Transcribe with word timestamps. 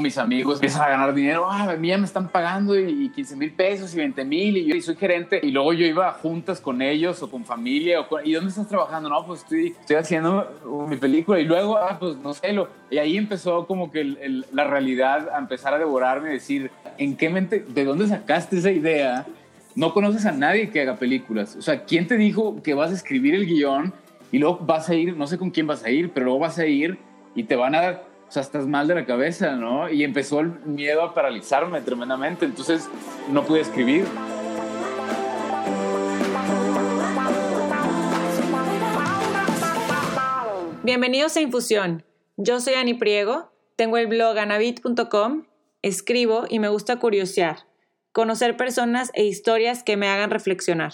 mis 0.00 0.16
amigos 0.16 0.58
empiezan 0.58 0.82
a 0.82 0.90
ganar 0.90 1.12
dinero, 1.12 1.50
ah, 1.50 1.72
a 1.72 1.76
mí 1.76 1.88
ya 1.88 1.98
me 1.98 2.04
están 2.04 2.28
pagando 2.28 2.78
y, 2.78 3.08
15 3.08 3.34
mil 3.34 3.50
pesos 3.50 3.92
y 3.92 3.96
20 3.96 4.24
mil 4.24 4.56
y 4.56 4.64
yo 4.66 4.80
soy 4.80 4.94
gerente 4.94 5.40
y 5.42 5.50
luego 5.50 5.72
yo 5.72 5.84
iba 5.84 6.08
a 6.08 6.12
juntas 6.12 6.60
con 6.60 6.80
ellos 6.80 7.20
o 7.20 7.28
con 7.28 7.44
familia 7.44 8.02
o 8.02 8.06
¿y 8.22 8.32
dónde 8.32 8.50
estás 8.50 8.68
trabajando? 8.68 9.08
No, 9.08 9.26
pues 9.26 9.40
estoy, 9.40 9.74
estoy 9.80 9.96
haciendo 9.96 10.86
mi 10.88 10.94
película 10.94 11.40
y 11.40 11.44
luego, 11.44 11.76
ah, 11.76 11.96
pues 11.98 12.16
no 12.18 12.32
sé, 12.32 12.52
lo, 12.52 12.68
y 12.92 12.98
ahí 12.98 13.16
empezó 13.16 13.66
como 13.66 13.90
que 13.90 14.04
la 14.52 14.62
realidad 14.62 15.30
a 15.30 15.38
empezar 15.38 15.74
a 15.74 15.78
devorarme 15.78 16.28
y 16.28 16.34
decir, 16.34 16.70
¿en 16.96 17.16
qué 17.16 17.28
mente, 17.28 17.64
de 17.66 17.84
dónde 17.84 18.06
sacaste 18.06 18.58
esa 18.58 18.70
idea? 18.70 19.26
No 19.74 19.92
conoces 19.94 20.26
a 20.26 20.30
nadie 20.30 20.70
que 20.70 20.80
haga 20.80 20.94
películas, 20.94 21.56
o 21.56 21.62
sea, 21.62 21.82
¿quién 21.82 22.06
te 22.06 22.16
dijo 22.16 22.62
que 22.62 22.72
vas 22.72 22.92
a 22.92 22.94
escribir 22.94 23.34
el 23.34 23.46
guion 23.46 23.92
y 24.30 24.38
luego 24.38 24.58
vas 24.58 24.88
a 24.90 24.94
ir, 24.94 25.16
no 25.16 25.26
sé 25.26 25.38
con 25.38 25.50
quién 25.50 25.66
vas 25.66 25.82
a 25.82 25.90
ir, 25.90 26.12
pero 26.12 26.26
luego 26.26 26.38
vas 26.38 26.56
a 26.60 26.66
ir 26.66 26.98
y 27.34 27.42
te 27.42 27.56
van 27.56 27.74
a 27.74 27.80
dar 27.80 28.07
o 28.28 28.32
sea, 28.32 28.42
estás 28.42 28.66
mal 28.66 28.86
de 28.86 28.94
la 28.94 29.06
cabeza, 29.06 29.56
¿no? 29.56 29.88
Y 29.88 30.04
empezó 30.04 30.40
el 30.40 30.50
miedo 30.66 31.02
a 31.02 31.14
paralizarme 31.14 31.80
tremendamente, 31.80 32.44
entonces 32.44 32.88
no 33.30 33.44
pude 33.44 33.60
escribir. 33.60 34.04
Bienvenidos 40.82 41.36
a 41.36 41.40
Infusión. 41.40 42.04
Yo 42.36 42.60
soy 42.60 42.74
Ani 42.74 42.94
Priego, 42.94 43.50
tengo 43.76 43.96
el 43.96 44.06
blog 44.06 44.38
anabit.com, 44.38 45.44
escribo 45.82 46.44
y 46.48 46.58
me 46.58 46.68
gusta 46.68 46.98
curiosear, 46.98 47.60
conocer 48.12 48.58
personas 48.58 49.10
e 49.14 49.24
historias 49.24 49.82
que 49.82 49.96
me 49.96 50.08
hagan 50.08 50.30
reflexionar. 50.30 50.92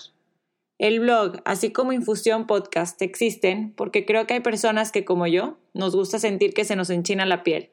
El 0.78 0.98
blog, 0.98 1.36
así 1.44 1.70
como 1.70 1.92
Infusión 1.92 2.48
Podcast, 2.48 3.00
existen 3.00 3.72
porque 3.76 4.04
creo 4.04 4.26
que 4.26 4.34
hay 4.34 4.40
personas 4.40 4.90
que, 4.90 5.04
como 5.04 5.28
yo, 5.28 5.56
nos 5.72 5.94
gusta 5.94 6.18
sentir 6.18 6.52
que 6.52 6.64
se 6.64 6.74
nos 6.74 6.90
enchina 6.90 7.26
la 7.26 7.44
piel, 7.44 7.70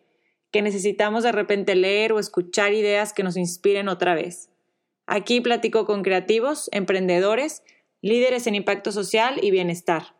que 0.51 0.61
necesitamos 0.61 1.23
de 1.23 1.31
repente 1.31 1.75
leer 1.75 2.13
o 2.13 2.19
escuchar 2.19 2.73
ideas 2.73 3.13
que 3.13 3.23
nos 3.23 3.37
inspiren 3.37 3.87
otra 3.87 4.13
vez. 4.13 4.51
Aquí 5.07 5.41
platico 5.41 5.85
con 5.85 6.03
creativos, 6.03 6.69
emprendedores, 6.73 7.63
líderes 8.01 8.45
en 8.45 8.53
impacto 8.53 8.91
social 8.91 9.39
y 9.41 9.49
bienestar. 9.49 10.15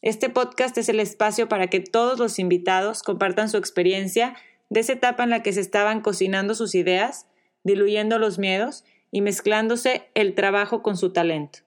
Este 0.00 0.30
podcast 0.30 0.78
es 0.78 0.88
el 0.88 1.00
espacio 1.00 1.50
para 1.50 1.68
que 1.68 1.80
todos 1.80 2.18
los 2.18 2.38
invitados 2.38 3.02
compartan 3.02 3.50
su 3.50 3.58
experiencia 3.58 4.36
de 4.70 4.80
esa 4.80 4.94
etapa 4.94 5.24
en 5.24 5.30
la 5.30 5.42
que 5.42 5.52
se 5.52 5.60
estaban 5.60 6.00
cocinando 6.00 6.54
sus 6.54 6.74
ideas, 6.74 7.26
diluyendo 7.62 8.18
los 8.18 8.38
miedos 8.38 8.84
y 9.10 9.20
mezclándose 9.20 10.08
el 10.14 10.34
trabajo 10.34 10.82
con 10.82 10.96
su 10.96 11.12
talento. 11.12 11.65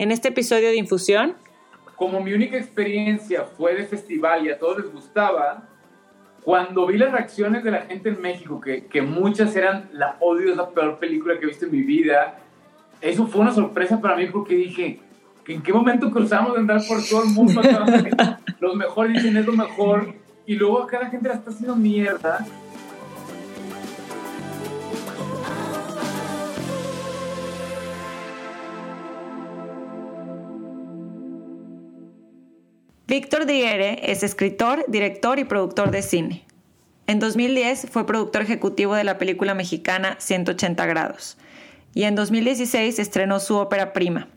En 0.00 0.10
este 0.12 0.28
episodio 0.28 0.68
de 0.70 0.76
Infusión, 0.76 1.34
como 1.94 2.22
mi 2.22 2.32
única 2.32 2.56
experiencia 2.56 3.44
fue 3.44 3.74
de 3.74 3.84
festival 3.84 4.46
y 4.46 4.50
a 4.50 4.58
todos 4.58 4.78
les 4.78 4.90
gustaba, 4.90 5.68
cuando 6.42 6.86
vi 6.86 6.96
las 6.96 7.12
reacciones 7.12 7.62
de 7.62 7.70
la 7.70 7.82
gente 7.82 8.08
en 8.08 8.18
México, 8.18 8.62
que, 8.62 8.86
que 8.86 9.02
muchas 9.02 9.54
eran, 9.56 9.90
la 9.92 10.16
odio, 10.20 10.52
es 10.52 10.56
la 10.56 10.70
peor 10.70 10.98
película 10.98 11.38
que 11.38 11.44
he 11.44 11.48
visto 11.48 11.66
en 11.66 11.72
mi 11.72 11.82
vida, 11.82 12.38
eso 13.02 13.26
fue 13.26 13.42
una 13.42 13.52
sorpresa 13.52 14.00
para 14.00 14.16
mí 14.16 14.24
porque 14.28 14.54
dije, 14.54 15.00
¿en 15.46 15.62
qué 15.62 15.70
momento 15.70 16.10
cruzamos 16.10 16.54
de 16.54 16.60
andar 16.60 16.80
por 16.88 17.06
todo 17.06 17.22
el 17.22 17.28
mundo? 17.32 17.60
Los 18.58 18.76
mejores 18.76 19.12
dicen 19.12 19.36
es 19.36 19.44
lo 19.44 19.52
mejor 19.52 20.14
y 20.46 20.54
luego 20.54 20.82
acá 20.82 21.00
la 21.00 21.10
gente 21.10 21.28
la 21.28 21.34
está 21.34 21.50
haciendo 21.50 21.76
mierda 21.76 22.46
Víctor 33.10 33.44
Diere 33.44 34.12
es 34.12 34.22
escritor, 34.22 34.84
director 34.86 35.40
y 35.40 35.44
productor 35.44 35.90
de 35.90 36.00
cine. 36.00 36.44
En 37.08 37.18
2010 37.18 37.88
fue 37.90 38.06
productor 38.06 38.42
ejecutivo 38.42 38.94
de 38.94 39.02
la 39.02 39.18
película 39.18 39.52
mexicana 39.52 40.14
180 40.20 40.86
grados 40.86 41.36
y 41.92 42.04
en 42.04 42.14
2016 42.14 43.00
estrenó 43.00 43.40
su 43.40 43.56
ópera 43.56 43.92
prima, 43.92 44.28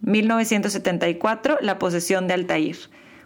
1974, 0.00 1.58
La 1.60 1.78
posesión 1.78 2.26
de 2.26 2.32
Altair, 2.32 2.78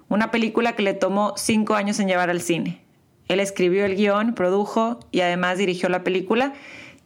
una 0.09 0.33
película 0.33 0.75
que 0.75 0.83
le 0.83 0.95
tomó 0.95 1.35
cinco 1.37 1.77
años 1.77 2.01
en 2.01 2.09
llevar 2.09 2.29
al 2.29 2.41
cine. 2.41 2.81
Él 3.29 3.39
escribió 3.39 3.85
el 3.85 3.95
guion, 3.95 4.35
produjo 4.35 4.99
y 5.13 5.21
además 5.21 5.57
dirigió 5.57 5.89
la 5.89 6.03
película 6.03 6.53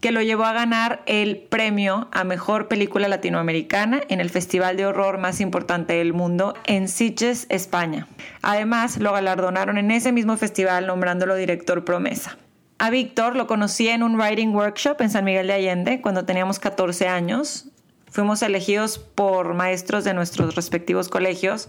que 0.01 0.13
lo 0.13 0.23
llevó 0.23 0.45
a 0.45 0.53
ganar 0.53 1.03
el 1.07 1.39
premio 1.39 2.09
a 2.13 2.23
Mejor 2.23 2.69
Película 2.69 3.09
Latinoamericana 3.09 4.01
en 4.09 4.21
el 4.21 4.31
Festival 4.31 4.77
de 4.77 4.87
Horror 4.87 5.19
más 5.19 5.41
importante 5.41 5.95
del 5.95 6.13
mundo 6.13 6.55
en 6.67 6.89
Sitges, 6.89 7.47
España. 7.49 8.07
Además, 8.43 8.99
lo 8.99 9.13
galardonaron 9.13 9.77
en 9.77 9.91
ese 9.91 10.13
mismo 10.13 10.37
festival 10.37 10.87
nombrándolo 10.87 11.35
director 11.35 11.85
promesa. 11.85 12.39
A 12.79 12.91
Víctor 12.91 13.35
lo 13.35 13.49
conocí 13.49 13.89
en 13.89 14.05
un 14.05 14.15
writing 14.15 14.55
workshop 14.55 15.01
en 15.01 15.11
San 15.11 15.25
Miguel 15.25 15.49
de 15.49 15.55
Allende 15.55 16.01
cuando 16.01 16.25
teníamos 16.25 16.61
14 16.61 17.09
años. 17.09 17.67
Fuimos 18.09 18.41
elegidos 18.43 18.99
por 18.99 19.55
maestros 19.55 20.05
de 20.05 20.15
nuestros 20.15 20.55
respectivos 20.55 21.09
colegios 21.09 21.69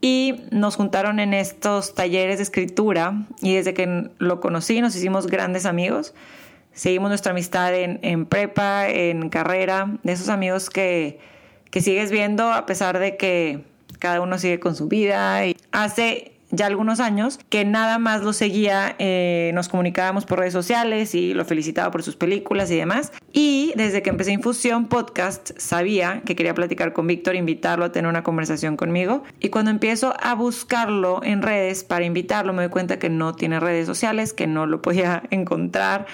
y 0.00 0.44
nos 0.52 0.76
juntaron 0.76 1.18
en 1.18 1.34
estos 1.34 1.94
talleres 1.94 2.36
de 2.36 2.44
escritura 2.44 3.26
y 3.40 3.54
desde 3.54 3.74
que 3.74 4.10
lo 4.18 4.40
conocí 4.40 4.80
nos 4.80 4.94
hicimos 4.94 5.26
grandes 5.26 5.66
amigos 5.66 6.14
seguimos 6.74 7.08
nuestra 7.08 7.32
amistad 7.32 7.74
en, 7.74 8.26
prepa, 8.26 8.88
en 8.88 9.28
carrera, 9.28 9.98
de 10.02 10.12
esos 10.12 10.28
amigos 10.28 10.70
que, 10.70 11.20
que 11.70 11.80
sigues 11.80 12.10
viendo 12.10 12.52
a 12.52 12.66
pesar 12.66 12.98
de 12.98 13.16
que 13.16 13.64
cada 13.98 14.20
uno 14.20 14.38
sigue 14.38 14.60
con 14.60 14.74
su 14.74 14.88
vida. 14.88 15.46
Y 15.46 15.56
hace 15.70 16.32
ya 16.52 16.66
algunos 16.66 17.00
años 17.00 17.40
que 17.48 17.64
nada 17.64 17.98
más 17.98 18.22
lo 18.22 18.32
seguía, 18.32 18.94
eh, 18.98 19.50
nos 19.54 19.68
comunicábamos 19.68 20.26
por 20.26 20.38
redes 20.38 20.52
sociales 20.52 21.14
y 21.14 21.32
lo 21.32 21.44
felicitaba 21.44 21.90
por 21.90 22.02
sus 22.02 22.14
películas 22.14 22.70
y 22.70 22.76
demás. 22.76 23.10
Y 23.32 23.72
desde 23.74 24.02
que 24.02 24.10
empecé 24.10 24.32
Infusión 24.32 24.88
Podcast 24.88 25.52
sabía 25.56 26.20
que 26.26 26.36
quería 26.36 26.54
platicar 26.54 26.92
con 26.92 27.06
Víctor, 27.06 27.36
invitarlo 27.36 27.86
a 27.86 27.92
tener 27.92 28.08
una 28.08 28.22
conversación 28.22 28.76
conmigo. 28.76 29.24
Y 29.40 29.48
cuando 29.48 29.70
empiezo 29.70 30.14
a 30.20 30.34
buscarlo 30.34 31.22
en 31.24 31.40
redes 31.42 31.84
para 31.84 32.04
invitarlo 32.04 32.52
me 32.52 32.64
doy 32.64 32.70
cuenta 32.70 32.98
que 32.98 33.08
no 33.08 33.34
tiene 33.34 33.58
redes 33.58 33.86
sociales, 33.86 34.34
que 34.34 34.46
no 34.46 34.66
lo 34.66 34.82
podía 34.82 35.22
encontrar 35.30 36.06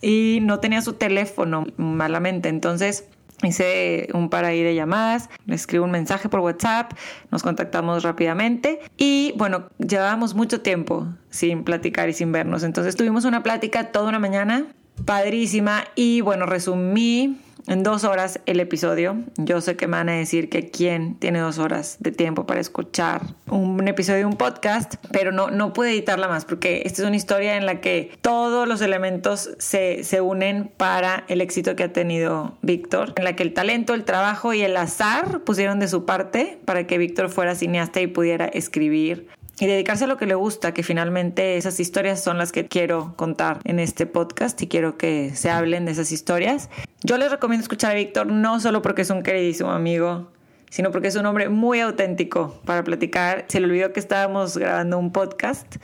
y 0.00 0.38
no 0.42 0.60
tenía 0.60 0.82
su 0.82 0.94
teléfono 0.94 1.66
malamente. 1.76 2.48
Entonces 2.48 3.04
hice 3.42 4.08
un 4.12 4.28
par 4.28 4.44
ahí 4.44 4.62
de 4.62 4.74
llamadas, 4.74 5.30
le 5.46 5.54
escribo 5.54 5.84
un 5.84 5.90
mensaje 5.90 6.28
por 6.28 6.40
WhatsApp, 6.40 6.92
nos 7.30 7.42
contactamos 7.42 8.02
rápidamente 8.02 8.80
y 8.96 9.32
bueno, 9.36 9.70
llevábamos 9.78 10.34
mucho 10.34 10.60
tiempo 10.60 11.06
sin 11.30 11.64
platicar 11.64 12.08
y 12.08 12.12
sin 12.12 12.32
vernos. 12.32 12.62
Entonces 12.62 12.96
tuvimos 12.96 13.24
una 13.24 13.42
plática 13.42 13.92
toda 13.92 14.08
una 14.08 14.18
mañana, 14.18 14.66
padrísima 15.04 15.84
y 15.94 16.20
bueno, 16.20 16.46
resumí 16.46 17.38
en 17.66 17.82
dos 17.82 18.04
horas 18.04 18.40
el 18.46 18.60
episodio. 18.60 19.16
Yo 19.36 19.60
sé 19.60 19.76
que 19.76 19.86
me 19.86 19.96
van 19.96 20.08
a 20.08 20.12
decir 20.12 20.48
que 20.48 20.70
quién 20.70 21.16
tiene 21.16 21.40
dos 21.40 21.58
horas 21.58 21.96
de 22.00 22.12
tiempo 22.12 22.46
para 22.46 22.60
escuchar 22.60 23.22
un 23.48 23.86
episodio 23.88 24.20
de 24.20 24.24
un 24.26 24.36
podcast, 24.36 24.94
pero 25.12 25.32
no, 25.32 25.50
no 25.50 25.72
pude 25.72 25.90
editarla 25.90 26.28
más 26.28 26.44
porque 26.44 26.82
esta 26.84 27.02
es 27.02 27.08
una 27.08 27.16
historia 27.16 27.56
en 27.56 27.66
la 27.66 27.80
que 27.80 28.12
todos 28.20 28.66
los 28.66 28.80
elementos 28.80 29.50
se, 29.58 30.04
se 30.04 30.20
unen 30.20 30.70
para 30.76 31.24
el 31.28 31.40
éxito 31.40 31.76
que 31.76 31.84
ha 31.84 31.92
tenido 31.92 32.56
Víctor, 32.62 33.12
en 33.16 33.24
la 33.24 33.36
que 33.36 33.42
el 33.42 33.52
talento, 33.52 33.94
el 33.94 34.04
trabajo 34.04 34.52
y 34.54 34.62
el 34.62 34.76
azar 34.76 35.40
pusieron 35.44 35.80
de 35.80 35.88
su 35.88 36.04
parte 36.04 36.58
para 36.64 36.86
que 36.86 36.98
Víctor 36.98 37.28
fuera 37.28 37.54
cineasta 37.54 38.00
y 38.00 38.06
pudiera 38.06 38.46
escribir 38.46 39.28
y 39.60 39.66
dedicarse 39.66 40.04
a 40.04 40.06
lo 40.06 40.16
que 40.16 40.24
le 40.24 40.34
gusta, 40.34 40.72
que 40.72 40.82
finalmente 40.82 41.58
esas 41.58 41.78
historias 41.80 42.22
son 42.22 42.38
las 42.38 42.50
que 42.50 42.66
quiero 42.66 43.12
contar 43.16 43.60
en 43.64 43.78
este 43.78 44.06
podcast 44.06 44.60
y 44.62 44.68
quiero 44.68 44.96
que 44.96 45.32
se 45.34 45.50
hablen 45.50 45.84
de 45.84 45.92
esas 45.92 46.12
historias. 46.12 46.70
Yo 47.04 47.18
les 47.18 47.30
recomiendo 47.30 47.62
escuchar 47.62 47.90
a 47.90 47.94
Víctor 47.94 48.26
no 48.26 48.58
solo 48.58 48.80
porque 48.80 49.02
es 49.02 49.10
un 49.10 49.22
queridísimo 49.22 49.70
amigo, 49.70 50.30
sino 50.70 50.90
porque 50.90 51.08
es 51.08 51.16
un 51.16 51.26
hombre 51.26 51.50
muy 51.50 51.80
auténtico 51.80 52.58
para 52.64 52.82
platicar. 52.82 53.44
Se 53.48 53.60
le 53.60 53.66
olvidó 53.66 53.92
que 53.92 54.00
estábamos 54.00 54.56
grabando 54.56 54.98
un 54.98 55.12
podcast 55.12 55.76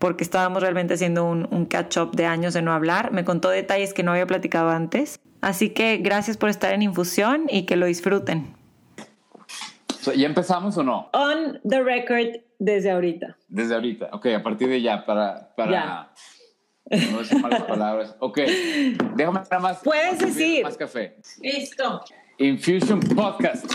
porque 0.00 0.24
estábamos 0.24 0.60
realmente 0.60 0.94
haciendo 0.94 1.24
un, 1.24 1.46
un 1.52 1.64
catch-up 1.66 2.10
de 2.16 2.26
años 2.26 2.54
de 2.54 2.62
no 2.62 2.72
hablar. 2.72 3.12
Me 3.12 3.24
contó 3.24 3.50
detalles 3.50 3.94
que 3.94 4.02
no 4.02 4.10
había 4.10 4.26
platicado 4.26 4.70
antes. 4.70 5.20
Así 5.42 5.70
que 5.70 5.98
gracias 5.98 6.36
por 6.36 6.48
estar 6.50 6.72
en 6.72 6.82
Infusión 6.82 7.44
y 7.48 7.66
que 7.66 7.76
lo 7.76 7.86
disfruten. 7.86 8.56
¿Ya 10.14 10.26
empezamos 10.26 10.76
o 10.76 10.82
no? 10.82 11.08
On 11.12 11.60
the 11.68 11.82
record 11.82 12.45
desde 12.58 12.90
ahorita. 12.90 13.36
Desde 13.48 13.74
ahorita, 13.74 14.10
ok, 14.12 14.26
a 14.26 14.42
partir 14.42 14.68
de 14.68 14.80
ya, 14.80 15.04
para... 15.04 15.54
para 15.54 15.72
ya. 15.72 16.12
No 17.10 17.18
decir 17.18 17.40
malas 17.40 17.62
palabras. 17.64 18.16
Ok, 18.20 18.38
déjame 19.16 19.40
nada 19.40 19.58
más. 19.58 19.80
Puedes 19.82 20.20
decir. 20.20 20.62
Más 20.62 20.76
café. 20.76 21.16
Listo. 21.42 22.00
Infusion 22.38 23.00
Podcast. 23.00 23.66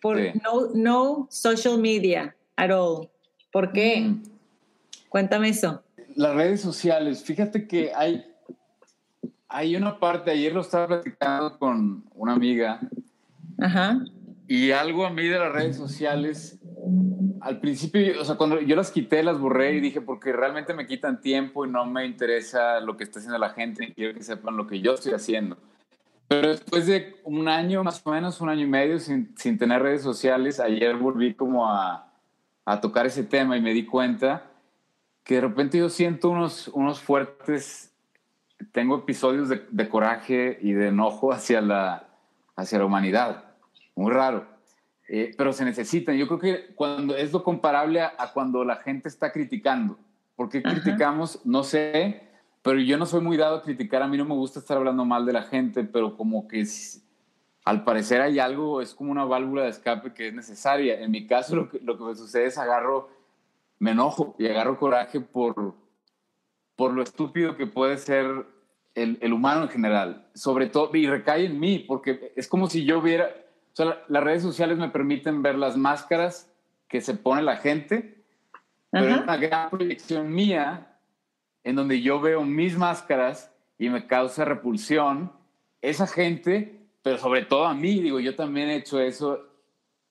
Por 0.00 0.18
no, 0.42 0.70
no 0.74 1.28
social 1.30 1.78
media 1.78 2.34
at 2.56 2.70
all. 2.70 3.08
¿Por 3.52 3.72
qué? 3.72 4.00
Mm. 4.00 4.22
Cuéntame 5.08 5.50
eso. 5.50 5.82
Las 6.16 6.34
redes 6.34 6.60
sociales, 6.60 7.22
fíjate 7.22 7.68
que 7.68 7.92
hay, 7.94 8.24
hay 9.48 9.76
una 9.76 10.00
parte, 10.00 10.30
ayer 10.30 10.52
lo 10.52 10.62
estaba 10.62 10.88
platicando 10.88 11.58
con 11.58 12.04
una 12.14 12.32
amiga. 12.32 12.80
Ajá. 13.58 14.02
Y 14.48 14.70
algo 14.70 15.06
a 15.06 15.10
mí 15.10 15.26
de 15.26 15.38
las 15.38 15.52
redes 15.52 15.76
sociales 15.76 16.58
Al 17.40 17.60
principio, 17.60 18.20
o 18.20 18.24
sea, 18.24 18.36
cuando 18.36 18.60
yo 18.60 18.76
las 18.76 18.90
quité, 18.90 19.22
las 19.22 19.38
borré 19.38 19.74
y 19.74 19.80
dije, 19.80 20.00
porque 20.00 20.32
realmente 20.32 20.74
me 20.74 20.86
quitan 20.86 21.20
tiempo 21.20 21.64
y 21.64 21.70
no 21.70 21.84
me 21.86 22.04
interesa 22.06 22.80
lo 22.80 22.96
que 22.96 23.04
está 23.04 23.18
haciendo 23.18 23.38
la 23.38 23.50
gente, 23.50 23.92
quiero 23.94 24.14
que 24.14 24.22
sepan 24.22 24.56
lo 24.56 24.66
que 24.66 24.80
yo 24.80 24.94
estoy 24.94 25.12
haciendo. 25.12 25.56
Pero 26.28 26.48
después 26.48 26.86
de 26.86 27.20
un 27.22 27.46
año, 27.46 27.84
más 27.84 28.04
o 28.04 28.10
menos 28.10 28.40
un 28.40 28.48
año 28.48 28.62
y 28.62 28.66
medio 28.66 28.98
sin, 28.98 29.36
sin 29.36 29.58
tener 29.58 29.82
redes 29.82 30.02
sociales, 30.02 30.58
ayer 30.58 30.96
volví 30.96 31.34
como 31.34 31.70
a, 31.70 32.12
a, 32.64 32.80
tocar 32.80 33.06
ese 33.06 33.22
tema 33.22 33.56
y 33.56 33.60
me 33.60 33.72
di 33.72 33.86
cuenta 33.86 34.50
que 35.22 35.36
de 35.36 35.40
repente 35.42 35.78
yo 35.78 35.88
siento 35.88 36.30
unos, 36.30 36.68
unos 36.68 37.00
fuertes, 37.00 37.92
tengo 38.72 38.96
episodios 38.96 39.48
de, 39.48 39.88
coraje 39.88 40.58
y 40.62 40.72
de 40.72 40.88
enojo 40.88 41.32
hacia 41.32 41.60
la, 41.60 42.08
hacia 42.56 42.78
la 42.78 42.86
humanidad. 42.86 43.44
Muy 43.96 44.12
raro. 44.12 44.46
Eh, 45.08 45.32
pero 45.36 45.52
se 45.52 45.64
necesitan. 45.64 46.16
Yo 46.16 46.28
creo 46.28 46.38
que 46.38 46.74
cuando 46.74 47.16
es 47.16 47.32
lo 47.32 47.42
comparable 47.42 48.02
a, 48.02 48.30
cuando 48.32 48.64
la 48.64 48.76
gente 48.76 49.08
está 49.08 49.32
criticando. 49.32 49.98
¿Por 50.36 50.48
qué 50.48 50.62
criticamos? 50.62 51.40
No 51.44 51.64
sé, 51.64 52.22
pero 52.62 52.78
yo 52.78 52.98
no 52.98 53.06
soy 53.06 53.22
muy 53.22 53.36
dado 53.36 53.56
a 53.56 53.62
criticar. 53.62 54.02
A 54.02 54.08
mí 54.08 54.18
no 54.18 54.26
me 54.26 54.34
gusta 54.34 54.58
estar 54.58 54.76
hablando 54.76 55.04
mal 55.04 55.24
de 55.24 55.32
la 55.32 55.42
gente, 55.42 55.84
pero 55.84 56.16
como 56.16 56.46
que 56.46 56.64
al 57.64 57.84
parecer 57.84 58.20
hay 58.20 58.38
algo, 58.38 58.82
es 58.82 58.94
como 58.94 59.10
una 59.10 59.24
válvula 59.24 59.62
de 59.62 59.70
escape 59.70 60.12
que 60.12 60.28
es 60.28 60.34
necesaria. 60.34 61.00
En 61.00 61.10
mi 61.10 61.26
caso, 61.26 61.56
lo 61.56 61.70
que, 61.70 61.80
lo 61.80 61.96
que 61.96 62.04
me 62.04 62.14
sucede 62.14 62.46
es 62.46 62.58
agarro, 62.58 63.08
me 63.78 63.92
enojo 63.92 64.36
y 64.38 64.46
agarro 64.46 64.78
coraje 64.78 65.20
por, 65.20 65.74
por 66.74 66.92
lo 66.92 67.02
estúpido 67.02 67.56
que 67.56 67.66
puede 67.66 67.96
ser 67.96 68.46
el, 68.94 69.18
el 69.22 69.32
humano 69.32 69.62
en 69.62 69.68
general. 69.68 70.28
Sobre 70.34 70.66
todo, 70.66 70.94
y 70.94 71.06
recae 71.06 71.46
en 71.46 71.58
mí, 71.58 71.78
porque 71.78 72.32
es 72.36 72.46
como 72.46 72.68
si 72.68 72.84
yo 72.84 72.98
hubiera 72.98 73.30
o 73.76 73.84
sea, 73.84 74.02
las 74.08 74.24
redes 74.24 74.42
sociales 74.42 74.78
me 74.78 74.88
permiten 74.88 75.42
ver 75.42 75.56
las 75.56 75.76
máscaras 75.76 76.50
que 76.88 77.02
se 77.02 77.12
pone 77.12 77.42
la 77.42 77.56
gente, 77.56 78.24
pero 78.90 79.06
es 79.06 79.20
una 79.20 79.36
gran 79.36 79.68
proyección 79.68 80.32
mía 80.32 80.96
en 81.62 81.76
donde 81.76 82.00
yo 82.00 82.18
veo 82.18 82.42
mis 82.42 82.78
máscaras 82.78 83.52
y 83.78 83.90
me 83.90 84.06
causa 84.06 84.46
repulsión 84.46 85.30
esa 85.82 86.06
gente, 86.06 86.86
pero 87.02 87.18
sobre 87.18 87.44
todo 87.44 87.66
a 87.66 87.74
mí, 87.74 88.00
digo, 88.00 88.18
yo 88.18 88.34
también 88.34 88.70
he 88.70 88.76
hecho 88.76 88.98
eso 88.98 89.46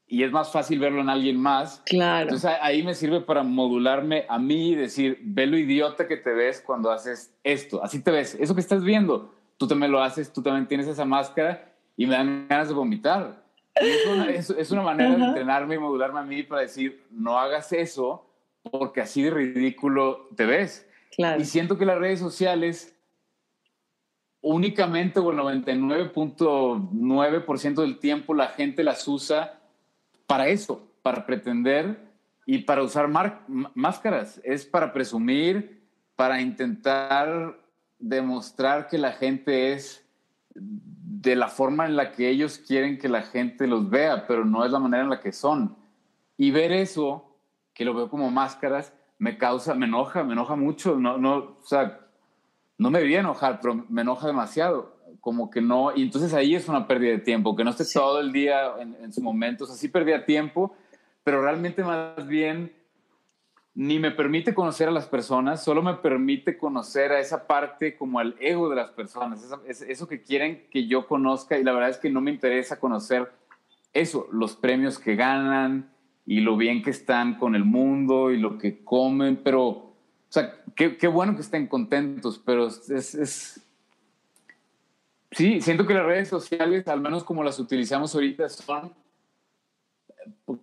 y 0.06 0.22
es 0.22 0.32
más 0.32 0.52
fácil 0.52 0.78
verlo 0.78 1.02
en 1.02 1.10
alguien 1.10 1.38
más. 1.38 1.82
Claro. 1.88 2.22
Entonces 2.22 2.52
ahí 2.62 2.84
me 2.84 2.94
sirve 2.94 3.22
para 3.22 3.42
modularme 3.42 4.28
a 4.30 4.38
mí 4.38 4.74
y 4.74 4.76
decir, 4.76 5.18
ve 5.24 5.48
lo 5.48 5.58
idiota 5.58 6.08
que 6.08 6.18
te 6.18 6.36
ves 6.36 6.62
cuando 6.64 6.92
haces 6.92 7.34
esto, 7.44 7.84
así 7.84 8.04
te 8.04 8.12
ves, 8.12 8.38
eso 8.40 8.54
que 8.54 8.62
estás 8.62 8.84
viendo, 8.84 9.34
tú 9.58 9.68
también 9.68 9.92
lo 9.92 10.04
haces, 10.04 10.32
tú 10.32 10.44
también 10.44 10.68
tienes 10.68 10.88
esa 10.88 11.06
máscara 11.06 11.74
y 11.98 12.06
me 12.06 12.14
dan 12.14 12.46
ganas 12.48 12.68
de 12.68 12.76
vomitar. 12.76 13.45
Es 13.76 14.72
una, 14.72 14.82
manera 14.82 15.16
de 15.16 15.24
entrenarme 15.24 15.76
y 15.76 15.80
modularme 15.80 16.20
a 16.20 16.24
mí 16.24 16.42
para 16.44 16.62
decir, 16.62 17.06
no 17.12 17.38
hagas 17.38 17.74
eso 17.74 18.26
porque 18.72 19.02
así 19.02 19.22
de 19.22 19.32
ridículo 19.32 20.30
te 20.36 20.46
ves. 20.46 20.88
Y 21.38 21.46
siento 21.46 21.78
que 21.78 21.86
las 21.86 21.98
redes 21.98 22.20
sociales 22.20 22.94
únicamente 24.42 25.20
o 25.20 25.32
el 25.32 25.38
99.9% 25.38 27.82
del 27.82 28.00
tiempo 28.00 28.34
la 28.34 28.48
gente 28.48 28.84
las 28.84 29.08
usa 29.08 29.62
para 30.28 30.48
eso, 30.48 30.86
para 31.02 31.26
pretender 31.26 32.00
y 32.46 32.60
para 32.60 32.84
usar 32.84 33.10
máscaras. 33.74 34.40
Es 34.44 34.66
para 34.66 34.92
presumir, 34.94 35.82
para 36.16 36.42
intentar 36.42 37.60
demostrar 38.00 38.88
que 38.88 38.98
la 38.98 39.12
gente 39.14 39.74
es 39.74 40.06
de 41.22 41.36
la 41.36 41.48
forma 41.48 41.86
en 41.86 41.96
la 41.96 42.12
que 42.12 42.30
ellos 42.30 42.58
quieren 42.58 42.98
que 42.98 43.08
la 43.08 43.22
gente 43.22 43.68
los 43.68 43.90
vea, 43.90 44.28
pero 44.28 44.44
no 44.44 44.66
es 44.66 44.72
la 44.72 44.80
manera 44.80 45.04
en 45.04 45.10
la 45.10 45.22
que 45.22 45.32
son. 45.32 45.78
Y 46.38 46.52
ver 46.52 46.74
eso, 46.74 47.38
que 47.74 47.86
lo 47.86 47.94
veo 47.94 48.10
como 48.10 48.30
máscaras, 48.32 48.94
me 49.18 49.38
causa, 49.38 49.76
me 49.76 49.86
enoja, 49.86 50.24
me 50.26 50.34
enoja 50.34 50.58
mucho. 50.58 50.96
No, 50.98 51.18
no, 51.18 51.36
o 51.36 51.64
sea, 51.64 52.02
no 52.78 52.92
me 52.92 53.00
debería 53.00 53.22
enojar, 53.22 53.60
pero 53.62 53.86
me 53.88 54.02
enoja 54.02 54.28
demasiado. 54.28 54.94
Como 55.22 55.50
que 55.50 55.62
no, 55.62 55.96
y 55.96 56.04
entonces 56.04 56.34
ahí 56.34 56.54
es 56.54 56.68
una 56.68 56.86
pérdida 56.86 57.12
de 57.12 57.20
tiempo, 57.20 57.56
que 57.56 57.64
no 57.64 57.70
esté 57.70 57.86
todo 57.92 58.20
el 58.20 58.34
día 58.34 58.74
en, 58.80 58.96
en 59.02 59.14
su 59.14 59.22
momento. 59.22 59.64
O 59.64 59.68
sea, 59.68 59.78
sí 59.78 59.88
perdía 59.88 60.26
tiempo, 60.26 60.76
pero 61.24 61.42
realmente 61.42 61.82
más 61.82 62.28
bien 62.28 62.74
ni 63.76 64.00
me 64.00 64.12
permite 64.12 64.54
conocer 64.54 64.88
a 64.88 64.92
las 64.92 65.06
personas, 65.06 65.62
solo 65.62 65.84
me 65.84 65.96
permite 65.96 66.58
conocer 66.58 67.12
a 67.12 67.20
esa 67.20 67.46
parte 67.46 67.98
como 67.98 68.20
al 68.20 68.36
ego 68.40 68.70
de 68.70 68.78
las 68.78 68.92
personas, 68.92 69.46
eso, 69.68 70.08
que 70.08 70.24
quieren 70.24 70.66
que 70.72 70.88
yo 70.88 71.06
conozca 71.08 71.60
y 71.60 71.64
la 71.64 71.74
verdad 71.74 71.90
es 71.90 71.98
que 71.98 72.10
no 72.10 72.22
me 72.22 72.32
interesa 72.32 72.80
conocer 72.80 73.30
eso, 73.92 74.30
los 74.32 74.56
premios 74.56 74.98
que 74.98 75.18
ganan 75.18 75.92
y 76.26 76.40
lo 76.40 76.56
bien 76.56 76.82
que 76.82 76.90
están 76.90 77.38
con 77.38 77.54
el 77.54 77.66
mundo 77.66 78.32
y 78.32 78.38
lo 78.38 78.58
que 78.58 78.82
comen, 78.82 79.42
pero, 79.44 79.68
o 79.68 79.96
sea, 80.30 80.56
qué, 80.74 80.96
qué 80.96 81.08
bueno 81.08 81.36
que 81.36 81.42
estén 81.42 81.68
contentos, 81.68 82.42
pero 82.44 82.68
es, 82.68 82.90
es, 82.90 83.62
sí, 85.32 85.60
siento 85.60 85.86
que 85.86 85.94
las 85.94 86.06
redes 86.06 86.30
sociales, 86.30 86.88
al 86.88 87.02
menos 87.02 87.26
como 87.26 87.44
las 87.44 87.60
utilizamos 87.60 88.16
ahorita, 88.16 88.48
son 88.48 88.94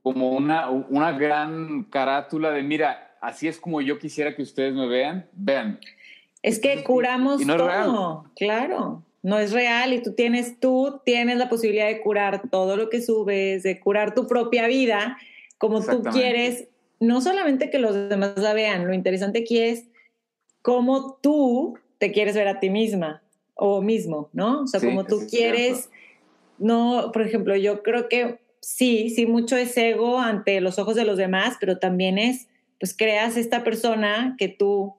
como 0.03 0.31
una, 0.33 0.71
una 0.71 1.13
gran 1.13 1.85
carátula 1.85 2.51
de, 2.51 2.63
mira, 2.63 3.17
así 3.21 3.49
es 3.49 3.59
como 3.59 3.81
yo 3.81 3.99
quisiera 3.99 4.35
que 4.35 4.43
ustedes 4.43 4.75
me 4.75 4.87
vean, 4.87 5.27
vean. 5.33 5.79
Es 6.43 6.59
que 6.59 6.83
curamos 6.83 7.45
todo, 7.47 8.25
claro. 8.37 9.03
No 9.23 9.39
es 9.39 9.53
real 9.53 9.93
y 9.93 10.03
tú 10.03 10.15
tienes, 10.15 10.59
tú 10.59 11.01
tienes 11.05 11.39
la 11.39 11.49
posibilidad 11.49 11.87
de 11.87 12.01
curar 12.01 12.43
todo 12.51 12.77
lo 12.77 12.91
que 12.91 13.01
subes, 13.01 13.63
de 13.63 13.79
curar 13.79 14.15
tu 14.15 14.27
propia 14.27 14.67
vida 14.67 15.17
como 15.59 15.81
tú 15.81 16.03
quieres. 16.03 16.67
No 16.99 17.21
solamente 17.21 17.71
que 17.71 17.79
los 17.79 18.09
demás 18.09 18.37
la 18.37 18.53
vean, 18.53 18.87
lo 18.87 18.95
interesante 18.95 19.41
aquí 19.41 19.61
es 19.61 19.87
cómo 20.61 21.19
tú 21.23 21.79
te 21.99 22.11
quieres 22.11 22.35
ver 22.35 22.49
a 22.49 22.59
ti 22.59 22.69
misma 22.69 23.23
o 23.55 23.81
mismo, 23.81 24.29
¿no? 24.33 24.63
O 24.63 24.67
sea, 24.67 24.81
como 24.81 25.05
tú 25.05 25.21
quieres, 25.31 25.89
no, 26.59 27.11
por 27.13 27.23
ejemplo, 27.23 27.55
yo 27.55 27.85
creo 27.85 28.09
que 28.09 28.41
sí, 28.63 29.11
sí, 29.11 29.27
mucho 29.27 29.57
es 29.57 29.77
ego 29.77 30.19
ante 30.19 30.61
los 30.61 30.79
ojos 30.79 30.95
de 30.95 31.05
los 31.05 31.19
demás, 31.19 31.57
pero 31.61 31.79
también 31.79 32.17
es, 32.17 32.49
pues 32.79 32.97
creas 32.97 33.37
esta 33.37 33.65
persona 33.65 34.37
que 34.39 34.49
tú, 34.49 34.95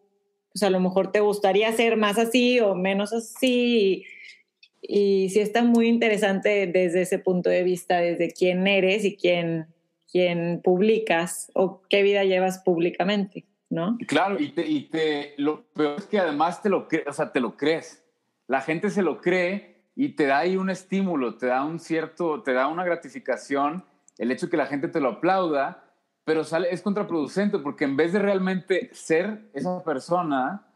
pues 0.51 0.62
a 0.63 0.69
lo 0.69 0.80
mejor 0.80 1.12
te 1.12 1.21
gustaría 1.21 1.71
ser 1.71 1.98
más 1.98 2.19
así 2.19 2.60
o 2.60 2.75
menos 2.75 3.13
así. 3.13 4.04
Y, 4.81 5.30
sí 5.30 5.39
está 5.39 5.63
muy 5.63 5.88
interesante 5.88 6.68
desde 6.68 7.01
ese 7.01 7.18
punto 7.18 7.50
de 7.50 7.63
vista, 7.63 8.00
desde 8.00 8.31
quién 8.31 8.68
eres 8.68 9.06
y 9.06 9.15
quién, 9.15 9.68
quién 10.12 10.62
publicas 10.62 11.50
o 11.56 11.81
qué 11.89 12.04
vida 12.04 12.25
llevas 12.25 12.60
públicamente, 12.60 13.45
¿no? 13.69 13.98
Claro, 14.07 14.39
y, 14.39 14.50
te, 14.50 14.68
y 14.68 14.89
te, 14.89 15.33
lo 15.38 15.63
peor 15.71 16.00
es 16.00 16.06
que 16.06 16.19
además 16.19 16.62
te 16.62 16.69
lo, 16.69 16.89
o 17.07 17.13
sea, 17.13 17.31
te 17.31 17.39
lo 17.39 17.56
crees. 17.56 18.04
La 18.48 18.60
gente 18.60 18.89
se 18.89 19.01
lo 19.01 19.22
cree 19.22 19.73
y 19.95 20.09
te 20.09 20.25
da 20.25 20.39
ahí 20.39 20.57
un 20.57 20.69
estímulo, 20.69 21.38
te 21.38 21.47
da 21.47 21.63
un 21.63 21.79
cierto, 21.79 22.41
te 22.41 22.53
da 22.53 22.67
una 22.67 22.83
gratificación 22.83 23.85
el 24.17 24.31
hecho 24.31 24.47
de 24.47 24.51
que 24.51 24.57
la 24.57 24.65
gente 24.65 24.88
te 24.88 25.00
lo 25.00 25.09
aplauda, 25.09 25.83
pero 26.23 26.43
sale, 26.43 26.69
es 26.71 26.81
contraproducente 26.81 27.59
porque 27.59 27.85
en 27.85 27.97
vez 27.97 28.13
de 28.13 28.19
realmente 28.19 28.89
ser 28.93 29.50
esa 29.53 29.83
persona, 29.83 30.67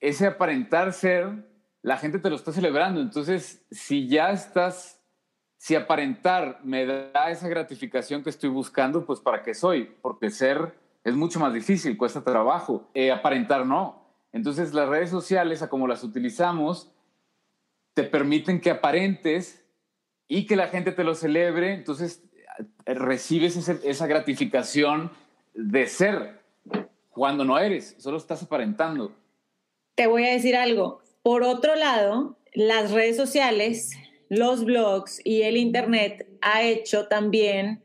ese 0.00 0.26
aparentar 0.26 0.92
ser, 0.92 1.46
la 1.82 1.96
gente 1.96 2.18
te 2.18 2.30
lo 2.30 2.36
está 2.36 2.52
celebrando. 2.52 3.00
Entonces, 3.00 3.64
si 3.70 4.08
ya 4.08 4.30
estás, 4.30 5.00
si 5.56 5.74
aparentar 5.74 6.60
me 6.64 6.86
da 6.86 7.30
esa 7.30 7.48
gratificación 7.48 8.22
que 8.22 8.30
estoy 8.30 8.50
buscando, 8.50 9.04
pues 9.04 9.20
¿para 9.20 9.42
qué 9.42 9.54
soy? 9.54 9.94
Porque 10.02 10.30
ser 10.30 10.74
es 11.04 11.14
mucho 11.14 11.38
más 11.38 11.52
difícil, 11.52 11.96
cuesta 11.96 12.22
trabajo. 12.22 12.90
Eh, 12.94 13.12
aparentar 13.12 13.64
no. 13.64 14.08
Entonces, 14.32 14.74
las 14.74 14.88
redes 14.88 15.10
sociales, 15.10 15.62
a 15.62 15.68
como 15.68 15.86
las 15.86 16.04
utilizamos, 16.04 16.92
te 17.98 18.04
permiten 18.04 18.60
que 18.60 18.70
aparentes 18.70 19.64
y 20.28 20.46
que 20.46 20.54
la 20.54 20.68
gente 20.68 20.92
te 20.92 21.02
lo 21.02 21.16
celebre, 21.16 21.72
entonces 21.72 22.22
eh, 22.86 22.94
recibes 22.94 23.56
esa 23.68 24.06
gratificación 24.06 25.10
de 25.52 25.88
ser 25.88 26.38
cuando 27.10 27.44
no 27.44 27.58
eres, 27.58 27.96
solo 27.98 28.18
estás 28.18 28.40
aparentando. 28.44 29.10
Te 29.96 30.06
voy 30.06 30.26
a 30.26 30.32
decir 30.32 30.54
algo. 30.54 31.02
Por 31.24 31.42
otro 31.42 31.74
lado, 31.74 32.38
las 32.54 32.92
redes 32.92 33.16
sociales, 33.16 33.90
los 34.28 34.64
blogs 34.64 35.20
y 35.24 35.42
el 35.42 35.56
Internet 35.56 36.28
ha 36.40 36.62
hecho 36.62 37.08
también 37.08 37.82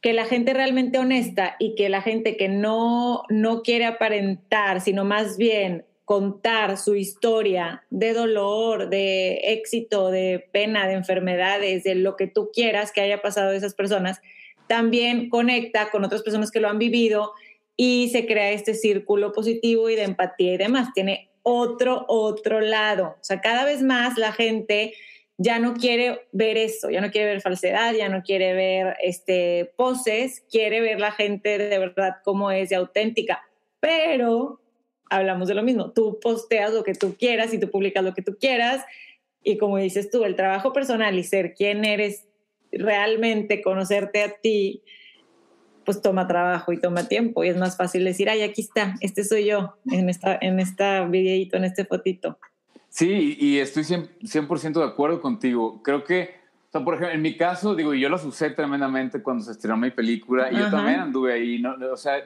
que 0.00 0.14
la 0.14 0.24
gente 0.24 0.54
realmente 0.54 0.98
honesta 0.98 1.56
y 1.58 1.74
que 1.74 1.90
la 1.90 2.00
gente 2.00 2.38
que 2.38 2.48
no, 2.48 3.24
no 3.28 3.60
quiere 3.60 3.84
aparentar, 3.84 4.80
sino 4.80 5.04
más 5.04 5.36
bien 5.36 5.84
contar 6.10 6.76
su 6.76 6.96
historia 6.96 7.84
de 7.88 8.14
dolor, 8.14 8.88
de 8.88 9.34
éxito, 9.44 10.10
de 10.10 10.44
pena, 10.50 10.88
de 10.88 10.94
enfermedades, 10.94 11.84
de 11.84 11.94
lo 11.94 12.16
que 12.16 12.26
tú 12.26 12.50
quieras 12.52 12.90
que 12.90 13.00
haya 13.00 13.22
pasado 13.22 13.52
de 13.52 13.58
esas 13.58 13.74
personas, 13.74 14.20
también 14.66 15.30
conecta 15.30 15.88
con 15.92 16.04
otras 16.04 16.24
personas 16.24 16.50
que 16.50 16.58
lo 16.58 16.68
han 16.68 16.80
vivido 16.80 17.30
y 17.76 18.08
se 18.08 18.26
crea 18.26 18.50
este 18.50 18.74
círculo 18.74 19.30
positivo 19.30 19.88
y 19.88 19.94
de 19.94 20.02
empatía 20.02 20.54
y 20.54 20.56
demás. 20.56 20.88
Tiene 20.94 21.30
otro, 21.44 22.06
otro 22.08 22.60
lado. 22.60 23.14
O 23.20 23.22
sea, 23.22 23.40
cada 23.40 23.64
vez 23.64 23.80
más 23.80 24.18
la 24.18 24.32
gente 24.32 24.94
ya 25.38 25.60
no 25.60 25.74
quiere 25.74 26.26
ver 26.32 26.56
eso, 26.56 26.90
ya 26.90 27.00
no 27.00 27.12
quiere 27.12 27.28
ver 27.28 27.40
falsedad, 27.40 27.94
ya 27.94 28.08
no 28.08 28.24
quiere 28.24 28.52
ver 28.54 28.96
este, 29.00 29.72
poses, 29.76 30.42
quiere 30.50 30.80
ver 30.80 30.98
la 30.98 31.12
gente 31.12 31.56
de 31.56 31.78
verdad 31.78 32.16
cómo 32.24 32.50
es 32.50 32.72
y 32.72 32.74
auténtica. 32.74 33.44
Pero 33.78 34.60
hablamos 35.10 35.48
de 35.48 35.54
lo 35.54 35.62
mismo, 35.62 35.90
tú 35.90 36.18
posteas 36.22 36.72
lo 36.72 36.84
que 36.84 36.94
tú 36.94 37.14
quieras 37.18 37.52
y 37.52 37.58
tú 37.58 37.70
publicas 37.70 38.02
lo 38.02 38.14
que 38.14 38.22
tú 38.22 38.36
quieras 38.40 38.84
y 39.42 39.58
como 39.58 39.78
dices 39.78 40.10
tú, 40.10 40.24
el 40.24 40.36
trabajo 40.36 40.72
personal 40.72 41.18
y 41.18 41.24
ser 41.24 41.54
quien 41.54 41.84
eres 41.84 42.26
realmente, 42.72 43.62
conocerte 43.62 44.22
a 44.22 44.32
ti, 44.32 44.82
pues 45.84 46.02
toma 46.02 46.26
trabajo 46.28 46.72
y 46.72 46.78
toma 46.78 47.08
tiempo 47.08 47.42
y 47.42 47.48
es 47.48 47.56
más 47.56 47.76
fácil 47.76 48.04
decir, 48.04 48.28
ay, 48.28 48.42
aquí 48.42 48.60
está, 48.60 48.94
este 49.00 49.24
soy 49.24 49.46
yo 49.46 49.74
en 49.90 50.08
esta, 50.08 50.38
en 50.40 50.60
esta 50.60 51.04
videíto, 51.04 51.56
en 51.56 51.64
este 51.64 51.84
fotito. 51.84 52.38
Sí, 52.88 53.36
y 53.38 53.58
estoy 53.58 53.84
100%, 53.84 54.72
de 54.72 54.84
acuerdo 54.84 55.20
contigo. 55.20 55.80
Creo 55.82 56.04
que, 56.04 56.34
o 56.68 56.72
sea, 56.72 56.84
por 56.84 56.94
ejemplo, 56.94 57.14
en 57.14 57.22
mi 57.22 57.36
caso, 57.36 57.74
digo, 57.74 57.94
yo 57.94 58.08
los 58.08 58.24
usé 58.24 58.50
tremendamente 58.50 59.22
cuando 59.22 59.44
se 59.44 59.52
estrenó 59.52 59.76
mi 59.76 59.90
película 59.90 60.50
y 60.50 60.56
yo 60.56 60.70
también 60.70 61.00
anduve 61.00 61.32
ahí, 61.32 61.60
¿no? 61.60 61.76
O 61.92 61.96
sea, 61.96 62.22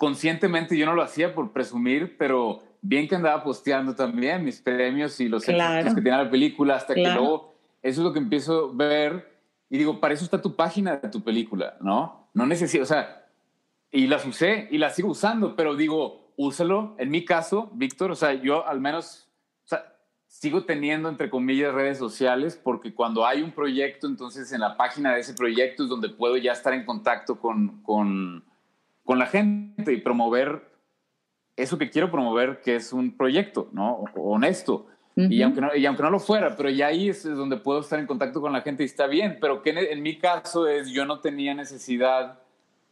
conscientemente 0.00 0.78
yo 0.78 0.86
no 0.86 0.94
lo 0.94 1.02
hacía 1.02 1.34
por 1.34 1.52
presumir, 1.52 2.16
pero 2.16 2.62
bien 2.80 3.06
que 3.06 3.16
andaba 3.16 3.44
posteando 3.44 3.94
también 3.94 4.42
mis 4.42 4.58
premios 4.58 5.20
y 5.20 5.28
los 5.28 5.44
claro. 5.44 5.94
que 5.94 6.00
tiene 6.00 6.16
la 6.16 6.30
película, 6.30 6.76
hasta 6.76 6.94
que 6.94 7.02
luego 7.02 7.52
eso 7.82 8.00
es 8.00 8.04
lo 8.06 8.14
que 8.14 8.18
empiezo 8.18 8.70
a 8.70 8.76
ver 8.76 9.38
y 9.68 9.76
digo, 9.76 10.00
para 10.00 10.14
eso 10.14 10.24
está 10.24 10.40
tu 10.40 10.56
página 10.56 10.96
de 10.96 11.10
tu 11.10 11.22
película, 11.22 11.76
¿no? 11.82 12.30
No 12.32 12.46
necesito, 12.46 12.82
o 12.82 12.86
sea, 12.86 13.26
y 13.90 14.06
las 14.06 14.24
usé 14.24 14.68
y 14.70 14.78
las 14.78 14.96
sigo 14.96 15.10
usando, 15.10 15.54
pero 15.54 15.76
digo, 15.76 16.32
úsalo. 16.34 16.94
En 16.96 17.10
mi 17.10 17.26
caso, 17.26 17.70
Víctor, 17.74 18.10
o 18.10 18.16
sea, 18.16 18.32
yo 18.32 18.66
al 18.66 18.80
menos 18.80 19.28
sigo 20.26 20.64
teniendo, 20.64 21.10
entre 21.10 21.28
comillas, 21.28 21.74
redes 21.74 21.98
sociales, 21.98 22.58
porque 22.62 22.94
cuando 22.94 23.26
hay 23.26 23.42
un 23.42 23.50
proyecto, 23.50 24.06
entonces 24.06 24.50
en 24.52 24.60
la 24.60 24.78
página 24.78 25.12
de 25.12 25.20
ese 25.20 25.34
proyecto 25.34 25.82
es 25.82 25.90
donde 25.90 26.08
puedo 26.08 26.38
ya 26.38 26.52
estar 26.52 26.72
en 26.72 26.86
contacto 26.86 27.38
con, 27.38 27.82
con, 27.82 28.44
con 29.04 29.18
la 29.18 29.26
gente 29.26 29.92
y 29.92 29.98
promover 29.98 30.70
eso 31.56 31.78
que 31.78 31.90
quiero 31.90 32.10
promover, 32.10 32.60
que 32.62 32.76
es 32.76 32.92
un 32.92 33.16
proyecto, 33.16 33.68
¿no? 33.72 34.04
Honesto. 34.14 34.86
y, 35.16 35.42
aunque 35.42 35.60
no, 35.60 35.74
y 35.74 35.84
aunque 35.84 36.02
no 36.02 36.10
lo 36.10 36.18
fuera, 36.18 36.56
pero 36.56 36.70
ya 36.70 36.86
ahí 36.86 37.08
es 37.08 37.24
donde 37.24 37.56
puedo 37.56 37.80
estar 37.80 37.98
en 37.98 38.06
contacto 38.06 38.40
con 38.40 38.52
la 38.52 38.62
gente 38.62 38.82
y 38.82 38.86
está 38.86 39.06
bien, 39.06 39.38
pero 39.40 39.62
que 39.62 39.70
en, 39.70 40.02
mi 40.02 40.16
caso 40.16 40.66
es, 40.66 40.90
yo 40.90 41.04
no 41.04 41.20
tenía 41.20 41.52
necesidad, 41.52 42.38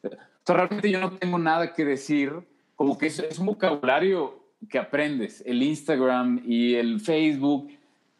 o 0.02 0.10
sea, 0.44 0.56
realmente 0.56 0.90
yo 0.90 1.00
no 1.00 1.12
tengo 1.12 1.38
nada 1.38 1.72
que 1.72 1.84
decir, 1.84 2.32
como 2.76 2.98
que 2.98 3.06
es, 3.06 3.18
es 3.20 3.38
un 3.38 3.46
vocabulario 3.46 4.38
que 4.68 4.78
aprendes, 4.78 5.42
el 5.46 5.62
Instagram 5.62 6.42
y 6.44 6.74
el 6.74 7.00
Facebook. 7.00 7.70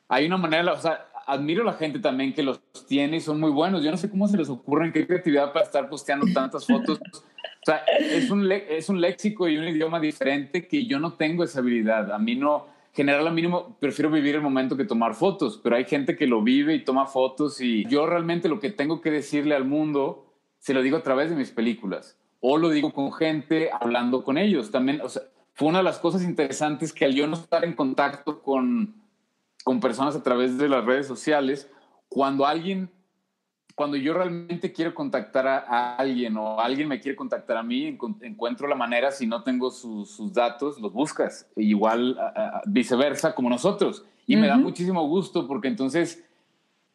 Hay 0.09 0.27
una 0.27 0.37
manera, 0.37 0.73
o 0.73 0.81
sea, 0.81 1.07
admiro 1.27 1.63
a 1.63 1.67
la 1.67 1.73
gente 1.75 1.99
también 1.99 2.33
que 2.33 2.43
los 2.43 2.61
tiene 2.87 3.19
y 3.19 3.21
son 3.21 3.41
muy 3.41 3.51
buenos. 3.51 3.83
Yo 3.85 3.91
no 3.91 3.97
sé 3.97 4.09
cómo 4.09 4.27
se 4.29 4.39
les 4.39 4.49
ocurre, 4.49 4.93
qué 4.93 5.07
creatividad 5.07 5.53
para 5.53 5.67
estar 5.67 5.89
posteando 5.89 6.27
tantas 6.33 6.67
fotos. 6.67 6.99
O 7.63 7.65
sea, 7.65 7.79
es 7.99 8.31
un, 8.31 8.51
es 8.51 8.89
un 8.89 9.01
léxico 9.01 9.49
y 9.49 9.59
un 9.59 9.69
idioma 9.69 10.01
diferente 10.01 10.67
que 10.67 10.87
yo 10.87 10.99
no 10.99 11.15
tengo 11.15 11.45
esa 11.45 11.59
habilidad. 11.61 12.13
A 12.13 12.19
mí 12.19 12.35
no, 12.35 12.67
general 12.93 13.27
al 13.27 13.35
mínimo, 13.35 13.77
prefiero 13.79 14.11
vivir 14.11 14.37
el 14.37 14.41
momento 14.41 14.77
que 14.77 14.85
tomar 14.85 15.15
fotos, 15.15 15.61
pero 15.63 15.77
hay 15.77 15.85
gente 15.85 16.17
que 16.17 16.27
lo 16.27 16.43
vive 16.43 16.75
y 16.75 16.85
toma 16.85 17.07
fotos 17.07 17.61
y 17.61 17.85
yo 17.87 18.07
realmente 18.07 18.49
lo 18.49 18.61
que 18.61 18.71
tengo 18.71 19.01
que 19.01 19.11
decirle 19.11 19.55
al 19.55 19.65
mundo 19.65 20.27
se 20.59 20.75
lo 20.75 20.83
digo 20.83 20.97
a 20.97 21.03
través 21.03 21.31
de 21.31 21.37
mis 21.37 21.51
películas 21.51 22.19
o 22.41 22.57
lo 22.57 22.71
digo 22.71 22.93
con 22.93 23.13
gente 23.13 23.71
hablando 23.73 24.25
con 24.25 24.39
ellos. 24.39 24.71
También, 24.71 25.01
o 25.01 25.09
sea, 25.09 25.23
fue 25.55 25.69
una 25.69 25.79
de 25.79 25.85
las 25.85 25.99
cosas 25.99 26.23
interesantes 26.23 26.93
que 26.93 27.05
al 27.05 27.15
yo 27.15 27.27
no 27.27 27.35
estar 27.35 27.65
en 27.65 27.75
contacto 27.75 28.43
con, 28.43 28.95
con 29.65 29.81
personas 29.81 30.15
a 30.17 30.23
través 30.23 30.59
de 30.59 30.69
las 30.69 30.85
redes 30.85 31.07
sociales, 31.07 31.71
cuando 32.09 32.47
alguien, 32.47 32.91
cuando 33.79 33.97
yo 33.97 34.13
realmente 34.13 34.73
quiero 34.73 34.93
contactar 34.93 35.47
a, 35.47 35.95
alguien 35.95 36.37
o 36.37 36.59
alguien 36.59 36.89
me 36.89 36.99
quiere 36.99 37.15
contactar 37.15 37.57
a 37.57 37.63
mí, 37.63 37.97
encuentro 38.23 38.67
la 38.67 38.75
manera, 38.75 39.13
si 39.13 39.25
no 39.25 39.45
tengo 39.45 39.71
sus 39.71 40.33
datos, 40.33 40.81
los 40.81 40.93
buscas. 40.93 41.49
E 41.55 41.63
igual 41.63 42.19
viceversa, 42.67 43.37
como 43.37 43.49
nosotros. 43.49 44.05
Y 44.27 44.35
me 44.35 44.49
da 44.49 44.57
muchísimo 44.57 45.07
gusto 45.07 45.47
porque 45.47 45.69
entonces 45.69 46.25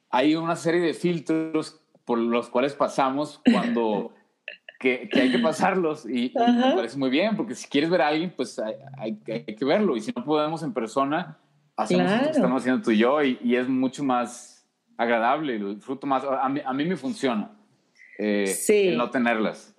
hay 0.09 0.35
una 0.35 0.57
serie 0.57 0.81
de 0.81 0.93
filtros 0.93 1.79
por 2.03 2.17
los 2.17 2.49
cuales 2.49 2.73
pasamos 2.73 3.39
cuando 3.49 4.11
que, 4.81 5.09
hay 5.13 5.31
que 5.31 5.39
pasarlos. 5.39 6.05
Y, 6.05 6.33
me 6.35 6.75
parece 6.75 6.97
muy 6.97 7.09
bien, 7.09 7.37
porque 7.37 7.55
si 7.55 7.69
quieres 7.69 7.89
ver 7.89 8.01
a 8.01 8.09
alguien, 8.09 8.33
pues 8.35 8.61
hay, 8.97 9.15
que 9.15 9.63
verlo. 9.63 9.95
Y 9.95 10.01
si 10.01 10.11
no 10.13 10.25
podemos 10.25 10.63
en 10.63 10.73
persona, 10.73 11.37
hacemos 11.77 12.11
lo 12.11 12.19
que 12.19 12.29
estamos 12.31 12.61
haciendo 12.61 12.81
tú 12.81 12.91
y 12.91 12.97
yo 12.97 13.23
y, 13.23 13.55
es 13.55 13.69
mucho 13.69 14.03
más 14.03 14.52
agradable, 14.97 15.59
lo 15.59 15.73
disfruto 15.73 16.07
más, 16.07 16.23
a 16.23 16.49
mí, 16.49 16.61
a 16.63 16.73
mí 16.73 16.85
me 16.85 16.95
funciona 16.95 17.51
eh, 18.17 18.93
no 18.95 19.09
tenerlas. 19.09 19.75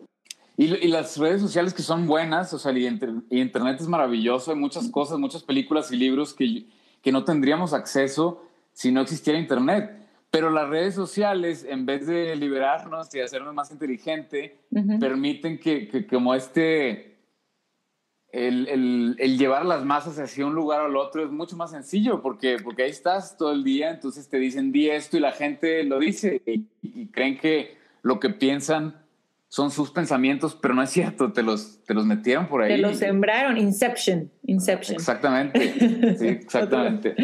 Y, 0.56 0.66
y, 0.66 0.88
las 0.88 1.16
redes 1.18 1.40
sociales 1.40 1.75
que 1.75 1.83
son 1.83 2.06
buenas, 2.06 2.52
o 2.52 2.59
sea, 2.59 2.73
y, 2.73 2.87
Internet 2.87 3.80
es 3.80 3.88
maravilloso, 3.88 4.52
hay 4.52 4.59
muchas 4.59 4.88
cosas, 4.88 5.18
muchas 5.18 5.42
películas 5.42 5.90
y 5.90 5.97
libros 5.97 6.33
que, 6.33 6.66
que 7.02 7.11
no 7.11 7.25
tendríamos 7.25 7.73
acceso 7.73 8.42
si 8.73 8.92
no 8.92 9.00
existiera 9.00 9.38
Internet. 9.38 10.04
Pero 10.30 10.50
las 10.50 10.68
redes 10.68 10.94
sociales, 10.94 11.64
en 11.68 11.87
vez 11.87 12.06
de 12.06 12.35
liberarnos 12.37 13.12
y 13.14 13.21
hacernos 13.21 13.54
más 13.54 13.71
inteligente, 13.71 14.59
permiten 14.99 15.59
que, 15.59 16.06
como 16.11 16.35
este, 16.35 17.13
el, 18.35 18.69
el, 18.69 19.17
el, 19.19 19.38
llevar 19.38 19.64
las 19.64 19.85
masas 19.85 20.19
hacia 20.19 20.45
un 20.45 20.55
lugar 20.55 20.81
o 20.81 20.87
al 20.87 20.97
otro 20.97 21.25
es 21.25 21.31
mucho 21.31 21.57
más 21.57 21.71
sencillo, 21.71 22.21
porque, 22.21 22.57
porque 22.62 22.83
ahí 22.83 22.91
estás 22.91 23.37
todo 23.37 23.53
el 23.53 23.62
día, 23.62 23.91
entonces 23.91 24.29
te 24.29 24.38
dicen 24.38 24.73
di 24.73 24.91
esto 24.91 25.17
y 25.17 25.21
la 25.21 25.33
gente 25.33 25.85
lo 25.85 25.99
dice 25.99 26.43
y 26.47 27.07
creen 27.09 27.38
que 27.38 27.76
lo 28.03 28.19
que 28.19 28.31
piensan 28.31 29.05
son 29.55 29.71
sus 29.71 29.93
pensamientos, 29.93 30.59
pero 30.61 30.75
no 30.75 30.83
es 30.83 30.91
cierto, 30.91 31.33
te 31.33 31.45
los, 31.45 31.79
te 31.85 31.95
los 31.95 32.05
metieron 32.07 32.49
por 32.49 32.62
ahí. 32.62 32.71
Te 32.71 32.79
los 32.79 32.97
sembraron, 32.97 33.57
Inception, 33.57 34.29
Inception. 34.47 34.97
Exactamente, 34.97 36.17
sí, 36.19 36.26
exactamente. 36.26 37.14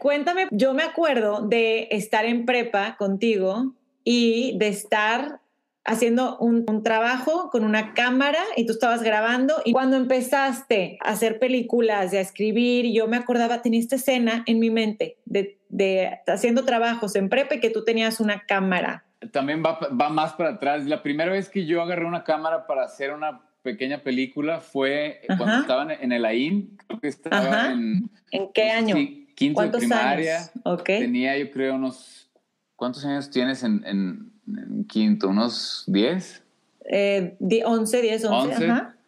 cuéntame, 0.00 0.46
yo 0.52 0.74
me 0.74 0.84
acuerdo 0.84 1.42
de 1.42 1.88
estar 1.90 2.24
en 2.24 2.46
prepa 2.46 2.96
contigo 2.96 3.74
y 4.04 4.56
de 4.58 4.68
estar 4.68 5.40
haciendo 5.86 6.36
un, 6.38 6.64
un, 6.68 6.82
trabajo 6.82 7.50
con 7.50 7.64
una 7.64 7.94
cámara 7.94 8.40
y 8.56 8.66
tú 8.66 8.72
estabas 8.72 9.02
grabando 9.02 9.54
y 9.64 9.72
cuando 9.72 9.96
empezaste 9.96 10.98
a 11.04 11.10
hacer 11.10 11.38
películas 11.38 12.12
y 12.12 12.16
a 12.16 12.20
escribir, 12.20 12.92
yo 12.92 13.08
me 13.08 13.16
acordaba, 13.16 13.62
tenía 13.62 13.80
esta 13.80 13.96
escena 13.96 14.42
en 14.46 14.58
mi 14.58 14.70
mente 14.70 15.16
de, 15.24 15.58
de 15.68 16.18
haciendo 16.26 16.64
trabajos 16.64 17.16
en 17.16 17.28
prepa 17.28 17.56
y 17.56 17.60
que 17.60 17.70
tú 17.70 17.84
tenías 17.84 18.20
una 18.20 18.42
cámara 18.46 19.04
también 19.32 19.62
va, 19.64 19.78
va, 19.78 20.08
más 20.10 20.34
para 20.34 20.50
atrás. 20.50 20.84
La 20.84 21.02
primera 21.02 21.32
vez 21.32 21.48
que 21.48 21.66
yo 21.66 21.82
agarré 21.82 22.04
una 22.04 22.22
cámara 22.24 22.66
para 22.66 22.84
hacer 22.84 23.12
una 23.12 23.40
pequeña 23.62 24.02
película 24.02 24.60
fue 24.60 25.22
cuando 25.26 25.60
estaba 25.60 25.92
en 25.92 26.12
el 26.12 26.24
AIM. 26.24 26.76
Creo 26.86 27.00
que 27.00 27.08
estaba 27.08 27.72
en... 27.72 28.10
¿En 28.30 28.52
qué 28.52 28.70
año? 28.70 28.96
quinto 29.34 29.62
de 29.62 29.70
primaria. 29.70 30.50
Tenía 30.84 31.36
yo 31.36 31.50
creo 31.50 31.74
unos... 31.74 32.30
¿Cuántos 32.76 33.04
años 33.04 33.30
tienes 33.30 33.62
en, 33.62 33.82
en, 33.86 34.32
quinto? 34.88 35.28
¿Unos 35.28 35.84
10? 35.86 36.42
Eh, 36.88 37.36
11, 37.40 38.02
10, 38.02 38.24
11. 38.24 38.66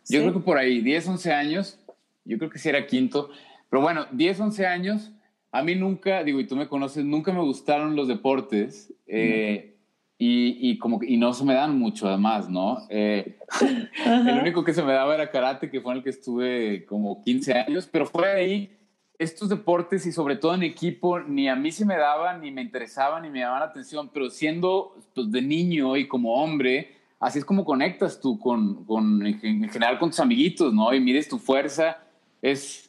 Yo 0.09 0.21
creo 0.21 0.33
que 0.33 0.41
por 0.41 0.59
ahí, 0.59 0.81
10, 0.81 1.09
11 1.09 1.33
años. 1.33 1.79
Yo 2.25 2.39
creo 2.39 2.51
que 2.51 2.59
sí 2.59 2.69
era 2.69 2.87
quinto. 2.87 3.31
Pero 3.71 3.83
bueno, 3.83 4.07
10, 4.13 4.41
11 4.41 4.67
años. 4.67 5.13
A 5.51 5.63
mí 5.63 5.75
nunca, 5.75 6.25
digo, 6.25 6.41
y 6.41 6.47
tú 6.47 6.57
me 6.57 6.69
conoces, 6.69 7.05
nunca 7.05 7.33
me 7.33 7.41
gustaron 7.41 7.97
los 7.97 8.09
deportes. 8.09 8.93
Eh, 9.07 9.75
y, 10.19 10.71
y, 10.71 10.79
como 10.79 11.01
y 11.03 11.17
no 11.17 11.33
se 11.33 11.45
me 11.45 11.55
dan 11.55 11.79
mucho 11.79 12.09
además, 12.09 12.51
¿no? 12.51 12.87
Eh, 12.91 13.39
el 14.05 14.39
único 14.41 14.65
que 14.65 14.75
se 14.75 14.83
me 14.83 14.93
daba 14.93 15.15
era 15.15 15.31
karate, 15.31 15.71
que 15.71 15.81
fue 15.81 15.93
en 15.93 15.99
el 15.99 16.05
que 16.05 16.11
estuve 16.11 16.85
como 16.87 17.23
15 17.23 17.53
años, 17.53 17.89
pero 17.91 18.11
de 18.13 18.29
ahí, 18.29 18.78
estos 19.19 19.49
deportes 19.49 20.07
y 20.07 20.13
sobre 20.13 20.37
todo 20.37 20.55
en 20.55 20.63
equipo, 20.63 21.21
ni 21.21 21.49
a 21.49 21.57
mí 21.57 21.73
se 21.73 21.85
me 21.85 21.97
daban, 21.97 22.41
ni 22.41 22.51
me 22.51 22.63
interesaban, 22.63 23.23
ni 23.23 23.31
me 23.31 23.41
la 23.41 23.65
atención, 23.65 24.11
pero 24.13 24.31
siendo 24.31 24.97
pues, 25.15 25.31
de 25.31 25.43
niño 25.43 25.97
y 25.97 26.07
como 26.07 26.43
hombre, 26.43 26.97
así 27.19 27.41
es 27.41 27.45
como 27.45 27.65
conectas 27.65 28.21
tú 28.21 28.39
con, 28.39 28.85
con, 28.85 29.27
en 29.27 29.69
general 29.69 29.99
con 29.99 30.11
tus 30.11 30.21
amiguitos, 30.21 30.73
¿no? 30.73 30.95
Y 30.95 31.01
mides 31.01 31.29
tu 31.29 31.39
fuerza, 31.39 31.99
es 32.41 32.89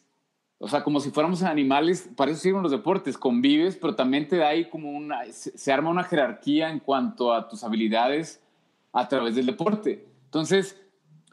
o 0.62 0.68
sea, 0.68 0.84
como 0.84 1.00
si 1.00 1.10
fuéramos 1.10 1.42
animales, 1.42 2.10
para 2.18 2.32
eso 2.32 2.42
sirven 2.42 2.62
los 2.62 2.72
deportes, 2.72 3.18
convives, 3.18 3.78
pero 3.78 3.96
también 3.96 4.28
te 4.28 4.36
da 4.36 4.50
ahí 4.50 4.70
como 4.70 4.92
una, 4.92 5.24
se, 5.32 5.72
arma 5.72 5.90
una 5.90 6.04
jerarquía 6.04 6.70
en 6.70 6.80
cuanto 6.80 7.34
a 7.34 7.48
tus 7.48 7.64
habilidades 7.64 8.44
a 8.92 9.08
través 9.08 9.36
del 9.36 9.46
deporte. 9.46 10.06
Entonces, 10.26 10.78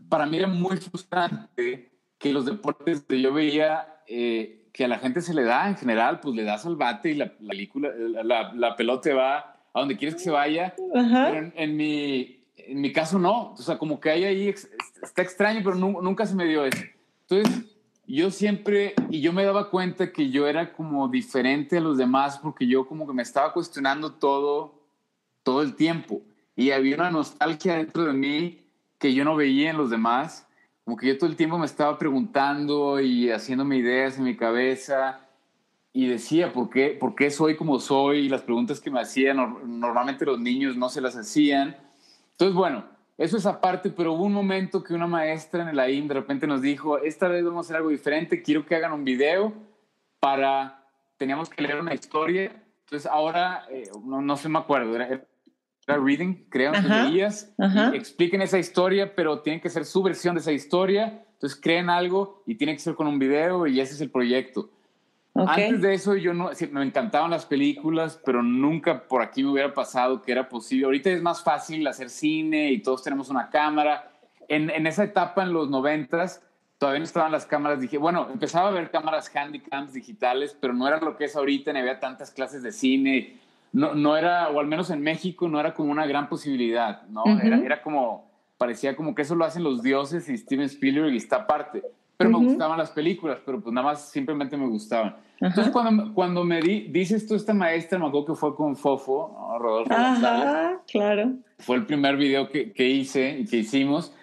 para 0.08 0.26
mí 0.26 0.36
era 0.36 0.46
muy 0.46 0.76
frustrante 0.76 1.90
que 2.18 2.32
los 2.32 2.46
deportes 2.46 3.02
que 3.02 3.20
yo 3.20 3.32
veía 3.32 4.00
eh, 4.06 4.65
que 4.76 4.84
a 4.84 4.88
la 4.88 4.98
gente 4.98 5.22
se 5.22 5.32
le 5.32 5.42
da 5.42 5.68
en 5.68 5.76
general, 5.76 6.20
pues 6.20 6.34
le 6.34 6.44
das 6.44 6.66
al 6.66 6.76
bate 6.76 7.12
y 7.12 7.14
la, 7.14 7.32
la, 7.40 8.52
la, 8.52 8.76
pelota 8.76 9.14
va 9.14 9.56
a 9.72 9.80
donde 9.80 9.96
quieres 9.96 10.16
que 10.16 10.20
se 10.20 10.30
vaya, 10.30 10.74
pero 10.76 11.50
en, 11.54 11.76
mi, 11.76 12.44
en 12.58 12.82
mi 12.82 12.92
caso 12.92 13.18
no, 13.18 13.52
o 13.52 13.56
sea, 13.56 13.78
como 13.78 13.98
que 13.98 14.10
hay 14.10 14.24
ahí, 14.24 14.48
está 14.48 15.22
extraño, 15.22 15.62
pero 15.64 15.76
nunca 15.76 16.26
se 16.26 16.34
me 16.34 16.44
dio 16.44 16.66
eso. 16.66 16.82
Entonces, 17.22 17.74
yo 18.06 18.30
siempre, 18.30 18.94
y 19.08 19.22
yo 19.22 19.32
me 19.32 19.44
daba 19.44 19.70
cuenta 19.70 20.12
que 20.12 20.28
yo 20.28 20.46
era 20.46 20.74
como 20.74 21.08
diferente 21.08 21.78
a 21.78 21.80
los 21.80 21.96
demás 21.96 22.38
porque 22.38 22.66
yo 22.66 22.86
como 22.86 23.06
que 23.06 23.14
me 23.14 23.22
estaba 23.22 23.54
cuestionando 23.54 24.12
todo, 24.12 24.82
todo 25.42 25.62
el 25.62 25.74
tiempo. 25.74 26.20
Y 26.54 26.70
había 26.72 26.96
una 26.96 27.10
nostalgia 27.10 27.76
dentro 27.76 28.04
de 28.04 28.12
mí 28.12 28.66
que 28.98 29.14
yo 29.14 29.24
no 29.24 29.36
veía 29.36 29.70
en 29.70 29.78
los 29.78 29.88
demás. 29.88 30.45
Como 30.86 30.96
que 30.96 31.08
yo 31.08 31.18
todo 31.18 31.28
el 31.28 31.34
tiempo 31.34 31.58
me 31.58 31.66
estaba 31.66 31.98
preguntando 31.98 33.00
y 33.00 33.28
haciéndome 33.32 33.76
ideas 33.76 34.18
en 34.18 34.24
mi 34.24 34.36
cabeza 34.36 35.18
y 35.92 36.06
decía, 36.06 36.52
¿por 36.52 36.70
qué, 36.70 36.90
¿por 36.90 37.16
qué 37.16 37.28
soy 37.32 37.56
como 37.56 37.80
soy? 37.80 38.18
Y 38.18 38.28
las 38.28 38.42
preguntas 38.42 38.80
que 38.80 38.88
me 38.88 39.00
hacían, 39.00 39.36
normalmente 39.80 40.24
los 40.24 40.38
niños 40.38 40.76
no 40.76 40.88
se 40.88 41.00
las 41.00 41.16
hacían. 41.16 41.76
Entonces, 42.30 42.54
bueno, 42.54 42.84
eso 43.18 43.36
es 43.36 43.46
aparte, 43.46 43.90
pero 43.90 44.12
hubo 44.12 44.26
un 44.26 44.32
momento 44.32 44.84
que 44.84 44.94
una 44.94 45.08
maestra 45.08 45.62
en 45.64 45.70
el 45.70 45.80
AIM 45.80 46.06
de 46.06 46.14
repente 46.14 46.46
nos 46.46 46.62
dijo, 46.62 46.98
esta 46.98 47.26
vez 47.26 47.44
vamos 47.44 47.66
a 47.66 47.66
hacer 47.66 47.76
algo 47.78 47.88
diferente, 47.88 48.40
quiero 48.40 48.64
que 48.64 48.76
hagan 48.76 48.92
un 48.92 49.02
video 49.02 49.54
para, 50.20 50.84
teníamos 51.16 51.50
que 51.50 51.62
leer 51.62 51.80
una 51.80 51.94
historia. 51.94 52.62
Entonces 52.84 53.10
ahora, 53.10 53.66
eh, 53.72 53.90
no, 54.04 54.22
no 54.22 54.36
sé, 54.36 54.48
me 54.48 54.60
acuerdo, 54.60 54.94
era, 54.94 55.20
reading, 55.86 56.46
creo, 56.48 56.72
leías, 56.72 57.54
expliquen 57.92 58.42
esa 58.42 58.58
historia, 58.58 59.14
pero 59.14 59.40
tiene 59.40 59.60
que 59.60 59.70
ser 59.70 59.84
su 59.84 60.02
versión 60.02 60.34
de 60.34 60.40
esa 60.40 60.52
historia. 60.52 61.22
Entonces 61.34 61.58
creen 61.60 61.90
algo 61.90 62.42
y 62.46 62.56
tiene 62.56 62.72
que 62.72 62.80
ser 62.80 62.94
con 62.94 63.06
un 63.06 63.18
video 63.18 63.66
y 63.66 63.80
ese 63.80 63.94
es 63.94 64.00
el 64.00 64.10
proyecto. 64.10 64.70
Antes 65.34 65.82
de 65.82 65.92
eso 65.92 66.16
yo 66.16 66.32
no, 66.32 66.50
me 66.72 66.82
encantaban 66.82 67.30
las 67.30 67.44
películas, 67.44 68.20
pero 68.24 68.42
nunca 68.42 69.06
por 69.06 69.22
aquí 69.22 69.42
me 69.42 69.50
hubiera 69.50 69.74
pasado 69.74 70.22
que 70.22 70.32
era 70.32 70.48
posible. 70.48 70.86
Ahorita 70.86 71.10
es 71.10 71.20
más 71.20 71.44
fácil 71.44 71.86
hacer 71.86 72.08
cine 72.08 72.72
y 72.72 72.82
todos 72.82 73.02
tenemos 73.02 73.28
una 73.28 73.50
cámara. 73.50 74.12
En, 74.48 74.70
en 74.70 74.86
esa 74.86 75.04
etapa, 75.04 75.42
en 75.42 75.52
los 75.52 75.68
noventas, 75.68 76.42
todavía 76.78 77.00
no 77.00 77.04
estaban 77.04 77.32
las 77.32 77.44
cámaras. 77.44 77.80
Dije, 77.80 77.98
bueno, 77.98 78.28
empezaba 78.32 78.68
a 78.68 78.72
ver 78.72 78.90
cámaras 78.90 79.30
handycams 79.34 79.92
digitales, 79.92 80.56
pero 80.58 80.72
no 80.72 80.88
era 80.88 81.00
lo 81.00 81.16
que 81.16 81.24
es 81.24 81.36
ahorita, 81.36 81.72
ni 81.72 81.80
había 81.80 82.00
tantas 82.00 82.30
clases 82.30 82.62
de 82.62 82.72
cine. 82.72 83.40
No, 83.76 83.94
no 83.94 84.16
era, 84.16 84.48
o 84.48 84.58
al 84.58 84.66
menos 84.66 84.88
en 84.88 85.02
México, 85.02 85.48
no 85.48 85.60
era 85.60 85.74
como 85.74 85.92
una 85.92 86.06
gran 86.06 86.30
posibilidad, 86.30 87.02
¿no? 87.08 87.24
era, 87.26 87.58
era 87.58 87.82
como, 87.82 88.30
parecía 88.56 88.96
como 88.96 89.14
que 89.14 89.20
eso 89.20 89.34
lo 89.34 89.44
hacen 89.44 89.62
los 89.62 89.82
dioses 89.82 90.30
y 90.30 90.38
Steven 90.38 90.64
Spielberg 90.64 91.12
y 91.12 91.18
está 91.18 91.36
aparte. 91.36 91.82
Pero 92.16 92.30
me 92.30 92.38
gustaban 92.38 92.78
las 92.78 92.90
películas, 92.90 93.38
pero 93.44 93.60
pues 93.60 93.74
nada 93.74 93.88
más 93.88 94.08
simplemente 94.08 94.56
me 94.56 94.66
gustaban. 94.66 95.16
Entonces, 95.38 95.70
cuando, 95.70 96.14
cuando 96.14 96.42
me 96.44 96.62
di, 96.62 96.88
dices 96.88 97.26
tú, 97.26 97.34
esta 97.34 97.52
maestra, 97.52 97.98
me 97.98 98.06
acuerdo 98.06 98.28
que 98.28 98.34
fue 98.34 98.56
con 98.56 98.74
Fofo, 98.74 99.58
Rodolfo 99.60 99.92
Ajá, 99.92 100.80
claro. 100.90 101.34
Fue 101.58 101.76
el 101.76 101.84
primer 101.84 102.16
video 102.16 102.48
que, 102.48 102.72
que, 102.72 102.88
hice 102.88 103.40
y 103.40 103.44
que 103.44 103.58
hicimos. 103.58 104.14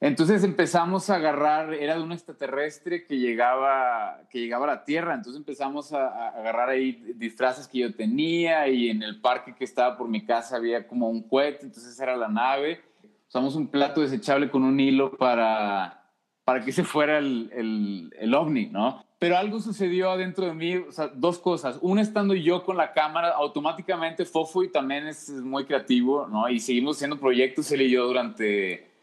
Entonces 0.00 0.44
empezamos 0.44 1.10
a 1.10 1.16
agarrar, 1.16 1.74
era 1.74 1.96
de 1.96 2.02
un 2.02 2.12
extraterrestre 2.12 3.04
que 3.04 3.18
llegaba, 3.18 4.20
que 4.30 4.38
llegaba 4.38 4.64
a 4.64 4.76
la 4.76 4.84
Tierra, 4.84 5.14
entonces 5.14 5.40
empezamos 5.40 5.92
a, 5.92 6.06
a, 6.06 6.28
agarrar 6.38 6.68
ahí 6.68 7.12
disfraces 7.16 7.66
que 7.66 7.78
yo 7.78 7.94
tenía 7.94 8.68
y 8.68 8.90
en 8.90 9.02
el 9.02 9.20
parque 9.20 9.54
que 9.56 9.64
estaba 9.64 9.96
por 9.96 10.08
mi 10.08 10.24
casa 10.24 10.56
había 10.56 10.86
como 10.86 11.10
un 11.10 11.22
cohete, 11.22 11.66
entonces 11.66 11.98
era 11.98 12.16
la 12.16 12.28
nave. 12.28 12.80
Usamos 13.28 13.56
un 13.56 13.66
plato 13.66 14.00
desechable 14.00 14.50
con 14.50 14.62
un 14.62 14.78
hilo 14.78 15.16
para, 15.16 16.12
para 16.44 16.64
que 16.64 16.70
se 16.70 16.84
fuera 16.84 17.18
el, 17.18 17.50
el, 17.52 18.14
el 18.18 18.34
ovni, 18.34 18.66
¿no? 18.66 19.04
pero 19.18 19.36
algo 19.36 19.60
sucedió 19.60 20.12
adentro 20.12 20.46
de 20.46 20.54
mí, 20.54 20.76
o 20.76 20.92
sea, 20.92 21.08
dos 21.08 21.38
cosas. 21.38 21.78
Una, 21.82 22.02
estando 22.02 22.34
yo 22.34 22.62
con 22.62 22.76
la 22.76 22.92
cámara, 22.92 23.30
automáticamente 23.30 24.24
Fofo 24.24 24.62
y 24.62 24.70
también 24.70 25.08
es, 25.08 25.28
muy 25.30 25.64
creativo, 25.64 26.28
¿no? 26.28 26.48
Y 26.48 26.60
seguimos 26.60 26.96
haciendo 26.96 27.18
proyectos 27.18 27.70
él 27.72 27.82
y 27.82 27.90
yo 27.90 28.06
durante 28.06 28.97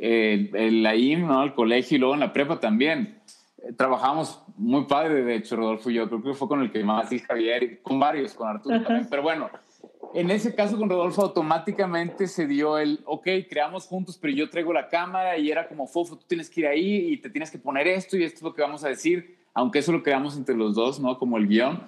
el, 0.00 0.50
el, 0.54 0.82
la 0.82 0.96
IM, 0.96 1.26
¿no? 1.26 1.42
El 1.42 1.54
colegio 1.54 1.96
y 1.96 2.00
luego 2.00 2.14
en 2.14 2.20
la 2.20 2.32
prepa 2.32 2.58
también. 2.60 3.20
Eh, 3.58 3.72
trabajamos 3.76 4.42
muy 4.56 4.84
padre, 4.84 5.22
de 5.22 5.36
hecho, 5.36 5.56
Rodolfo 5.56 5.90
y 5.90 5.94
yo. 5.94 6.08
Creo 6.08 6.22
que 6.22 6.34
fue 6.34 6.48
con 6.48 6.62
el 6.62 6.72
que 6.72 6.82
más, 6.82 7.12
y 7.12 7.18
Javier, 7.18 7.82
con 7.82 8.00
varios, 8.00 8.34
con 8.34 8.48
Arturo 8.48 8.82
también. 8.82 9.06
Pero 9.10 9.22
bueno, 9.22 9.50
en 10.14 10.30
ese 10.30 10.54
caso 10.54 10.78
con 10.78 10.88
Rodolfo 10.88 11.22
automáticamente 11.22 12.26
se 12.26 12.46
dio 12.46 12.78
el, 12.78 13.00
ok, 13.04 13.28
creamos 13.48 13.86
juntos, 13.86 14.18
pero 14.20 14.32
yo 14.32 14.50
traigo 14.50 14.72
la 14.72 14.88
cámara 14.88 15.38
y 15.38 15.50
era 15.50 15.68
como, 15.68 15.86
Fofo, 15.86 16.16
tú 16.16 16.24
tienes 16.26 16.50
que 16.50 16.60
ir 16.60 16.66
ahí 16.66 17.12
y 17.12 17.16
te 17.18 17.30
tienes 17.30 17.50
que 17.50 17.58
poner 17.58 17.86
esto 17.86 18.16
y 18.16 18.24
esto 18.24 18.38
es 18.38 18.42
lo 18.42 18.54
que 18.54 18.62
vamos 18.62 18.84
a 18.84 18.88
decir 18.88 19.40
aunque 19.54 19.80
eso 19.80 19.92
lo 19.92 20.02
creamos 20.02 20.36
entre 20.36 20.56
los 20.56 20.74
dos, 20.74 21.00
¿no? 21.00 21.18
Como 21.18 21.36
el 21.36 21.48
guion. 21.48 21.82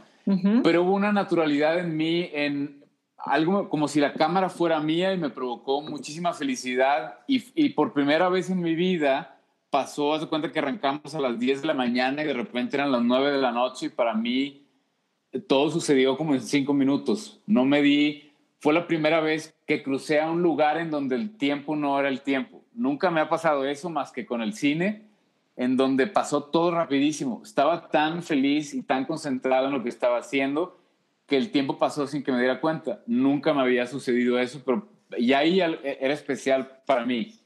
Pero 0.62 0.84
hubo 0.84 0.94
una 0.94 1.12
naturalidad 1.12 1.78
en 1.78 1.96
mí, 1.96 2.30
en 2.32 2.81
algo 3.24 3.68
como 3.68 3.88
si 3.88 4.00
la 4.00 4.14
cámara 4.14 4.48
fuera 4.48 4.80
mía 4.80 5.12
y 5.12 5.18
me 5.18 5.30
provocó 5.30 5.80
muchísima 5.80 6.32
felicidad. 6.32 7.20
Y, 7.26 7.44
y 7.54 7.70
por 7.70 7.92
primera 7.92 8.28
vez 8.28 8.50
en 8.50 8.60
mi 8.60 8.74
vida 8.74 9.40
pasó, 9.70 10.14
hace 10.14 10.26
cuenta 10.26 10.50
que 10.50 10.58
arrancamos 10.58 11.14
a 11.14 11.20
las 11.20 11.38
10 11.38 11.62
de 11.62 11.68
la 11.68 11.74
mañana 11.74 12.22
y 12.22 12.26
de 12.26 12.34
repente 12.34 12.76
eran 12.76 12.92
las 12.92 13.02
9 13.02 13.30
de 13.30 13.38
la 13.38 13.52
noche 13.52 13.86
y 13.86 13.90
para 13.90 14.14
mí 14.14 14.66
todo 15.48 15.70
sucedió 15.70 16.16
como 16.16 16.34
en 16.34 16.40
5 16.40 16.74
minutos. 16.74 17.40
No 17.46 17.64
me 17.64 17.80
di, 17.80 18.32
fue 18.58 18.74
la 18.74 18.86
primera 18.86 19.20
vez 19.20 19.54
que 19.66 19.82
crucé 19.82 20.20
a 20.20 20.30
un 20.30 20.42
lugar 20.42 20.76
en 20.78 20.90
donde 20.90 21.14
el 21.14 21.36
tiempo 21.36 21.76
no 21.76 21.98
era 21.98 22.08
el 22.08 22.22
tiempo. 22.22 22.64
Nunca 22.74 23.10
me 23.10 23.20
ha 23.20 23.28
pasado 23.28 23.64
eso 23.64 23.88
más 23.88 24.12
que 24.12 24.26
con 24.26 24.42
el 24.42 24.52
cine 24.52 25.06
en 25.56 25.76
donde 25.76 26.06
pasó 26.06 26.44
todo 26.44 26.70
rapidísimo. 26.72 27.40
Estaba 27.44 27.88
tan 27.88 28.22
feliz 28.22 28.74
y 28.74 28.82
tan 28.82 29.04
concentrado 29.04 29.66
en 29.66 29.72
lo 29.72 29.82
que 29.82 29.90
estaba 29.90 30.18
haciendo 30.18 30.81
que 31.32 31.38
el 31.38 31.50
tiempo 31.50 31.78
pasó 31.78 32.06
sin 32.06 32.22
que 32.22 32.30
me 32.30 32.40
diera 32.40 32.60
cuenta. 32.60 33.00
Nunca 33.06 33.54
me 33.54 33.62
había 33.62 33.86
sucedido 33.86 34.38
eso, 34.38 34.60
pero 34.66 34.86
ya 35.18 35.38
ahí 35.38 35.62
era 35.62 36.12
especial 36.12 36.82
para 36.84 37.06
mí. 37.06 37.40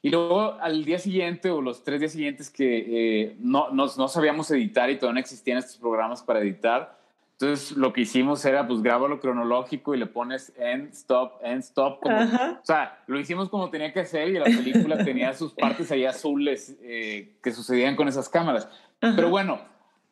Y 0.00 0.08
luego 0.08 0.54
al 0.58 0.86
día 0.86 0.98
siguiente 0.98 1.50
o 1.50 1.60
los 1.60 1.84
tres 1.84 2.00
días 2.00 2.12
siguientes 2.12 2.48
que 2.48 3.24
eh, 3.24 3.36
no, 3.38 3.68
no, 3.72 3.88
no, 3.94 4.08
sabíamos 4.08 4.50
editar 4.52 4.88
y 4.88 4.96
todavía 4.96 5.16
no 5.16 5.20
existían 5.20 5.58
estos 5.58 5.76
programas 5.76 6.22
para 6.22 6.40
editar, 6.40 6.98
entonces 7.32 7.76
lo 7.76 7.92
que 7.92 8.00
hicimos 8.00 8.42
era 8.46 8.66
pues 8.66 8.80
grábalo 8.80 9.20
cronológico 9.20 9.94
y 9.94 9.98
le 9.98 10.06
pones 10.06 10.54
end, 10.56 10.94
stop, 10.94 11.34
end, 11.42 11.60
stop. 11.60 12.00
Como, 12.00 12.16
o 12.16 12.64
sea, 12.64 13.02
lo 13.06 13.20
hicimos 13.20 13.50
como 13.50 13.68
tenía 13.68 13.92
que 13.92 14.06
ser 14.06 14.28
y 14.28 14.38
la 14.38 14.44
película 14.44 14.96
tenía 15.04 15.34
sus 15.34 15.52
partes 15.52 15.92
ahí 15.92 16.06
azules 16.06 16.74
eh, 16.80 17.36
que 17.42 17.52
sucedían 17.52 17.96
con 17.96 18.08
esas 18.08 18.30
cámaras. 18.30 18.66
Pero 18.98 19.28
bueno, 19.28 19.60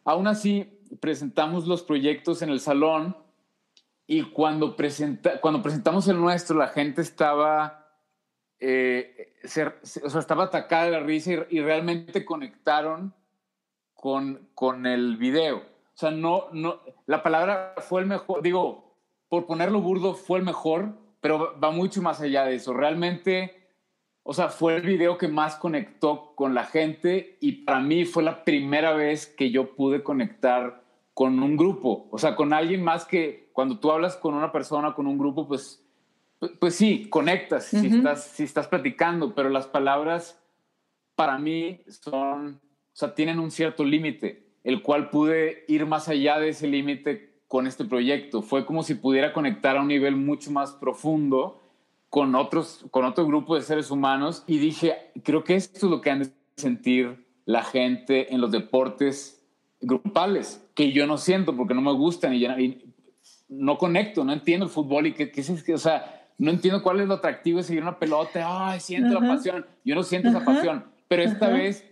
aún 0.04 0.26
así 0.26 0.73
presentamos 1.00 1.66
los 1.66 1.83
proyectos 1.83 2.42
en 2.42 2.50
el 2.50 2.61
salón 2.61 3.16
y 4.07 4.22
cuando, 4.22 4.76
presenta, 4.76 5.40
cuando 5.40 5.62
presentamos 5.62 6.09
el 6.09 6.20
nuestro 6.20 6.59
la 6.59 6.68
gente 6.68 7.00
estaba, 7.00 7.88
eh, 8.61 9.35
o 9.44 9.48
sea, 9.48 9.74
estaba 10.20 10.44
atacada 10.44 10.85
de 10.85 10.90
la 10.90 11.00
risa 11.00 11.33
y, 11.33 11.59
y 11.59 11.61
realmente 11.61 12.24
conectaron 12.24 13.14
con, 13.94 14.48
con 14.54 14.87
el 14.87 15.16
video. 15.16 15.59
O 15.59 15.96
sea, 15.96 16.11
no, 16.11 16.48
no, 16.52 16.80
la 17.07 17.22
palabra 17.22 17.74
fue 17.78 18.02
el 18.02 18.07
mejor, 18.07 18.42
digo, 18.42 18.98
por 19.28 19.46
ponerlo 19.46 19.80
burdo, 19.80 20.14
fue 20.14 20.38
el 20.38 20.44
mejor, 20.44 20.92
pero 21.20 21.59
va 21.59 21.70
mucho 21.70 22.02
más 22.02 22.20
allá 22.20 22.44
de 22.44 22.57
eso. 22.57 22.74
Realmente, 22.74 23.70
o 24.22 24.35
sea, 24.35 24.50
fue 24.50 24.76
el 24.76 24.83
video 24.83 25.16
que 25.16 25.28
más 25.28 25.57
conectó 25.57 26.35
con 26.35 26.54
la 26.54 26.64
gente 26.64 27.38
y 27.40 27.64
para 27.64 27.80
mí 27.80 28.04
fue 28.04 28.22
la 28.22 28.44
primera 28.44 28.92
vez 28.92 29.26
que 29.26 29.50
yo 29.50 29.74
pude 29.74 30.02
conectar 30.02 30.83
con 31.14 31.40
un 31.42 31.57
grupo, 31.57 32.09
o 32.11 32.18
sea, 32.18 32.35
con 32.35 32.53
alguien 32.53 32.83
más 32.83 33.05
que 33.05 33.48
cuando 33.53 33.79
tú 33.79 33.90
hablas 33.90 34.16
con 34.16 34.35
una 34.35 34.50
persona, 34.50 34.94
con 34.94 35.07
un 35.07 35.16
grupo, 35.16 35.46
pues, 35.46 35.83
pues, 36.61 36.74
sí, 36.74 37.09
conectas 37.09 37.64
si, 37.66 37.87
estás, 37.87 38.24
si 38.24 38.42
estás 38.42 38.66
platicando, 38.66 39.35
pero 39.35 39.48
las 39.48 39.66
palabras 39.66 40.42
para 41.14 41.38
mí 41.38 41.81
son, 41.87 42.57
o 42.57 42.96
sea, 42.96 43.14
tienen 43.14 43.38
un 43.38 43.50
cierto 43.50 43.85
límite 43.85 44.44
el 44.64 44.83
cual 44.83 45.11
pude 45.11 45.64
ir 45.68 45.87
más 45.87 46.09
allá 46.09 46.40
de 46.40 46.48
ese 46.48 46.66
límite 46.66 47.35
con 47.46 47.66
este 47.66 47.85
proyecto. 47.85 48.42
Fue 48.42 48.64
como 48.64 48.83
si 48.83 48.94
pudiera 48.94 49.33
conectar 49.33 49.77
a 49.77 49.83
un 49.83 49.88
nivel 49.88 50.16
mucho 50.16 50.50
más 50.50 50.72
profundo 50.72 51.62
con 52.09 52.35
otros, 52.35 52.87
con 52.90 53.05
otro 53.05 53.27
grupo 53.27 53.55
de 53.55 53.62
seres 53.62 53.90
humanos 53.90 54.42
y 54.46 54.59
dije, 54.59 55.12
creo 55.22 55.44
que 55.44 55.55
esto 55.55 55.87
es 55.87 55.90
lo 55.90 56.00
que 56.00 56.11
han 56.11 56.20
de 56.20 56.31
sentir 56.57 57.27
la 57.44 57.62
gente 57.62 58.33
en 58.33 58.40
los 58.40 58.50
deportes 58.50 59.43
grupales, 59.86 60.64
que 60.74 60.92
yo 60.92 61.06
no 61.06 61.18
siento 61.18 61.56
porque 61.56 61.74
no 61.74 61.80
me 61.80 61.92
gustan 61.92 62.34
y, 62.34 62.94
no 63.48 63.78
conecto, 63.78 64.24
no 64.24 64.32
entiendo 64.32 64.66
el 64.66 64.72
fútbol 64.72 65.06
y 65.06 65.12
que, 65.12 65.30
o 65.72 65.78
sea, 65.78 66.28
no 66.38 66.50
entiendo 66.50 66.82
cuál 66.82 67.00
es 67.00 67.08
lo 67.08 67.14
atractivo 67.14 67.58
de 67.58 67.64
seguir 67.64 67.82
una 67.82 67.98
pelota, 67.98 68.70
ay, 68.70 68.80
siento 68.80 69.20
la 69.20 69.28
pasión, 69.28 69.66
yo 69.84 69.94
no 69.94 70.02
siento 70.02 70.28
esa 70.28 70.44
pasión, 70.44 70.86
pero 71.08 71.22
esta 71.22 71.48
vez 71.48 71.88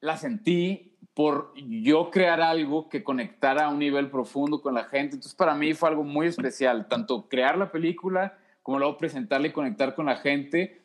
la 0.00 0.16
sentí 0.16 0.96
por 1.14 1.54
yo 1.56 2.10
crear 2.10 2.42
algo 2.42 2.90
que 2.90 3.02
conectara 3.02 3.64
a 3.64 3.68
un 3.70 3.78
nivel 3.78 4.10
profundo 4.10 4.60
con 4.60 4.74
la 4.74 4.84
gente. 4.84 5.14
Entonces, 5.14 5.34
para 5.34 5.54
mí 5.54 5.72
fue 5.72 5.88
algo 5.88 6.04
muy 6.04 6.26
especial, 6.26 6.88
tanto 6.88 7.26
crear 7.26 7.56
la 7.56 7.72
película 7.72 8.36
como 8.62 8.78
luego 8.78 8.98
presentarla 8.98 9.46
y 9.46 9.52
conectar 9.52 9.94
con 9.94 10.06
la 10.06 10.16
gente. 10.16 10.82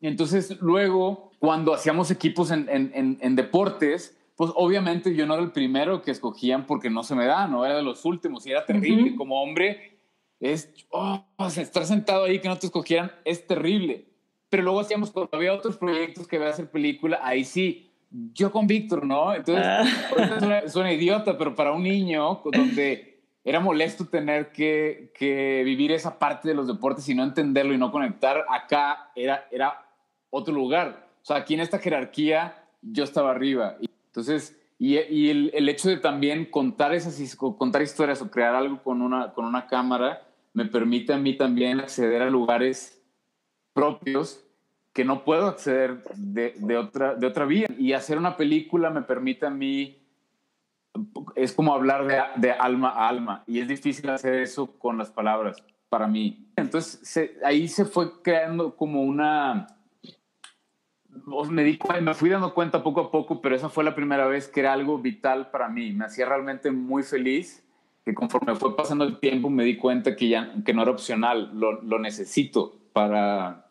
Entonces, 0.00 0.58
luego, 0.62 1.32
cuando 1.38 1.74
hacíamos 1.74 2.10
equipos 2.10 2.50
en, 2.50 2.68
en, 2.68 3.18
en, 3.20 3.36
deportes, 3.36 4.17
pues 4.38 4.52
obviamente 4.54 5.16
yo 5.16 5.26
no 5.26 5.34
era 5.34 5.42
el 5.42 5.50
primero 5.50 6.00
que 6.00 6.12
escogían 6.12 6.64
porque 6.64 6.88
no 6.88 7.02
se 7.02 7.16
me 7.16 7.26
da, 7.26 7.48
no 7.48 7.66
era 7.66 7.74
de 7.74 7.82
los 7.82 8.04
últimos 8.04 8.46
y 8.46 8.52
era 8.52 8.64
terrible. 8.64 9.16
Como 9.16 9.42
hombre, 9.42 9.98
es, 10.38 10.72
oh, 10.90 11.24
estar 11.56 11.84
sentado 11.84 12.22
ahí 12.22 12.38
que 12.40 12.46
no 12.46 12.56
te 12.56 12.66
escogieran 12.66 13.10
es 13.24 13.48
terrible. 13.48 14.06
Pero 14.48 14.62
luego 14.62 14.78
hacíamos, 14.78 15.10
cuando 15.10 15.30
había 15.32 15.52
otros 15.52 15.76
proyectos 15.76 16.28
que 16.28 16.36
iba 16.36 16.46
a 16.46 16.50
hacer 16.50 16.70
película, 16.70 17.18
ahí 17.20 17.42
sí, 17.44 17.90
yo 18.32 18.52
con 18.52 18.68
Víctor, 18.68 19.04
¿no? 19.04 19.34
Entonces, 19.34 19.64
ah. 19.66 20.62
es, 20.64 20.76
una, 20.76 20.92
idiota, 20.92 21.36
pero 21.36 21.56
para 21.56 21.72
un 21.72 21.82
niño 21.82 22.40
donde 22.44 23.20
era 23.42 23.58
molesto 23.58 24.06
tener 24.06 24.52
que, 24.52 25.12
que, 25.18 25.62
vivir 25.64 25.90
esa 25.90 26.16
parte 26.16 26.46
de 26.46 26.54
los 26.54 26.68
deportes 26.68 27.08
y 27.08 27.14
no 27.16 27.24
entenderlo 27.24 27.74
y 27.74 27.78
no 27.78 27.90
conectar, 27.90 28.44
acá 28.48 29.10
era, 29.16 29.48
era 29.50 29.84
otro 30.30 30.54
lugar. 30.54 31.08
O 31.22 31.24
sea, 31.24 31.38
aquí 31.38 31.54
en 31.54 31.60
esta 31.60 31.80
jerarquía 31.80 32.54
yo 32.82 33.02
estaba 33.02 33.32
arriba. 33.32 33.76
Entonces, 34.08 34.58
y, 34.78 34.98
y 34.98 35.30
el, 35.30 35.50
el, 35.54 35.68
hecho 35.68 35.88
de 35.88 35.96
también 35.96 36.46
contar 36.46 36.94
esas 36.94 37.36
contar 37.36 37.82
historias 37.82 38.22
o 38.22 38.30
crear 38.30 38.54
algo 38.54 38.82
con 38.82 39.02
una, 39.02 39.32
con 39.32 39.44
una 39.44 39.66
cámara 39.66 40.26
me 40.52 40.66
permite 40.66 41.12
a 41.12 41.18
mí 41.18 41.36
también 41.36 41.80
acceder 41.80 42.22
a 42.22 42.30
lugares 42.30 43.00
propios 43.72 44.44
que 44.92 45.04
no 45.04 45.24
puedo 45.24 45.46
acceder 45.46 46.02
de, 46.16 46.54
de, 46.56 46.76
otra, 46.76 47.14
de 47.14 47.26
otra 47.26 47.44
vía. 47.44 47.68
Y 47.78 47.92
hacer 47.92 48.18
una 48.18 48.36
película 48.36 48.90
me 48.90 49.02
permite 49.02 49.46
a 49.46 49.50
mí, 49.50 50.02
es 51.36 51.52
como 51.52 51.72
hablar 51.72 52.06
de, 52.06 52.20
de 52.36 52.50
alma 52.50 52.90
a 52.90 53.08
alma, 53.08 53.44
y 53.46 53.60
es 53.60 53.68
difícil 53.68 54.10
hacer 54.10 54.34
eso 54.34 54.78
con 54.78 54.98
las 54.98 55.10
palabras 55.10 55.62
para 55.88 56.08
mí. 56.08 56.50
Entonces 56.56 57.00
ahí 57.44 57.68
se 57.68 57.84
fue 57.84 58.20
creando 58.22 58.74
como 58.74 59.02
una... 59.02 59.77
Me, 61.50 61.64
di, 61.64 61.78
me 62.02 62.14
fui 62.14 62.30
dando 62.30 62.54
cuenta 62.54 62.82
poco 62.82 63.00
a 63.00 63.10
poco, 63.10 63.40
pero 63.40 63.54
esa 63.54 63.68
fue 63.68 63.84
la 63.84 63.94
primera 63.94 64.26
vez 64.26 64.48
que 64.48 64.60
era 64.60 64.72
algo 64.72 64.98
vital 64.98 65.50
para 65.50 65.68
mí. 65.68 65.92
Me 65.92 66.04
hacía 66.04 66.26
realmente 66.26 66.70
muy 66.70 67.02
feliz 67.02 67.64
que 68.04 68.14
conforme 68.14 68.54
fue 68.54 68.74
pasando 68.74 69.04
el 69.04 69.18
tiempo 69.18 69.50
me 69.50 69.64
di 69.64 69.76
cuenta 69.76 70.16
que 70.16 70.28
ya 70.28 70.54
que 70.64 70.72
no 70.72 70.82
era 70.82 70.90
opcional, 70.90 71.50
lo, 71.52 71.82
lo 71.82 71.98
necesito 71.98 72.74
para, 72.94 73.66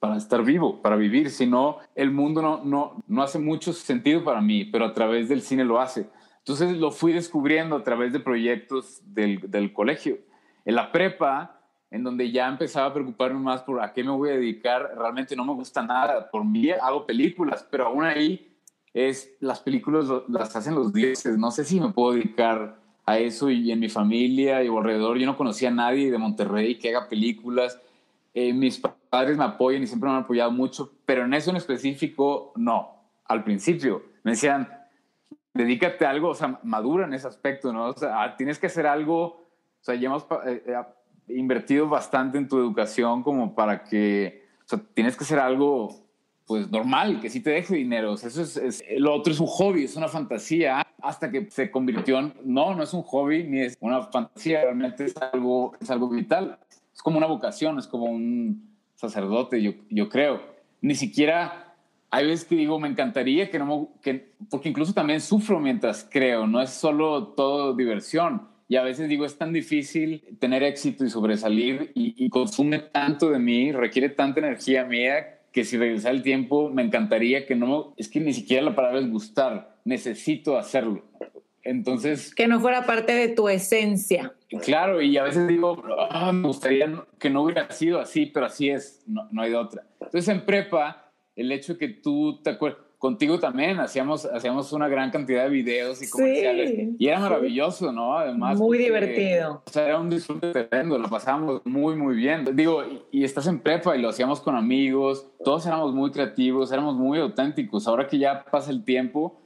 para 0.00 0.16
estar 0.16 0.42
vivo, 0.42 0.82
para 0.82 0.96
vivir, 0.96 1.30
si 1.30 1.46
no, 1.46 1.78
el 1.94 2.10
mundo 2.10 2.42
no, 2.42 2.64
no, 2.64 3.02
no 3.06 3.22
hace 3.22 3.38
mucho 3.38 3.72
sentido 3.72 4.24
para 4.24 4.40
mí, 4.40 4.64
pero 4.64 4.84
a 4.84 4.92
través 4.92 5.28
del 5.28 5.40
cine 5.40 5.64
lo 5.64 5.80
hace. 5.80 6.08
Entonces 6.38 6.76
lo 6.76 6.90
fui 6.90 7.12
descubriendo 7.12 7.76
a 7.76 7.84
través 7.84 8.12
de 8.12 8.20
proyectos 8.20 9.00
del, 9.06 9.50
del 9.50 9.72
colegio. 9.72 10.18
En 10.64 10.74
la 10.74 10.92
prepa, 10.92 11.53
en 11.94 12.02
donde 12.02 12.32
ya 12.32 12.48
empezaba 12.48 12.86
a 12.86 12.92
preocuparme 12.92 13.38
más 13.38 13.62
por 13.62 13.80
a 13.80 13.92
qué 13.92 14.02
me 14.02 14.10
voy 14.10 14.30
a 14.30 14.32
dedicar, 14.32 14.94
realmente 14.98 15.36
no 15.36 15.44
me 15.44 15.52
gusta 15.52 15.80
nada. 15.80 16.28
Por 16.28 16.44
mí 16.44 16.68
hago 16.70 17.06
películas, 17.06 17.64
pero 17.70 17.86
aún 17.86 18.02
ahí 18.02 18.52
es, 18.92 19.32
las 19.38 19.60
películas 19.60 20.06
las 20.26 20.56
hacen 20.56 20.74
los 20.74 20.92
dioses. 20.92 21.38
No 21.38 21.52
sé 21.52 21.64
si 21.64 21.78
me 21.78 21.90
puedo 21.90 22.14
dedicar 22.14 22.76
a 23.06 23.18
eso 23.18 23.48
y 23.48 23.70
en 23.70 23.78
mi 23.78 23.88
familia 23.88 24.64
y 24.64 24.66
alrededor. 24.66 25.18
Yo 25.18 25.26
no 25.26 25.36
conocía 25.36 25.68
a 25.68 25.72
nadie 25.72 26.10
de 26.10 26.18
Monterrey 26.18 26.80
que 26.80 26.88
haga 26.88 27.08
películas. 27.08 27.80
Eh, 28.34 28.52
mis 28.52 28.80
padres 29.08 29.38
me 29.38 29.44
apoyan 29.44 29.84
y 29.84 29.86
siempre 29.86 30.10
me 30.10 30.16
han 30.16 30.22
apoyado 30.24 30.50
mucho, 30.50 30.90
pero 31.06 31.24
en 31.24 31.32
eso 31.32 31.50
en 31.50 31.56
específico, 31.56 32.52
no. 32.56 33.04
Al 33.26 33.44
principio 33.44 34.02
me 34.24 34.32
decían, 34.32 34.68
dedícate 35.52 36.06
a 36.06 36.10
algo, 36.10 36.30
o 36.30 36.34
sea, 36.34 36.58
madura 36.64 37.06
en 37.06 37.14
ese 37.14 37.28
aspecto, 37.28 37.72
¿no? 37.72 37.90
O 37.90 37.96
sea, 37.96 38.20
ah, 38.20 38.36
tienes 38.36 38.58
que 38.58 38.66
hacer 38.66 38.84
algo, 38.84 39.22
o 39.24 39.80
sea, 39.80 39.94
ya 39.94 40.10
eh, 40.46 40.64
eh, 40.66 40.74
invertido 41.28 41.88
bastante 41.88 42.38
en 42.38 42.48
tu 42.48 42.58
educación 42.58 43.22
como 43.22 43.54
para 43.54 43.84
que, 43.84 44.44
o 44.64 44.68
sea, 44.68 44.80
tienes 44.94 45.16
que 45.16 45.24
hacer 45.24 45.38
algo, 45.38 45.94
pues, 46.46 46.70
normal, 46.70 47.20
que 47.20 47.30
sí 47.30 47.40
te 47.40 47.50
deje 47.50 47.74
dinero. 47.74 48.12
O 48.12 48.16
sea, 48.16 48.28
eso 48.28 48.42
es, 48.42 48.56
es, 48.56 48.84
lo 48.98 49.14
otro 49.14 49.32
es 49.32 49.40
un 49.40 49.46
hobby, 49.46 49.84
es 49.84 49.96
una 49.96 50.08
fantasía, 50.08 50.86
hasta 51.02 51.30
que 51.30 51.50
se 51.50 51.70
convirtió 51.70 52.18
en, 52.18 52.34
no, 52.44 52.74
no 52.74 52.82
es 52.82 52.94
un 52.94 53.02
hobby 53.02 53.44
ni 53.44 53.60
es 53.60 53.76
una 53.80 54.02
fantasía, 54.02 54.62
realmente 54.62 55.04
es 55.04 55.14
algo, 55.32 55.74
es 55.80 55.90
algo 55.90 56.08
vital 56.08 56.58
es 56.94 57.02
como 57.02 57.18
una 57.18 57.26
vocación, 57.26 57.78
es 57.78 57.86
como 57.86 58.06
un 58.06 58.70
sacerdote, 58.94 59.60
yo, 59.60 59.72
yo 59.90 60.08
creo. 60.08 60.40
Ni 60.80 60.94
siquiera, 60.94 61.74
hay 62.10 62.26
veces 62.26 62.44
que 62.44 62.54
digo, 62.54 62.78
me 62.78 62.88
encantaría 62.88 63.50
que 63.50 63.58
no, 63.58 63.90
que, 64.00 64.32
porque 64.48 64.68
incluso 64.68 64.94
también 64.94 65.20
sufro 65.20 65.58
mientras 65.58 66.08
creo, 66.08 66.46
no 66.46 66.62
es 66.62 66.70
solo 66.70 67.28
todo 67.28 67.74
diversión. 67.74 68.48
Y 68.68 68.76
a 68.76 68.82
veces 68.82 69.08
digo, 69.08 69.24
es 69.24 69.36
tan 69.36 69.52
difícil 69.52 70.24
tener 70.38 70.62
éxito 70.62 71.04
y 71.04 71.10
sobresalir 71.10 71.92
y, 71.94 72.14
y 72.16 72.28
consume 72.30 72.78
tanto 72.78 73.30
de 73.30 73.38
mí, 73.38 73.72
requiere 73.72 74.08
tanta 74.08 74.40
energía 74.40 74.84
mía 74.84 75.40
que 75.54 75.64
si 75.64 75.76
regresara 75.76 76.14
el 76.14 76.22
tiempo 76.22 76.68
me 76.68 76.82
encantaría 76.82 77.46
que 77.46 77.54
no, 77.54 77.94
es 77.96 78.08
que 78.08 78.18
ni 78.18 78.32
siquiera 78.32 78.64
la 78.64 78.74
palabra 78.74 78.98
es 78.98 79.08
gustar, 79.08 79.76
necesito 79.84 80.58
hacerlo. 80.58 81.04
Entonces... 81.62 82.34
Que 82.34 82.48
no 82.48 82.60
fuera 82.60 82.84
parte 82.84 83.12
de 83.14 83.28
tu 83.28 83.48
esencia. 83.48 84.34
Claro, 84.62 85.00
y 85.00 85.16
a 85.16 85.22
veces 85.22 85.46
digo, 85.46 85.82
ah, 86.10 86.32
me 86.32 86.48
gustaría 86.48 87.04
que 87.20 87.30
no 87.30 87.42
hubiera 87.42 87.70
sido 87.70 88.00
así, 88.00 88.26
pero 88.26 88.46
así 88.46 88.68
es, 88.68 89.04
no, 89.06 89.28
no 89.30 89.42
hay 89.42 89.50
de 89.50 89.56
otra. 89.56 89.86
Entonces 90.00 90.28
en 90.28 90.44
prepa, 90.44 91.12
el 91.36 91.52
hecho 91.52 91.74
de 91.74 91.78
que 91.78 91.88
tú 91.88 92.40
te 92.42 92.50
acuerdas, 92.50 92.83
contigo 93.04 93.38
también 93.38 93.80
hacíamos, 93.80 94.24
hacíamos 94.24 94.72
una 94.72 94.88
gran 94.88 95.10
cantidad 95.10 95.44
de 95.44 95.50
videos 95.50 96.00
y 96.00 96.08
comerciales. 96.08 96.94
y 96.98 97.06
era 97.06 97.20
maravilloso, 97.20 97.92
¿no? 97.92 98.16
Además. 98.16 98.58
Muy 98.58 98.78
divertido. 98.78 99.62
O 99.66 99.70
sea, 99.70 99.84
era 99.84 100.00
un 100.00 100.08
disfrute 100.08 100.52
tremendo, 100.52 100.96
lo 100.96 101.10
pasábamos 101.10 101.60
muy, 101.66 101.96
muy 101.96 102.16
bien. 102.16 102.46
Digo, 102.56 102.82
y, 102.82 103.02
y, 103.18 103.24
estás 103.24 103.46
en 103.46 103.60
prepa 103.60 103.94
y 103.94 104.00
lo 104.00 104.08
hacíamos 104.08 104.40
con 104.40 104.56
amigos, 104.56 105.26
todos 105.44 105.66
éramos 105.66 105.92
muy 105.92 106.12
creativos, 106.12 106.72
éramos 106.72 106.94
muy 106.94 107.18
auténticos. 107.18 107.86
Ahora 107.86 108.06
que 108.06 108.16
ya 108.16 108.42
pasa 108.50 108.70
el 108.70 108.84
tiempo, 108.84 109.38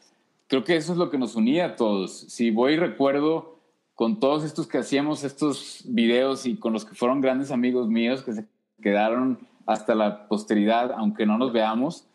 creo 0.46 0.62
que 0.62 0.76
eso 0.76 0.92
es 0.92 0.98
lo 0.98 1.10
que 1.10 1.18
nos 1.18 1.34
unía 1.34 1.66
a 1.66 1.74
todos. 1.74 2.16
Si 2.28 2.52
voy 2.52 2.74
y 2.74 2.76
recuerdo 2.76 3.58
con 3.96 4.20
todos 4.20 4.44
estos 4.44 4.68
que 4.68 4.78
hacíamos 4.78 5.24
estos 5.24 5.82
videos 5.84 6.46
y 6.46 6.58
con 6.58 6.72
los 6.72 6.84
que 6.84 6.94
fueron 6.94 7.20
grandes 7.20 7.50
amigos 7.50 7.88
míos 7.88 8.22
que 8.22 8.34
se 8.34 8.46
quedaron 8.80 9.40
hasta 9.66 9.96
la 9.96 10.28
posteridad, 10.28 10.92
aunque 10.92 11.26
no 11.26 11.38
nos 11.38 11.52
veamos, 11.52 12.07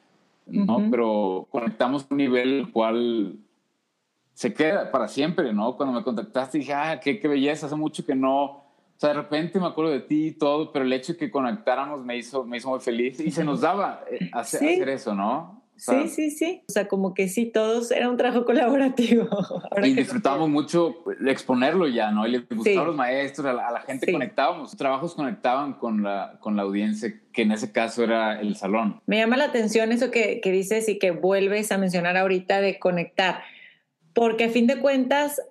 ¿no? 0.45 0.87
Pero 0.89 1.47
conectamos 1.49 2.05
un 2.09 2.17
nivel 2.17 2.53
el 2.59 2.71
cual 2.71 3.37
se 4.33 4.53
queda 4.53 4.91
para 4.91 5.07
siempre, 5.07 5.53
¿no? 5.53 5.75
Cuando 5.77 5.97
me 5.97 6.03
contactaste 6.03 6.57
dije, 6.59 6.73
ah, 6.73 6.99
qué, 6.99 7.19
qué 7.19 7.27
belleza, 7.27 7.67
hace 7.67 7.75
mucho 7.75 8.05
que 8.05 8.15
no, 8.15 8.43
o 8.43 8.95
sea, 8.97 9.09
de 9.09 9.15
repente 9.15 9.59
me 9.59 9.67
acuerdo 9.67 9.91
de 9.91 10.01
ti 10.01 10.27
y 10.27 10.31
todo, 10.31 10.71
pero 10.71 10.85
el 10.85 10.93
hecho 10.93 11.13
de 11.13 11.19
que 11.19 11.31
conectáramos 11.31 12.03
me 12.03 12.17
hizo, 12.17 12.43
me 12.43 12.57
hizo 12.57 12.69
muy 12.69 12.79
feliz 12.79 13.19
y 13.19 13.31
se 13.31 13.43
nos 13.43 13.61
daba 13.61 14.03
eh, 14.09 14.29
hacer, 14.33 14.63
hacer 14.63 14.89
eso, 14.89 15.15
¿no? 15.15 15.62
Sí, 15.75 16.07
sí, 16.07 16.31
sí. 16.31 16.63
O 16.67 16.71
sea, 16.71 16.87
como 16.87 17.13
que 17.13 17.27
sí, 17.27 17.45
todos 17.45 17.91
era 17.91 18.09
un 18.09 18.17
trabajo 18.17 18.45
colaborativo. 18.45 19.27
y 19.83 19.93
disfrutábamos 19.93 20.49
mucho 20.49 20.95
exponerlo 21.25 21.87
ya, 21.87 22.11
¿no? 22.11 22.27
Y 22.27 22.31
le 22.31 22.39
gustaban 22.39 22.87
los 22.87 22.95
maestros, 22.95 23.47
a 23.47 23.53
la, 23.53 23.81
gente 23.81 24.11
conectábamos. 24.11 24.71
Los 24.71 24.77
trabajos 24.77 25.15
conectaban 25.15 25.73
con 25.73 26.03
la, 26.03 26.37
con 26.39 26.55
la 26.55 26.63
audiencia, 26.63 27.13
que 27.31 27.43
en 27.43 27.51
ese 27.51 27.71
caso 27.71 28.03
era 28.03 28.39
el 28.39 28.55
salón. 28.55 29.01
Me 29.05 29.17
llama 29.17 29.37
la 29.37 29.45
atención 29.45 29.91
eso 29.91 30.11
que, 30.11 30.41
que 30.41 30.51
dices 30.51 30.87
y 30.89 30.99
que 30.99 31.11
vuelves 31.11 31.71
a 31.71 31.77
mencionar 31.77 32.17
ahorita 32.17 32.61
de 32.61 32.79
conectar. 32.79 33.41
Porque 34.13 34.45
a 34.45 34.49
fin 34.49 34.67
de 34.67 34.79
cuentas, 34.79 35.41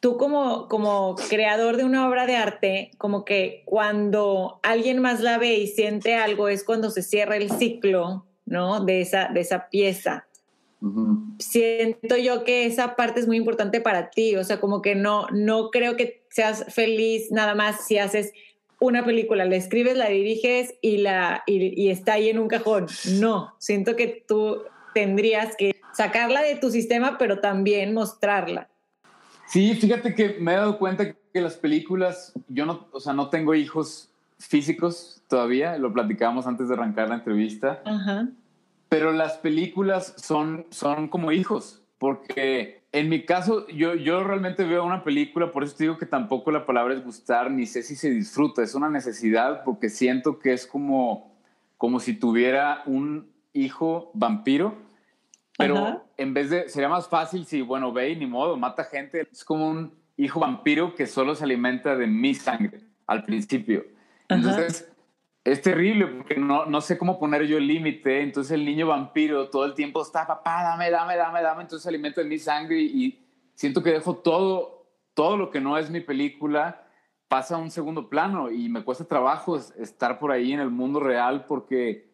tú 0.00 0.16
como, 0.16 0.68
como 0.68 1.16
creador 1.28 1.76
de 1.76 1.84
una 1.84 2.08
obra 2.08 2.26
de 2.26 2.36
arte, 2.36 2.90
como 2.98 3.24
que 3.24 3.62
cuando 3.66 4.60
alguien 4.62 5.00
más 5.00 5.20
la 5.20 5.38
ve 5.38 5.54
y 5.54 5.66
siente 5.66 6.14
algo 6.14 6.48
es 6.48 6.64
cuando 6.64 6.90
se 6.90 7.02
cierra 7.02 7.36
el 7.36 7.50
ciclo 7.50 8.26
¿no? 8.50 8.84
De 8.84 9.00
esa, 9.00 9.28
de 9.28 9.40
esa 9.40 9.70
pieza. 9.70 10.26
Siento 11.38 12.16
yo 12.16 12.42
que 12.42 12.66
esa 12.66 12.96
parte 12.96 13.20
es 13.20 13.26
muy 13.26 13.36
importante 13.36 13.80
para 13.80 14.10
ti, 14.10 14.36
o 14.36 14.44
sea, 14.44 14.60
como 14.60 14.82
que 14.82 14.94
no, 14.94 15.26
no 15.30 15.70
creo 15.70 15.96
que 15.96 16.24
seas 16.30 16.64
feliz 16.68 17.30
nada 17.30 17.54
más 17.54 17.86
si 17.86 17.98
haces 17.98 18.32
una 18.80 19.04
película, 19.04 19.44
la 19.44 19.56
escribes, 19.56 19.96
la 19.96 20.08
diriges 20.08 20.74
y, 20.80 20.98
la, 20.98 21.42
y, 21.46 21.90
está 21.90 22.14
ahí 22.14 22.30
en 22.30 22.38
un 22.38 22.48
cajón. 22.48 22.86
No, 23.20 23.54
siento 23.58 23.94
que 23.94 24.24
tú 24.26 24.62
tendrías 24.94 25.54
que 25.54 25.76
sacarla 25.92 26.40
de 26.42 26.56
tu 26.56 26.70
sistema, 26.70 27.18
pero 27.18 27.40
también 27.40 27.92
mostrarla. 27.92 28.70
Sí, 29.46 29.74
fíjate 29.74 30.14
que 30.14 30.38
me 30.40 30.54
he 30.54 30.56
dado 30.56 30.78
cuenta 30.78 31.12
que 31.12 31.40
las 31.40 31.56
películas, 31.56 32.32
yo 32.48 32.64
no, 32.64 32.88
o 32.90 33.00
sea, 33.00 33.12
no 33.12 33.28
tengo 33.28 33.54
hijos 33.54 34.09
físicos 34.40 35.22
todavía, 35.28 35.78
lo 35.78 35.92
platicábamos 35.92 36.46
antes 36.46 36.68
de 36.68 36.74
arrancar 36.74 37.08
la 37.08 37.16
entrevista. 37.16 37.82
Ajá. 37.84 38.28
Pero 38.88 39.12
las 39.12 39.34
películas 39.38 40.14
son, 40.16 40.66
son 40.70 41.08
como 41.08 41.30
hijos, 41.30 41.82
porque 41.98 42.82
en 42.90 43.08
mi 43.08 43.24
caso 43.24 43.68
yo, 43.68 43.94
yo 43.94 44.24
realmente 44.24 44.64
veo 44.64 44.84
una 44.84 45.04
película, 45.04 45.52
por 45.52 45.62
eso 45.62 45.76
te 45.76 45.84
digo 45.84 45.98
que 45.98 46.06
tampoco 46.06 46.50
la 46.50 46.66
palabra 46.66 46.94
es 46.94 47.04
gustar, 47.04 47.50
ni 47.50 47.66
sé 47.66 47.82
si 47.84 47.94
se 47.94 48.10
disfruta, 48.10 48.62
es 48.62 48.74
una 48.74 48.88
necesidad 48.88 49.62
porque 49.64 49.88
siento 49.88 50.40
que 50.40 50.52
es 50.52 50.66
como, 50.66 51.36
como 51.76 52.00
si 52.00 52.14
tuviera 52.14 52.82
un 52.86 53.30
hijo 53.52 54.10
vampiro, 54.14 54.74
pero 55.56 56.04
en 56.16 56.34
vez 56.34 56.50
de, 56.50 56.68
sería 56.68 56.88
más 56.88 57.06
fácil 57.06 57.44
si, 57.44 57.60
bueno, 57.60 57.92
ve 57.92 58.10
y 58.10 58.16
ni 58.16 58.26
modo, 58.26 58.56
mata 58.56 58.84
gente, 58.84 59.28
es 59.30 59.44
como 59.44 59.68
un 59.68 59.92
hijo 60.16 60.40
vampiro 60.40 60.94
que 60.94 61.06
solo 61.06 61.34
se 61.34 61.44
alimenta 61.44 61.94
de 61.96 62.06
mi 62.06 62.34
sangre 62.34 62.80
al 63.06 63.24
principio. 63.24 63.84
Entonces, 64.30 64.90
es 65.44 65.62
terrible 65.62 66.06
porque 66.06 66.36
no, 66.36 66.66
no 66.66 66.80
sé 66.80 66.98
cómo 66.98 67.18
poner 67.18 67.46
yo 67.46 67.56
el 67.56 67.66
límite. 67.66 68.22
Entonces 68.22 68.52
el 68.52 68.64
niño 68.64 68.86
vampiro 68.86 69.48
todo 69.48 69.64
el 69.64 69.74
tiempo 69.74 70.02
está, 70.02 70.26
papá, 70.26 70.62
dame, 70.62 70.90
dame, 70.90 71.16
dame, 71.16 71.42
dame. 71.42 71.62
Entonces 71.62 71.86
alimento 71.86 72.20
de 72.20 72.26
mi 72.28 72.38
sangre 72.38 72.80
y, 72.80 73.26
siento 73.54 73.82
que 73.82 73.90
dejo 73.90 74.16
todo, 74.16 74.86
todo 75.12 75.36
lo 75.36 75.50
que 75.50 75.60
no 75.60 75.76
es 75.76 75.90
mi 75.90 76.00
película 76.00 76.82
pasa 77.28 77.56
a 77.56 77.58
un 77.58 77.70
segundo 77.70 78.08
plano 78.08 78.50
y 78.50 78.70
me 78.70 78.82
cuesta 78.82 79.04
trabajo 79.04 79.56
estar 79.56 80.18
por 80.18 80.32
ahí 80.32 80.52
en 80.52 80.60
el 80.60 80.70
mundo 80.70 80.98
real 80.98 81.44
porque 81.44 82.08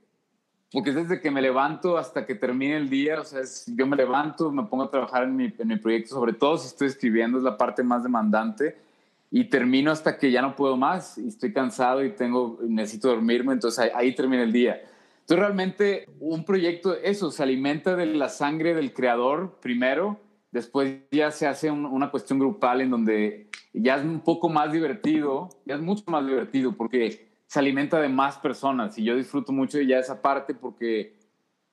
porque 0.72 0.90
es 0.90 0.96
desde 0.96 1.20
que 1.20 1.31
me 1.31 1.40
levanto 1.40 1.96
hasta 1.96 2.26
que 2.26 2.35
termine 2.35 2.76
el 2.76 2.90
día, 2.90 3.20
o 3.20 3.24
sea, 3.24 3.40
yo 3.68 3.87
me 3.87 3.96
levanto, 3.96 4.50
me 4.50 4.64
pongo 4.64 4.83
a 4.83 4.90
trabajar 4.90 5.22
en 5.22 5.37
mi, 5.37 5.55
en 5.57 5.68
mi 5.68 5.76
proyecto, 5.76 6.16
sobre 6.16 6.33
todo 6.33 6.59
si 6.59 6.66
estoy 6.66 6.88
escribiendo, 6.88 7.38
es 7.38 7.44
la 7.44 7.57
parte 7.57 7.85
más 7.85 8.02
demandante, 8.02 8.76
y 9.30 9.44
termino 9.44 9.90
hasta 9.90 10.18
que 10.18 10.30
ya 10.30 10.42
no 10.42 10.56
puedo 10.56 10.76
más, 10.76 11.18
y 11.18 11.28
estoy 11.28 11.52
cansado 11.52 12.04
y 12.04 12.10
tengo, 12.10 12.58
necesito 12.62 13.08
dormirme, 13.08 13.52
entonces 13.52 13.78
ahí, 13.78 13.90
ahí 13.94 14.14
termina 14.14 14.42
el 14.42 14.52
día. 14.52 14.82
Entonces 15.20 15.38
realmente 15.44 16.08
un 16.20 16.44
proyecto, 16.44 16.94
eso, 16.94 17.32
se 17.32 17.42
alimenta 17.42 17.96
de 17.96 18.06
la 18.06 18.28
sangre 18.28 18.74
del 18.74 18.92
creador 18.92 19.58
primero, 19.60 20.20
después 20.52 21.00
ya 21.10 21.30
se 21.32 21.46
hace 21.46 21.70
una 21.70 22.10
cuestión 22.10 22.38
grupal 22.38 22.80
en 22.80 22.90
donde 22.90 23.50
ya 23.72 23.96
es 23.96 24.04
un 24.04 24.20
poco 24.20 24.48
más 24.48 24.72
divertido, 24.72 25.48
ya 25.64 25.74
es 25.74 25.80
mucho 25.80 26.04
más 26.06 26.24
divertido 26.26 26.72
porque 26.72 27.28
se 27.46 27.58
alimenta 27.58 28.00
de 28.00 28.08
más 28.08 28.38
personas 28.38 28.96
y 28.98 29.04
yo 29.04 29.16
disfruto 29.16 29.52
mucho 29.52 29.80
ya 29.80 29.98
esa 29.98 30.22
parte 30.22 30.54
porque, 30.54 31.16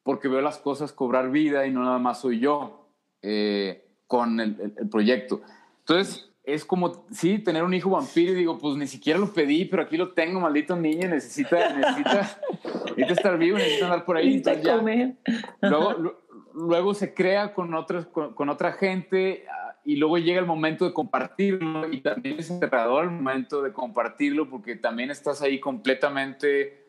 porque 0.03 0.27
veo 0.27 0.41
las 0.41 0.57
cosas 0.57 0.91
cobrar 0.91 1.31
vida 1.31 1.65
y 1.65 1.71
no 1.71 1.83
nada 1.83 1.99
más 1.99 2.21
soy 2.21 2.39
yo 2.39 2.87
eh, 3.21 3.85
con 4.07 4.39
el, 4.39 4.73
el, 4.77 4.89
proyecto. 4.89 5.41
Entonces, 5.79 6.29
es 6.43 6.65
como, 6.65 7.05
sí, 7.09 7.39
tener 7.39 7.63
un 7.63 7.73
hijo 7.73 7.89
vampiro 7.89 8.33
y 8.33 8.35
digo, 8.35 8.57
pues 8.57 8.75
ni 8.75 8.85
siquiera 8.85 9.17
lo 9.17 9.31
pedí, 9.31 9.63
pero 9.65 9.83
aquí 9.83 9.95
lo 9.95 10.11
tengo, 10.11 10.41
maldito 10.41 10.75
niño, 10.75 11.07
necesita, 11.07 11.73
necesita, 11.73 12.37
necesita 12.63 13.13
estar 13.13 13.37
vivo, 13.37 13.57
necesita 13.57 13.85
andar 13.85 14.03
por 14.03 14.17
ahí. 14.17 14.35
Entonces 14.35 14.61
ya, 14.61 14.75
luego, 15.61 16.17
luego 16.53 16.93
se 16.93 17.13
crea 17.13 17.53
con, 17.53 17.73
otras, 17.73 18.07
con, 18.07 18.49
otra 18.49 18.73
gente 18.73 19.45
ah, 19.49 19.77
y 19.85 19.95
luego 19.95 20.17
llega 20.17 20.41
el 20.41 20.45
momento 20.45 20.83
de 20.83 20.91
compartirlo 20.91 21.89
y 21.89 22.01
también 22.01 22.37
es 22.37 22.51
aterrador 22.51 23.05
el 23.05 23.11
momento 23.11 23.61
de 23.61 23.71
compartirlo 23.71 24.49
porque 24.49 24.75
también 24.75 25.11
estás 25.11 25.41
ahí 25.41 25.61
completamente 25.61 26.87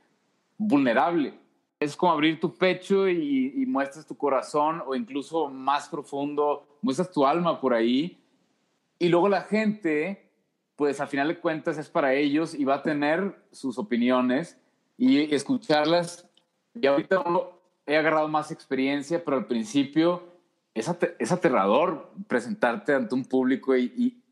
vulnerable. 0.59 1.35
Es 1.79 1.95
como 1.95 2.11
abrir 2.11 2.41
tu 2.41 2.57
pecho 2.57 3.09
y, 3.09 3.53
y 3.55 3.67
muestras 3.67 4.05
tu 4.05 4.17
corazón 4.17 4.83
o 4.85 4.97
incluso 4.97 5.49
más 5.49 5.89
profundo, 5.89 6.67
muestras 6.83 7.13
tu 7.13 7.25
alma 7.25 7.61
por 7.61 7.73
ahí 7.73 8.21
y 9.05 9.11
luego 9.11 9.29
la 9.29 9.43
gente, 9.43 10.31
pues 10.77 10.99
al 10.99 11.09
final 11.09 11.29
de 11.29 11.39
cuentas 11.39 11.77
es 11.77 11.91
para 11.91 12.15
ellos 12.15 12.55
y 12.55 12.65
va 12.65 12.77
a 12.77 12.83
tener 12.83 13.37
sus 13.53 13.77
opiniones 13.77 14.59
y 14.97 15.35
escucharlas. 15.35 16.27
Y 16.73 16.87
ahorita 16.87 17.23
he 17.85 17.99
agarrado 17.99 18.29
más 18.29 18.51
experiencia, 18.51 19.23
pero 19.23 19.37
al 19.37 19.47
principio 19.47 20.23
es, 20.73 20.91
es 21.19 21.33
aterrador 21.33 22.13
presentarte 22.27 22.95
ante 22.95 23.15
un 23.15 23.27
público 23.27 23.77
y, 23.77 24.23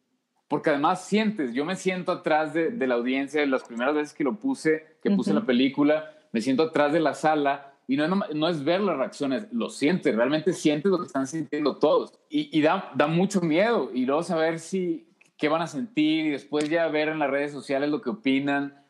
porque 0.48 0.70
además 0.70 1.04
sientes, 1.04 1.52
yo 1.52 1.66
me 1.66 1.76
siento 1.76 2.10
atrás 2.10 2.54
de, 2.54 2.70
de, 2.70 2.86
la 2.86 2.94
audiencia, 2.94 3.44
las 3.44 3.64
primeras 3.64 3.94
veces 3.94 4.14
que 4.14 4.24
lo 4.24 4.38
puse, 4.38 4.96
que 5.02 5.10
puse 5.10 5.34
la 5.34 5.44
película, 5.44 6.16
me 6.32 6.40
siento 6.40 6.62
atrás 6.62 6.94
de 6.94 7.00
la 7.00 7.12
sala 7.12 7.71
y 7.92 7.96
no, 7.98 8.08
no, 8.08 8.48
es 8.48 8.64
ver 8.64 8.80
las 8.80 8.96
reacciones, 8.96 9.52
lo 9.52 9.68
sientes, 9.68 10.16
realmente 10.16 10.54
sientes 10.54 10.90
lo 10.90 10.98
que 10.98 11.04
están 11.04 11.26
sintiendo 11.26 11.76
todos. 11.76 12.18
Y, 12.30 12.48
y, 12.58 12.62
da, 12.62 12.90
da 12.94 13.06
mucho 13.06 13.42
miedo. 13.42 13.90
Y 13.92 14.06
luego 14.06 14.22
saber 14.22 14.60
si, 14.60 15.06
qué 15.36 15.50
van 15.50 15.60
a 15.60 15.66
sentir 15.66 16.24
y 16.24 16.30
después 16.30 16.70
ya 16.70 16.88
ver 16.88 17.08
en 17.08 17.18
las 17.18 17.28
redes 17.28 17.52
sociales 17.52 17.90
lo 17.90 18.00
que 18.00 18.08
opinan. 18.08 18.82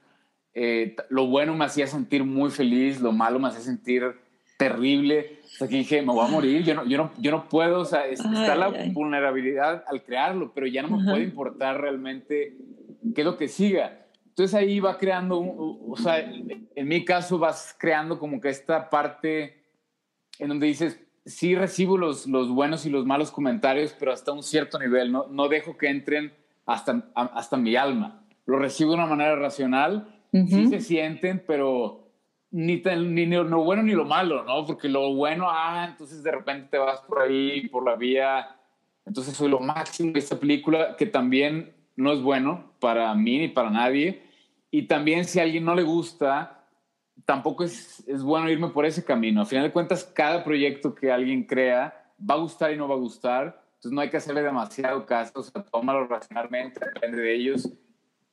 Eh, 0.54 0.94
lo 1.08 1.26
bueno 1.26 1.56
me 1.56 1.64
hacía 1.64 1.88
sentir 1.88 2.22
muy 2.22 2.52
feliz, 2.52 3.00
lo 3.00 3.10
malo 3.10 3.40
me 3.40 3.48
hacía 3.48 3.62
sentir 3.62 4.04
terrible. 4.56 5.40
Hasta 5.52 5.66
que 5.66 5.78
dije, 5.78 6.00
me 6.02 6.12
voy 6.12 6.24
a 6.24 6.30
morir, 6.30 6.62
yo 6.62 6.76
no, 6.76 6.86
yo 6.86 6.96
no, 6.96 7.10
yo 7.18 7.32
no 7.32 7.48
puedo, 7.48 7.80
o 7.80 7.84
sea, 7.84 8.06
está 8.06 8.54
la 8.54 8.72
vulnerabilidad 8.92 9.82
al 9.88 10.04
crearlo, 10.04 10.52
pero 10.54 10.68
ya 10.68 10.82
no 10.82 10.96
me 10.96 11.10
puede 11.10 11.24
importar 11.24 11.80
realmente 11.80 12.56
qué 13.16 13.22
es 13.22 13.24
lo 13.24 13.36
que 13.36 13.48
siga. 13.48 14.01
Entonces 14.32 14.54
ahí 14.54 14.80
va 14.80 14.96
creando, 14.96 15.38
o 15.38 15.94
sea, 15.96 16.18
en 16.18 16.88
mi 16.88 17.04
caso 17.04 17.38
vas 17.38 17.76
creando 17.78 18.18
como 18.18 18.40
que 18.40 18.48
esta 18.48 18.88
parte 18.88 19.62
en 20.38 20.48
donde 20.48 20.66
dices, 20.66 20.98
sí 21.24 21.54
recibo 21.54 21.96
los, 21.98 22.26
los 22.26 22.48
buenos 22.48 22.86
y 22.86 22.90
los 22.90 23.04
malos 23.04 23.30
comentarios, 23.30 23.94
pero 23.98 24.12
hasta 24.12 24.32
un 24.32 24.42
cierto 24.42 24.78
nivel, 24.78 25.12
no, 25.12 25.26
no 25.28 25.48
dejo 25.48 25.76
que 25.76 25.88
entren 25.88 26.32
hasta, 26.66 27.10
hasta 27.14 27.56
mi 27.56 27.76
alma. 27.76 28.24
Lo 28.46 28.58
recibo 28.58 28.90
de 28.90 28.96
una 28.96 29.06
manera 29.06 29.36
racional, 29.36 30.08
sí 30.32 30.66
se 30.66 30.80
sienten, 30.80 31.44
pero 31.46 32.08
ni, 32.50 32.82
ni, 32.82 33.26
lo 33.26 33.62
bueno 33.62 33.82
ni 33.82 33.92
lo 33.92 34.04
malo, 34.04 34.44
¿no? 34.44 34.64
Porque 34.66 34.88
lo 34.88 35.14
bueno, 35.14 35.46
ah, 35.48 35.86
entonces 35.90 36.22
de 36.22 36.32
repente 36.32 36.68
te 36.72 36.78
vas 36.78 37.00
por 37.02 37.20
ahí, 37.20 37.68
por 37.68 37.84
la 37.84 37.96
vía, 37.96 38.56
entonces 39.04 39.36
soy 39.36 39.48
lo 39.48 39.60
máximo 39.60 40.12
de 40.12 40.18
esta 40.18 40.38
película, 40.38 40.96
que 40.96 41.06
también 41.06 41.72
no 41.96 42.12
es 42.12 42.22
bueno 42.22 42.72
para 42.80 43.14
mí 43.14 43.38
ni 43.38 43.48
para 43.48 43.70
nadie. 43.70 44.22
Y 44.70 44.82
también 44.82 45.24
si 45.24 45.38
a 45.38 45.42
alguien 45.42 45.64
no 45.64 45.74
le 45.74 45.82
gusta, 45.82 46.66
tampoco 47.24 47.64
es, 47.64 48.06
es 48.08 48.22
bueno 48.22 48.50
irme 48.50 48.68
por 48.68 48.86
ese 48.86 49.04
camino. 49.04 49.42
A 49.42 49.46
final 49.46 49.64
de 49.64 49.72
cuentas, 49.72 50.04
cada 50.04 50.44
proyecto 50.44 50.94
que 50.94 51.12
alguien 51.12 51.44
crea 51.44 52.12
va 52.18 52.34
a 52.34 52.38
gustar 52.38 52.72
y 52.72 52.76
no 52.76 52.88
va 52.88 52.94
a 52.94 52.98
gustar. 52.98 53.62
Entonces 53.74 53.92
no 53.92 54.00
hay 54.00 54.10
que 54.10 54.16
hacerle 54.16 54.42
demasiado 54.42 55.04
caso, 55.06 55.40
o 55.40 55.42
sea, 55.42 55.64
tómalo 55.64 56.06
racionalmente, 56.06 56.80
depende 56.94 57.20
de 57.20 57.34
ellos, 57.34 57.68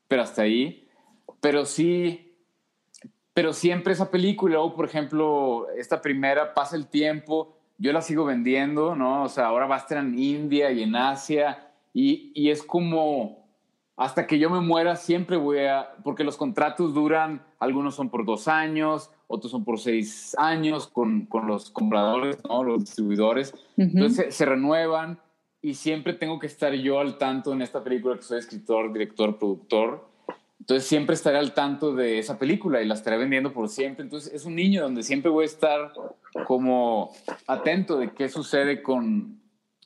pero 0.08 0.22
hasta 0.22 0.43
ahí. 0.43 0.88
Pero 1.41 1.65
sí, 1.65 2.36
pero 3.34 3.54
siempre 3.54 3.93
esa 3.93 4.12
película, 4.12 4.60
o 4.60 4.76
por 4.76 4.86
ejemplo, 4.86 5.67
esta 5.76 6.02
primera, 6.02 6.54
pasa 6.54 6.76
el 6.76 6.88
tiempo, 6.88 7.58
yo 7.80 7.91
la 7.93 8.02
sigo 8.02 8.26
vendiendo, 8.26 8.95
¿no? 8.95 9.24
O 9.24 9.30
sea, 9.30 9.48
ahora 9.48 9.65
va 9.65 9.76
a 9.76 9.80
estar 9.80 9.98
en 9.98 10.19
India 10.19 10.72
y 10.72 10.84
en 10.84 10.95
Asia, 10.95 11.72
y, 11.93 12.32
y 12.36 12.52
es 12.52 12.62
como, 12.62 13.38
hasta 14.00 14.28
que 14.28 14.40
yo 14.40 14.50
me 14.50 14.62
muera 14.62 14.96
siempre 14.96 15.36
voy 15.36 15.60
a, 15.60 15.90
porque 16.06 16.24
los 16.24 16.38
contratos 16.38 16.94
duran, 16.94 17.44
algunos 17.60 17.96
son 17.96 18.10
por 18.10 18.26
dos 18.26 18.48
años, 18.48 19.12
otros 19.28 19.52
son 19.52 19.66
por 19.66 19.78
seis 19.78 20.34
años 20.40 20.88
con, 20.88 21.26
con 21.26 21.48
los 21.48 21.70
compradores, 21.70 22.38
¿no? 22.48 22.64
los 22.64 22.80
distribuidores. 22.80 23.54
Entonces 23.76 24.34
se, 24.34 24.46
renuevan 24.46 25.20
y 25.62 25.74
siempre 25.74 26.14
tengo 26.14 26.40
que 26.40 26.48
estar 26.48 26.74
yo 26.76 27.02
al 27.02 27.18
tanto 27.18 27.52
en 27.52 27.62
esta 27.62 27.84
película 27.84 28.16
que 28.16 28.22
soy 28.22 28.40
escritor, 28.40 28.94
director, 28.94 29.38
productor. 29.38 30.08
Entonces 30.62 30.88
siempre 30.88 31.16
estaré 31.16 31.38
al 31.38 31.54
tanto 31.54 31.94
de 31.94 32.20
esa 32.20 32.40
película 32.40 32.82
y 32.82 32.88
la 32.88 32.94
estaré 32.94 33.18
vendiendo 33.18 33.52
por 33.52 33.68
siempre. 33.68 34.04
Entonces 34.06 34.34
es 34.34 34.46
un 34.46 34.56
niño 34.56 34.82
donde 34.82 35.04
siempre 35.04 35.30
voy 35.30 35.44
a 35.44 35.48
estar 35.48 35.92
como 36.48 37.12
atento 37.48 37.98
de 37.98 38.12
qué 38.12 38.30
sucede 38.30 38.82
con, 38.82 39.42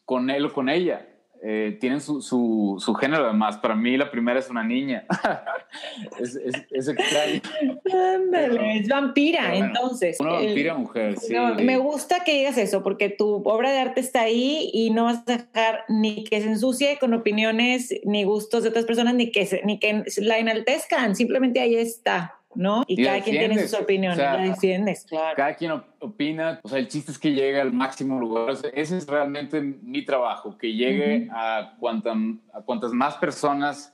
con 0.05 0.29
él 0.29 0.45
o 0.45 0.53
con 0.53 0.69
ella. 0.69 1.07
Eh, 1.45 1.77
tienen 1.81 1.99
su, 1.99 2.21
su, 2.21 2.77
su, 2.79 2.93
género 2.93 3.25
además. 3.25 3.57
Para 3.57 3.75
mí 3.75 3.97
la 3.97 4.09
primera 4.09 4.39
es 4.39 4.49
una 4.49 4.63
niña. 4.63 5.03
es, 6.21 6.37
es, 6.37 6.55
es, 6.71 6.87
extraño. 6.87 7.41
es 7.83 8.87
vampira, 8.87 9.53
entonces. 9.53 10.17
Una 10.21 10.33
vampira 10.33 10.73
mujer, 10.75 11.17
sí. 11.17 11.35
me 11.61 11.77
gusta 11.77 12.23
que 12.23 12.33
digas 12.33 12.57
eso, 12.57 12.81
porque 12.81 13.09
tu 13.09 13.43
obra 13.43 13.71
de 13.71 13.79
arte 13.79 13.99
está 13.99 14.21
ahí 14.21 14.69
y 14.73 14.91
no 14.91 15.03
vas 15.03 15.27
a 15.27 15.37
dejar 15.37 15.83
ni 15.89 16.23
que 16.23 16.39
se 16.39 16.47
ensucie 16.47 16.97
con 16.97 17.13
opiniones 17.13 17.93
ni 18.05 18.23
gustos 18.23 18.63
de 18.63 18.69
otras 18.69 18.85
personas, 18.85 19.13
ni 19.13 19.29
que, 19.29 19.61
ni 19.65 19.79
que 19.79 20.05
la 20.19 20.37
enaltezcan. 20.37 21.13
Simplemente 21.13 21.59
ahí 21.59 21.75
está. 21.75 22.39
¿No? 22.55 22.83
Y, 22.87 23.03
cada 23.03 23.21
quien 23.21 23.37
tiene 23.37 23.59
sus 23.59 23.79
opiniones, 23.79 24.17
la 24.17 24.37
defiendes, 24.37 25.05
claro. 25.07 25.35
Cada 25.35 25.55
quien 25.55 25.71
opina, 25.99 26.59
o 26.63 26.69
sea, 26.69 26.79
el 26.79 26.87
chiste 26.87 27.11
es 27.11 27.19
que 27.19 27.31
llegue 27.31 27.59
al 27.59 27.73
máximo 27.73 28.19
lugar. 28.19 28.55
ese 28.73 28.97
es 28.97 29.07
realmente 29.07 29.61
mi 29.61 30.03
trabajo, 30.05 30.57
que 30.57 30.73
llegue 30.73 31.29
a, 31.31 31.75
cuanta, 31.79 32.13
a 32.53 32.61
cuantas 32.61 32.91
más 32.91 33.15
personas 33.15 33.93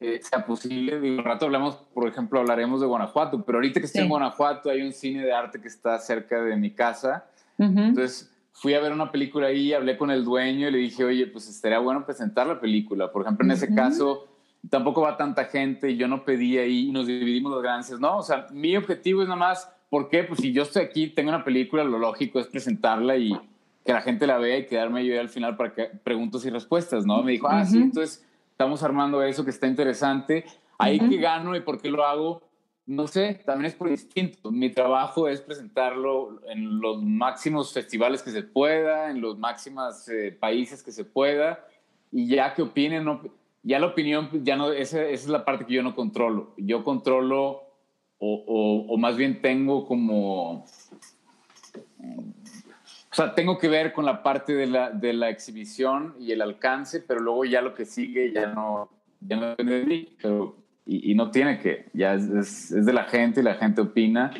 eh, 0.00 0.18
sea 0.22 0.46
posible. 0.46 0.98
Digo, 0.98 1.18
un 1.18 1.24
rato 1.24 1.44
hablamos, 1.44 1.76
por 1.92 2.08
ejemplo, 2.08 2.40
hablaremos 2.40 2.80
de 2.80 2.86
Guanajuato, 2.86 3.44
pero 3.44 3.58
ahorita 3.58 3.80
que 3.80 3.86
estoy 3.86 4.02
en 4.02 4.08
Guanajuato 4.08 4.70
hay 4.70 4.80
un 4.80 4.92
cine 4.92 5.22
de 5.22 5.32
arte 5.32 5.60
que 5.60 5.68
está 5.68 5.98
cerca 5.98 6.40
de 6.42 6.56
mi 6.56 6.70
casa. 6.70 7.26
Entonces 7.58 8.32
fui 8.52 8.72
a 8.72 8.80
ver 8.80 8.92
una 8.92 9.12
película 9.12 9.48
ahí, 9.48 9.74
hablé 9.74 9.98
con 9.98 10.10
el 10.10 10.24
dueño 10.24 10.68
y 10.68 10.70
le 10.70 10.78
dije, 10.78 11.04
oye, 11.04 11.26
pues 11.26 11.48
estaría 11.48 11.78
bueno 11.78 12.06
presentar 12.06 12.46
la 12.46 12.58
película. 12.58 13.12
Por 13.12 13.22
ejemplo, 13.22 13.44
en 13.44 13.52
ese 13.52 13.74
caso 13.74 14.29
tampoco 14.68 15.02
va 15.02 15.16
tanta 15.16 15.44
gente 15.46 15.90
y 15.90 15.96
yo 15.96 16.08
no 16.08 16.24
pedí 16.24 16.58
ahí 16.58 16.88
y 16.88 16.92
nos 16.92 17.06
dividimos 17.06 17.52
las 17.52 17.62
ganancias. 17.62 18.00
No, 18.00 18.18
o 18.18 18.22
sea, 18.22 18.46
mi 18.52 18.76
objetivo 18.76 19.22
es 19.22 19.28
nada 19.28 19.38
más, 19.38 19.72
¿por 19.88 20.08
qué? 20.08 20.24
Pues 20.24 20.40
si 20.40 20.52
yo 20.52 20.62
estoy 20.62 20.82
aquí, 20.82 21.08
tengo 21.08 21.30
una 21.30 21.44
película, 21.44 21.84
lo 21.84 21.98
lógico 21.98 22.38
es 22.40 22.46
presentarla 22.46 23.16
y 23.16 23.32
que 23.84 23.92
la 23.92 24.02
gente 24.02 24.26
la 24.26 24.38
vea 24.38 24.58
y 24.58 24.66
quedarme 24.66 25.04
yo 25.06 25.18
al 25.18 25.30
final 25.30 25.56
para 25.56 25.72
que 25.72 25.84
preguntas 25.84 26.44
y 26.44 26.50
respuestas, 26.50 27.06
¿no? 27.06 27.22
Me 27.22 27.32
dijo, 27.32 27.48
ah, 27.48 27.64
sí, 27.64 27.78
entonces 27.78 28.26
estamos 28.50 28.82
armando 28.82 29.22
eso 29.22 29.44
que 29.44 29.50
está 29.50 29.66
interesante. 29.66 30.44
Ahí 30.78 30.98
que 30.98 31.16
gano 31.16 31.56
y 31.56 31.60
por 31.60 31.80
qué 31.80 31.90
lo 31.90 32.04
hago, 32.04 32.42
no 32.86 33.06
sé, 33.06 33.40
también 33.46 33.66
es 33.66 33.74
por 33.74 33.88
instinto. 33.88 34.50
Mi 34.50 34.70
trabajo 34.70 35.28
es 35.28 35.40
presentarlo 35.40 36.40
en 36.48 36.80
los 36.80 37.02
máximos 37.02 37.72
festivales 37.72 38.22
que 38.22 38.30
se 38.30 38.42
pueda, 38.42 39.10
en 39.10 39.20
los 39.20 39.38
máximos 39.38 40.08
eh, 40.08 40.36
países 40.38 40.82
que 40.82 40.90
se 40.90 41.04
pueda, 41.04 41.64
y 42.10 42.26
ya 42.26 42.52
que 42.52 42.62
opinen, 42.62 43.04
no, 43.04 43.22
ya 43.62 43.78
la 43.78 43.86
opinión, 43.86 44.28
ya 44.44 44.56
no, 44.56 44.72
esa, 44.72 45.02
es 45.02 45.28
la 45.28 45.44
parte 45.44 45.66
que 45.66 45.74
yo 45.74 45.82
no 45.82 45.94
controlo. 45.94 46.54
Yo 46.56 46.82
controlo 46.84 47.62
o, 48.18 48.86
o, 48.88 48.96
más 48.98 49.16
bien 49.16 49.40
tengo 49.40 49.86
como... 49.86 50.64
O 53.12 53.14
sea, 53.14 53.34
tengo 53.34 53.58
que 53.58 53.68
ver 53.68 53.92
con 53.92 54.04
la 54.04 54.22
parte 54.22 54.54
de 54.54 54.66
la, 54.66 54.90
de 54.90 55.12
la 55.12 55.30
exhibición 55.30 56.14
y 56.20 56.32
el 56.32 56.42
alcance, 56.42 57.00
pero 57.00 57.20
luego 57.20 57.44
ya 57.44 57.60
lo 57.60 57.74
que 57.74 57.84
sigue 57.84 58.32
ya 58.32 58.46
no, 58.46 58.88
ya 59.20 59.36
no 59.36 59.48
depende 59.50 59.80
de 59.80 59.84
mí. 59.84 60.16
Pero, 60.22 60.56
y, 60.86 61.10
y, 61.10 61.14
no 61.14 61.30
tiene 61.30 61.58
que, 61.58 61.86
ya 61.92 62.14
es, 62.14 62.70
es, 62.70 62.86
de 62.86 62.92
la 62.92 63.04
gente 63.04 63.40
y 63.40 63.44
la 63.44 63.54
gente 63.54 63.80
opina 63.80 64.30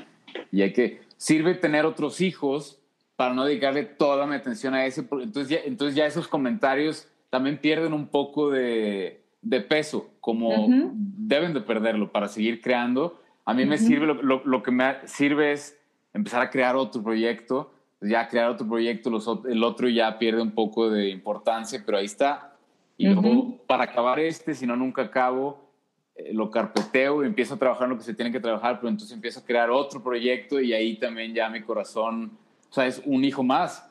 y 0.52 0.62
hay 0.62 0.72
que... 0.72 1.00
sirve 1.16 1.54
tener 1.54 1.84
otros 1.84 2.20
hijos 2.20 2.80
para 3.16 3.34
no 3.34 3.44
dedicarle 3.44 3.84
toda 3.84 4.26
mi 4.26 4.34
atención 4.34 4.72
a 4.72 4.86
ese. 4.86 5.02
Entonces 5.02 5.48
ya, 5.48 5.58
entonces 5.66 5.94
ya 5.94 6.06
esos 6.06 6.26
comentarios 6.26 7.09
también 7.30 7.58
pierden 7.58 7.92
un 7.92 8.08
poco 8.08 8.50
de, 8.50 9.22
de 9.40 9.60
peso, 9.60 10.10
como 10.20 10.68
deben 10.92 11.54
de 11.54 11.60
perderlo 11.60 12.12
para 12.12 12.28
seguir 12.28 12.60
creando. 12.60 13.20
A 13.44 13.54
mí 13.54 13.64
me 13.64 13.78
sirve, 13.78 14.06
lo, 14.06 14.42
lo, 14.44 14.62
que 14.62 14.70
me 14.70 14.96
sirve 15.06 15.52
es 15.52 15.80
empezar 16.12 16.42
a 16.42 16.50
crear 16.50 16.76
otro 16.76 17.02
proyecto, 17.02 17.72
ya 18.00 18.28
crear 18.28 18.50
otro 18.50 18.68
proyecto, 18.68 19.10
los, 19.10 19.28
el 19.48 19.62
otro 19.62 19.88
ya 19.88 20.18
pierde 20.18 20.42
un 20.42 20.52
poco 20.52 20.90
de 20.90 21.08
importancia, 21.08 21.82
pero 21.84 21.98
ahí 21.98 22.06
está. 22.06 22.56
Y 22.96 23.08
luego, 23.08 23.56
para 23.66 23.84
acabar 23.84 24.20
este, 24.20 24.54
si 24.54 24.66
no 24.66 24.76
nunca 24.76 25.02
acabo, 25.02 25.70
eh, 26.14 26.34
lo 26.34 26.50
carpeteo 26.50 27.22
y 27.22 27.26
empiezo 27.26 27.54
a 27.54 27.58
trabajar 27.58 27.88
lo 27.88 27.96
que 27.96 28.04
se 28.04 28.12
tiene 28.12 28.30
que 28.30 28.40
trabajar, 28.40 28.78
pero 28.78 28.90
entonces 28.90 29.14
empiezo 29.14 29.40
a 29.40 29.44
crear 29.44 29.70
otro 29.70 30.02
proyecto 30.02 30.60
y 30.60 30.74
ahí 30.74 30.96
también 30.96 31.32
ya 31.32 31.48
mi 31.48 31.62
corazón, 31.62 32.32
o 32.68 32.72
sea, 32.74 32.86
es 32.86 33.00
un 33.06 33.24
hijo 33.24 33.42
más. 33.42 33.89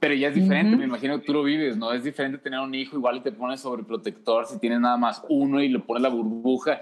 Pero 0.00 0.14
ya 0.14 0.28
es 0.28 0.34
diferente, 0.34 0.76
me 0.76 0.84
imagino 0.84 1.18
que 1.18 1.26
tú 1.26 1.32
lo 1.32 1.42
vives, 1.42 1.76
¿no? 1.76 1.92
Es 1.92 2.04
diferente 2.04 2.38
tener 2.38 2.60
un 2.60 2.72
hijo, 2.74 2.96
igual 2.96 3.20
te 3.22 3.32
pones 3.32 3.60
sobreprotector 3.60 4.46
si 4.46 4.58
tienes 4.58 4.80
nada 4.80 4.96
más 4.96 5.24
uno 5.28 5.60
y 5.60 5.68
le 5.68 5.80
pones 5.80 6.02
la 6.02 6.08
burbuja. 6.08 6.80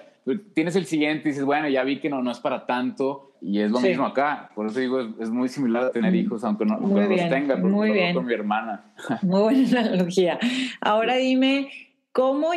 Tienes 0.53 0.77
el 0.77 0.87
siguiente 0.87 1.29
y 1.29 1.33
dices, 1.33 1.45
bueno, 1.45 1.69
ya 1.69 1.83
vi 1.83 1.99
que 1.99 2.11
no, 2.11 2.21
no 2.21 2.31
es 2.31 2.41
para 2.41 2.67
tanto 2.67 3.37
y 3.41 3.61
es 3.61 3.71
lo 3.71 3.81
mismo 3.81 4.05
acá. 4.05 4.51
Por 4.55 4.67
eso 4.67 4.81
digo, 4.81 5.01
es, 5.01 5.31
muy 5.31 5.49
similar 5.49 5.85
a 5.85 5.93
tener 5.93 6.15
hijos, 6.15 6.45
aunque 6.45 6.67
no, 6.67 6.79
los 6.79 7.29
tenga, 7.31 7.57
muy 7.57 7.93
bien. 7.93 8.15
con 8.15 8.27
mi 8.27 8.35
hermana. 8.35 8.93
Muy 9.23 9.41
buena 9.41 9.81
analogía. 9.81 10.39
Ahora 10.81 11.17
dime, 11.17 11.71
¿cómo 12.13 12.51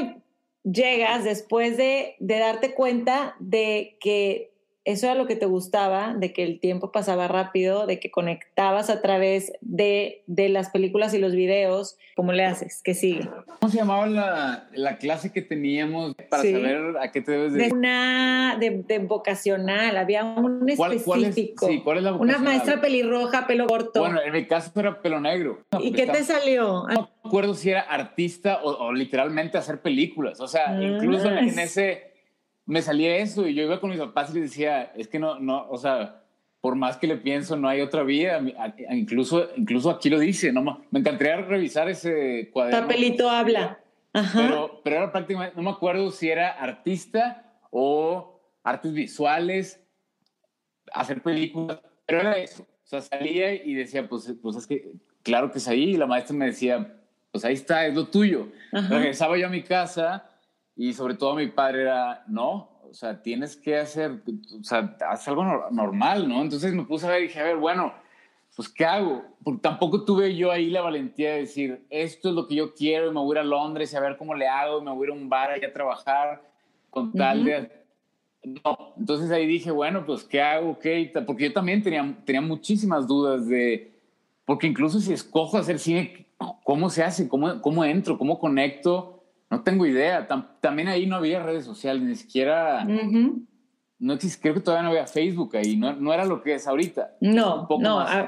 llegas 0.63 1.23
después 1.23 1.77
de, 1.77 2.15
de 2.19 2.39
darte 2.39 2.73
cuenta 2.73 3.35
de 3.39 3.97
que 4.01 4.51
eso 4.91 5.05
era 5.05 5.15
lo 5.15 5.27
que 5.27 5.35
te 5.35 5.45
gustaba, 5.45 6.15
de 6.15 6.33
que 6.33 6.43
el 6.43 6.59
tiempo 6.59 6.91
pasaba 6.91 7.27
rápido, 7.27 7.85
de 7.85 7.99
que 7.99 8.09
conectabas 8.09 8.89
a 8.89 9.01
través 9.01 9.53
de, 9.61 10.23
de 10.25 10.49
las 10.49 10.71
películas 10.71 11.13
y 11.13 11.19
los 11.19 11.33
videos. 11.33 11.97
¿Cómo 12.15 12.31
le 12.31 12.43
haces? 12.43 12.81
¿Qué 12.83 12.95
sigue? 12.95 13.29
¿Cómo 13.59 13.71
se 13.71 13.77
llamaba 13.77 14.07
la, 14.07 14.67
la 14.73 14.97
clase 14.97 15.31
que 15.31 15.43
teníamos 15.43 16.15
para 16.29 16.41
saber 16.41 16.97
a 16.99 17.11
qué 17.11 17.21
te 17.21 17.31
debes 17.31 17.53
de... 17.53 17.71
una 17.71 18.57
de, 18.59 18.99
vocacional, 18.99 19.95
había 19.95 20.23
un 20.23 20.67
específico. 20.67 21.05
¿Cuál, 21.05 21.23
es, 21.25 21.35
sí, 21.35 21.53
¿cuál 21.83 21.97
es 21.97 22.03
la 22.03 22.11
vocacional? 22.11 22.41
Una 22.41 22.49
maestra 22.49 22.81
pelirroja, 22.81 23.45
pelo 23.45 23.67
corto. 23.67 23.99
Bueno, 23.99 24.19
en 24.21 24.33
mi 24.33 24.45
caso 24.45 24.71
era 24.79 25.01
pelo 25.01 25.21
negro. 25.21 25.59
¿Y 25.79 25.91
qué 25.91 26.07
te 26.07 26.23
salió? 26.23 26.85
No 26.87 27.09
me 27.23 27.29
acuerdo 27.29 27.53
si 27.53 27.69
era 27.69 27.81
artista 27.81 28.61
o, 28.63 28.91
literalmente 28.91 29.57
hacer 29.57 29.81
películas. 29.81 30.39
O 30.39 30.47
sea, 30.47 30.81
incluso 30.81 31.29
en 31.29 31.59
ah, 31.59 31.63
ese 31.63 32.08
me 32.69 32.83
salía 32.83 33.17
eso 33.17 33.47
y 33.47 33.55
yo 33.55 33.63
iba 33.63 33.81
con 33.81 33.89
mis 33.89 33.99
papás 33.99 34.29
y 34.29 34.35
les 34.35 34.51
decía, 34.51 34.91
es 34.95 35.07
que 35.07 35.17
no, 35.17 35.39
no, 35.39 35.67
o 35.71 35.77
sea, 35.79 36.21
por 36.61 36.75
más 36.75 36.97
que 36.97 37.07
le 37.07 37.15
pienso, 37.15 37.57
no 37.57 37.67
hay 37.67 37.81
otra 37.81 38.03
vía. 38.03 38.39
Incluso, 38.91 39.49
incluso 39.57 39.89
aquí 39.89 40.07
lo 40.07 40.19
dice, 40.19 40.53
no, 40.53 40.61
me 40.91 40.99
encantaría 40.99 41.37
revisar 41.37 41.89
ese 41.89 42.51
cuaderno. 42.53 42.81
Papelito 42.81 43.27
habla. 43.27 43.79
Pero, 44.11 44.81
pero 44.83 44.97
era 44.97 45.11
prácticamente, 45.11 45.55
no 45.55 45.63
me 45.63 45.71
acuerdo 45.71 46.11
si 46.11 46.29
era 46.29 46.51
artista 46.51 47.59
o 47.71 48.39
artes 48.63 48.93
visuales, 48.93 49.83
hacer 50.93 51.23
películas, 51.23 51.79
pero 52.05 52.21
era 52.21 52.37
eso. 52.37 52.61
O 52.61 52.87
sea, 52.87 53.01
salía 53.01 53.51
y 53.51 53.73
decía, 53.73 54.07
pues, 54.07 54.31
pues 54.43 54.57
es 54.57 54.67
que, 54.67 54.91
claro 55.23 55.51
que 55.51 55.57
es 55.57 55.67
ahí. 55.67 55.95
Y 55.95 55.97
la 55.97 56.05
maestra 56.05 56.35
me 56.35 56.45
decía, 56.45 56.99
pues 57.31 57.43
ahí 57.45 57.55
está, 57.55 57.87
es 57.87 57.95
lo 57.95 58.05
tuyo. 58.09 58.49
Regresaba 58.71 59.39
yo 59.39 59.47
a 59.47 59.49
mi 59.49 59.63
casa 59.63 60.28
y 60.79 60.93
sobre 60.93 61.15
todo 61.15 61.35
mi 61.35 61.47
padre 61.47 61.81
era, 61.81 62.23
no, 62.27 62.69
o 62.89 62.93
sea, 62.93 63.21
tienes 63.21 63.57
que 63.57 63.75
hacer, 63.75 64.21
o 64.57 64.63
sea, 64.63 64.95
haz 65.09 65.27
algo 65.27 65.43
normal, 65.71 66.29
¿no? 66.29 66.41
Entonces 66.41 66.73
me 66.73 66.85
puse 66.85 67.05
a 67.05 67.09
ver 67.09 67.23
y 67.23 67.27
dije, 67.27 67.41
a 67.41 67.43
ver, 67.43 67.57
bueno, 67.57 67.93
pues 68.55 68.69
¿qué 68.69 68.85
hago? 68.85 69.25
Porque 69.43 69.59
tampoco 69.59 70.05
tuve 70.05 70.37
yo 70.37 70.53
ahí 70.53 70.69
la 70.69 70.79
valentía 70.79 71.33
de 71.33 71.39
decir, 71.39 71.85
esto 71.89 72.29
es 72.29 72.35
lo 72.35 72.47
que 72.47 72.55
yo 72.55 72.73
quiero 72.73 73.11
y 73.11 73.13
me 73.13 73.19
voy 73.19 73.35
a 73.35 73.41
ir 73.41 73.45
a 73.45 73.49
Londres 73.49 73.91
y 73.91 73.97
a 73.97 73.99
ver 73.99 74.15
cómo 74.15 74.33
le 74.35 74.47
hago, 74.47 74.79
me 74.79 74.89
voy 74.91 75.01
a 75.01 75.07
ir 75.07 75.09
a 75.09 75.21
un 75.21 75.27
bar 75.27 75.51
allá 75.51 75.67
a 75.67 75.73
trabajar 75.73 76.41
con 76.89 77.11
tal 77.11 77.43
de... 77.43 77.69
No, 78.63 78.93
entonces 78.97 79.31
ahí 79.31 79.45
dije, 79.45 79.71
bueno, 79.71 80.05
pues 80.05 80.23
¿qué 80.23 80.41
hago? 80.41 80.79
¿Qué? 80.79 81.11
Porque 81.27 81.49
yo 81.49 81.53
también 81.53 81.83
tenía, 81.83 82.17
tenía 82.23 82.39
muchísimas 82.39 83.05
dudas 83.05 83.49
de, 83.49 83.91
porque 84.45 84.67
incluso 84.67 85.01
si 85.01 85.11
escojo 85.11 85.57
hacer 85.57 85.77
cine, 85.77 86.25
¿cómo 86.63 86.89
se 86.89 87.03
hace? 87.03 87.27
¿Cómo, 87.27 87.61
cómo 87.61 87.83
entro? 87.83 88.17
¿Cómo 88.17 88.39
conecto? 88.39 89.18
No 89.49 89.63
tengo 89.63 89.85
idea. 89.85 90.27
también 90.61 90.87
ahí 90.87 91.07
no 91.07 91.15
había 91.15 91.41
redes 91.41 91.65
sociales, 91.65 92.03
ni 92.03 92.15
siquiera. 92.15 92.85
No 93.97 94.17
creo 94.17 94.53
que 94.53 94.61
todavía 94.61 94.83
no 94.83 94.89
había 94.89 95.07
Facebook 95.07 95.57
ahí, 95.57 95.75
no, 95.75 95.93
no 95.93 96.13
era 96.13 96.23
lo 96.23 96.41
que 96.41 96.53
es 96.53 96.67
ahorita. 96.67 97.17
No, 97.19 97.67
no, 97.81 97.99
a, 97.99 98.27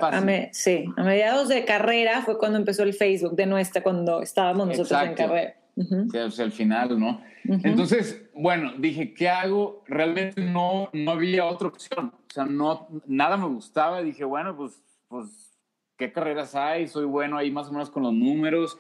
sí, 0.52 0.86
a 0.98 1.04
mediados 1.04 1.48
de 1.48 1.64
carrera 1.64 2.24
fue 2.24 2.38
cuando 2.38 2.58
empezó 2.58 2.84
el 2.84 2.94
Facebook 2.94 3.36
de 3.36 3.46
nuestra, 3.46 3.82
cuando 3.82 4.22
estábamos 4.22 4.68
nosotros 4.68 5.02
en 5.02 5.14
carrera. 5.14 5.56
o 5.78 6.32
sea, 6.32 6.46
al 6.46 6.52
final, 6.52 7.00
¿no? 7.00 7.22
Entonces, 7.46 8.30
bueno, 8.34 8.74
dije, 8.78 9.14
¿qué 9.14 9.30
hago? 9.30 9.84
Realmente 9.88 10.42
no, 10.42 10.90
no 10.92 11.12
había 11.12 11.46
otra 11.46 11.70
opción. 11.70 12.14
O 12.30 12.34
sea, 12.34 12.46
no, 12.46 12.88
nada 13.08 13.38
me 13.38 13.48
gustaba. 13.48 14.02
Dije, 14.02 14.26
bueno, 14.26 14.56
pues, 14.56 14.84
pues, 15.08 15.58
¿qué 15.98 16.12
carreras 16.12 16.54
hay? 16.54 16.88
Soy 16.88 17.06
bueno 17.06 17.38
ahí 17.38 17.50
más 17.50 17.70
o 17.70 17.72
menos 17.72 17.90
con 17.90 18.04
los 18.04 18.14
números 18.14 18.78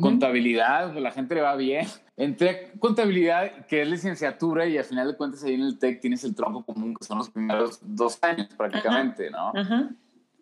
Contabilidad, 0.00 0.92
pues 0.92 1.02
la 1.02 1.10
gente 1.10 1.34
le 1.34 1.40
va 1.40 1.56
bien. 1.56 1.86
Entré 2.16 2.72
contabilidad, 2.78 3.66
que 3.66 3.82
es 3.82 3.88
licenciatura, 3.88 4.66
y 4.66 4.78
al 4.78 4.84
final 4.84 5.08
de 5.08 5.16
cuentas 5.16 5.42
ahí 5.42 5.54
en 5.54 5.62
el 5.62 5.78
TEC 5.78 6.00
tienes 6.00 6.22
el 6.24 6.34
tronco 6.34 6.64
común, 6.64 6.94
que 6.94 7.04
son 7.04 7.18
los 7.18 7.30
primeros 7.30 7.80
dos 7.82 8.18
años 8.22 8.48
prácticamente, 8.56 9.30
¿no? 9.30 9.52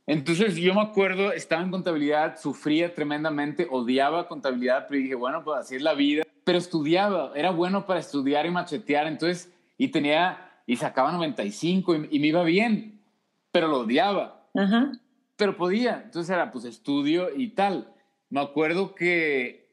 Entonces 0.06 0.56
yo 0.56 0.74
me 0.74 0.82
acuerdo, 0.82 1.32
estaba 1.32 1.62
en 1.62 1.70
contabilidad, 1.70 2.38
sufría 2.38 2.94
tremendamente, 2.94 3.66
odiaba 3.70 4.28
contabilidad, 4.28 4.86
pero 4.88 5.00
dije, 5.00 5.14
bueno, 5.14 5.42
pues 5.42 5.60
así 5.60 5.76
es 5.76 5.82
la 5.82 5.94
vida. 5.94 6.24
Pero 6.44 6.58
estudiaba, 6.58 7.32
era 7.34 7.50
bueno 7.50 7.86
para 7.86 8.00
estudiar 8.00 8.44
y 8.44 8.50
machetear, 8.50 9.06
entonces, 9.06 9.52
y 9.78 9.88
tenía, 9.88 10.50
y 10.66 10.76
sacaba 10.76 11.12
95 11.12 11.94
y, 11.94 12.08
y 12.10 12.18
me 12.18 12.26
iba 12.26 12.42
bien, 12.42 13.00
pero 13.52 13.68
lo 13.68 13.80
odiaba. 13.80 14.48
Pero 15.36 15.56
podía, 15.56 16.02
entonces 16.04 16.28
era 16.28 16.50
pues 16.50 16.64
estudio 16.66 17.28
y 17.34 17.48
tal 17.48 17.94
me 18.30 18.40
acuerdo 18.40 18.94
que 18.94 19.68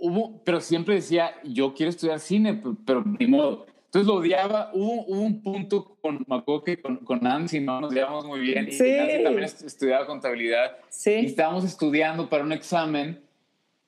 hubo, 0.00 0.42
pero 0.44 0.60
siempre 0.60 0.96
decía, 0.96 1.34
yo 1.44 1.74
quiero 1.74 1.90
estudiar 1.90 2.20
cine, 2.20 2.60
pero, 2.84 3.04
ni 3.04 3.26
modo. 3.26 3.66
Entonces 3.86 4.08
lo 4.08 4.16
odiaba. 4.16 4.70
Hubo, 4.74 5.04
un 5.04 5.40
punto 5.40 5.96
con, 6.00 6.24
me 6.26 6.36
acuerdo 6.36 6.64
que 6.64 6.82
con, 6.82 6.96
con, 6.98 7.20
Nancy, 7.20 7.60
¿no? 7.60 7.80
Nos 7.80 7.94
llevamos 7.94 8.26
muy 8.26 8.40
bien. 8.40 8.70
Sí. 8.72 8.84
Y 8.84 8.96
Nancy 8.96 9.22
también 9.22 9.44
estudiaba 9.44 10.06
contabilidad. 10.06 10.76
Sí. 10.88 11.12
Y 11.12 11.26
estábamos 11.26 11.64
estudiando 11.64 12.28
para 12.28 12.42
un 12.42 12.52
examen 12.52 13.22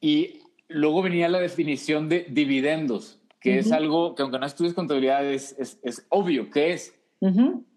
y 0.01 0.41
luego 0.69 1.03
venía 1.03 1.29
la 1.29 1.41
definición 1.41 2.09
de 2.09 2.27
dividendos, 2.29 3.19
que 3.41 3.59
es 3.59 3.73
algo 3.73 4.15
que 4.15 4.23
aunque 4.23 4.39
no 4.39 4.47
estudies 4.47 4.75
contabilidad 4.75 5.25
es, 5.25 5.57
es, 5.59 5.79
es 5.83 6.07
obvio 6.09 6.51
que 6.51 6.73
es. 6.73 6.96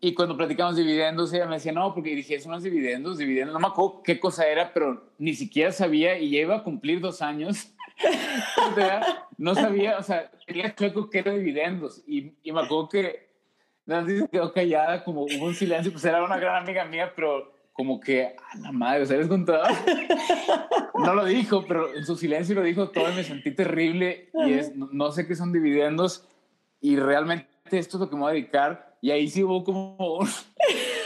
Y 0.02 0.14
cuando 0.14 0.36
platicamos 0.36 0.76
dividendos, 0.76 1.34
ella 1.34 1.46
me 1.46 1.56
decía, 1.56 1.72
no, 1.72 1.94
porque 1.94 2.16
dije, 2.16 2.40
son 2.40 2.52
los 2.52 2.64
dividendos, 2.64 3.18
dividendos, 3.18 3.54
no 3.54 3.60
me 3.60 3.68
acuerdo 3.68 4.04
qué 4.04 4.20
cosa 4.20 4.48
era, 4.48 4.74
pero 4.74 5.14
ni 5.18 5.34
siquiera 5.34 5.72
sabía 5.72 6.20
y 6.20 6.32
ya 6.32 6.42
iba 6.42 6.58
a 6.58 6.64
cumplir 6.64 7.00
dos 7.00 7.22
años. 7.22 7.74
no 9.38 9.56
sabía, 9.56 9.98
o 9.98 10.04
sea, 10.04 10.30
tenía 10.46 10.76
chueco 10.76 11.10
que 11.10 11.20
era 11.20 11.34
dividendos. 11.34 12.04
Y, 12.06 12.34
y 12.44 12.52
me 12.52 12.62
acuerdo 12.62 12.90
que 12.90 13.30
Nancy 13.86 14.20
se 14.20 14.28
quedó 14.28 14.54
callada, 14.54 15.04
como 15.04 15.24
hubo 15.24 15.46
un 15.46 15.56
silencio, 15.56 15.92
pues 15.92 16.06
era 16.06 16.24
una 16.24 16.38
gran 16.38 16.62
amiga 16.64 16.86
mía, 16.86 17.12
pero 17.16 17.54
como 17.74 18.00
que, 18.00 18.36
a 18.52 18.58
la 18.58 18.72
madre, 18.74 19.06
¿sabes 19.06 19.28
contado? 19.28 19.64
no 20.96 21.16
lo 21.16 21.26
dijo, 21.26 21.66
pero 21.66 21.94
en 21.96 22.06
su 22.06 22.18
silencio 22.18 22.56
lo 22.56 22.64
dijo 22.64 22.90
todo 22.90 23.10
y 23.10 23.16
me 23.16 23.24
sentí 23.24 23.52
terrible. 23.52 24.30
Y 24.46 24.54
es, 24.54 24.76
no 24.76 25.12
sé 25.12 25.26
qué 25.26 25.36
son 25.36 25.54
dividendos 25.54 26.28
y 26.82 26.98
realmente 26.98 27.48
esto 27.72 27.98
es 27.98 28.02
lo 28.02 28.10
que 28.10 28.16
me 28.16 28.22
voy 28.24 28.32
a 28.32 28.34
dedicar 28.34 28.89
y 29.02 29.12
ahí 29.12 29.28
sí 29.28 29.44
hubo 29.44 29.64
como 29.64 30.20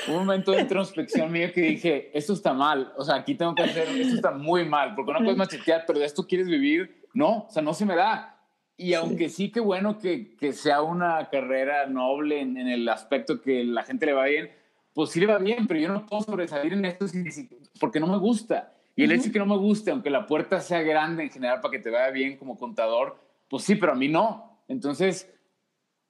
un, 0.07 0.15
momento 0.15 0.51
de 0.51 0.61
introspección 0.61 1.31
mío 1.31 1.51
que 1.53 1.61
dije, 1.61 2.17
esto 2.17 2.33
está 2.33 2.53
mal, 2.53 2.93
o 2.97 3.03
sea, 3.03 3.15
aquí 3.15 3.35
tengo 3.35 3.55
que 3.55 3.63
hacer, 3.63 3.87
esto 3.89 4.15
está 4.15 4.31
muy 4.31 4.65
mal, 4.65 4.95
porque 4.95 5.13
no 5.13 5.19
puedes 5.19 5.37
machetear, 5.37 5.83
pero 5.85 5.99
de 5.99 6.05
esto 6.05 6.27
quieres 6.27 6.47
vivir, 6.47 7.03
no, 7.13 7.45
o 7.47 7.49
sea, 7.49 7.61
no 7.61 7.73
se 7.73 7.85
me 7.85 7.95
da. 7.95 8.29
Y 8.75 8.95
aunque 8.95 9.29
sí, 9.29 9.51
que 9.51 9.59
bueno 9.59 9.99
que, 9.99 10.35
que, 10.35 10.51
sea 10.51 10.81
una 10.81 11.29
carrera 11.29 11.85
noble 11.85 12.41
en, 12.41 12.57
el 12.57 12.89
aspecto 12.89 13.39
que 13.39 13.63
la 13.63 13.83
gente 13.83 14.07
le 14.07 14.13
va 14.13 14.25
bien, 14.25 14.51
pues 14.93 15.11
sí 15.11 15.19
le 15.19 15.27
va 15.27 15.37
bien, 15.37 15.67
pero 15.67 15.79
yo 15.79 15.89
no 15.89 16.05
puedo 16.05 16.23
sobresalir 16.23 16.73
en 16.73 16.85
esto 16.85 17.05
porque 17.79 17.99
no 17.99 18.07
me 18.07 18.17
gusta. 18.17 18.73
Y 18.95 19.03
el 19.03 19.11
hecho 19.11 19.25
de 19.25 19.31
que 19.31 19.39
no 19.39 19.45
me 19.45 19.57
guste, 19.57 19.91
aunque 19.91 20.09
la 20.09 20.25
puerta 20.25 20.59
sea 20.59 20.81
grande 20.81 21.23
en 21.23 21.29
general 21.29 21.61
para 21.61 21.71
que 21.71 21.79
te 21.79 21.89
vaya 21.89 22.09
bien 22.09 22.37
como 22.37 22.57
contador, 22.57 23.17
pues 23.47 23.63
sí, 23.63 23.75
pero 23.75 23.91
a 23.91 23.95
mí 23.95 24.07
no. 24.07 24.59
Entonces, 24.67 25.31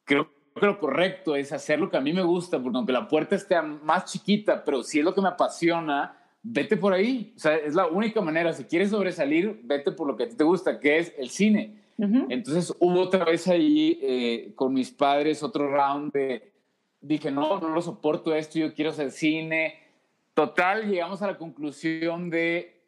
creo 0.06 0.33
que 0.60 0.66
lo 0.66 0.80
correcto 0.80 1.36
es 1.36 1.52
hacer 1.52 1.80
lo 1.80 1.90
que 1.90 1.98
a 1.98 2.02
mí 2.02 2.14
me 2.14 2.24
gusta, 2.24 2.62
porque 2.62 2.78
aunque 2.78 2.94
la 2.94 3.08
puerta 3.08 3.36
esté 3.36 3.62
más 3.62 4.06
chiquita, 4.06 4.64
pero 4.64 4.84
si 4.84 5.00
es 5.00 5.06
lo 5.06 5.14
que 5.14 5.22
me 5.22 5.30
apasiona, 5.30 6.18
vete 6.44 6.78
por 6.78 6.94
ahí. 6.94 7.34
O 7.36 7.40
sea, 7.40 7.56
es 7.56 7.74
la 7.74 7.88
única 7.88 8.22
manera. 8.22 8.54
Si 8.54 8.66
quieres 8.66 8.92
sobresalir, 8.92 9.62
vete 9.64 9.92
por 9.92 10.08
lo 10.08 10.16
que 10.16 10.24
a 10.24 10.30
ti 10.30 10.36
te 10.36 10.44
gusta, 10.44 10.80
que 10.80 11.00
es 11.00 11.14
el 11.18 11.30
cine. 11.30 11.82
Entonces 11.98 12.76
hubo 12.80 13.02
otra 13.02 13.24
vez 13.24 13.48
ahí 13.48 14.00
eh, 14.02 14.52
con 14.56 14.74
mis 14.74 14.92
padres 14.92 15.44
otro 15.44 15.70
round 15.70 16.12
de, 16.12 16.52
dije, 17.00 17.32
no, 17.32 17.60
no 17.60 17.70
lo 17.70 17.82
soporto 17.82 18.36
esto, 18.36 18.60
yo 18.60 18.74
quiero 18.74 18.92
hacer 18.92 19.12
cine. 19.12 19.80
total, 20.34 20.90
llegamos 20.90 21.22
a 21.22 21.28
la 21.28 21.38
conclusión 21.38 22.30
de, 22.30 22.82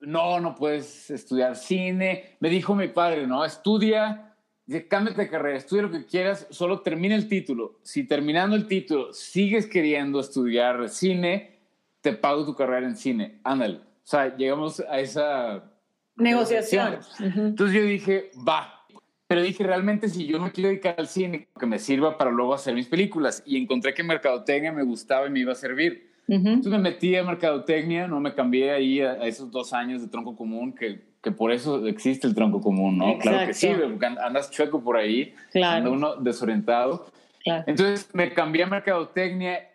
no, 0.00 0.40
no 0.40 0.54
puedes 0.54 1.10
estudiar 1.10 1.56
cine. 1.56 2.36
Me 2.40 2.50
dijo 2.50 2.74
mi 2.74 2.88
padre, 2.88 3.26
no, 3.26 3.44
estudia, 3.44 4.31
dice, 4.66 4.88
cámbiate 4.88 5.22
de 5.22 5.28
carrera, 5.28 5.56
estudia 5.56 5.82
lo 5.82 5.90
que 5.90 6.06
quieras, 6.06 6.46
solo 6.50 6.80
termina 6.80 7.14
el 7.14 7.28
título. 7.28 7.78
Si 7.82 8.04
terminando 8.04 8.56
el 8.56 8.66
título 8.66 9.12
sigues 9.12 9.66
queriendo 9.66 10.20
estudiar 10.20 10.88
cine, 10.88 11.60
te 12.00 12.12
pago 12.12 12.44
tu 12.44 12.54
carrera 12.54 12.86
en 12.86 12.96
cine. 12.96 13.40
Ándale. 13.44 13.76
O 13.76 14.06
sea, 14.06 14.36
llegamos 14.36 14.80
a 14.80 15.00
esa 15.00 15.72
negociación. 16.16 16.98
Entonces 17.20 17.76
yo 17.76 17.84
dije, 17.84 18.30
va. 18.46 18.86
Pero 19.26 19.42
dije, 19.42 19.64
realmente 19.64 20.08
si 20.08 20.26
yo 20.26 20.38
no 20.38 20.52
quiero 20.52 20.68
dedicar 20.68 20.96
al 20.98 21.08
cine, 21.08 21.48
que 21.58 21.66
me 21.66 21.78
sirva 21.78 22.18
para 22.18 22.30
luego 22.30 22.52
hacer 22.52 22.74
mis 22.74 22.88
películas. 22.88 23.42
Y 23.46 23.56
encontré 23.56 23.94
que 23.94 24.02
mercadotecnia 24.02 24.72
me 24.72 24.82
gustaba 24.82 25.26
y 25.26 25.30
me 25.30 25.40
iba 25.40 25.52
a 25.52 25.56
servir. 25.56 26.12
Entonces 26.28 26.72
me 26.72 26.78
metí 26.78 27.16
a 27.16 27.24
mercadotecnia, 27.24 28.06
no 28.06 28.20
me 28.20 28.34
cambié 28.34 28.70
ahí 28.70 29.00
a, 29.00 29.26
esos 29.26 29.50
dos 29.50 29.72
años 29.72 30.02
de 30.02 30.08
tronco 30.08 30.36
común, 30.36 30.72
que, 30.72 31.02
que, 31.22 31.30
por 31.30 31.52
eso 31.52 31.86
existe 31.86 32.26
el 32.26 32.34
tronco 32.34 32.60
común, 32.60 32.98
¿no? 32.98 33.18
Claro 33.18 33.46
que 33.46 33.54
sí, 33.54 33.68
andas 34.20 34.50
chueco 34.50 34.82
por 34.82 34.96
ahí, 34.96 35.34
claro. 35.52 35.92
uno 35.92 36.16
desorientado. 36.16 37.06
Entonces 37.44 38.08
me 38.12 38.32
cambié 38.32 38.64
a 38.64 38.66
mercadotecnia, 38.66 39.68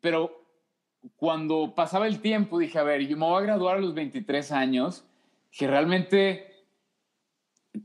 pero 0.00 0.44
cuando 1.16 1.74
pasaba 1.74 2.06
el 2.06 2.20
tiempo 2.20 2.58
dije, 2.58 2.78
a 2.78 2.82
ver, 2.82 3.06
yo 3.06 3.16
me 3.16 3.26
voy 3.26 3.42
a 3.42 3.46
graduar 3.46 3.76
a 3.76 3.80
los 3.80 3.94
23 3.94 4.52
años, 4.52 5.04
que 5.50 5.66
realmente 5.66 6.46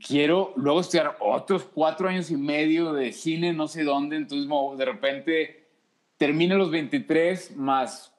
quiero 0.06 0.52
luego 0.56 0.80
estudiar 0.80 1.16
otros 1.20 1.64
cuatro 1.64 2.08
años 2.08 2.30
y 2.30 2.36
medio 2.36 2.92
de 2.92 3.12
cine, 3.12 3.52
no 3.52 3.68
sé 3.68 3.84
dónde, 3.84 4.16
entonces 4.16 4.48
de 4.78 4.84
repente 4.84 5.68
termino 6.16 6.56
los 6.56 6.70
23 6.70 7.56
más 7.56 8.11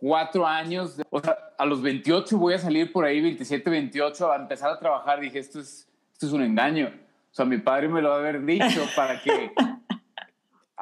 cuatro 0.00 0.46
años, 0.46 1.00
o 1.10 1.20
sea, 1.20 1.36
a 1.56 1.64
los 1.64 1.82
28 1.82 2.38
voy 2.38 2.54
a 2.54 2.58
salir 2.58 2.92
por 2.92 3.04
ahí, 3.04 3.20
27, 3.20 3.68
28, 3.68 4.32
a 4.32 4.36
empezar 4.36 4.70
a 4.70 4.78
trabajar, 4.78 5.20
dije, 5.20 5.38
esto 5.38 5.60
es, 5.60 5.88
esto 6.12 6.26
es 6.26 6.32
un 6.32 6.42
engaño. 6.42 6.92
O 7.30 7.34
sea, 7.34 7.44
mi 7.44 7.58
padre 7.58 7.88
me 7.88 8.00
lo 8.00 8.10
va 8.10 8.16
a 8.16 8.18
haber 8.18 8.44
dicho 8.44 8.84
para 8.96 9.20
que 9.20 9.52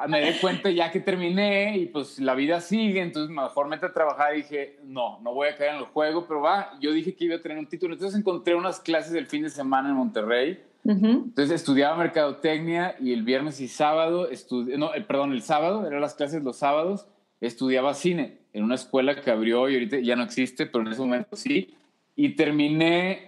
me 0.07 0.21
dé 0.21 0.39
cuenta 0.39 0.69
ya 0.69 0.91
que 0.91 0.99
terminé 0.99 1.77
y 1.77 1.85
pues 1.87 2.19
la 2.19 2.35
vida 2.35 2.61
sigue, 2.61 3.01
entonces 3.01 3.35
mejor 3.35 3.67
mete 3.67 3.87
a 3.87 3.93
trabajar. 3.93 4.33
Y 4.33 4.37
dije, 4.37 4.79
no, 4.83 5.19
no 5.21 5.33
voy 5.33 5.49
a 5.49 5.55
caer 5.55 5.71
en 5.71 5.77
el 5.77 5.85
juego, 5.85 6.25
pero 6.27 6.41
va, 6.41 6.71
yo 6.79 6.91
dije 6.91 7.15
que 7.15 7.25
iba 7.25 7.35
a 7.35 7.41
tener 7.41 7.57
un 7.57 7.67
título, 7.67 7.93
entonces 7.93 8.17
encontré 8.17 8.55
unas 8.55 8.79
clases 8.79 9.11
del 9.11 9.27
fin 9.27 9.43
de 9.43 9.49
semana 9.49 9.89
en 9.89 9.95
Monterrey, 9.95 10.63
entonces 10.83 11.51
estudiaba 11.51 11.97
mercadotecnia 11.97 12.95
y 12.99 13.11
el 13.11 13.23
viernes 13.23 13.59
y 13.59 13.67
sábado, 13.67 14.29
no, 14.77 14.93
eh, 14.93 15.01
perdón, 15.01 15.33
el 15.33 15.41
sábado, 15.41 15.85
eran 15.85 15.99
las 15.99 16.13
clases 16.13 16.43
los 16.43 16.57
sábados, 16.57 17.07
estudiaba 17.41 17.93
cine 17.93 18.39
en 18.53 18.63
una 18.63 18.75
escuela 18.75 19.21
que 19.21 19.31
abrió 19.31 19.69
y 19.69 19.73
ahorita 19.75 19.99
ya 19.99 20.15
no 20.15 20.23
existe, 20.23 20.65
pero 20.65 20.85
en 20.85 20.91
ese 20.91 21.01
momento 21.01 21.35
sí, 21.35 21.75
y 22.15 22.29
terminé 22.35 23.27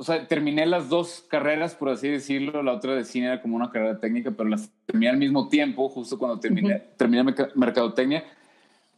o 0.00 0.04
sea, 0.04 0.28
terminé 0.28 0.64
las 0.64 0.88
dos 0.88 1.26
carreras, 1.28 1.74
por 1.74 1.88
así 1.88 2.08
decirlo. 2.08 2.62
La 2.62 2.72
otra 2.72 2.94
de 2.94 3.04
cine 3.04 3.26
era 3.26 3.42
como 3.42 3.56
una 3.56 3.68
carrera 3.68 3.98
técnica, 3.98 4.30
pero 4.30 4.48
las 4.48 4.70
terminé 4.86 5.10
al 5.10 5.16
mismo 5.16 5.48
tiempo, 5.48 5.88
justo 5.88 6.16
cuando 6.16 6.38
terminé, 6.38 6.80
terminé 6.96 7.24
mercadotecnia. 7.56 8.24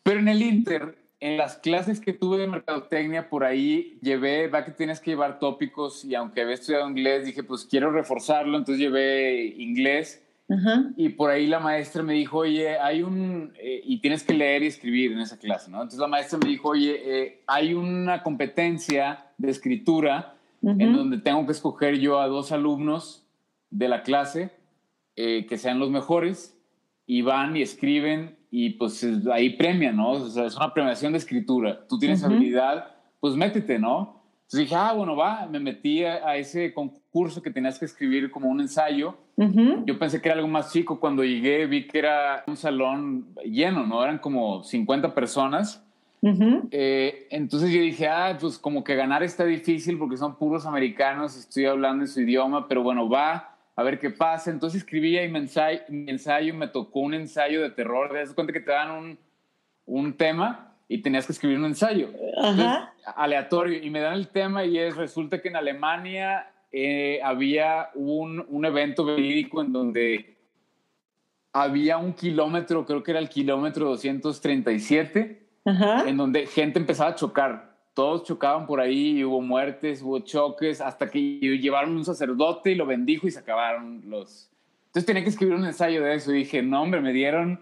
Pero 0.03 0.21
en 0.21 0.29
el 0.29 0.43
Inter, 0.43 0.99
en 1.21 1.39
las 1.39 1.57
clases 1.57 2.01
que 2.01 2.13
tuve 2.13 2.37
de 2.37 2.47
mercadotecnia, 2.49 3.31
por 3.31 3.45
ahí 3.45 3.99
llevé, 4.03 4.49
va 4.49 4.63
que 4.63 4.73
tienes 4.73 5.01
que 5.01 5.13
llevar 5.13 5.39
tópicos 5.39 6.05
y 6.05 6.15
aunque 6.15 6.43
había 6.43 6.55
estudiado 6.55 6.87
inglés, 6.91 7.25
dije, 7.25 7.43
pues 7.45 7.65
quiero 7.65 7.91
reforzarlo, 7.91 8.59
entonces 8.59 8.79
llevé 8.79 9.55
inglés. 9.57 10.23
Y 10.97 11.11
por 11.11 11.31
ahí 11.31 11.47
la 11.47 11.61
maestra 11.61 12.03
me 12.03 12.15
dijo, 12.15 12.39
oye, 12.39 12.77
hay 12.79 13.03
un, 13.03 13.53
eh, 13.57 13.83
y 13.85 14.01
tienes 14.01 14.25
que 14.25 14.35
leer 14.35 14.65
y 14.65 14.67
escribir 14.67 15.13
en 15.13 15.21
esa 15.21 15.39
clase, 15.39 15.71
¿no? 15.71 15.79
Entonces 15.79 16.01
la 16.01 16.09
maestra 16.09 16.39
me 16.43 16.49
dijo, 16.49 16.71
oye, 16.71 17.01
eh, 17.05 17.43
hay 17.47 17.73
una 17.73 18.23
competencia 18.25 19.27
de 19.39 19.51
escritura 19.51 20.35
en 20.63 20.93
donde 20.93 21.19
tengo 21.19 21.47
que 21.47 21.53
escoger 21.53 21.99
yo 21.99 22.21
a 22.21 22.27
dos 22.27 22.53
alumnos 22.53 23.27
de 23.71 23.89
la 23.89 24.03
clase 24.03 24.51
eh, 25.17 25.47
que 25.47 25.57
sean 25.57 25.79
los 25.79 25.91
mejores 25.91 26.59
y 27.07 27.23
van 27.23 27.57
y 27.57 27.63
escriben 27.63 28.37
y 28.51 28.71
pues 28.71 29.07
ahí 29.33 29.51
premian, 29.51 29.97
¿no? 29.97 30.11
O 30.11 30.29
sea, 30.29 30.47
es 30.47 30.57
una 30.57 30.75
premiación 30.75 31.13
de 31.13 31.19
escritura. 31.19 31.87
Tú 31.89 31.99
tienes 31.99 32.23
habilidad, 32.25 32.97
pues 33.21 33.37
métete, 33.37 33.79
¿no? 33.79 34.23
Entonces 34.43 34.61
dije, 34.61 34.75
ah, 34.75 34.93
bueno, 34.93 35.15
va, 35.15 35.47
me 35.47 35.61
metí 35.61 36.05
a, 36.05 36.37
ese 36.37 36.75
concurso 36.75 37.00
que 37.43 37.51
tenías 37.51 37.79
que 37.79 37.85
escribir 37.85 38.31
como 38.31 38.49
un 38.49 38.61
ensayo. 38.61 39.17
Yo 39.85 39.99
pensé 39.99 40.21
que 40.21 40.29
era 40.29 40.37
algo 40.37 40.49
más 40.49 40.73
chico. 40.73 41.01
Cuando 41.01 41.25
llegué 41.25 41.67
vi 41.67 41.87
que 41.87 41.99
era 41.99 42.45
un 42.47 42.57
salón 42.57 43.35
lleno, 43.45 43.87
¿no? 43.87 44.03
Eran 44.03 44.19
como 44.19 44.63
50 44.63 45.15
personas 45.15 45.85
eh, 46.71 47.27
entonces 47.31 47.71
yo 47.71 47.81
dije, 47.81 48.07
ah, 48.07 48.37
pues 48.39 48.59
como 48.59 48.85
que 48.85 48.95
ganar 48.95 49.23
está 49.23 49.45
difícil 49.45 49.99
porque 49.99 50.17
son 50.17 50.37
puros 50.37 50.67
americanos, 50.67 51.37
estoy 51.37 51.65
hablando 51.65 52.05
en 52.05 52.09
su 52.09 52.21
idioma, 52.21 52.69
pero 52.69 52.83
bueno, 52.83 53.09
va 53.09 53.57
a 53.75 53.83
ver 53.83 53.99
qué 53.99 54.11
pasa. 54.11 54.51
Entonces 54.51 54.83
escribí 54.83 55.17
ahí 55.17 55.31
mi 55.31 55.39
ensayo, 55.39 55.81
mi 55.89 56.11
ensayo 56.11 56.55
me 56.55 56.69
tocó 56.69 57.01
un 57.01 57.15
ensayo 57.15 57.63
de 57.63 57.71
terror. 57.71 58.11
Te 58.11 58.19
das 58.19 58.35
cuenta 58.35 58.53
que 58.53 58.61
te 58.61 58.71
dan 58.71 58.91
un, 58.91 59.19
un 59.87 60.13
tema 60.17 60.75
y 60.89 60.99
tenías 60.99 61.27
que 61.27 61.33
escribir 61.33 61.59
un 61.59 61.67
ensayo. 61.67 62.11
aleatorio. 63.17 63.83
Y 63.83 63.89
me 63.89 64.01
dan 64.01 64.15
el 64.15 64.29
tema 64.29 64.65
y 64.65 64.79
es, 64.79 64.97
resulta 64.97 65.41
que 65.41 65.49
en 65.49 65.57
Alemania 65.57 66.51
eh, 66.73 67.21
había 67.23 67.91
un, 67.95 68.45
un 68.49 68.65
evento 68.65 69.05
verídico 69.05 69.63
en 69.63 69.73
donde 69.73 70.37
había 71.53 71.99
un 71.99 72.13
kilómetro, 72.13 72.87
creo 72.87 73.03
que 73.03 73.11
era 73.11 73.21
el 73.21 73.29
kilómetro 73.29 73.89
237 73.89 75.41
en 75.65 76.17
donde 76.17 76.47
gente 76.47 76.79
empezaba 76.79 77.11
a 77.11 77.15
chocar. 77.15 77.71
Todos 77.95 78.25
chocaban 78.25 78.67
por 78.67 78.81
ahí, 78.81 79.23
hubo 79.25 79.41
muertes, 79.41 80.03
hubo 80.03 80.21
choques, 80.21 80.81
hasta 80.81 81.09
que 81.09 81.21
llevaron 81.21 81.97
un 81.97 82.05
sacerdote 82.05 82.71
y 82.71 82.75
lo 82.75 82.87
bendijo 82.87 83.27
y 83.27 83.31
se 83.31 83.41
acabaron 83.41 84.03
los... 84.07 84.51
Entonces 84.87 85.07
tenía 85.07 85.23
que 85.23 85.29
escribir 85.29 85.55
un 85.55 85.65
ensayo 85.65 86.03
de 86.03 86.15
eso 86.15 86.33
y 86.33 86.39
dije, 86.39 86.63
no, 86.63 86.83
hombre, 86.83 87.01
me 87.01 87.13
dieron 87.13 87.61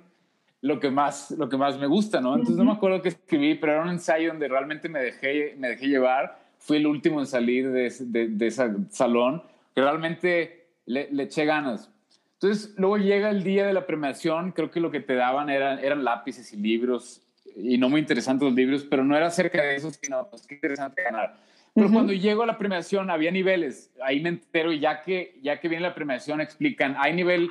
lo 0.60 0.80
que 0.80 0.90
más, 0.90 1.30
lo 1.32 1.48
que 1.48 1.56
más 1.56 1.78
me 1.78 1.86
gusta, 1.86 2.20
¿no? 2.20 2.34
Entonces 2.34 2.56
no 2.56 2.64
me 2.64 2.72
acuerdo 2.72 3.02
qué 3.02 3.10
escribí, 3.10 3.54
pero 3.54 3.72
era 3.72 3.82
un 3.82 3.90
ensayo 3.90 4.28
donde 4.28 4.48
realmente 4.48 4.88
me 4.88 5.00
dejé, 5.00 5.54
me 5.58 5.68
dejé 5.68 5.88
llevar. 5.88 6.38
Fui 6.58 6.78
el 6.78 6.86
último 6.86 7.20
en 7.20 7.26
salir 7.26 7.70
de, 7.70 7.90
de, 8.28 8.46
ese 8.46 8.70
salón, 8.90 9.42
que 9.74 9.80
realmente 9.80 10.66
le, 10.86 11.08
le, 11.10 11.24
eché 11.24 11.44
ganas. 11.44 11.90
Entonces, 12.34 12.74
luego 12.76 12.98
llega 12.98 13.30
el 13.30 13.42
día 13.42 13.66
de 13.66 13.72
la 13.72 13.86
premiación, 13.86 14.52
creo 14.52 14.70
que 14.70 14.80
lo 14.80 14.90
que 14.90 15.00
te 15.00 15.14
daban 15.14 15.50
eran, 15.50 15.78
eran 15.78 16.04
lápices 16.04 16.52
y 16.52 16.56
libros 16.56 17.22
y 17.56 17.76
no 17.78 17.88
muy 17.88 18.00
interesantes 18.00 18.46
los 18.46 18.54
libros, 18.54 18.86
pero 18.88 19.04
no 19.04 19.16
era 19.16 19.26
acerca 19.26 19.62
de 19.62 19.76
eso, 19.76 19.90
sino 19.90 20.28
pues 20.30 20.46
qué 20.46 20.54
interesante 20.54 21.02
ganar. 21.02 21.36
Pero 21.74 21.92
cuando 21.92 22.12
llego 22.12 22.42
a 22.42 22.46
la 22.46 22.58
premiación 22.58 23.10
había 23.10 23.30
niveles, 23.30 23.92
ahí 24.02 24.20
me 24.20 24.30
entero 24.30 24.72
y 24.72 24.80
ya 24.80 25.02
que, 25.02 25.38
ya 25.42 25.60
que 25.60 25.68
viene 25.68 25.82
la 25.82 25.94
premiación 25.94 26.40
explican, 26.40 26.96
hay 26.98 27.12
nivel 27.14 27.50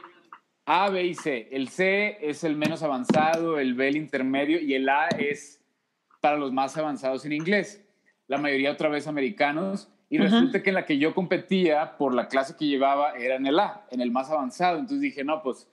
A, 0.66 0.90
B 0.90 1.04
y 1.06 1.14
C. 1.14 1.48
El 1.52 1.70
C 1.70 2.18
es 2.22 2.44
el 2.44 2.56
menos 2.56 2.84
avanzado, 2.84 3.60
el 3.60 3.74
B 3.74 3.88
el 3.88 3.96
intermedio 3.96 4.60
y 4.60 4.74
el 4.74 4.90
A 4.90 5.08
es 5.08 5.62
para 6.20 6.38
los 6.38 6.52
más 6.52 6.76
avanzados 6.78 7.26
en 7.26 7.34
inglés. 7.34 7.87
La 8.28 8.38
mayoría 8.38 8.72
otra 8.72 8.90
vez 8.90 9.08
americanos. 9.08 9.90
Y 10.10 10.20
resulta 10.20 10.64
que 10.64 10.70
en 10.70 10.76
la 10.76 10.86
que 10.86 10.98
yo 10.98 11.14
competía 11.14 11.98
por 11.98 12.14
la 12.14 12.30
clase 12.30 12.56
que 12.58 12.66
llevaba 12.66 13.12
era 13.18 13.36
en 13.36 13.46
el 13.46 13.60
A, 13.60 13.86
en 13.92 14.00
el 14.00 14.10
más 14.10 14.30
avanzado. 14.32 14.80
Entonces 14.80 15.02
dije, 15.02 15.26
no, 15.26 15.44
pues 15.44 15.70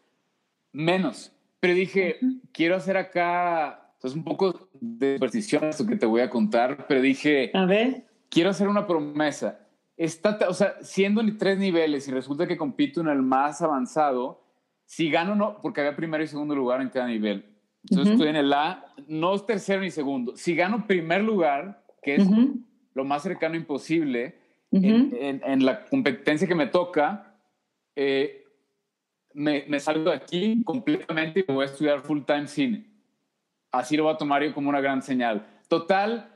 menos. 0.73 1.33
Pero 1.61 1.75
dije, 1.75 2.19
quiero 2.53 2.75
hacer 2.75 2.97
acá 2.97 3.85
es 4.05 4.15
un 4.15 4.23
poco 4.23 4.69
de 4.81 5.15
superstición 5.15 5.65
esto 5.65 5.87
que 5.87 5.97
te 5.97 6.07
voy 6.07 6.21
a 6.21 6.31
contar, 6.31 6.87
pero 6.87 7.01
dije, 7.01 7.51
a 7.55 7.65
ver, 7.65 8.05
quiero 8.29 8.51
hacer 8.51 8.69
una 8.69 8.87
promesa. 8.87 9.61
Está, 9.97 10.39
o 10.49 10.55
sea, 10.55 10.77
siendo 10.83 11.21
en 11.21 11.39
tres 11.39 11.59
niveles 11.59 12.07
y 12.09 12.11
resulta 12.11 12.47
que 12.47 12.57
compito 12.57 13.01
en 13.01 13.09
el 13.09 13.23
más 13.23 13.63
avanzado, 13.63 14.45
si 14.85 15.11
gano, 15.11 15.35
no, 15.35 15.61
porque 15.63 15.81
había 15.81 15.97
primero 15.97 16.23
y 16.23 16.27
segundo 16.27 16.55
lugar 16.55 16.83
en 16.83 16.91
cada 16.91 17.07
nivel. 17.07 17.47
Entonces 17.89 18.15
estoy 18.15 18.29
en 18.29 18.37
el 18.37 18.53
A, 18.53 18.85
no 19.09 19.35
es 19.35 19.47
tercero 19.47 19.81
ni 19.81 19.91
segundo. 19.91 20.37
Si 20.37 20.55
gano 20.55 20.87
primer 20.87 21.23
lugar, 21.23 21.84
que 22.05 22.17
es 22.17 22.29
lo 22.95 23.05
más 23.05 23.23
cercano 23.23 23.57
imposible, 23.57 24.39
en, 24.71 25.65
la 25.65 25.85
competencia 25.87 26.47
que 26.47 26.55
me 26.55 26.67
toca, 26.67 27.37
eh, 27.97 28.45
me, 29.33 29.65
me 29.69 29.81
salgo 29.81 30.11
de 30.11 30.17
aquí 30.17 30.63
completamente 30.65 31.45
y 31.47 31.53
voy 31.53 31.63
a 31.63 31.67
estudiar 31.67 32.01
full 32.01 32.23
time 32.23 32.47
cine 32.47 32.95
así 33.79 33.97
lo 33.97 34.05
voy 34.05 34.15
a 34.15 34.17
tomar 34.17 34.43
yo 34.43 34.55
como 34.55 34.69
una 34.69 34.81
gran 34.81 35.03
señal. 35.03 35.47
Total, 35.69 36.31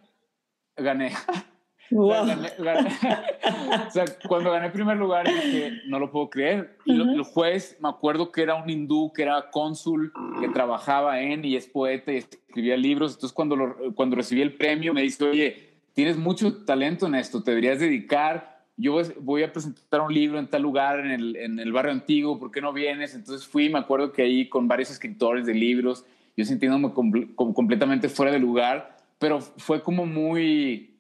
gané. 0.77 1.13
o, 1.97 3.91
sea, 3.91 4.05
cuando 4.29 4.51
gané 4.51 4.71
primer 4.71 4.97
lugar 4.97 5.27
dije, 5.27 5.81
no 5.87 5.99
lo 5.99 6.11
puedo 6.11 6.31
creer. 6.31 6.77
Y 6.85 7.01
el 7.01 7.23
juez, 7.23 7.77
me 7.81 7.89
acuerdo 7.89 8.31
que 8.31 8.43
era 8.43 8.55
un 8.55 8.69
hindú, 8.69 9.13
que 9.13 9.23
era 9.23 9.51
cónsul, 9.51 10.13
que 10.41 10.49
trabajaba 10.49 11.21
en 11.21 11.45
y 11.45 11.57
es 11.57 11.67
poeta 11.67 12.13
y 12.13 12.17
escribía 12.19 12.77
libros. 12.77 13.15
Entonces, 13.15 13.35
cuando, 13.35 13.77
cuando 13.95 14.17
recibí 14.17 14.43
el 14.43 14.55
premio, 14.55 14.93
me 14.93 15.03
dice, 15.03 15.25
oye, 15.25 15.71
tienes 15.95 16.17
mucho 16.17 16.65
talento 16.65 17.07
en 17.07 17.15
esto, 17.15 17.43
te 17.43 17.53
deberías 17.53 17.81
dedicar. 17.81 18.59
Yo 18.77 19.01
voy 19.21 19.43
a 19.43 19.53
presentar 19.53 20.01
un 20.01 20.15
libro 20.15 20.39
en 20.39 20.47
tal 20.47 20.63
lugar, 20.63 21.01
en 21.01 21.11
el, 21.11 21.37
en 21.37 21.59
el 21.59 21.73
barrio 21.73 21.93
antiguo, 21.93 22.39
¿por 22.39 22.51
qué 22.51 22.61
no 22.61 22.73
vienes? 22.73 23.15
Entonces 23.15 23.47
fui, 23.47 23.69
me 23.69 23.79
acuerdo 23.79 24.13
que 24.13 24.23
ahí 24.23 24.49
con 24.49 24.69
varios 24.69 24.91
escritores 24.91 25.47
de 25.47 25.55
libros 25.55 26.05
yo 26.39 26.45
sintiéndome 26.45 26.93
completamente 27.35 28.09
fuera 28.09 28.31
de 28.31 28.39
lugar, 28.39 28.97
pero 29.19 29.41
fue 29.41 29.83
como 29.83 30.07
muy, 30.07 30.98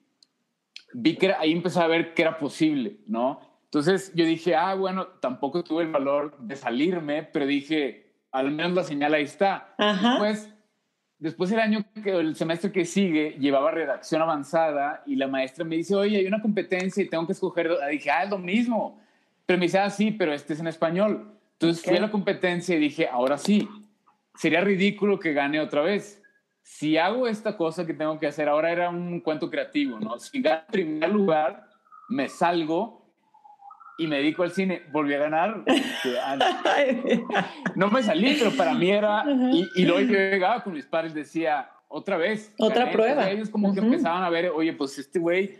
vi 0.93 1.16
que 1.16 1.32
ahí 1.32 1.53
empecé 1.53 1.80
a 1.80 1.86
ver 1.86 2.14
que 2.14 2.22
era 2.22 2.39
posible, 2.39 2.99
¿no? 3.07 3.41
Entonces 3.64 4.12
yo 4.14 4.24
dije, 4.24 4.55
ah, 4.55 4.74
bueno, 4.74 5.07
tampoco 5.20 5.62
tuve 5.62 5.82
el 5.82 5.91
valor 5.91 6.39
de 6.39 6.57
salirme, 6.57 7.22
pero 7.22 7.47
dije, 7.47 8.14
al 8.32 8.51
menos 8.51 8.72
la 8.72 8.84
señal 8.84 9.12
ahí 9.12 9.24
está. 9.24 9.74
Después, 9.78 10.55
después 11.18 11.53
el 11.53 11.61
año, 11.61 11.84
que, 12.03 12.11
el 12.11 12.34
semestre 12.34 12.72
que 12.72 12.86
sigue, 12.86 13.36
llevaba 13.39 13.70
redacción 13.70 14.22
avanzada 14.22 15.03
y 15.05 15.16
la 15.16 15.28
maestra 15.28 15.66
me 15.66 15.76
dice, 15.76 15.95
oye, 15.95 16.16
hay 16.16 16.26
una 16.26 16.41
competencia 16.41 17.03
y 17.03 17.09
tengo 17.09 17.26
que 17.26 17.32
escoger. 17.32 17.70
Dije, 17.91 18.11
ah, 18.11 18.24
es 18.24 18.30
lo 18.30 18.39
mismo. 18.39 19.01
Pero 19.45 19.59
me 19.59 19.66
dice, 19.66 19.78
ah, 19.78 19.91
sí, 19.91 20.12
pero 20.12 20.32
este 20.32 20.55
es 20.55 20.61
en 20.61 20.66
español. 20.66 21.30
Entonces 21.53 21.84
fui 21.84 21.97
a 21.97 22.01
la 22.01 22.11
competencia 22.11 22.74
y 22.74 22.78
dije, 22.78 23.07
ahora 23.07 23.36
sí, 23.36 23.68
sería 24.34 24.62
ridículo 24.62 25.18
que 25.18 25.34
gane 25.34 25.61
otra 25.61 25.82
vez. 25.82 26.22
Si 26.71 26.99
hago 26.99 27.27
esta 27.27 27.57
cosa 27.57 27.87
que 27.87 27.95
tengo 27.95 28.21
que 28.21 28.27
hacer, 28.27 28.49
ahora 28.49 28.71
era 28.71 28.91
un 28.91 29.21
cuento 29.21 29.51
creativo, 29.51 29.99
¿no? 29.99 30.19
Si 30.19 30.41
gano 30.41 30.62
en 30.66 30.73
primer 30.73 31.11
lugar, 31.11 31.66
me 32.11 32.29
salgo 32.29 33.03
y 33.97 34.07
me 34.07 34.19
dedico 34.19 34.43
al 34.43 34.53
cine. 34.53 34.83
Volví 34.93 35.14
a 35.14 35.19
ganar. 35.19 35.64
no 37.75 37.91
me 37.91 38.03
salí, 38.03 38.37
pero 38.39 38.53
para 38.53 38.75
mí 38.75 38.91
era... 38.91 39.25
Y, 39.51 39.66
y 39.77 39.87
luego 39.87 40.03
yo 40.03 40.12
llegaba 40.12 40.62
con 40.62 40.75
mis 40.75 40.87
padres 40.87 41.14
decía, 41.14 41.71
otra 41.89 42.16
vez. 42.16 42.55
Otra 42.59 42.93
prueba. 42.93 43.29
ellos 43.29 43.49
como 43.49 43.73
que 43.73 43.81
empezaban 43.81 44.23
a 44.23 44.31
ver, 44.31 44.51
oye, 44.51 44.73
pues 44.75 44.99
este 44.99 45.19
güey, 45.19 45.59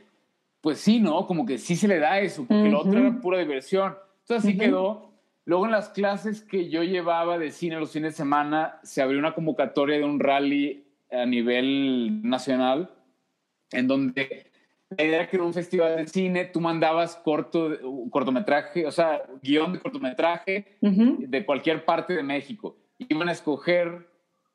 pues 0.61 0.79
sí, 0.79 1.01
¿no? 1.01 1.27
Como 1.27 1.47
que 1.47 1.59
sí 1.59 1.75
se 1.75 1.89
le 1.89 1.99
da 1.99 2.21
eso, 2.21 2.45
porque 2.47 2.69
lo 2.69 2.81
otro 2.81 2.99
era 2.99 3.19
pura 3.19 3.39
diversión. 3.39 3.97
Entonces 4.21 4.45
así 4.45 4.59
quedó 4.59 5.09
Luego 5.49 5.65
en 5.65 5.73
las 5.73 5.89
clases 5.89 6.43
que 6.43 6.69
yo 6.69 6.83
llevaba 6.83 7.39
de 7.39 7.51
cine 7.51 7.81
los 7.81 7.93
fines 7.93 8.13
de 8.13 8.17
semana, 8.19 8.79
se 8.83 9.01
abrió 9.01 9.19
una 9.19 9.35
convocatoria 9.35 9.97
de 9.97 10.05
un 10.05 10.21
rally 10.21 10.85
a 11.11 11.27
nivel 11.27 12.23
nacional, 12.23 12.91
en 13.73 13.87
donde 13.87 14.51
la 14.91 15.05
idea 15.05 15.17
era 15.17 15.29
que 15.29 15.37
era 15.37 15.45
un 15.45 15.53
festival 15.53 15.97
de 15.97 16.07
cine, 16.07 16.47
tú 16.47 16.61
mandabas 16.61 17.17
corto, 17.17 17.71
cortometraje, 18.11 18.87
o 18.87 18.91
sea, 18.91 19.23
guion 19.43 19.75
de 19.75 19.81
cortometraje 19.81 20.79
de 20.81 21.47
cualquier 21.47 21.85
parte 21.85 22.15
de 22.15 22.23
México. 22.23 22.77
Iban 22.99 23.29
a 23.29 23.33
escoger 23.33 24.09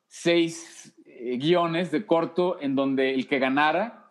seis 0.08 0.92
eh, 1.06 1.36
guiones 1.38 1.90
de 1.90 2.04
corto 2.04 2.58
en 2.60 2.74
donde 2.74 3.14
el 3.14 3.26
que 3.28 3.38
ganara 3.38 4.04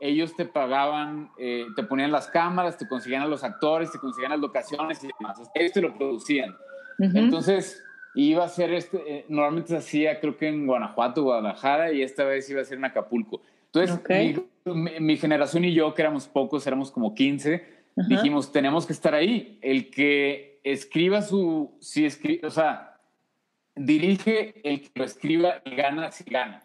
ellos 0.00 0.34
te 0.34 0.46
pagaban, 0.46 1.30
eh, 1.38 1.66
te 1.76 1.82
ponían 1.82 2.10
las 2.10 2.28
cámaras, 2.28 2.78
te 2.78 2.88
conseguían 2.88 3.22
a 3.22 3.26
los 3.26 3.44
actores, 3.44 3.92
te 3.92 3.98
conseguían 3.98 4.32
las 4.32 4.40
locaciones 4.40 5.04
y 5.04 5.08
demás. 5.18 5.38
Ellos 5.54 5.72
te 5.72 5.82
lo 5.82 5.94
producían. 5.94 6.56
Entonces, 6.98 7.82
iba 8.14 8.44
a 8.44 8.48
ser 8.48 8.72
este, 8.72 8.98
eh, 9.06 9.24
normalmente 9.28 9.70
se 9.70 9.76
hacía 9.76 10.20
creo 10.20 10.36
que 10.36 10.48
en 10.48 10.66
Guanajuato, 10.66 11.22
Guadalajara, 11.22 11.92
y 11.92 12.02
esta 12.02 12.24
vez 12.24 12.48
iba 12.50 12.60
a 12.60 12.64
ser 12.64 12.78
en 12.78 12.84
Acapulco. 12.84 13.40
Entonces, 13.72 14.00
mi, 14.64 15.16
generación 15.16 15.64
y 15.64 15.72
yo, 15.72 15.94
que 15.94 16.02
éramos 16.02 16.26
pocos, 16.26 16.66
éramos 16.66 16.90
como 16.90 17.14
15, 17.14 17.64
dijimos, 18.08 18.50
tenemos 18.50 18.84
que 18.84 18.92
estar 18.92 19.14
ahí. 19.14 19.58
El 19.62 19.90
que 19.90 20.60
escriba 20.64 21.22
su, 21.22 21.70
si 21.78 22.04
escribe, 22.04 22.46
o 22.46 22.50
sea, 22.50 22.98
dirige 23.76 24.60
el 24.64 24.82
que 24.82 24.90
lo 24.94 25.04
escriba 25.04 25.62
y 25.64 25.76
gana 25.76 26.10
si 26.10 26.24
gana. 26.24 26.64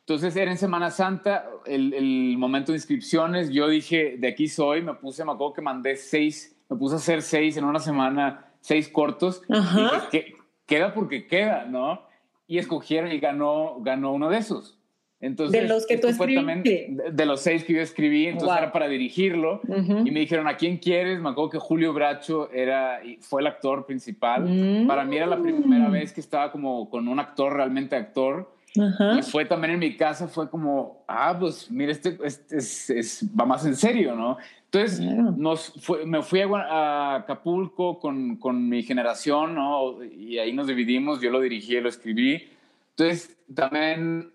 Entonces 0.00 0.36
era 0.36 0.50
en 0.50 0.58
Semana 0.58 0.90
Santa, 0.90 1.48
el, 1.64 2.36
momento 2.36 2.72
de 2.72 2.78
inscripciones, 2.78 3.50
yo 3.50 3.68
dije, 3.68 4.16
de 4.18 4.28
aquí 4.28 4.48
soy, 4.48 4.82
me 4.82 4.94
puse, 4.94 5.24
me 5.24 5.32
acuerdo 5.32 5.54
que 5.54 5.62
mandé 5.62 5.96
seis, 5.96 6.54
me 6.68 6.76
puse 6.76 6.96
a 6.96 6.98
hacer 6.98 7.22
seis 7.22 7.56
en 7.56 7.64
una 7.64 7.78
semana, 7.78 8.46
seis 8.60 8.88
cortos, 8.88 9.42
y 9.48 10.10
que 10.10 10.34
queda 10.76 10.94
porque 10.94 11.26
queda, 11.26 11.64
¿no? 11.64 12.02
Y 12.46 12.58
escogieron 12.58 13.12
y 13.12 13.18
ganó, 13.18 13.78
ganó 13.80 14.12
uno 14.12 14.28
de 14.28 14.38
esos. 14.38 14.78
Entonces, 15.22 15.62
de 15.62 15.68
los 15.68 15.86
que 15.86 15.98
tú 15.98 16.08
escribiste. 16.08 16.96
De, 17.12 17.26
los 17.26 17.40
seis 17.40 17.62
que 17.62 17.74
yo 17.74 17.80
escribí, 17.80 18.26
entonces 18.26 18.58
era 18.58 18.72
para 18.72 18.88
dirigirlo. 18.88 19.60
Y 20.04 20.10
me 20.10 20.18
dijeron, 20.18 20.48
¿a 20.48 20.56
quién 20.56 20.78
quieres? 20.78 21.20
Me 21.20 21.30
acuerdo 21.30 21.50
que 21.50 21.58
Julio 21.58 21.92
Bracho 21.92 22.50
era, 22.50 23.00
fue 23.20 23.40
el 23.40 23.46
actor 23.46 23.86
principal. 23.86 24.42
Mm. 24.48 24.88
Para 24.88 25.04
mí 25.04 25.16
era 25.16 25.26
la 25.26 25.40
primera 25.40 25.88
vez 25.88 26.12
que 26.12 26.20
estaba 26.20 26.50
como 26.50 26.90
con 26.90 27.06
un 27.06 27.20
actor, 27.20 27.54
realmente 27.54 27.94
actor. 27.94 28.52
Y 28.74 29.22
fue 29.22 29.44
también 29.44 29.74
en 29.74 29.80
mi 29.80 29.96
casa, 29.96 30.26
fue 30.26 30.48
como, 30.48 31.04
ah, 31.06 31.36
pues 31.38 31.70
mira, 31.70 31.92
este, 31.92 32.18
este 32.24 32.56
es, 32.56 33.24
va 33.38 33.44
más 33.44 33.66
en 33.66 33.76
serio, 33.76 34.16
¿no? 34.16 34.38
Entonces 34.64 35.00
nos 35.00 35.74
me 36.06 36.22
fui 36.22 36.40
a, 36.40 37.16
Acapulco 37.16 37.98
con, 37.98 38.36
con, 38.36 38.68
mi 38.70 38.82
generación, 38.82 39.54
¿no? 39.54 40.02
Y 40.02 40.38
ahí 40.38 40.54
nos 40.54 40.66
dividimos, 40.66 41.20
yo 41.20 41.30
lo 41.30 41.40
dirigí, 41.40 41.78
lo 41.80 41.90
escribí. 41.90 42.48
Entonces 42.90 43.36
también 43.54 44.32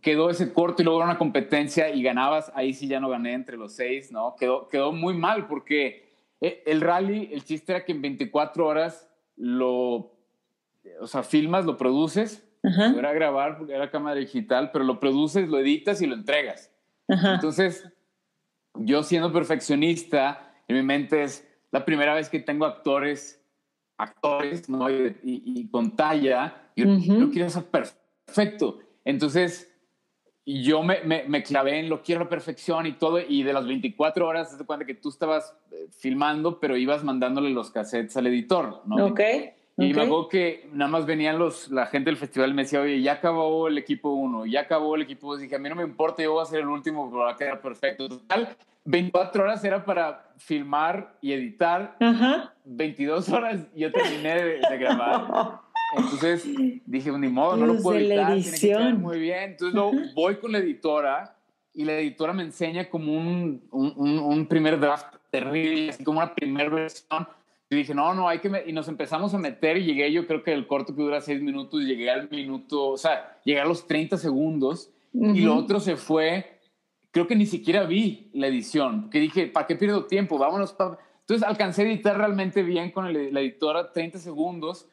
quedó 0.00 0.30
ese 0.30 0.54
corto 0.54 0.80
y 0.80 0.86
luego 0.86 1.02
una 1.02 1.18
competencia 1.18 1.90
y 1.90 2.02
ganabas, 2.02 2.50
ahí 2.54 2.72
sí 2.72 2.88
ya 2.88 3.00
no 3.00 3.10
gané 3.10 3.34
entre 3.34 3.58
los 3.58 3.74
seis, 3.74 4.10
¿no? 4.10 4.34
Quedó, 4.36 4.68
quedó 4.68 4.92
muy 4.92 5.12
mal 5.12 5.46
porque 5.46 6.10
eh, 6.40 6.62
el 6.64 6.80
rally, 6.80 7.28
el 7.32 7.44
chiste 7.44 7.72
era 7.72 7.84
que 7.84 7.92
en 7.92 8.00
24 8.00 8.66
horas 8.66 9.10
lo, 9.36 10.14
o 11.00 11.06
sea, 11.06 11.22
filmas, 11.22 11.66
lo 11.66 11.76
produces 11.76 12.45
era 12.66 13.12
grabar 13.12 13.58
porque 13.58 13.74
era 13.74 13.90
cámara 13.90 14.16
digital, 14.16 14.70
pero 14.72 14.84
lo 14.84 14.98
produces, 14.98 15.48
lo 15.48 15.58
editas 15.58 16.02
y 16.02 16.06
lo 16.06 16.14
entregas. 16.14 16.72
Entonces, 17.08 17.88
yo 18.74 19.02
siendo 19.02 19.32
perfeccionista, 19.32 20.52
en 20.68 20.76
mi 20.76 20.82
mente 20.82 21.22
es 21.22 21.46
la 21.70 21.84
primera 21.84 22.14
vez 22.14 22.28
que 22.28 22.40
tengo 22.40 22.64
actores, 22.64 23.42
actores, 23.96 24.68
¿no? 24.68 24.90
Y, 24.90 25.68
con 25.70 25.94
talla, 25.94 26.70
y 26.74 26.82
yo, 26.82 27.30
quiero 27.30 27.48
ser 27.50 27.64
perfecto. 27.64 28.80
Entonces, 29.04 29.72
yo 30.44 30.82
me, 30.82 31.02
me, 31.02 31.42
clavé 31.42 31.80
en 31.80 31.88
lo 31.88 32.02
quiero 32.02 32.28
perfección 32.28 32.86
y 32.86 32.92
todo, 32.92 33.20
y 33.20 33.42
de 33.42 33.52
las 33.52 33.66
24 33.66 34.26
horas, 34.26 34.56
te 34.56 34.64
cuenta 34.64 34.86
que 34.86 34.94
tú 34.94 35.08
estabas 35.08 35.56
eh, 35.72 35.88
filmando, 35.90 36.60
pero 36.60 36.76
ibas 36.76 37.02
mandándole 37.02 37.50
los 37.50 37.70
cassettes 37.70 38.16
al 38.16 38.28
editor, 38.28 38.82
¿no? 38.86 39.06
Ok. 39.06 39.20
Y 39.78 39.92
me 39.92 40.02
acuerdo 40.02 40.28
que 40.28 40.68
nada 40.72 40.90
más 40.90 41.04
venían 41.04 41.38
los, 41.38 41.70
la 41.70 41.86
gente 41.86 42.08
del 42.08 42.16
festival 42.16 42.50
y 42.50 42.54
me 42.54 42.62
decía, 42.62 42.80
oye, 42.80 43.02
ya 43.02 43.12
acabó 43.12 43.68
el 43.68 43.76
equipo 43.76 44.10
1, 44.10 44.46
ya 44.46 44.62
acabó 44.62 44.96
el 44.96 45.02
equipo 45.02 45.32
2. 45.32 45.42
Dije, 45.42 45.56
a 45.56 45.58
mí 45.58 45.68
no 45.68 45.74
me 45.74 45.82
importa, 45.82 46.22
yo 46.22 46.32
voy 46.32 46.42
a 46.42 46.46
ser 46.46 46.60
el 46.60 46.68
último, 46.68 47.10
pero 47.10 47.24
va 47.24 47.32
a 47.32 47.36
quedar 47.36 47.60
perfecto. 47.60 48.08
Total, 48.08 48.56
24 48.86 49.42
horas 49.42 49.62
era 49.64 49.84
para 49.84 50.30
filmar 50.38 51.16
y 51.20 51.32
editar. 51.32 51.96
22 52.64 53.28
horas 53.28 53.66
yo 53.74 53.92
terminé 53.92 54.42
de, 54.42 54.78
grabar. 54.78 55.60
Entonces 55.96 56.48
dije, 56.86 57.12
ni 57.12 57.28
modo, 57.28 57.58
no 57.58 57.66
lo 57.66 57.82
puedo 57.82 57.98
editar. 57.98 58.34
Tiene 58.58 58.94
muy 58.94 59.18
bien. 59.18 59.50
Entonces 59.50 59.74
luego 59.74 59.92
voy 60.14 60.36
con 60.36 60.52
la 60.52 60.58
editora 60.58 61.36
y 61.74 61.84
la 61.84 61.98
editora 61.98 62.32
me 62.32 62.44
enseña 62.44 62.88
como 62.88 63.12
un, 63.12 63.62
un, 63.70 64.18
un 64.18 64.46
primer 64.46 64.80
draft 64.80 65.16
terrible, 65.30 65.90
así 65.90 66.02
como 66.02 66.20
una 66.20 66.34
primera 66.34 66.70
versión 66.70 67.28
y 67.68 67.76
dije, 67.76 67.94
no, 67.94 68.14
no, 68.14 68.28
hay 68.28 68.38
que... 68.38 68.64
Y 68.66 68.72
nos 68.72 68.88
empezamos 68.88 69.34
a 69.34 69.38
meter 69.38 69.76
y 69.76 69.84
llegué, 69.84 70.12
yo 70.12 70.26
creo 70.26 70.42
que 70.42 70.52
el 70.52 70.66
corto 70.66 70.94
que 70.94 71.02
dura 71.02 71.20
seis 71.20 71.42
minutos, 71.42 71.82
llegué 71.82 72.10
al 72.10 72.30
minuto, 72.30 72.90
o 72.90 72.96
sea, 72.96 73.40
llegué 73.44 73.60
a 73.60 73.64
los 73.64 73.86
30 73.86 74.16
segundos 74.18 74.92
y 75.12 75.40
lo 75.40 75.56
otro 75.56 75.80
se 75.80 75.96
fue, 75.96 76.60
creo 77.10 77.26
que 77.26 77.34
ni 77.34 77.46
siquiera 77.46 77.84
vi 77.84 78.30
la 78.34 78.46
edición, 78.46 79.08
que 79.10 79.18
dije, 79.18 79.46
¿para 79.46 79.66
qué 79.66 79.74
pierdo 79.74 80.04
tiempo? 80.04 80.38
Vámonos. 80.38 80.76
Entonces 81.20 81.42
alcancé 81.42 81.82
a 81.82 81.86
editar 81.86 82.16
realmente 82.16 82.62
bien 82.62 82.90
con 82.90 83.12
la 83.12 83.40
editora 83.40 83.92
30 83.92 84.18
segundos 84.18 84.88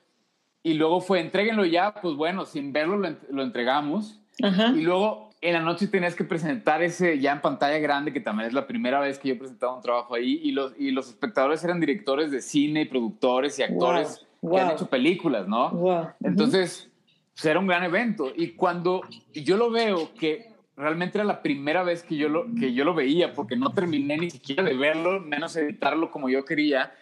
y 0.64 0.74
luego 0.76 1.02
fue, 1.02 1.20
entréguenlo 1.20 1.66
ya, 1.66 1.94
pues 2.02 2.16
bueno, 2.16 2.46
sin 2.46 2.72
verlo 2.72 2.98
lo, 2.98 3.16
lo 3.30 3.44
entregamos. 3.44 4.20
Y 4.40 4.82
luego 4.82 5.33
en 5.44 5.54
la 5.54 5.60
noche 5.60 5.88
tenías 5.88 6.16
que 6.16 6.24
presentar 6.24 6.82
ese 6.82 7.20
ya 7.20 7.34
en 7.34 7.42
pantalla 7.42 7.78
grande, 7.78 8.14
que 8.14 8.22
también 8.22 8.48
es 8.48 8.54
la 8.54 8.66
primera 8.66 9.02
vez 9.02 9.20
que 9.20 9.28
yo 9.28 9.36
he 9.36 9.38
presentado 9.38 9.76
un 9.76 9.82
trabajo 9.82 10.16
ahí, 10.16 10.40
y 10.42 10.54
los, 10.54 10.74
y 10.80 10.92
los 10.92 11.10
espectadores 11.10 11.64
eran 11.64 11.82
directores 11.82 12.32
de 12.32 12.42
cine, 12.42 12.86
productores 12.86 13.60
y 13.60 13.64
actores 13.64 14.26
que 14.42 14.60
han 14.60 14.72
hecho 14.72 14.88
películas, 14.88 15.48
¿no? 15.48 16.14
Entonces, 16.24 16.90
pues, 17.34 17.46
era 17.46 17.60
un 17.60 17.68
gran 17.68 17.84
evento. 17.84 18.32
Y 18.36 18.52
cuando 18.52 19.02
yo 19.34 19.58
lo 19.58 19.70
veo, 19.70 20.14
que 20.14 20.54
realmente 20.78 21.18
era 21.18 21.26
la 21.26 21.42
primera 21.42 21.84
vez 21.84 22.04
que 22.04 22.16
yo 22.16 22.30
lo, 22.30 22.46
que 22.58 22.74
yo 22.74 22.86
lo 22.86 22.94
veía, 22.94 23.34
porque 23.34 23.58
no 23.58 23.74
terminé 23.74 24.18
ni 24.18 24.30
siquiera 24.30 24.64
de 24.64 24.76
verlo, 24.76 25.20
menos 25.20 25.56
editarlo 25.58 26.10
como 26.10 26.30
yo 26.30 26.46
quería, 26.46 26.94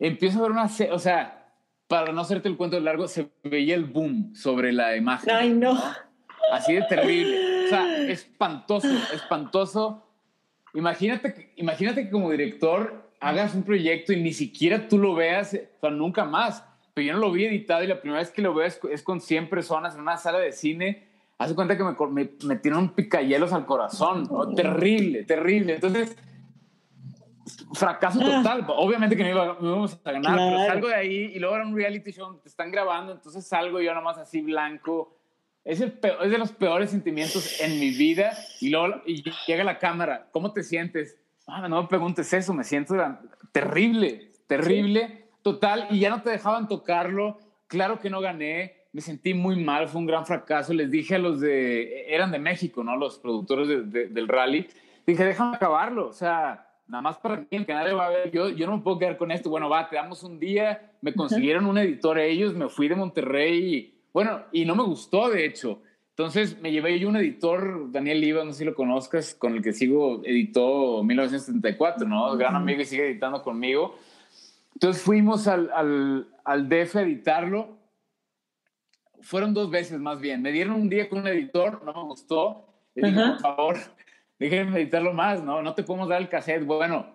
empiezo 0.00 0.40
a 0.40 0.42
ver 0.42 0.50
una... 0.50 0.68
O 0.92 0.98
sea, 0.98 1.54
para 1.86 2.12
no 2.12 2.20
hacerte 2.20 2.48
el 2.48 2.56
cuento 2.56 2.78
largo, 2.80 3.06
se 3.06 3.30
veía 3.44 3.74
el 3.74 3.84
boom 3.84 4.34
sobre 4.34 4.72
la 4.72 4.96
imagen. 4.96 5.30
Ay, 5.30 5.50
no. 5.50 5.80
Así 6.52 6.74
de 6.74 6.82
terrible. 6.82 7.59
Sea, 7.70 8.02
espantoso, 8.08 8.88
espantoso. 9.12 10.06
Imagínate, 10.74 11.34
que, 11.34 11.52
imagínate 11.56 12.04
que 12.04 12.10
como 12.10 12.30
director 12.30 13.10
hagas 13.20 13.54
un 13.54 13.62
proyecto 13.62 14.12
y 14.12 14.22
ni 14.22 14.32
siquiera 14.32 14.88
tú 14.88 14.98
lo 14.98 15.14
veas, 15.14 15.54
o 15.54 15.80
sea, 15.80 15.90
nunca 15.90 16.24
más. 16.24 16.64
Pero 16.94 17.06
yo 17.06 17.12
no 17.14 17.20
lo 17.20 17.32
vi 17.32 17.44
editado 17.44 17.82
y 17.82 17.86
la 17.86 18.00
primera 18.00 18.20
vez 18.20 18.30
que 18.30 18.42
lo 18.42 18.54
veo 18.54 18.66
es, 18.66 19.02
con 19.02 19.20
100 19.20 19.48
personas 19.48 19.94
en 19.94 20.00
una 20.00 20.16
sala 20.16 20.38
de 20.38 20.52
cine. 20.52 21.08
Hace 21.38 21.54
cuenta 21.54 21.76
que 21.76 21.84
me, 21.84 21.94
me 22.08 22.30
metieron 22.44 22.90
picayelos 22.90 23.52
al 23.52 23.64
corazón. 23.64 24.28
Terrible, 24.54 25.24
terrible. 25.24 25.74
Entonces, 25.76 26.16
fracaso 27.72 28.20
ah. 28.22 28.42
total. 28.42 28.66
Obviamente 28.68 29.16
que 29.16 29.24
no, 29.24 29.30
íbamos 29.30 29.98
a 30.04 30.12
ganar, 30.12 30.36
pero 30.36 30.66
salgo 30.66 30.88
de 30.88 30.94
ahí 30.94 31.32
y 31.34 31.38
luego 31.38 31.56
era 31.56 31.66
un 31.66 31.74
reality 31.74 32.12
show, 32.12 32.38
te 32.42 32.48
están 32.48 32.70
grabando, 32.70 33.12
entonces 33.12 33.46
salgo 33.46 33.80
yo 33.80 33.94
nomás 33.94 34.18
así 34.18 34.40
blanco 34.40 35.16
es, 35.64 35.80
el 35.80 35.98
es 36.22 36.30
de 36.30 36.38
los 36.38 36.52
peores 36.52 36.90
sentimientos 36.90 37.60
en 37.60 37.78
mi 37.78 37.90
vida. 37.90 38.32
Y 38.60 38.70
luego 38.70 39.02
y 39.06 39.22
llega 39.46 39.64
la 39.64 39.78
cámara, 39.78 40.28
¿cómo 40.32 40.52
te 40.52 40.62
sientes? 40.62 41.18
Ah, 41.46 41.68
no 41.68 41.82
me 41.82 41.88
preguntes 41.88 42.32
eso, 42.32 42.54
me 42.54 42.64
siento 42.64 42.94
terrible, 43.52 44.32
terrible, 44.46 45.28
total. 45.42 45.88
Y 45.90 46.00
ya 46.00 46.10
no 46.10 46.22
te 46.22 46.30
dejaban 46.30 46.68
tocarlo. 46.68 47.38
Claro 47.66 48.00
que 48.00 48.10
no 48.10 48.20
gané, 48.20 48.80
me 48.92 49.00
sentí 49.00 49.34
muy 49.34 49.62
mal, 49.62 49.88
fue 49.88 50.00
un 50.00 50.06
gran 50.06 50.26
fracaso. 50.26 50.72
Les 50.72 50.90
dije 50.90 51.16
a 51.16 51.18
los 51.18 51.40
de, 51.40 52.12
eran 52.12 52.30
de 52.30 52.38
México, 52.38 52.82
¿no? 52.82 52.96
Los 52.96 53.18
productores 53.18 53.90
del 53.92 54.28
rally. 54.28 54.66
Dije, 55.06 55.24
déjame 55.24 55.56
acabarlo, 55.56 56.08
o 56.08 56.12
sea, 56.12 56.68
nada 56.86 57.02
más 57.02 57.18
para 57.18 57.44
que 57.44 57.64
nadie 57.68 57.92
va 57.92 58.06
a 58.06 58.10
ver, 58.10 58.30
yo, 58.30 58.48
yo 58.48 58.66
no 58.66 58.76
me 58.76 58.82
puedo 58.82 58.98
quedar 58.98 59.16
con 59.16 59.30
esto. 59.30 59.50
Bueno, 59.50 59.68
va, 59.68 59.88
te 59.88 59.96
damos 59.96 60.22
un 60.22 60.38
día, 60.38 60.92
me 61.00 61.14
consiguieron 61.14 61.66
un 61.66 61.78
editor 61.78 62.18
ellos, 62.18 62.54
me 62.54 62.68
fui 62.68 62.88
de 62.88 62.96
Monterrey, 62.96 63.99
bueno, 64.12 64.42
y 64.52 64.64
no 64.64 64.74
me 64.74 64.82
gustó, 64.82 65.28
de 65.28 65.44
hecho. 65.44 65.82
Entonces 66.10 66.60
me 66.60 66.70
llevé 66.70 66.98
yo 66.98 67.08
un 67.08 67.16
editor, 67.16 67.90
Daniel 67.90 68.20
Liva, 68.20 68.44
no 68.44 68.52
sé 68.52 68.58
si 68.60 68.64
lo 68.64 68.74
conozcas, 68.74 69.34
con 69.34 69.54
el 69.54 69.62
que 69.62 69.72
sigo, 69.72 70.22
editó 70.24 71.02
1974, 71.02 72.06
¿no? 72.06 72.36
Gran 72.36 72.56
amigo 72.56 72.82
y 72.82 72.84
sigue 72.84 73.06
editando 73.06 73.42
conmigo. 73.42 73.96
Entonces 74.74 75.02
fuimos 75.02 75.46
al, 75.46 75.70
al, 75.72 76.28
al 76.44 76.68
DF 76.68 76.96
a 76.96 77.02
editarlo 77.02 77.80
fueron 79.22 79.54
dos 79.54 79.70
veces 79.70 79.98
más 80.00 80.20
bien. 80.20 80.42
Me 80.42 80.52
dieron 80.52 80.74
un 80.74 80.88
día 80.88 81.08
con 81.08 81.20
un 81.20 81.28
editor, 81.28 81.82
no 81.84 81.92
me 81.92 82.02
gustó. 82.02 82.66
Le 82.94 83.08
dije, 83.08 83.20
por 83.20 83.40
favor, 83.40 83.76
déjenme 84.38 84.80
editarlo 84.80 85.12
más, 85.12 85.42
¿no? 85.42 85.62
No 85.62 85.74
te 85.74 85.82
podemos 85.82 86.08
dar 86.08 86.20
el 86.20 86.28
cassette. 86.28 86.64
Bueno, 86.64 87.06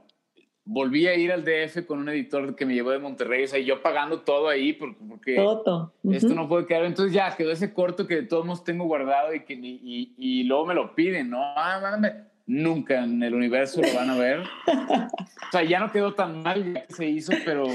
volví 0.66 1.06
a 1.08 1.16
ir 1.16 1.32
al 1.32 1.46
DF 1.46 1.86
con 1.86 2.00
un 2.00 2.10
editor 2.10 2.56
que 2.56 2.66
me 2.66 2.74
llevó 2.74 2.90
de 2.90 3.00
Monterrey, 3.00 3.44
o 3.44 3.48
sea, 3.48 3.60
yo 3.60 3.82
pagando 3.82 4.22
todo 4.22 4.50
ahí 4.50 4.74
porque, 4.74 4.98
porque 5.08 5.36
esto 6.12 6.34
no 6.34 6.50
puede 6.50 6.66
quedar. 6.66 6.86
Entonces 6.86 7.14
ya 7.14 7.36
quedó 7.36 7.52
ese 7.52 7.74
corto 7.74 8.08
que 8.08 8.16
de 8.16 8.24
todos 8.24 8.46
modos 8.46 8.64
tengo 8.64 8.86
guardado 8.86 9.34
y, 9.34 9.42
que, 9.42 9.54
y, 9.54 10.14
y, 10.18 10.44
luego 10.44 10.66
me 10.66 10.74
lo 10.74 10.96
piden, 10.96 11.30
¿no? 11.30 11.40
Ah, 11.42 11.80
mándame. 11.82 12.26
Nunca 12.48 13.04
en 13.04 13.22
el 13.24 13.34
universo 13.34 13.82
lo 13.82 13.94
van 13.94 14.10
a 14.10 14.18
ver. 14.18 14.40
o 14.40 15.52
sea, 15.52 15.64
ya 15.64 15.80
no 15.80 15.92
quedó 15.92 16.14
tan 16.14 16.42
mal 16.42 16.74
ya 16.74 16.86
que 16.86 16.94
se 16.94 17.06
hizo, 17.08 17.34
pero, 17.46 17.66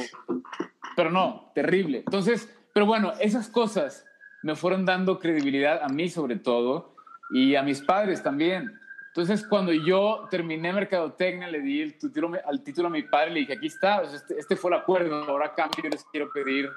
pero 0.97 1.11
no, 1.11 1.51
terrible. 1.55 1.99
Entonces, 1.99 2.53
pero 2.73 2.87
bueno, 2.87 3.13
esas 3.21 3.49
cosas 3.49 4.05
me 4.43 4.55
fueron 4.57 4.85
dando 4.85 5.19
credibilidad 5.19 5.83
a 5.83 5.89
mí 5.89 6.09
sobre 6.09 6.37
todo 6.37 6.95
y 7.31 7.55
a 7.55 7.63
mis 7.63 7.83
padres 7.83 8.23
también. 8.23 8.80
Entonces, 9.11 9.45
cuando 9.45 9.73
yo 9.73 10.29
terminé 10.31 10.73
Mercadotecnia, 10.73 11.49
le 11.49 11.61
di 11.61 11.83
el 11.83 11.99
título, 11.99 12.33
al 12.47 12.63
título 12.63 12.89
a 12.89 12.91
mi 12.91 13.03
padre, 13.03 13.31
le 13.31 13.41
dije, 13.41 13.55
aquí 13.55 13.67
está, 13.67 14.03
este, 14.03 14.39
este, 14.39 14.55
fue 14.55 14.71
el 14.71 14.79
acuerdo, 14.79 15.25
ahora 15.25 15.53
cambio, 15.53 15.91
les 15.91 16.05
quiero 16.05 16.31
pedir 16.33 16.71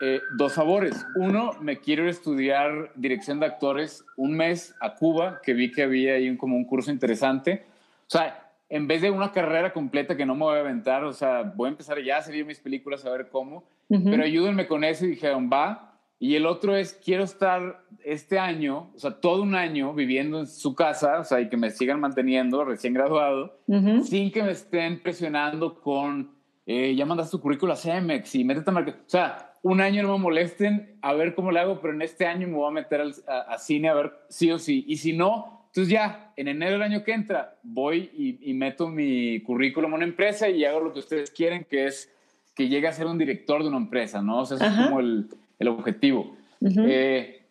eh, 0.00 0.20
dos 0.36 0.54
favores. 0.54 1.04
Uno, 1.16 1.52
me 1.60 1.80
quiero 1.80 2.08
estudiar 2.08 2.92
dirección 2.94 3.40
de 3.40 3.46
actores 3.46 4.04
un 4.16 4.36
mes 4.36 4.76
a 4.78 4.94
Cuba, 4.94 5.40
que 5.42 5.54
vi 5.54 5.72
que 5.72 5.82
había 5.82 6.14
ahí 6.14 6.30
un, 6.30 6.36
como 6.36 6.56
un 6.56 6.64
curso 6.66 6.92
interesante. 6.92 7.66
O 8.06 8.10
sea, 8.10 8.52
en 8.68 8.86
vez 8.86 9.02
de 9.02 9.10
una 9.10 9.32
carrera 9.32 9.72
completa 9.72 10.16
que 10.16 10.24
no 10.24 10.36
me 10.36 10.44
voy 10.44 10.58
a 10.58 10.60
aventar, 10.60 11.02
o 11.02 11.12
sea, 11.12 11.42
voy 11.42 11.66
a 11.66 11.70
empezar 11.70 12.00
ya 12.00 12.16
a 12.16 12.18
hacer 12.18 12.44
mis 12.44 12.60
películas, 12.60 13.04
a 13.04 13.10
ver 13.10 13.28
cómo, 13.28 13.64
pero 13.88 14.24
ayúdenme 14.24 14.66
con 14.66 14.82
eso 14.82 15.04
y 15.04 15.10
dijeron, 15.10 15.48
va, 15.52 15.85
y 16.18 16.34
el 16.34 16.46
otro 16.46 16.76
es, 16.76 16.94
quiero 16.94 17.24
estar 17.24 17.84
este 18.04 18.38
año, 18.38 18.90
o 18.94 18.98
sea, 18.98 19.20
todo 19.20 19.42
un 19.42 19.54
año 19.54 19.92
viviendo 19.92 20.40
en 20.40 20.46
su 20.46 20.74
casa, 20.74 21.20
o 21.20 21.24
sea, 21.24 21.40
y 21.40 21.48
que 21.48 21.56
me 21.58 21.70
sigan 21.70 22.00
manteniendo 22.00 22.64
recién 22.64 22.94
graduado, 22.94 23.58
sin 24.04 24.30
que 24.30 24.42
me 24.42 24.52
estén 24.52 25.02
presionando 25.02 25.80
con, 25.80 26.30
eh, 26.64 26.94
ya 26.94 27.04
mandas 27.04 27.30
tu 27.30 27.40
currículum 27.40 27.74
a 27.74 27.76
CEMEX 27.76 28.34
y 28.34 28.44
métete 28.44 28.70
a 28.70 28.72
marketing. 28.72 29.00
O 29.00 29.10
sea, 29.10 29.52
un 29.62 29.80
año 29.80 30.02
no 30.02 30.16
me 30.16 30.22
molesten 30.22 30.96
a 31.02 31.12
ver 31.12 31.34
cómo 31.34 31.52
lo 31.52 31.60
hago, 31.60 31.80
pero 31.80 31.92
en 31.92 32.00
este 32.00 32.24
año 32.24 32.46
me 32.46 32.54
voy 32.54 32.68
a 32.68 32.72
meter 32.72 33.02
a, 33.26 33.58
cine 33.58 33.88
a 33.88 33.94
ver 33.94 34.12
sí 34.28 34.50
o 34.50 34.58
sí. 34.58 34.84
Y 34.88 34.96
si 34.96 35.12
no, 35.12 35.66
entonces 35.66 35.92
ya, 35.92 36.32
en 36.36 36.48
enero 36.48 36.72
del 36.72 36.82
año 36.82 37.04
que 37.04 37.12
entra, 37.12 37.58
voy 37.62 38.38
y, 38.40 38.54
meto 38.54 38.88
mi 38.88 39.40
currículum 39.40 39.92
a 39.92 39.96
una 39.96 40.04
empresa 40.04 40.48
y 40.48 40.64
hago 40.64 40.80
lo 40.80 40.92
que 40.94 41.00
ustedes 41.00 41.30
quieren, 41.30 41.66
que 41.68 41.86
es 41.86 42.10
que 42.54 42.68
llegue 42.68 42.88
a 42.88 42.92
ser 42.92 43.06
un 43.06 43.18
director 43.18 43.62
de 43.62 43.68
una 43.68 43.76
empresa, 43.76 44.22
¿no? 44.22 44.40
O 44.40 44.46
sea, 44.46 44.56
eso 44.56 44.64
es 44.64 44.86
como 44.86 45.00
el 45.00 45.28
el 45.58 45.68
objetivo. 45.68 46.36
Eh, 46.60 47.42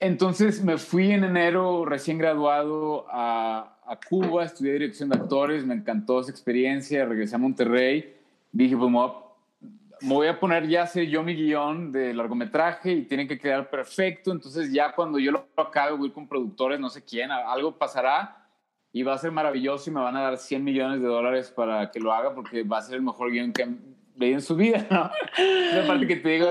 entonces 0.00 0.62
me 0.62 0.76
fui 0.76 1.12
en 1.12 1.24
enero 1.24 1.84
recién 1.84 2.18
graduado 2.18 3.06
a, 3.08 3.70
Cuba, 4.08 4.44
estudié 4.44 4.72
dirección 4.72 5.10
de 5.10 5.16
actores, 5.16 5.64
me 5.66 5.74
encantó 5.74 6.20
esa 6.20 6.30
experiencia, 6.30 7.04
regresé 7.04 7.36
a 7.36 7.38
Monterrey, 7.38 8.14
dije, 8.50 8.74
pues 8.76 8.90
me 10.00 10.14
voy 10.14 10.26
a 10.26 10.40
poner 10.40 10.66
ya 10.66 10.80
a 10.80 10.84
hacer 10.84 11.06
yo 11.06 11.22
mi 11.22 11.34
guion 11.34 11.92
de 11.92 12.14
largometraje 12.14 12.92
y 12.92 13.02
tiene 13.02 13.28
que 13.28 13.38
quedar 13.38 13.68
perfecto, 13.68 14.32
entonces 14.32 14.72
ya 14.72 14.94
cuando 14.94 15.18
yo 15.18 15.32
lo 15.32 15.46
acabe 15.56 15.96
voy 15.96 16.10
con 16.10 16.26
productores, 16.26 16.80
no 16.80 16.88
sé 16.88 17.04
quién, 17.04 17.30
algo 17.30 17.76
pasará 17.76 18.48
y 18.90 19.02
va 19.02 19.14
a 19.14 19.18
ser 19.18 19.32
maravilloso 19.32 19.90
y 19.90 19.92
me 19.92 20.00
van 20.00 20.16
a 20.16 20.22
dar 20.22 20.38
100 20.38 20.64
millones 20.64 21.00
de 21.00 21.06
dólares 21.06 21.50
para 21.50 21.90
que 21.90 22.00
lo 22.00 22.12
haga 22.12 22.34
porque 22.34 22.62
va 22.62 22.78
a 22.78 22.82
ser 22.82 22.96
el 22.96 23.02
mejor 23.02 23.30
guion 23.30 23.52
que 23.52 23.66
en 24.20 24.42
su 24.42 24.56
vida, 24.56 24.86
¿no? 24.90 25.10
La 25.72 25.86
parte 25.86 26.06
que 26.06 26.16
te 26.16 26.28
digo, 26.28 26.50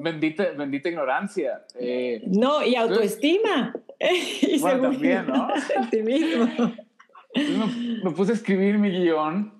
bendita, 0.00 0.50
bendita 0.52 0.88
ignorancia. 0.88 1.64
Eh, 1.78 2.22
no, 2.26 2.64
y 2.64 2.74
autoestima. 2.76 3.74
y 4.42 4.58
bueno, 4.60 4.90
también, 4.90 5.26
¿no? 5.26 5.48
Ti 5.90 6.02
mismo. 6.02 6.48
me, 8.04 8.10
puse 8.12 8.32
a 8.32 8.34
escribir 8.34 8.78
mi 8.78 8.90
guion, 8.90 9.52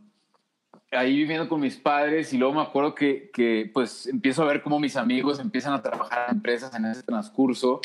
ahí 0.90 1.16
viviendo 1.16 1.48
con 1.48 1.60
mis 1.60 1.76
padres, 1.76 2.32
y 2.32 2.38
luego 2.38 2.54
me 2.54 2.62
acuerdo 2.62 2.94
que, 2.94 3.30
que, 3.32 3.70
pues 3.72 4.06
empiezo 4.06 4.42
a 4.42 4.46
ver 4.46 4.62
cómo 4.62 4.78
mis 4.78 4.96
amigos 4.96 5.40
empiezan 5.40 5.74
a 5.74 5.82
trabajar 5.82 6.26
en 6.28 6.36
empresas 6.36 6.74
en 6.74 6.84
ese 6.86 7.02
transcurso 7.02 7.80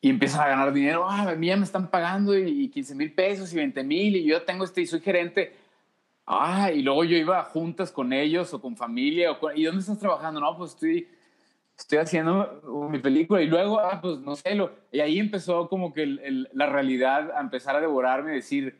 y 0.00 0.08
empiezan 0.08 0.40
a 0.40 0.48
ganar 0.48 0.72
dinero. 0.72 1.06
Ah, 1.08 1.30
a 1.30 1.34
mí 1.34 1.48
ya 1.48 1.56
me 1.56 1.64
están 1.64 1.90
pagando 1.90 2.36
y, 2.36 2.64
y 2.64 2.68
15 2.68 2.94
mil 2.94 3.12
pesos 3.12 3.52
y 3.52 3.56
20 3.56 3.84
mil, 3.84 4.16
y 4.16 4.24
yo 4.24 4.42
tengo 4.42 4.64
este, 4.64 4.80
y 4.80 4.86
soy 4.86 5.00
gerente 5.00 5.59
Ah, 6.26 6.70
y 6.72 6.82
luego 6.82 7.04
yo 7.04 7.16
iba 7.16 7.42
juntas 7.44 7.90
con 7.90 8.12
ellos 8.12 8.52
o 8.54 8.60
con 8.60 8.76
familia. 8.76 9.32
O 9.32 9.52
¿Y 9.54 9.64
dónde 9.64 9.80
estás 9.80 9.98
trabajando? 9.98 10.40
No, 10.40 10.56
pues 10.56 10.72
estoy, 10.72 11.08
estoy 11.76 11.98
haciendo 11.98 12.88
mi 12.90 12.98
película. 12.98 13.42
Y 13.42 13.46
luego, 13.46 13.80
ah, 13.80 14.00
pues 14.00 14.18
no 14.18 14.36
sé. 14.36 14.54
Lo, 14.54 14.72
y 14.92 15.00
ahí 15.00 15.18
empezó 15.18 15.68
como 15.68 15.92
que 15.92 16.06
la 16.52 16.66
realidad 16.66 17.32
a 17.32 17.40
empezar 17.40 17.76
a 17.76 17.80
devorarme 17.80 18.32
decir, 18.32 18.78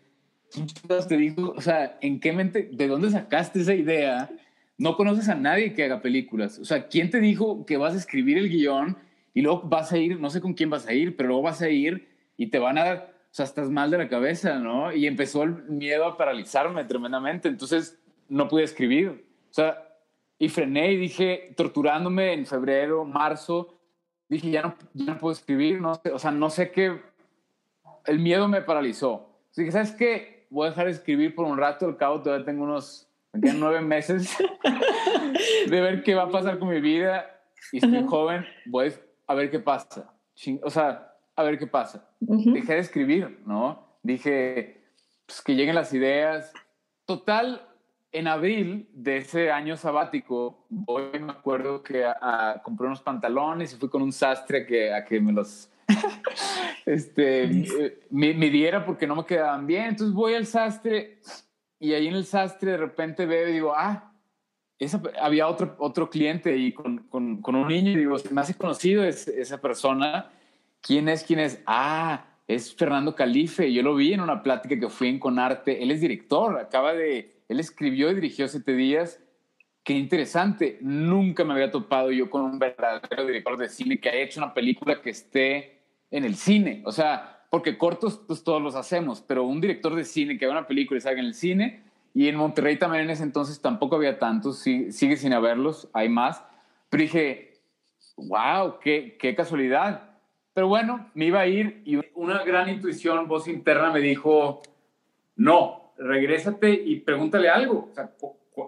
te 1.09 1.16
digo? 1.16 1.55
O 1.57 1.61
sea, 1.61 1.99
¿en 2.01 2.20
qué 2.20 2.32
mente, 2.32 2.68
de 2.72 2.88
dónde 2.88 3.11
sacaste 3.11 3.61
esa 3.61 3.74
idea? 3.74 4.30
No 4.78 4.97
conoces 4.97 5.28
a 5.28 5.34
nadie 5.34 5.74
que 5.74 5.84
haga 5.84 6.03
películas. 6.03 6.59
O 6.59 6.64
sea, 6.64 6.88
¿quién 6.88 7.11
te 7.11 7.20
dijo 7.20 7.66
que 7.66 7.76
vas 7.76 7.95
a 7.95 7.99
escribir 7.99 8.38
el 8.38 8.49
guion 8.49 8.97
y 9.34 9.43
luego 9.43 9.62
vas 9.62 9.93
a 9.93 9.99
ir, 9.99 10.18
no 10.18 10.30
sé 10.30 10.41
con 10.41 10.55
quién 10.55 10.70
vas 10.70 10.86
a 10.86 10.93
ir, 10.93 11.16
pero 11.16 11.28
luego 11.28 11.43
vas 11.43 11.62
a 11.62 11.68
ir 11.68 12.09
y 12.36 12.49
te 12.49 12.59
van 12.59 12.78
a 12.78 13.10
o 13.31 13.33
sea, 13.33 13.45
estás 13.45 13.70
mal 13.70 13.93
de 13.93 13.99
la 13.99 14.09
cabeza, 14.09 14.59
¿no? 14.59 14.93
Y 14.93 15.07
empezó 15.07 15.45
el 15.45 15.62
miedo 15.64 16.05
a 16.05 16.16
paralizarme 16.16 16.85
tremendamente, 16.85 17.49
entonces 17.49 18.01
no 18.28 18.49
pude 18.49 18.64
escribir. 18.64 19.24
O 19.51 19.55
sea, 19.55 19.87
y 20.37 20.49
frené 20.49 20.93
y 20.93 20.97
dije, 20.97 21.55
torturándome 21.57 22.33
en 22.33 22.45
febrero, 22.45 23.05
marzo, 23.05 23.78
dije, 24.28 24.51
ya 24.51 24.62
no, 24.62 24.74
ya 24.95 25.05
no 25.05 25.18
puedo 25.18 25.33
escribir, 25.33 25.81
no 25.81 25.95
sé, 25.95 26.11
o 26.11 26.18
sea, 26.18 26.33
no 26.33 26.51
sé 26.51 26.72
qué, 26.72 27.01
el 28.07 28.18
miedo 28.18 28.49
me 28.49 28.62
paralizó. 28.62 29.28
Así 29.53 29.64
que, 29.64 29.70
¿sabes 29.70 29.93
qué? 29.93 30.47
Voy 30.51 30.66
a 30.66 30.70
dejar 30.70 30.87
de 30.87 30.93
escribir 30.93 31.35
por 31.35 31.47
un 31.47 31.57
rato, 31.57 31.87
al 31.87 31.97
cabo 31.97 32.20
todavía 32.22 32.45
tengo 32.45 32.64
unos, 32.64 33.09
nueve 33.33 33.81
meses 33.81 34.37
de 35.68 35.81
ver 35.81 36.03
qué 36.03 36.16
va 36.16 36.24
a 36.24 36.31
pasar 36.31 36.59
con 36.59 36.68
mi 36.68 36.81
vida 36.81 37.31
y 37.70 37.76
estoy 37.76 38.05
joven, 38.09 38.45
voy 38.66 38.93
a 39.28 39.35
ver 39.35 39.53
qué 39.53 39.61
pasa. 39.61 40.12
O 40.64 40.70
sea, 40.70 41.10
a 41.41 41.45
ver 41.45 41.59
qué 41.59 41.66
pasa. 41.66 42.09
Dejé 42.20 42.74
de 42.74 42.80
escribir, 42.80 43.43
¿no? 43.47 43.99
Dije, 44.03 44.84
pues 45.26 45.43
que 45.43 45.55
lleguen 45.55 45.74
las 45.74 45.93
ideas. 45.93 46.53
Total, 47.05 47.66
en 48.12 48.26
abril 48.26 48.88
de 48.93 49.18
ese 49.18 49.51
año 49.51 49.76
sabático, 49.76 50.66
voy, 50.68 51.18
me 51.20 51.32
acuerdo 51.32 51.82
que 51.82 52.05
a, 52.05 52.61
compré 52.62 52.86
unos 52.86 53.03
pantalones 53.03 53.72
y 53.72 53.76
fui 53.76 53.88
con 53.88 54.03
un 54.03 54.12
sastre 54.12 54.62
a 54.62 54.66
que, 54.66 54.93
a 54.93 55.05
que 55.05 55.20
me 55.20 55.32
los 55.32 55.70
este, 56.86 57.45
eh, 57.45 58.01
midiera 58.11 58.84
porque 58.84 59.07
no 59.07 59.16
me 59.16 59.24
quedaban 59.24 59.66
bien. 59.66 59.86
Entonces 59.86 60.14
voy 60.14 60.34
al 60.34 60.47
sastre 60.47 61.20
y 61.78 61.93
ahí 61.93 62.09
en 62.09 62.14
el 62.14 62.24
sastre 62.24 62.72
de 62.72 62.76
repente 62.76 63.26
veo 63.26 63.49
y 63.49 63.53
digo, 63.53 63.72
ah, 63.76 64.12
esa, 64.78 65.01
había 65.20 65.47
otro, 65.47 65.76
otro 65.78 66.09
cliente 66.09 66.53
ahí 66.53 66.72
con, 66.72 66.99
con, 67.09 67.43
con 67.43 67.55
un 67.55 67.68
niño 67.68 67.93
y 67.93 67.97
digo, 67.97 68.18
se 68.18 68.32
me 68.32 68.41
hace 68.41 68.55
conocido 68.55 69.05
esa 69.05 69.61
persona 69.61 70.30
¿Quién 70.81 71.09
es? 71.09 71.24
¿Quién 71.24 71.41
es? 71.41 71.62
Ah, 71.66 72.26
es 72.47 72.74
Fernando 72.74 73.14
Calife. 73.14 73.72
Yo 73.72 73.83
lo 73.83 73.95
vi 73.95 74.12
en 74.12 74.20
una 74.20 74.43
plática 74.43 74.78
que 74.78 74.89
fui 74.89 75.09
en 75.09 75.18
Conarte. 75.18 75.83
Él 75.83 75.91
es 75.91 76.01
director, 76.01 76.59
acaba 76.59 76.95
de, 76.95 77.43
él 77.49 77.61
escribió 77.61 78.11
y 78.11 78.14
dirigió 78.14 78.49
Siete 78.49 78.74
Días. 78.74 79.20
Qué 79.85 79.93
interesante. 79.95 80.78
Nunca 80.81 81.45
me 81.45 81.53
había 81.53 81.70
topado 81.70 82.11
yo 82.11 82.31
con 82.31 82.43
un 82.43 82.59
verdadero 82.59 83.26
director 83.26 83.57
de 83.57 83.68
cine 83.68 84.01
que 84.01 84.09
haya 84.09 84.20
hecho 84.20 84.41
una 84.41 84.55
película 84.55 85.01
que 85.01 85.11
esté 85.11 85.81
en 86.11 86.24
el 86.24 86.37
cine. 86.37 86.83
O 86.87 86.93
sea, 86.93 87.47
porque 87.51 87.78
cortos 87.78 88.20
pues 88.26 88.43
todos 88.43 88.62
los 88.62 88.74
hacemos, 88.74 89.20
pero 89.20 89.45
un 89.45 89.61
director 89.61 89.95
de 89.95 90.05
cine 90.05 90.39
que 90.39 90.45
haga 90.45 90.59
una 90.59 90.66
película 90.66 90.99
y 90.99 91.01
salga 91.01 91.20
en 91.20 91.26
el 91.26 91.35
cine, 91.35 91.83
y 92.14 92.28
en 92.28 92.37
Monterrey 92.37 92.76
también 92.76 93.05
en 93.05 93.11
ese 93.11 93.22
entonces 93.22 93.61
tampoco 93.61 93.97
había 93.97 94.18
tantos, 94.18 94.59
sigue 94.59 95.16
sin 95.16 95.33
haberlos, 95.33 95.89
hay 95.93 96.09
más. 96.09 96.43
Pero 96.89 97.03
dije, 97.03 97.61
wow, 98.16 98.78
qué, 98.81 99.16
qué 99.18 99.35
casualidad 99.35 100.10
Pero 100.53 100.68
bueno, 100.68 101.11
me 101.14 101.26
iba 101.26 101.40
a 101.40 101.46
ir 101.46 101.82
y 101.84 101.98
una 102.14 102.42
gran 102.44 102.68
intuición, 102.68 103.28
voz 103.28 103.46
interna 103.48 103.92
me 103.92 104.01
dijo, 104.01 104.62
no, 105.36 105.92
regrésate 105.96 106.70
y 106.72 107.01
pregúntale 107.01 107.48
algo. 107.48 107.88
O 107.90 107.94
sea, 107.94 108.12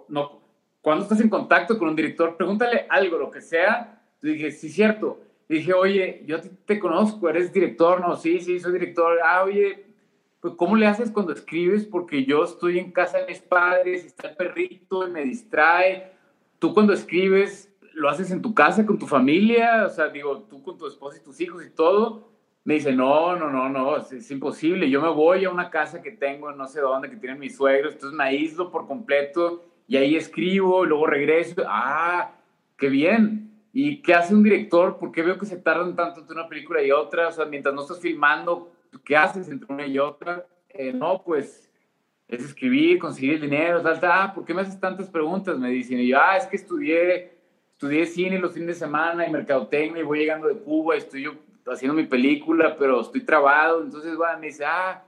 no, 0.07 0.41
cuando 0.81 1.03
estás 1.03 1.19
en 1.21 1.29
contacto 1.29 1.77
con 1.77 1.89
un 1.89 1.95
director, 1.95 2.37
pregúntale 2.37 2.85
algo, 2.89 3.17
lo 3.17 3.31
que 3.31 3.41
sea. 3.41 4.01
Yo 4.21 4.29
dije, 4.31 4.51
sí, 4.51 4.69
cierto. 4.69 5.19
dije, 5.49 5.73
oye, 5.73 6.23
yo 6.25 6.37
te 6.65 6.79
conozco, 6.79 7.29
eres 7.29 7.51
director, 7.51 8.01
no, 8.01 8.15
sí, 8.15 8.39
sí, 8.39 8.59
soy 8.59 8.73
director. 8.73 9.19
Ah, 9.23 9.43
oye, 9.43 9.85
pues 10.39 10.55
¿cómo 10.55 10.75
le 10.75 10.87
haces 10.87 11.11
cuando 11.11 11.31
escribes? 11.31 11.85
Porque 11.85 12.25
yo 12.25 12.43
estoy 12.43 12.79
en 12.79 12.91
casa 12.91 13.19
de 13.19 13.27
mis 13.27 13.39
padres, 13.39 14.05
está 14.05 14.29
el 14.29 14.35
perrito 14.35 15.07
y 15.07 15.11
me 15.11 15.23
distrae. 15.23 16.11
Tú 16.59 16.73
cuando 16.73 16.93
escribes, 16.93 17.72
¿lo 17.93 18.09
haces 18.09 18.31
en 18.31 18.41
tu 18.41 18.53
casa 18.53 18.85
con 18.85 18.97
tu 18.97 19.07
familia? 19.07 19.85
O 19.85 19.89
sea, 19.89 20.09
digo, 20.09 20.43
tú 20.43 20.61
con 20.63 20.77
tu 20.77 20.87
esposa 20.87 21.17
y 21.17 21.23
tus 21.23 21.39
hijos 21.41 21.65
y 21.65 21.69
todo. 21.69 22.31
Me 22.65 22.75
dice, 22.75 22.93
no, 22.93 23.35
no, 23.35 23.49
no, 23.49 23.67
no, 23.69 23.97
es, 23.97 24.31
imposible. 24.31 24.89
Yo 24.89 25.01
me 25.01 25.09
voy 25.09 25.43
a 25.43 25.49
una 25.49 25.69
casa 25.69 26.01
que 26.01 26.11
tengo 26.11 26.51
no 26.53 26.65
sé 26.67 26.79
dónde, 26.79 27.09
que 27.09 27.17
tienen 27.17 27.39
mis 27.39 27.57
suegros, 27.57 27.93
entonces 27.93 28.17
me 28.17 28.23
aíslo 28.23 28.71
por 28.71 28.87
completo 28.87 29.65
y 29.85 29.97
ahí 29.97 30.15
escribo, 30.15 30.85
y 30.85 30.87
luego 30.87 31.05
regreso. 31.07 31.63
Ah, 31.67 32.35
qué 32.77 32.87
bien. 32.87 33.51
¿Y 33.73 34.01
qué 34.01 34.13
hace 34.13 34.33
un 34.33 34.43
director? 34.43 34.97
¿Por 34.97 35.11
qué 35.11 35.23
veo 35.23 35.37
que 35.37 35.45
se 35.45 35.57
tardan 35.57 35.95
tanto 35.95 36.21
entre 36.21 36.35
una 36.35 36.47
película 36.47 36.81
y 36.81 36.91
otra? 36.91 37.27
O 37.27 37.31
sea, 37.31 37.45
mientras 37.45 37.75
no 37.75 37.81
estás 37.81 37.99
filmando, 37.99 38.71
¿qué 39.03 39.17
haces 39.17 39.49
entre 39.49 39.73
una 39.73 39.85
y 39.85 39.99
otra? 39.99 40.45
Eh, 40.69 40.93
no, 40.93 41.21
pues 41.23 41.69
es 42.29 42.45
escribir, 42.45 42.97
conseguir 42.97 43.33
el 43.33 43.41
dinero, 43.41 43.81
tal, 43.81 43.99
tal. 43.99 44.11
Ah, 44.13 44.33
¿por 44.33 44.45
qué 44.45 44.53
me 44.53 44.61
haces 44.61 44.79
tantas 44.79 45.09
preguntas? 45.09 45.57
Me 45.59 45.69
dicen. 45.69 45.99
Y 45.99 46.07
yo, 46.07 46.19
ah, 46.19 46.37
es 46.37 46.47
que 46.47 46.55
estudié 46.55 47.42
estudié 47.83 48.05
cine 48.05 48.39
los 48.39 48.53
fines 48.53 48.67
de 48.67 48.73
semana 48.75 49.27
y 49.27 49.31
mercadotecnia 49.31 50.01
y 50.01 50.05
voy 50.05 50.19
llegando 50.19 50.47
de 50.47 50.55
Cuba, 50.55 50.95
estoy 50.95 51.23
yo 51.23 51.33
haciendo 51.67 51.93
mi 51.93 52.05
película, 52.05 52.77
pero 52.77 53.01
estoy 53.01 53.21
trabado. 53.21 53.83
Entonces, 53.83 54.15
bueno, 54.15 54.39
me 54.39 54.47
dice, 54.47 54.63
ah, 54.63 55.03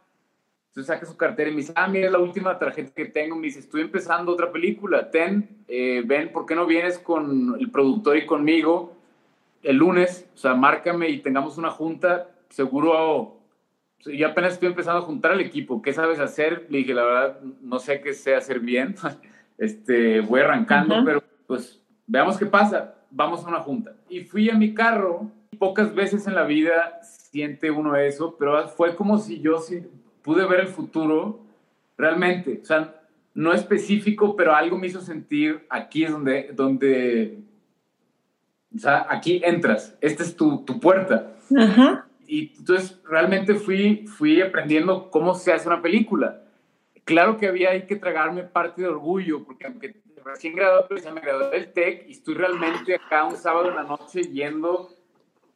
entonces 0.68 0.94
saca 0.94 1.06
su 1.06 1.16
cartera 1.16 1.50
y 1.50 1.54
me 1.54 1.62
dice, 1.62 1.72
ah, 1.74 1.88
mira, 1.88 2.10
la 2.12 2.20
última 2.20 2.60
tarjeta 2.60 2.92
que 2.94 3.06
tengo. 3.06 3.38
Me 3.38 3.44
dice, 3.44 3.60
estoy 3.60 3.80
empezando 3.80 4.34
otra 4.34 4.52
película. 4.52 5.10
Ten, 5.10 5.64
eh, 5.70 6.04
ven, 6.06 6.34
¿por 6.34 6.46
qué 6.46 6.54
no 6.54 6.66
vienes 6.66 7.00
con 7.00 7.56
el 7.58 7.72
productor 7.72 8.18
y 8.18 8.26
conmigo 8.26 8.94
el 9.64 9.78
lunes? 9.78 10.30
O 10.36 10.38
sea, 10.38 10.54
márcame 10.54 11.08
y 11.08 11.20
tengamos 11.20 11.58
una 11.58 11.72
junta. 11.72 12.30
Seguro, 12.50 13.40
yo 14.00 14.28
apenas 14.28 14.54
estoy 14.54 14.68
empezando 14.68 15.00
a 15.00 15.06
juntar 15.06 15.32
al 15.32 15.40
equipo. 15.40 15.82
¿Qué 15.82 15.94
sabes 15.94 16.20
hacer? 16.20 16.68
Le 16.70 16.80
dije, 16.80 16.94
la 16.94 17.06
verdad, 17.06 17.42
no 17.62 17.80
sé 17.80 18.02
qué 18.02 18.14
sé 18.14 18.36
hacer 18.36 18.60
bien. 18.60 18.96
este, 19.58 20.20
voy 20.20 20.42
arrancando, 20.42 20.96
pero 21.06 21.24
pues 21.48 21.82
veamos 22.08 22.38
qué 22.38 22.46
pasa, 22.46 22.96
vamos 23.10 23.44
a 23.44 23.48
una 23.48 23.60
junta. 23.60 23.96
Y 24.10 24.22
fui 24.22 24.50
a 24.50 24.56
mi 24.56 24.74
carro, 24.74 25.32
pocas 25.58 25.94
veces 25.94 26.28
en 26.28 26.36
la 26.36 26.44
vida 26.44 27.00
siente 27.02 27.72
uno 27.72 27.96
eso, 27.96 28.36
pero 28.38 28.68
fue 28.70 28.96
como 28.96 29.18
si 29.18 29.40
yo 29.42 29.60
pude 30.22 30.46
ver 30.48 30.62
el 30.62 30.68
futuro 30.68 31.40
realmente, 31.98 32.60
o 32.62 32.66
sea, 32.66 32.96
no 33.34 33.54
específico, 33.54 34.36
pero 34.36 34.56
algo 34.56 34.78
me 34.78 34.88
hizo 34.88 35.02
sentir, 35.02 35.66
aquí 35.70 36.06
es 36.06 36.12
donde, 36.12 36.52
donde 36.54 37.44
o 38.76 38.80
sea, 38.80 39.08
aquí 39.10 39.42
entras, 39.44 39.96
esta 40.02 40.24
es 40.24 40.36
tu, 40.36 40.64
tu 40.66 40.80
puerta. 40.80 41.32
Y 42.28 42.54
entonces 42.58 43.00
realmente 43.08 43.56
fui, 43.56 44.06
fui 44.08 44.42
aprendiendo 44.42 45.10
cómo 45.12 45.36
se 45.36 45.54
hace 45.54 45.68
una 45.68 45.82
película. 45.82 46.42
Claro 47.04 47.38
que 47.38 47.48
había 47.48 47.70
ahí 47.70 47.86
que 47.86 47.96
tragarme 47.96 48.44
parte 48.44 48.82
de 48.82 48.88
orgullo, 48.88 49.44
porque 49.44 49.68
aunque 49.68 49.96
recién 50.26 50.56
graduado, 50.56 50.88
ya 50.98 51.12
me 51.12 51.22
gradué 51.22 51.52
del 51.52 51.72
TEC 51.72 52.08
y 52.08 52.12
estoy 52.14 52.34
realmente 52.34 52.96
acá 52.96 53.24
un 53.26 53.38
sábado 53.38 53.70
en 53.70 53.76
la 53.76 53.84
noche 53.84 54.24
yendo 54.24 54.90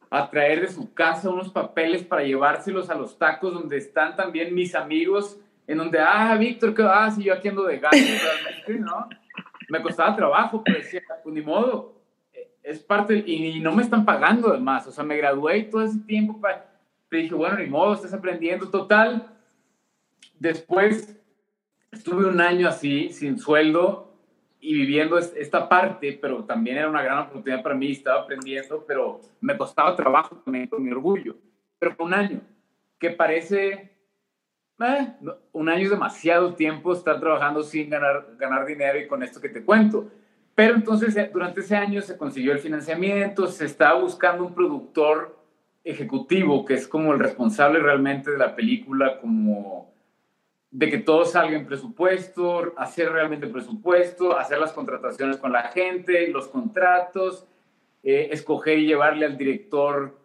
a 0.08 0.30
traer 0.30 0.60
de 0.60 0.68
su 0.68 0.94
casa 0.94 1.28
unos 1.28 1.50
papeles 1.50 2.04
para 2.04 2.22
llevárselos 2.22 2.88
a 2.88 2.94
los 2.94 3.18
tacos 3.18 3.52
donde 3.52 3.76
están 3.76 4.16
también 4.16 4.54
mis 4.54 4.74
amigos, 4.74 5.38
en 5.66 5.78
donde, 5.78 5.98
ah, 6.00 6.36
Víctor, 6.36 6.74
que 6.74 6.82
ah, 6.82 7.10
sí, 7.10 7.24
yo 7.24 7.34
aquí 7.34 7.48
ando 7.48 7.64
de 7.64 7.78
gato 7.78 7.96
realmente, 7.96 8.74
¿no? 8.80 9.08
Me 9.68 9.82
costaba 9.82 10.16
trabajo, 10.16 10.62
pero 10.64 10.78
decía, 10.78 11.02
pues 11.22 11.34
ni 11.34 11.42
modo, 11.42 12.00
es 12.62 12.80
parte, 12.80 13.22
y, 13.24 13.60
no 13.60 13.72
me 13.72 13.82
están 13.82 14.04
pagando 14.04 14.48
además, 14.48 14.86
o 14.86 14.92
sea, 14.92 15.04
me 15.04 15.16
gradué 15.16 15.58
y 15.58 15.70
todo 15.70 15.82
ese 15.82 16.00
tiempo, 16.00 16.40
para, 16.40 16.66
pero 17.08 17.22
dije, 17.22 17.34
bueno, 17.34 17.58
ni 17.58 17.66
modo, 17.66 17.94
estás 17.94 18.12
aprendiendo, 18.12 18.68
total. 18.68 19.32
Después 20.38 21.16
estuve 21.92 22.26
un 22.26 22.40
año 22.40 22.68
así, 22.68 23.10
sin 23.10 23.38
sueldo, 23.38 24.09
y 24.60 24.74
viviendo 24.74 25.18
esta 25.18 25.68
parte, 25.68 26.18
pero 26.20 26.44
también 26.44 26.76
era 26.76 26.88
una 26.88 27.02
gran 27.02 27.18
oportunidad 27.18 27.62
para 27.62 27.74
mí, 27.74 27.92
estaba 27.92 28.22
aprendiendo, 28.22 28.84
pero 28.86 29.20
me 29.40 29.56
costaba 29.56 29.96
trabajo 29.96 30.36
también 30.36 30.66
con 30.66 30.82
mi 30.82 30.90
orgullo. 30.90 31.36
Pero 31.78 31.94
fue 31.94 32.06
un 32.06 32.14
año, 32.14 32.40
que 32.98 33.10
parece, 33.10 33.96
eh, 34.78 35.12
un 35.52 35.68
año 35.68 35.84
es 35.84 35.90
demasiado 35.90 36.54
tiempo 36.54 36.92
estar 36.92 37.18
trabajando 37.18 37.62
sin 37.62 37.88
ganar, 37.88 38.36
ganar 38.38 38.66
dinero 38.66 38.98
y 38.98 39.08
con 39.08 39.22
esto 39.22 39.40
que 39.40 39.48
te 39.48 39.64
cuento. 39.64 40.10
Pero 40.54 40.74
entonces 40.74 41.16
eh, 41.16 41.30
durante 41.32 41.60
ese 41.60 41.76
año 41.76 42.02
se 42.02 42.18
consiguió 42.18 42.52
el 42.52 42.58
financiamiento, 42.58 43.46
se 43.46 43.64
estaba 43.64 43.98
buscando 43.98 44.44
un 44.44 44.54
productor 44.54 45.38
ejecutivo 45.82 46.66
que 46.66 46.74
es 46.74 46.86
como 46.86 47.14
el 47.14 47.18
responsable 47.18 47.78
realmente 47.78 48.30
de 48.30 48.36
la 48.36 48.54
película, 48.54 49.18
como 49.20 49.89
de 50.70 50.88
que 50.88 50.98
todo 50.98 51.24
salga 51.24 51.56
en 51.56 51.66
presupuesto, 51.66 52.72
hacer 52.76 53.10
realmente 53.10 53.46
presupuesto, 53.48 54.38
hacer 54.38 54.58
las 54.58 54.72
contrataciones 54.72 55.36
con 55.36 55.52
la 55.52 55.64
gente, 55.64 56.28
los 56.28 56.48
contratos, 56.48 57.46
eh, 58.02 58.28
escoger 58.30 58.78
y 58.78 58.86
llevarle 58.86 59.26
al 59.26 59.36
director 59.36 60.16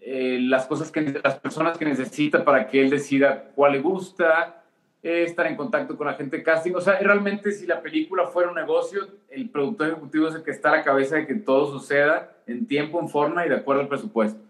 eh, 0.00 0.38
las 0.40 0.66
cosas 0.66 0.90
que 0.90 1.20
las 1.22 1.38
personas 1.40 1.76
que 1.76 1.84
necesita 1.84 2.44
para 2.44 2.68
que 2.68 2.80
él 2.80 2.88
decida 2.88 3.50
cuál 3.54 3.72
le 3.72 3.80
gusta, 3.80 4.62
eh, 5.02 5.24
estar 5.24 5.46
en 5.46 5.56
contacto 5.56 5.96
con 5.96 6.06
la 6.06 6.14
gente 6.14 6.38
de 6.38 6.42
casting. 6.42 6.72
O 6.74 6.80
sea, 6.80 6.98
realmente 6.98 7.50
si 7.52 7.66
la 7.66 7.82
película 7.82 8.28
fuera 8.28 8.48
un 8.48 8.54
negocio, 8.54 9.08
el 9.28 9.50
productor 9.50 9.88
ejecutivo 9.88 10.28
es 10.28 10.36
el 10.36 10.42
que 10.42 10.52
está 10.52 10.70
a 10.70 10.76
la 10.76 10.84
cabeza 10.84 11.16
de 11.16 11.26
que 11.26 11.34
todo 11.34 11.70
suceda 11.70 12.36
en 12.46 12.66
tiempo, 12.66 13.00
en 13.00 13.08
forma 13.08 13.44
y 13.44 13.48
de 13.48 13.56
acuerdo 13.56 13.82
al 13.82 13.88
presupuesto. 13.88 14.40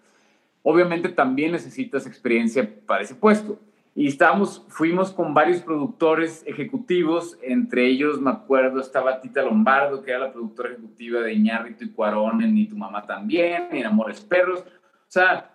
Obviamente 0.62 1.08
también 1.08 1.52
necesitas 1.52 2.06
experiencia 2.06 2.68
para 2.86 3.02
ese 3.02 3.14
puesto. 3.14 3.58
Y 3.94 4.08
estábamos, 4.08 4.64
fuimos 4.68 5.12
con 5.12 5.34
varios 5.34 5.60
productores 5.60 6.42
ejecutivos, 6.46 7.38
entre 7.42 7.86
ellos 7.86 8.20
me 8.20 8.30
acuerdo 8.30 8.80
estaba 8.80 9.20
Tita 9.20 9.42
Lombardo, 9.42 10.02
que 10.02 10.10
era 10.10 10.20
la 10.20 10.32
productora 10.32 10.70
ejecutiva 10.70 11.20
de 11.20 11.34
Iñárritu 11.34 11.84
y 11.84 11.90
Cuarón 11.90 12.42
en 12.42 12.54
Ni 12.54 12.66
tu 12.66 12.76
mamá 12.76 13.04
también, 13.04 13.68
en 13.70 13.84
Amores 13.84 14.20
Perros. 14.22 14.60
O 14.60 15.08
sea, 15.08 15.52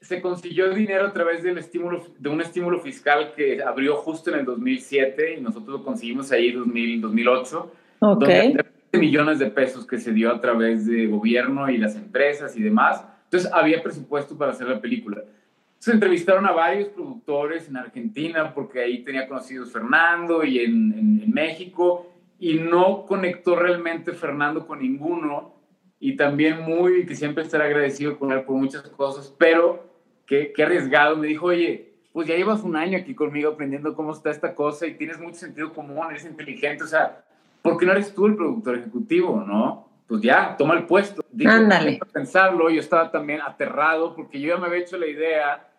se 0.00 0.20
consiguió 0.20 0.74
dinero 0.74 1.06
a 1.06 1.12
través 1.12 1.42
del 1.42 1.56
estímulo, 1.56 2.04
de 2.18 2.28
un 2.28 2.40
estímulo 2.42 2.80
fiscal 2.80 3.32
que 3.34 3.62
abrió 3.62 3.96
justo 3.96 4.30
en 4.30 4.40
el 4.40 4.44
2007 4.44 5.38
y 5.38 5.40
nosotros 5.40 5.80
lo 5.80 5.84
conseguimos 5.84 6.30
ahí 6.32 6.48
en 6.48 7.00
2008. 7.00 7.72
Okay. 8.00 8.54
Donde 8.54 8.64
millones 8.98 9.38
de 9.38 9.46
pesos 9.46 9.86
que 9.86 9.98
se 9.98 10.12
dio 10.12 10.30
a 10.30 10.40
través 10.40 10.86
de 10.86 11.06
gobierno 11.06 11.70
y 11.70 11.78
las 11.78 11.96
empresas 11.96 12.56
y 12.56 12.62
demás. 12.62 13.04
Entonces 13.24 13.50
había 13.52 13.82
presupuesto 13.82 14.36
para 14.36 14.52
hacer 14.52 14.68
la 14.68 14.80
película. 14.80 15.22
Se 15.80 15.92
entrevistaron 15.92 16.44
a 16.44 16.52
varios 16.52 16.90
productores 16.90 17.66
en 17.66 17.78
Argentina, 17.78 18.52
porque 18.52 18.80
ahí 18.80 19.02
tenía 19.02 19.26
conocidos 19.26 19.72
Fernando 19.72 20.44
y 20.44 20.58
en, 20.58 20.92
en, 21.22 21.30
México, 21.32 22.06
y 22.38 22.58
no 22.58 23.06
conectó 23.06 23.56
realmente 23.56 24.12
Fernando 24.12 24.66
con 24.66 24.80
ninguno, 24.80 25.54
y 25.98 26.16
también 26.16 26.60
muy, 26.60 27.06
que 27.06 27.16
siempre 27.16 27.44
estaré 27.44 27.64
agradecido 27.64 28.18
con 28.18 28.30
él 28.30 28.42
por 28.42 28.56
muchas 28.56 28.82
cosas, 28.90 29.34
pero 29.38 29.90
qué, 30.26 30.52
qué 30.54 30.64
arriesgado, 30.64 31.16
me 31.16 31.28
dijo, 31.28 31.46
oye, 31.46 31.94
pues 32.12 32.28
ya 32.28 32.36
llevas 32.36 32.62
un 32.62 32.76
año 32.76 32.98
aquí 32.98 33.14
conmigo 33.14 33.52
aprendiendo 33.52 33.94
cómo 33.94 34.12
está 34.12 34.28
esta 34.28 34.54
cosa 34.54 34.86
y 34.86 34.98
tienes 34.98 35.18
mucho 35.18 35.38
sentido 35.38 35.72
común, 35.72 36.08
eres 36.10 36.26
inteligente, 36.26 36.84
o 36.84 36.88
sea, 36.88 37.24
¿por 37.62 37.78
qué 37.78 37.86
no 37.86 37.92
eres 37.92 38.14
tú 38.14 38.26
el 38.26 38.36
productor 38.36 38.76
ejecutivo, 38.76 39.42
no? 39.46 39.88
Pues 40.06 40.20
ya, 40.20 40.56
toma 40.58 40.74
el 40.74 40.84
puesto. 40.84 41.24
Ándale. 41.46 42.00
Pensarlo, 42.12 42.68
yo 42.68 42.80
estaba 42.80 43.10
también 43.10 43.40
aterrado 43.40 44.14
porque 44.14 44.38
yo 44.38 44.54
ya 44.54 44.60
me 44.60 44.66
había 44.66 44.80
hecho 44.80 44.98
la 44.98 45.06
idea 45.06 45.69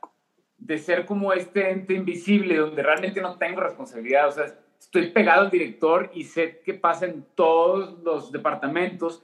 de 0.62 0.78
ser 0.78 1.06
como 1.06 1.34
este 1.34 1.72
ente 1.72 1.96
invisible 1.96 2.56
donde 2.56 2.84
realmente 2.84 3.20
no 3.20 3.36
tengo 3.36 3.62
responsabilidad. 3.62 4.28
O 4.28 4.32
sea, 4.32 4.46
estoy 4.80 5.10
pegado 5.10 5.42
al 5.42 5.52
director 5.52 6.12
y 6.14 6.24
sé 6.24 6.62
qué 6.64 6.76
pasa 6.76 7.08
en 7.08 7.26
todos 7.36 8.02
los 8.04 8.32
departamentos, 8.32 9.24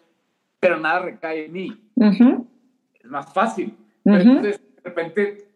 pero 0.59 0.79
nada 0.79 0.99
recae 0.99 1.45
en 1.45 1.51
mí. 1.53 1.89
Es 1.95 3.09
más 3.09 3.31
fácil. 3.31 3.77
entonces, 4.03 4.59
de 4.59 4.81
repente, 4.83 5.47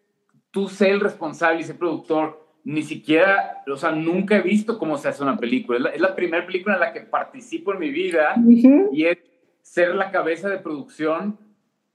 tú 0.51 0.67
sé 0.67 0.91
el 0.91 0.99
responsable 0.99 1.61
y 1.61 1.63
sé 1.63 1.73
productor. 1.73 2.39
Ni 2.63 2.83
siquiera, 2.83 3.63
o 3.67 3.75
sea, 3.75 3.91
nunca 3.91 4.37
he 4.37 4.41
visto 4.41 4.77
cómo 4.77 4.95
se 4.95 5.07
hace 5.07 5.23
una 5.23 5.35
película. 5.35 5.89
Es 5.89 5.99
la, 5.99 6.15
primera 6.15 6.45
película 6.45 6.75
en 6.75 6.81
la 6.81 6.93
que 6.93 7.01
participo 7.01 7.73
en 7.73 7.79
mi 7.79 7.89
vida 7.89 8.35
y 8.45 9.05
es 9.05 9.17
ser 9.63 9.95
la 9.95 10.11
cabeza 10.11 10.47
de 10.47 10.59
producción, 10.59 11.39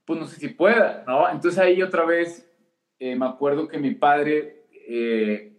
pues 0.03 0.19
no 0.19 0.25
sé 0.25 0.41
si 0.41 0.49
pueda, 0.49 1.05
¿no? 1.07 1.29
Entonces 1.29 1.57
ahí 1.57 1.81
otra 1.81 2.03
vez 2.03 2.46
eh, 2.99 3.15
me 3.15 3.25
acuerdo 3.25 3.67
que 3.67 3.77
mi 3.77 3.95
padre, 3.95 4.65
eh, 4.87 5.53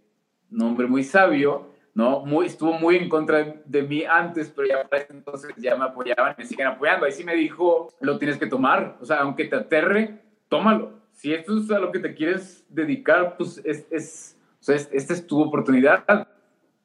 un 0.51 0.62
hombre 0.62 0.86
muy 0.86 1.05
sabio, 1.05 1.72
¿no? 1.95 2.24
Muy, 2.24 2.47
estuvo 2.47 2.72
muy 2.74 2.97
en 2.97 3.09
contra 3.09 3.57
de, 3.64 3.82
mí 3.82 4.05
antes, 4.05 4.53
pero 4.55 4.68
ya 4.68 4.89
para 4.89 5.07
entonces 5.11 5.51
ya 5.57 5.76
me 5.76 5.84
apoyaban, 5.84 6.34
me 6.39 6.45
siguen 6.45 6.68
apoyando. 6.68 7.07
Ahí 7.07 7.12
sí 7.12 7.24
me 7.24 7.34
dijo, 7.34 7.93
lo 8.01 8.18
tienes 8.18 8.39
que 8.39 8.47
tomar, 8.47 8.97
o 9.01 9.05
sea, 9.05 9.18
aunque 9.18 9.47
te 9.47 9.57
aterre, 9.57 10.20
tómalo. 10.49 10.86
O 10.86 10.99
si 11.12 11.34
esto 11.34 11.59
es 11.59 11.68
a 11.72 11.80
lo 11.80 11.91
que 11.91 11.99
te 11.99 12.14
quieres 12.14 12.64
dedicar, 12.68 13.36
pues 13.36 13.61
es, 13.64 13.84
es, 13.91 14.36
esta 14.93 15.12
es 15.12 15.26
tu 15.26 15.41
oportunidad. 15.43 16.28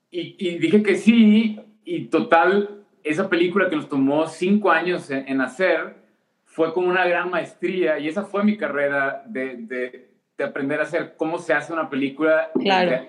Y, 0.09 0.35
y, 0.39 0.57
dije 0.57 0.81
que 0.81 0.95
sí, 0.95 1.59
y 1.85 2.05
total, 2.05 2.83
esa 3.03 3.29
película 3.29 3.69
que 3.69 3.75
nos 3.75 3.89
tomó 3.89 4.27
cinco 4.27 4.71
años 4.71 5.11
en, 5.11 5.41
hacer 5.41 5.97
fue 6.45 6.73
como 6.73 6.87
una 6.87 7.05
gran 7.05 7.29
maestría, 7.29 7.99
y 7.99 8.07
esa 8.07 8.23
fue 8.23 8.43
mi 8.43 8.57
carrera 8.57 9.23
de, 9.27 9.57
de, 9.57 10.12
de 10.43 10.49
aprender 10.49 10.79
a 10.79 10.83
hacer 10.83 11.15
cómo 11.17 11.39
se 11.39 11.53
hace 11.53 11.71
una 11.71 11.89
película 11.89 12.51
claro. 12.59 13.07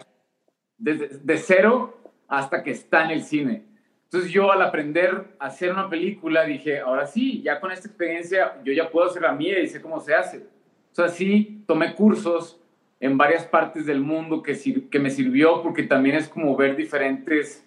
desde, 0.79 1.09
de 1.09 1.39
cero 1.39 2.01
hasta 2.29 2.63
que 2.63 2.71
está 2.71 3.05
en 3.05 3.11
el 3.11 3.23
cine. 3.23 3.65
Entonces 4.05 4.31
yo 4.31 4.53
al 4.53 4.63
aprender 4.63 5.35
a 5.41 5.47
hacer 5.47 5.73
una 5.73 5.89
película 5.89 6.45
dije, 6.45 6.79
ahora 6.81 7.07
sí, 7.07 7.43
ya 7.43 7.61
con 7.61 7.73
esta 7.73 7.89
experiencia 7.89 8.63
yo 8.65 8.73
ya 8.73 8.89
puedo 8.91 9.09
hacer 9.09 9.23
la 9.23 9.33
mía 9.33 9.59
y 9.59 9.67
sé 9.67 9.81
cómo 9.81 9.99
se 9.99 10.15
hace. 10.15 10.39
O 10.39 10.95
sea, 10.95 11.09
sí, 11.09 11.65
tomé 11.67 11.95
cursos 11.95 12.61
en 13.01 13.19
varias 13.19 13.45
partes 13.45 13.87
del 13.87 14.01
mundo 14.01 14.43
que, 14.43 14.57
que 14.89 14.99
me 15.01 15.11
sirvió 15.11 15.63
porque 15.63 15.83
también 15.83 16.17
es 16.17 16.29
como 16.29 16.57
ver 16.57 16.77
diferentes 16.77 17.65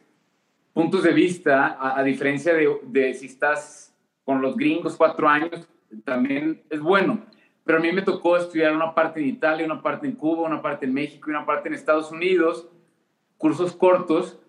puntos 0.73 1.03
de 1.03 1.11
vista, 1.11 1.77
a, 1.79 2.01
diferencia 2.03 2.53
de, 2.53 2.69
de, 2.83 3.13
si 3.13 3.25
estás 3.25 3.93
con 4.23 4.41
los 4.41 4.55
gringos 4.55 4.95
cuatro 4.95 5.27
años, 5.27 5.67
también 6.05 6.61
es 6.69 6.79
bueno. 6.79 7.25
Pero 7.67 7.79
a 7.79 7.81
mí 7.81 7.91
me 7.91 8.01
tocó 8.01 8.37
estudiar 8.37 8.73
una 8.73 8.95
parte 8.95 9.19
en 9.19 9.27
Italia, 9.27 9.65
una 9.65 9.81
parte 9.81 10.07
en 10.07 10.13
Cuba, 10.13 10.47
una 10.47 10.61
parte 10.61 10.85
en 10.85 10.93
México 10.93 11.29
y 11.29 11.31
una 11.31 11.45
parte 11.45 11.67
en 11.67 11.75
Estados 11.75 12.13
Unidos, 12.13 12.69
cursos 13.37 13.73
cortos, 13.75 14.39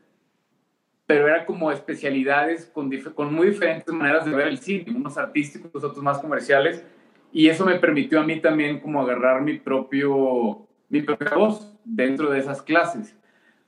pero 1.04 1.26
era 1.26 1.44
como 1.44 1.72
especialidades 1.72 2.66
con, 2.66 2.88
muy 3.34 3.48
diferentes 3.48 3.92
maneras 3.92 4.24
de 4.24 4.30
ver 4.30 4.46
el 4.46 4.58
cine, 4.58 4.96
unos 4.96 5.18
artísticos, 5.18 5.82
otros 5.82 6.02
más 6.02 6.18
comerciales 6.18 6.84
y 7.32 7.48
eso 7.48 7.66
me 7.66 7.74
permitió 7.80 8.20
a 8.20 8.24
mí 8.24 8.38
también 8.40 8.78
como 8.78 9.02
agarrar 9.02 9.42
mi 9.42 9.58
propio, 9.58 10.68
mi 10.88 11.02
propia 11.02 11.34
voz 11.34 11.76
dentro 11.84 12.30
de 12.30 12.38
esas 12.38 12.62
clases. 12.62 13.16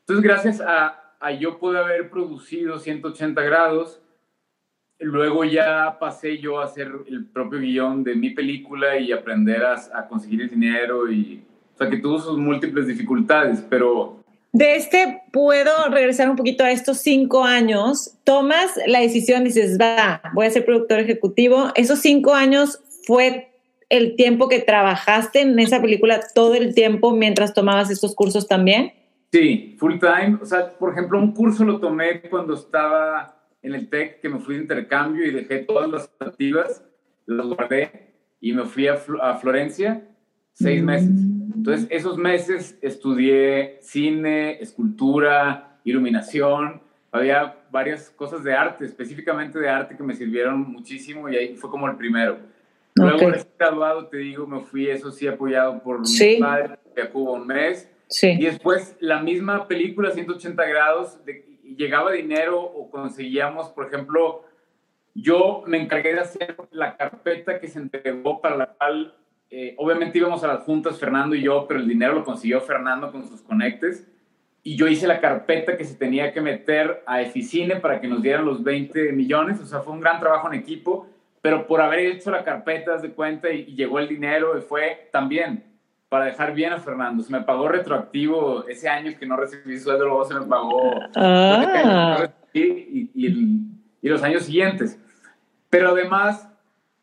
Entonces, 0.00 0.22
gracias 0.22 0.60
a, 0.60 1.16
a 1.18 1.32
yo 1.32 1.58
poder 1.58 1.82
haber 1.82 2.08
producido 2.08 2.78
180 2.78 3.42
grados, 3.42 4.00
luego 5.00 5.44
ya 5.44 5.96
pasé 5.98 6.38
yo 6.38 6.60
a 6.60 6.64
hacer 6.64 6.90
el 7.08 7.26
propio 7.26 7.58
guion 7.58 8.04
de 8.04 8.14
mi 8.14 8.30
película 8.30 8.98
y 8.98 9.12
aprender 9.12 9.64
a, 9.64 9.74
a 9.94 10.06
conseguir 10.06 10.42
el 10.42 10.50
dinero 10.50 11.10
y, 11.10 11.42
o 11.74 11.78
sea, 11.78 11.90
que 11.90 11.98
tuvo 11.98 12.18
sus 12.18 12.38
múltiples 12.38 12.86
dificultades, 12.86 13.64
pero 13.68 14.20
de 14.52 14.74
este 14.74 15.22
puedo 15.32 15.70
regresar 15.90 16.28
un 16.28 16.36
poquito 16.36 16.64
a 16.64 16.72
estos 16.72 16.98
cinco 16.98 17.44
años. 17.44 18.16
Tomas 18.24 18.78
la 18.86 19.00
decisión, 19.00 19.44
dices, 19.44 19.78
va, 19.80 20.20
voy 20.34 20.46
a 20.46 20.50
ser 20.50 20.64
productor 20.64 20.98
ejecutivo. 20.98 21.70
Esos 21.76 22.00
cinco 22.00 22.34
años 22.34 22.80
fue 23.06 23.50
el 23.88 24.16
tiempo 24.16 24.48
que 24.48 24.60
trabajaste 24.60 25.42
en 25.42 25.58
esa 25.58 25.80
película 25.80 26.20
todo 26.34 26.54
el 26.54 26.74
tiempo 26.74 27.12
mientras 27.12 27.54
tomabas 27.54 27.90
estos 27.90 28.14
cursos 28.14 28.48
también? 28.48 28.92
Sí, 29.32 29.76
full 29.78 29.98
time. 29.98 30.38
O 30.40 30.46
sea, 30.46 30.70
por 30.78 30.92
ejemplo, 30.92 31.18
un 31.18 31.32
curso 31.32 31.64
lo 31.64 31.78
tomé 31.78 32.22
cuando 32.22 32.54
estaba 32.54 33.39
en 33.62 33.74
el 33.74 33.88
TEC, 33.88 34.20
que 34.20 34.28
me 34.28 34.38
fui 34.38 34.56
de 34.56 34.62
intercambio 34.62 35.26
y 35.26 35.30
dejé 35.30 35.58
todas 35.60 35.90
las 35.90 36.10
activas, 36.18 36.84
las 37.26 37.46
guardé 37.46 38.10
y 38.40 38.52
me 38.52 38.64
fui 38.64 38.88
a, 38.88 38.96
Florencia 38.96 40.06
seis 40.52 40.82
meses. 40.82 41.10
Entonces, 41.54 41.86
esos 41.90 42.16
meses 42.16 42.78
estudié 42.80 43.78
cine, 43.82 44.60
escultura, 44.60 45.78
iluminación. 45.84 46.80
Había 47.12 47.56
varias 47.70 48.10
cosas 48.10 48.44
de 48.44 48.54
arte, 48.54 48.84
específicamente 48.84 49.58
de 49.58 49.68
arte, 49.68 49.96
que 49.96 50.02
me 50.02 50.14
sirvieron 50.14 50.60
muchísimo 50.72 51.28
y 51.28 51.36
ahí 51.36 51.56
fue 51.56 51.70
como 51.70 51.88
el 51.88 51.96
primero. 51.96 52.38
Luego 52.94 53.28
okay. 53.28 53.42
graduado, 53.58 54.06
te 54.06 54.18
digo, 54.18 54.46
me 54.46 54.60
fui, 54.60 54.88
eso 54.88 55.10
sí, 55.10 55.26
apoyado 55.26 55.82
por 55.82 56.00
mi 56.00 56.40
padre, 56.40 56.78
que 56.94 57.08
Cuba 57.08 57.32
un 57.32 57.46
mes. 57.46 57.88
Sí. 58.08 58.28
Y 58.38 58.44
después 58.44 58.96
la 59.00 59.22
misma 59.22 59.68
película, 59.68 60.10
180 60.10 60.64
grados, 60.64 61.24
de, 61.24 61.49
llegaba 61.76 62.12
dinero 62.12 62.60
o 62.60 62.90
conseguíamos, 62.90 63.68
por 63.70 63.86
ejemplo, 63.86 64.44
yo 65.14 65.62
me 65.66 65.80
encargué 65.80 66.14
de 66.14 66.20
hacer 66.20 66.56
la 66.70 66.96
carpeta 66.96 67.58
que 67.58 67.68
se 67.68 67.78
entregó 67.78 68.40
para 68.40 68.56
la 68.56 68.66
cual, 68.66 69.14
eh, 69.50 69.74
obviamente 69.78 70.18
íbamos 70.18 70.44
a 70.44 70.48
las 70.48 70.62
juntas, 70.62 70.98
Fernando 70.98 71.34
y 71.34 71.42
yo, 71.42 71.66
pero 71.66 71.80
el 71.80 71.88
dinero 71.88 72.14
lo 72.14 72.24
consiguió 72.24 72.60
Fernando 72.60 73.10
con 73.10 73.26
sus 73.26 73.42
conectes. 73.42 74.06
Y 74.62 74.76
yo 74.76 74.86
hice 74.88 75.06
la 75.06 75.20
carpeta 75.20 75.76
que 75.76 75.84
se 75.84 75.94
tenía 75.94 76.32
que 76.32 76.40
meter 76.40 77.02
a 77.06 77.22
Eficine 77.22 77.76
para 77.76 78.00
que 78.00 78.08
nos 78.08 78.22
dieran 78.22 78.44
los 78.44 78.62
20 78.62 79.12
millones. 79.12 79.58
O 79.60 79.64
sea, 79.64 79.80
fue 79.80 79.94
un 79.94 80.00
gran 80.00 80.20
trabajo 80.20 80.52
en 80.52 80.60
equipo 80.60 81.08
pero 81.42 81.66
por 81.66 81.80
haber 81.80 82.00
hecho 82.00 82.30
la 82.30 82.44
carpeta 82.44 82.98
de 82.98 83.12
cuenta 83.12 83.50
y, 83.50 83.64
llegó 83.74 83.98
el 83.98 84.08
dinero 84.08 84.58
y 84.58 84.60
fue 84.60 85.08
también 85.12 85.64
para 86.10 86.24
dejar 86.26 86.52
bien 86.52 86.72
a 86.72 86.80
Fernando. 86.80 87.22
Se 87.22 87.32
me 87.32 87.40
pagó 87.42 87.68
retroactivo 87.68 88.66
ese 88.66 88.88
año 88.88 89.12
que 89.18 89.26
no 89.26 89.36
recibí 89.36 89.78
sueldo, 89.78 90.04
luego 90.04 90.24
se 90.24 90.34
me 90.34 90.44
pagó 90.44 90.92
ah. 91.14 92.28
y, 92.52 93.10
y, 93.14 94.08
los 94.08 94.22
años 94.24 94.42
siguientes. 94.42 95.00
Pero 95.70 95.90
además, 95.90 96.50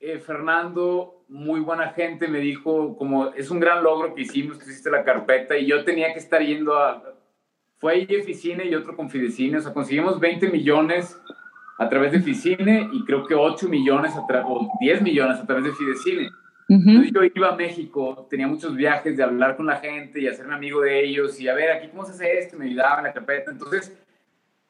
eh, 0.01 0.19
Fernando, 0.19 1.23
muy 1.29 1.61
buena 1.61 1.91
gente, 1.91 2.27
me 2.27 2.39
dijo 2.39 2.97
como 2.97 3.29
es 3.29 3.49
un 3.49 3.61
gran 3.61 3.81
logro 3.81 4.13
que 4.13 4.23
hicimos, 4.23 4.57
que 4.57 4.65
hiciste 4.65 4.91
la 4.91 5.05
carpeta 5.05 5.57
y 5.57 5.65
yo 5.65 5.83
tenía 5.85 6.13
que 6.13 6.19
estar 6.19 6.41
yendo 6.41 6.77
a... 6.77 7.15
Fue 7.77 7.93
ahí 7.93 8.07
Eficine 8.09 8.65
y 8.65 8.75
otro 8.75 8.95
con 8.97 9.09
Fidecine, 9.09 9.57
o 9.57 9.61
sea, 9.61 9.71
conseguimos 9.71 10.19
20 10.19 10.49
millones 10.49 11.17
a 11.77 11.87
través 11.87 12.11
de 12.11 12.19
Ficine 12.19 12.89
y 12.91 13.05
creo 13.05 13.25
que 13.25 13.35
8 13.35 13.69
millones 13.69 14.13
o 14.17 14.67
10 14.81 15.01
millones 15.01 15.39
a 15.39 15.45
través 15.45 15.63
de 15.63 15.71
Fidecine. 15.71 16.29
Yo 16.67 17.23
iba 17.23 17.49
a 17.49 17.55
México, 17.55 18.27
tenía 18.29 18.47
muchos 18.47 18.75
viajes 18.75 19.15
de 19.15 19.23
hablar 19.23 19.55
con 19.55 19.65
la 19.65 19.77
gente 19.77 20.19
y 20.19 20.27
hacerme 20.27 20.53
amigo 20.53 20.81
de 20.81 21.03
ellos 21.03 21.39
y 21.39 21.47
a 21.47 21.53
ver, 21.53 21.71
aquí 21.71 21.87
cómo 21.87 22.05
se 22.05 22.11
hace 22.11 22.39
esto, 22.39 22.57
me 22.57 22.65
ayudaban 22.65 22.99
en 22.99 23.05
la 23.05 23.13
carpeta. 23.13 23.51
Entonces, 23.51 23.97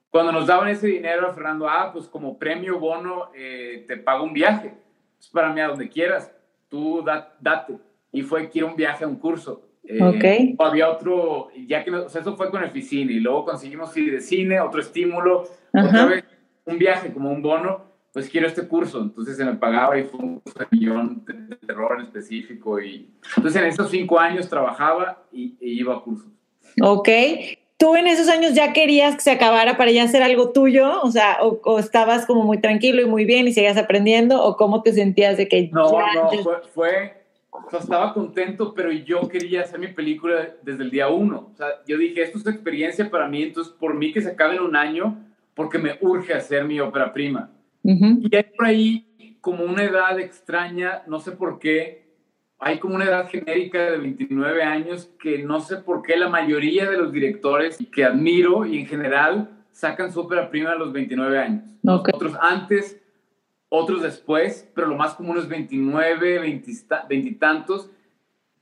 cuando 0.10 0.32
nos 0.32 0.48
daban 0.48 0.70
ese 0.70 0.88
dinero 0.88 1.28
a 1.28 1.34
Fernando, 1.34 1.68
ah, 1.68 1.92
pues 1.92 2.08
como 2.08 2.38
premio 2.38 2.80
bono 2.80 3.32
eh, 3.36 3.84
te 3.88 3.98
pago 3.98 4.24
un 4.24 4.34
viaje. 4.34 4.74
Es 5.20 5.30
para 5.30 5.52
mí 5.52 5.60
a 5.60 5.68
donde 5.68 5.90
quieras, 5.90 6.32
tú 6.70 7.04
date. 7.04 7.78
Y 8.12 8.22
fue 8.22 8.50
quiero 8.50 8.68
un 8.68 8.76
viaje 8.76 9.04
a 9.04 9.08
un 9.08 9.18
curso. 9.18 9.64
Eh, 9.84 10.56
o 10.58 10.66
había 10.66 10.90
otro, 10.90 11.50
ya 11.66 11.84
que, 11.84 11.92
o 11.92 12.10
sea, 12.10 12.22
eso 12.22 12.36
fue 12.36 12.52
con 12.52 12.62
el 12.62 12.72
Ficine 12.72 13.14
y 13.14 13.20
luego 13.22 13.46
conseguimos 13.46 13.94
Fidecine, 13.94 14.60
otro 14.60 14.82
estímulo, 14.82 15.44
otra 15.72 16.06
vez 16.06 16.26
un 16.66 16.78
viaje, 16.78 17.14
como 17.14 17.32
un 17.32 17.42
bono, 17.42 17.86
pues 18.18 18.32
quiero 18.32 18.48
este 18.48 18.68
curso. 18.68 19.00
Entonces 19.00 19.38
se 19.38 19.46
me 19.46 19.54
pagaba 19.54 19.96
y 20.00 20.06
fue 20.06 20.20
un 20.20 20.40
curso 20.40 20.58
de 20.58 20.66
millón 20.72 21.24
de 21.24 21.56
terror 21.58 21.98
en 22.00 22.06
específico. 22.06 22.82
Y 22.82 23.12
entonces 23.36 23.62
en 23.62 23.68
esos 23.68 23.92
cinco 23.92 24.20
años 24.20 24.50
trabajaba 24.50 25.22
y, 25.32 25.56
e 25.62 25.70
iba 25.70 25.96
a 25.96 26.00
cursos. 26.02 26.26
Ok. 26.82 27.10
¿Tú 27.78 27.96
en 27.96 28.08
esos 28.08 28.28
años 28.28 28.56
ya 28.56 28.74
querías 28.74 29.14
que 29.18 29.22
se 29.22 29.30
acabara 29.30 29.78
para 29.78 29.92
ya 29.92 30.02
hacer 30.02 30.24
algo 30.24 30.52
tuyo? 30.52 31.00
O 31.04 31.12
sea, 31.12 31.38
o, 31.44 31.78
estabas 31.78 32.26
como 32.26 32.42
muy 32.42 32.60
tranquilo 32.60 33.04
y 33.04 33.06
muy 33.06 33.24
bien 33.24 33.48
y 33.48 33.54
seguías 33.54 33.78
aprendiendo? 33.78 34.44
¿O 34.44 34.58
cómo 34.58 34.82
te 34.82 34.94
sentías 34.94 35.38
de 35.38 35.48
que 35.48 35.70
No, 35.72 35.92
no, 35.92 36.32
fue, 36.42 36.62
fue 36.74 37.24
o 37.52 37.70
sea, 37.70 37.82
estaba 37.82 38.16
contento, 38.16 38.74
pero 38.74 38.92
yo 38.92 39.30
quería 39.30 39.62
hacer 39.62 39.78
mi 39.78 39.90
película 39.90 40.56
desde 40.64 40.82
el 40.82 40.90
día 40.90 41.08
uno. 41.08 41.52
O 41.54 41.56
sea, 41.56 41.68
yo 41.86 42.00
dije, 42.00 42.24
esto 42.24 42.40
es 42.40 42.48
experiencia 42.48 43.12
para 43.12 43.28
mí, 43.28 43.44
entonces 43.44 43.72
por 43.74 43.94
mí 43.94 44.12
que 44.12 44.22
se 44.22 44.32
acabe 44.32 44.56
en 44.56 44.64
un 44.64 44.76
año, 44.76 45.24
porque 45.54 45.78
me 45.78 46.00
urge 46.02 46.34
hacer 46.34 46.66
mi 46.66 46.80
ópera 46.80 47.14
prima. 47.14 47.52
Y 47.88 48.36
hay 48.36 48.44
por 48.44 48.66
ahí 48.66 49.38
como 49.40 49.64
una 49.64 49.84
edad 49.84 50.20
extraña, 50.20 51.04
no 51.08 51.20
sé 51.20 51.32
por 51.32 51.58
qué, 51.58 52.08
hay 52.60 52.80
como 52.80 52.96
una 52.96 53.06
edad 53.06 53.30
genérica 53.30 53.92
de 53.92 53.98
29 53.98 54.64
años 54.64 55.10
que 55.22 55.44
no 55.44 55.62
sé 55.62 55.78
por 55.78 56.02
qué 56.02 56.18
la 56.18 56.28
mayoría 56.28 56.90
de 56.90 56.98
los 56.98 57.12
directores 57.12 57.78
que 57.92 58.04
admiro 58.04 58.66
y 58.66 58.80
en 58.80 58.88
general 58.88 59.52
sacan 59.72 60.12
su 60.12 60.22
ópera 60.22 60.50
prima 60.50 60.72
a 60.72 60.76
los 60.76 60.92
29 60.92 61.40
años. 61.40 61.64
Otros 61.86 62.34
antes, 62.42 63.00
otros 63.70 64.02
después, 64.02 64.70
pero 64.74 64.88
lo 64.88 64.96
más 64.96 65.14
común 65.14 65.38
es 65.38 65.48
29, 65.48 66.40
20, 66.40 67.32
tantos. 67.34 67.92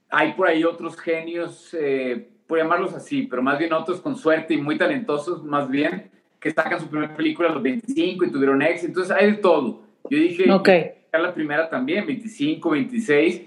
Hay 0.09 0.33
por 0.33 0.47
ahí 0.47 0.63
otros 0.65 0.97
genios, 0.97 1.73
eh, 1.73 2.29
por 2.45 2.57
llamarlos 2.59 2.93
así, 2.93 3.23
pero 3.23 3.41
más 3.41 3.57
bien 3.57 3.73
otros 3.73 4.01
con 4.01 4.17
suerte 4.17 4.53
y 4.53 4.57
muy 4.57 4.77
talentosos, 4.77 5.43
más 5.43 5.69
bien, 5.69 6.11
que 6.45 6.51
sacan 6.51 6.79
su 6.79 6.87
primera 6.87 7.15
película 7.15 7.49
a 7.49 7.53
los 7.53 7.63
25 7.63 8.23
y 8.23 8.31
tuvieron 8.31 8.61
éxito. 8.61 8.85
Entonces 8.89 9.17
hay 9.17 9.31
de 9.31 9.37
todo. 9.37 9.81
Yo 10.07 10.19
dije, 10.19 10.51
okay. 10.51 10.91
la 11.11 11.33
primera 11.33 11.67
también, 11.67 12.05
25, 12.05 12.69
26, 12.69 13.41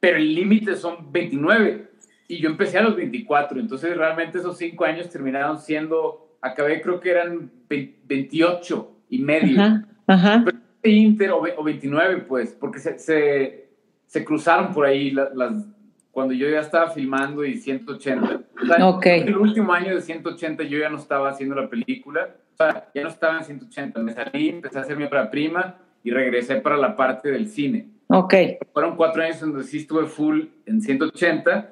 pero 0.00 0.16
el 0.16 0.34
límite 0.34 0.74
son 0.74 1.12
29. 1.12 1.86
Y 2.28 2.38
yo 2.38 2.48
empecé 2.48 2.78
a 2.78 2.82
los 2.82 2.96
24. 2.96 3.60
Entonces 3.60 3.94
realmente 3.94 4.38
esos 4.38 4.56
cinco 4.56 4.86
años 4.86 5.10
terminaron 5.10 5.58
siendo, 5.58 6.38
acabé 6.40 6.80
creo 6.80 6.98
que 6.98 7.10
eran 7.10 7.50
28 7.68 8.90
y 9.10 9.18
medio. 9.18 9.84
Ajá, 10.06 10.46
Inter 10.82 11.30
o, 11.30 11.62
29, 11.62 12.24
pues, 12.26 12.56
porque 12.58 12.78
se, 12.78 12.98
se, 12.98 13.68
se 14.06 14.24
cruzaron 14.24 14.72
por 14.72 14.86
ahí 14.86 15.10
las 15.10 15.66
cuando 16.14 16.32
yo 16.32 16.48
ya 16.48 16.60
estaba 16.60 16.90
filmando 16.90 17.44
y 17.44 17.56
180. 17.56 18.40
O 18.80 19.00
El 19.02 19.36
último 19.36 19.72
año 19.72 19.96
de 19.96 20.00
180 20.00 20.62
yo 20.62 20.78
ya 20.78 20.88
no 20.88 20.96
estaba 20.96 21.28
haciendo 21.28 21.56
la 21.56 21.68
película, 21.68 22.36
o 22.54 22.56
sea, 22.56 22.88
ya 22.94 23.02
no 23.02 23.08
estaba 23.08 23.38
en 23.38 23.44
180. 23.44 24.00
Me 24.00 24.12
salí, 24.12 24.48
empecé 24.48 24.78
a 24.78 24.82
hacer 24.82 24.96
mi 24.96 25.04
obra 25.04 25.28
prima 25.28 25.76
y 26.04 26.12
regresé 26.12 26.56
para 26.56 26.76
la 26.76 26.94
parte 26.94 27.32
del 27.32 27.48
cine. 27.48 27.88
Ok. 28.06 28.32
Fueron 28.72 28.94
cuatro 28.94 29.24
años 29.24 29.40
donde 29.40 29.64
sí 29.64 29.78
estuve 29.78 30.06
full 30.06 30.42
en 30.66 30.80
180. 30.80 31.70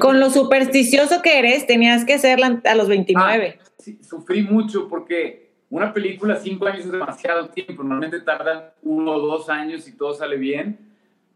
Con 0.00 0.20
lo 0.20 0.30
supersticioso 0.30 1.20
que 1.20 1.40
eres, 1.40 1.66
tenías 1.66 2.04
que 2.04 2.14
hacerla 2.14 2.60
a 2.64 2.74
los 2.76 2.88
29. 2.88 3.58
Ah, 3.58 3.64
sí, 3.78 3.98
sufrí 4.02 4.42
mucho 4.42 4.88
porque 4.88 5.50
una 5.68 5.92
película, 5.92 6.36
cinco 6.36 6.66
años 6.66 6.84
es 6.84 6.92
demasiado 6.92 7.48
tiempo. 7.48 7.82
Normalmente 7.82 8.20
tardan 8.20 8.66
uno 8.82 9.14
o 9.14 9.20
dos 9.20 9.48
años 9.48 9.88
y 9.88 9.96
todo 9.96 10.14
sale 10.14 10.36
bien. 10.36 10.89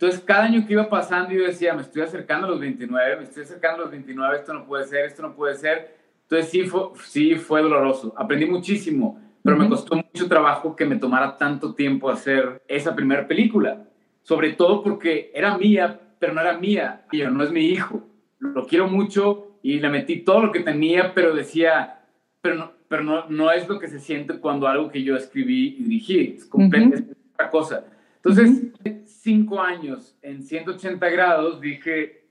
Entonces, 0.05 0.23
cada 0.23 0.45
año 0.45 0.67
que 0.67 0.75
iba 0.75 0.87
pasando, 0.91 1.33
yo 1.33 1.45
decía, 1.45 1.73
me 1.73 1.81
estoy 1.81 2.03
acercando 2.03 2.47
a 2.47 2.51
los 2.51 2.61
29, 2.61 3.17
me 3.17 3.23
estoy 3.23 3.45
acercando 3.45 3.79
a 3.79 3.81
los 3.85 3.91
29, 3.91 4.37
esto 4.37 4.53
no 4.53 4.67
puede 4.67 4.85
ser, 4.85 5.07
esto 5.07 5.23
no 5.23 5.35
puede 5.35 5.55
ser. 5.55 5.97
Entonces, 6.25 6.51
sí 6.51 6.65
fue, 6.65 6.91
sí 7.07 7.37
fue 7.37 7.63
doloroso. 7.63 8.13
Aprendí 8.15 8.45
muchísimo, 8.45 9.19
pero 9.43 9.57
me 9.57 9.67
costó 9.67 9.97
mucho 9.97 10.29
trabajo 10.29 10.77
que 10.77 10.85
me 10.85 10.97
tomara 10.97 11.39
tanto 11.39 11.75
tiempo 11.75 12.11
hacer 12.11 12.63
esa 12.69 12.95
primera 12.95 13.27
película. 13.27 13.87
Sobre 14.21 14.53
todo 14.53 14.83
porque 14.83 15.33
era 15.35 15.57
mía, 15.57 15.99
pero 16.19 16.35
no 16.35 16.43
era 16.43 16.59
mía. 16.59 17.07
Y 17.11 17.23
no 17.23 17.43
es 17.43 17.51
mi 17.51 17.65
hijo. 17.65 18.07
Lo 18.41 18.67
quiero 18.67 18.89
mucho 18.89 19.57
y 19.63 19.81
le 19.81 19.89
metí 19.89 20.19
todo 20.19 20.43
lo 20.43 20.53
que 20.53 20.61
tenía, 20.61 21.15
pero 21.15 21.35
decía, 21.35 22.03
pero 22.43 22.57
no, 22.57 22.73
pero 22.89 23.03
no, 23.03 23.31
no 23.31 23.51
es 23.51 23.67
lo 23.71 23.79
que 23.79 23.89
se 23.89 24.01
siente 24.01 24.39
cuando 24.39 24.69
algo 24.69 24.91
que 24.91 25.03
yo 25.03 25.17
escribí 25.17 25.77
y 25.79 25.85
dirigí. 25.85 26.35
Es 26.37 26.45
completamente 26.45 27.15
otra 27.33 27.49
cosa. 27.49 27.85
Entonces, 28.25 28.73
cinco 29.05 29.61
años 29.61 30.17
en 30.23 30.43
180 30.43 31.09
grados, 31.11 31.61
dije, 31.61 32.25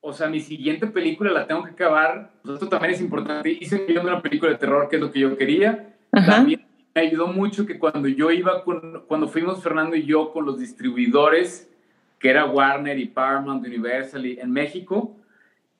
o 0.00 0.12
sea, 0.12 0.28
mi 0.28 0.40
siguiente 0.40 0.86
película 0.86 1.32
la 1.32 1.46
tengo 1.46 1.64
que 1.64 1.70
acabar. 1.70 2.32
Pues 2.42 2.54
esto 2.54 2.68
también 2.68 2.94
es 2.94 3.00
importante. 3.00 3.50
Hice 3.50 3.86
una 4.00 4.22
película 4.22 4.52
de 4.52 4.58
terror, 4.58 4.88
que 4.88 4.96
es 4.96 5.02
lo 5.02 5.10
que 5.10 5.20
yo 5.20 5.36
quería. 5.36 5.96
También 6.10 6.64
me 6.94 7.02
ayudó 7.02 7.26
mucho 7.26 7.66
que 7.66 7.78
cuando 7.78 8.08
yo 8.08 8.30
iba 8.30 8.62
con, 8.64 9.04
cuando 9.06 9.28
fuimos 9.28 9.62
Fernando 9.62 9.96
y 9.96 10.04
yo 10.04 10.32
con 10.32 10.46
los 10.46 10.58
distribuidores, 10.58 11.70
que 12.18 12.30
era 12.30 12.46
Warner 12.46 12.98
y 12.98 13.06
Paramount, 13.06 13.66
Universal 13.66 14.24
y, 14.26 14.38
en 14.38 14.50
México, 14.50 15.16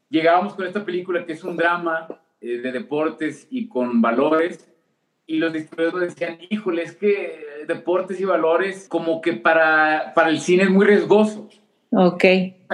llegábamos 0.08 0.54
con 0.54 0.66
esta 0.66 0.84
película 0.84 1.24
que 1.24 1.32
es 1.34 1.44
un 1.44 1.56
drama 1.56 2.08
eh, 2.40 2.58
de 2.58 2.72
deportes 2.72 3.46
y 3.50 3.68
con 3.68 4.00
valores 4.00 4.70
y 5.30 5.38
los 5.38 5.52
distribuidores 5.52 6.16
decían, 6.16 6.38
híjole, 6.50 6.82
es 6.82 6.96
que 6.96 7.64
deportes 7.68 8.20
y 8.20 8.24
valores 8.24 8.88
como 8.88 9.20
que 9.20 9.34
para, 9.34 10.10
para 10.12 10.28
el 10.28 10.40
cine 10.40 10.64
es 10.64 10.70
muy 10.70 10.84
riesgoso. 10.84 11.48
Ok. 11.92 12.24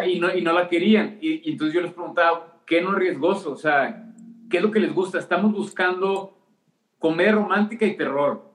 Y 0.06 0.18
no, 0.18 0.34
y 0.34 0.40
no 0.40 0.54
la 0.54 0.66
querían. 0.66 1.18
Y, 1.20 1.50
entonces 1.50 1.74
yo 1.74 1.82
les 1.82 1.92
preguntaba, 1.92 2.62
¿qué 2.66 2.80
no 2.80 2.92
es 2.92 2.94
riesgoso? 2.96 3.52
O 3.52 3.56
sea, 3.56 4.10
¿qué 4.48 4.56
es 4.56 4.62
lo 4.62 4.70
que 4.70 4.80
les 4.80 4.94
gusta? 4.94 5.18
Estamos 5.18 5.52
buscando 5.52 6.38
comedia 6.98 7.32
romántica 7.32 7.84
y 7.84 7.94
terror. 7.94 8.50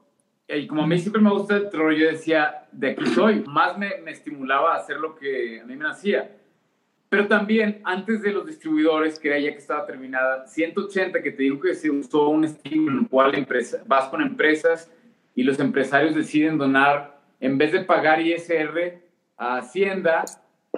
Y 0.48 0.66
como 0.66 0.82
a 0.82 0.86
mí 0.88 0.98
siempre 0.98 1.22
me 1.22 1.30
gusta 1.30 1.54
el 1.54 1.70
terror, 1.70 1.94
yo 1.94 2.08
decía, 2.08 2.66
de 2.72 2.90
aquí 2.90 3.06
soy. 3.06 3.44
Más 3.46 3.78
me, 3.78 3.98
me 4.04 4.10
estimulaba 4.10 4.74
a 4.74 4.78
hacer 4.78 4.96
lo 4.96 5.14
que 5.14 5.60
a 5.60 5.64
mí 5.64 5.76
me 5.76 5.88
hacía. 5.88 6.38
Pero 7.12 7.28
también, 7.28 7.82
antes 7.84 8.22
de 8.22 8.32
los 8.32 8.46
distribuidores, 8.46 9.18
que 9.18 9.28
era 9.28 9.38
ya 9.38 9.52
que 9.52 9.58
estaba 9.58 9.84
terminada, 9.84 10.46
180, 10.46 11.22
que 11.22 11.30
te 11.32 11.42
digo 11.42 11.60
que 11.60 11.74
se 11.74 11.90
usó 11.90 12.30
un 12.30 12.46
estilo 12.46 12.90
en 12.90 13.00
el 13.00 13.08
cual 13.10 13.34
empresa, 13.34 13.82
vas 13.86 14.06
con 14.06 14.22
empresas 14.22 14.90
y 15.34 15.42
los 15.42 15.60
empresarios 15.60 16.14
deciden 16.14 16.56
donar, 16.56 17.20
en 17.38 17.58
vez 17.58 17.72
de 17.72 17.84
pagar 17.84 18.22
ISR 18.22 19.02
a 19.36 19.58
Hacienda, 19.58 20.24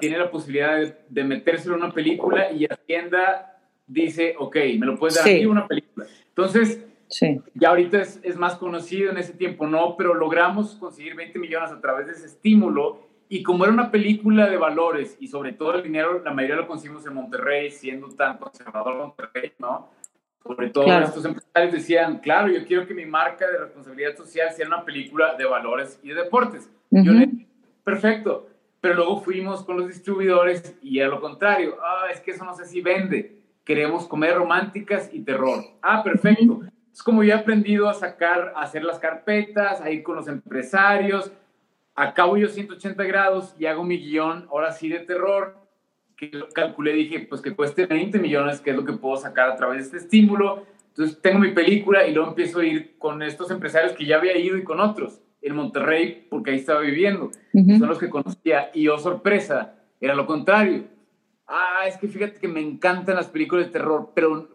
tiene 0.00 0.18
la 0.18 0.28
posibilidad 0.28 0.74
de, 0.74 0.96
de 1.08 1.22
metérselo 1.22 1.76
en 1.76 1.84
una 1.84 1.92
película 1.92 2.50
y 2.50 2.66
Hacienda 2.66 3.60
dice, 3.86 4.34
ok, 4.36 4.56
me 4.76 4.86
lo 4.86 4.98
puedes 4.98 5.14
dar 5.14 5.28
aquí 5.28 5.46
una 5.46 5.68
película. 5.68 6.04
Entonces, 6.30 6.84
sí. 7.06 7.40
ya 7.54 7.68
ahorita 7.68 8.02
es, 8.02 8.18
es, 8.24 8.36
más 8.36 8.56
conocido, 8.56 9.12
en 9.12 9.18
ese 9.18 9.34
tiempo 9.34 9.68
no, 9.68 9.96
pero 9.96 10.14
logramos 10.14 10.74
conseguir 10.74 11.14
20 11.14 11.38
millones 11.38 11.70
a 11.70 11.80
través 11.80 12.08
de 12.08 12.14
ese 12.14 12.26
estímulo 12.26 13.13
y 13.28 13.42
como 13.42 13.64
era 13.64 13.72
una 13.72 13.90
película 13.90 14.48
de 14.48 14.56
valores 14.56 15.16
y 15.20 15.28
sobre 15.28 15.52
todo 15.52 15.74
el 15.74 15.82
dinero, 15.82 16.22
la 16.22 16.32
mayoría 16.32 16.56
lo 16.56 16.66
conseguimos 16.66 17.06
en 17.06 17.14
Monterrey, 17.14 17.70
siendo 17.70 18.08
tan 18.08 18.38
conservador 18.38 18.96
Monterrey, 18.96 19.52
¿no? 19.58 19.90
Sobre 20.42 20.68
todo 20.68 20.86
estos 21.00 21.24
empresarios 21.24 21.72
decían, 21.72 22.18
claro, 22.18 22.48
yo 22.48 22.66
quiero 22.66 22.86
que 22.86 22.92
mi 22.92 23.06
marca 23.06 23.50
de 23.50 23.56
responsabilidad 23.56 24.14
social 24.14 24.50
sea 24.52 24.66
una 24.66 24.84
película 24.84 25.34
de 25.36 25.46
valores 25.46 25.98
y 26.02 26.08
de 26.08 26.16
deportes. 26.16 26.70
Yo 26.90 27.12
le 27.12 27.30
perfecto. 27.82 28.48
Pero 28.80 28.96
luego 28.96 29.20
fuimos 29.22 29.64
con 29.64 29.78
los 29.78 29.88
distribuidores 29.88 30.76
y 30.82 30.98
era 30.98 31.08
lo 31.08 31.20
contrario. 31.20 31.78
Ah, 31.82 32.08
es 32.12 32.20
que 32.20 32.32
eso 32.32 32.44
no 32.44 32.54
sé 32.54 32.66
si 32.66 32.82
vende. 32.82 33.40
Queremos 33.64 34.06
comer 34.06 34.34
románticas 34.34 35.08
y 35.10 35.20
terror. 35.20 35.64
Ah, 35.80 36.02
perfecto. 36.02 36.60
Es 36.92 37.02
como 37.02 37.24
yo 37.24 37.34
he 37.34 37.38
aprendido 37.38 37.88
a 37.88 37.94
sacar, 37.94 38.52
a 38.54 38.62
hacer 38.62 38.84
las 38.84 38.98
carpetas, 38.98 39.80
a 39.80 39.90
ir 39.90 40.02
con 40.02 40.16
los 40.16 40.28
empresarios, 40.28 41.32
acabo 41.94 42.36
yo 42.36 42.48
180 42.48 43.02
grados 43.04 43.54
y 43.58 43.66
hago 43.66 43.84
mi 43.84 43.98
guion, 43.98 44.46
ahora 44.50 44.72
sí 44.72 44.88
de 44.88 45.00
terror, 45.00 45.56
que 46.16 46.30
calculé, 46.52 46.92
dije, 46.92 47.20
pues 47.20 47.40
que 47.40 47.54
cueste 47.54 47.86
20 47.86 48.18
millones, 48.18 48.60
que 48.60 48.70
es 48.70 48.76
lo 48.76 48.84
que 48.84 48.92
puedo 48.92 49.16
sacar 49.16 49.50
a 49.50 49.56
través 49.56 49.78
de 49.78 49.82
este 49.84 49.96
estímulo. 49.98 50.64
Entonces 50.88 51.20
tengo 51.20 51.40
mi 51.40 51.50
película 51.50 52.06
y 52.06 52.14
luego 52.14 52.30
empiezo 52.30 52.60
a 52.60 52.64
ir 52.64 52.96
con 52.98 53.22
estos 53.22 53.50
empresarios 53.50 53.92
que 53.92 54.06
ya 54.06 54.16
había 54.16 54.36
ido 54.38 54.56
y 54.56 54.62
con 54.62 54.80
otros, 54.80 55.20
en 55.42 55.56
Monterrey, 55.56 56.26
porque 56.30 56.52
ahí 56.52 56.58
estaba 56.58 56.80
viviendo. 56.80 57.30
Son 57.52 57.88
los 57.88 57.98
que 57.98 58.08
conocía. 58.08 58.70
Y 58.72 58.84
yo, 58.84 58.94
oh, 58.94 58.98
sorpresa, 58.98 59.74
era 60.00 60.14
lo 60.14 60.26
contrario. 60.26 60.84
Ah, 61.46 61.86
es 61.86 61.96
que 61.98 62.08
fíjate 62.08 62.40
que 62.40 62.48
me 62.48 62.60
encantan 62.60 63.16
las 63.16 63.26
películas 63.26 63.66
de 63.66 63.72
terror, 63.72 64.12
pero 64.14 64.48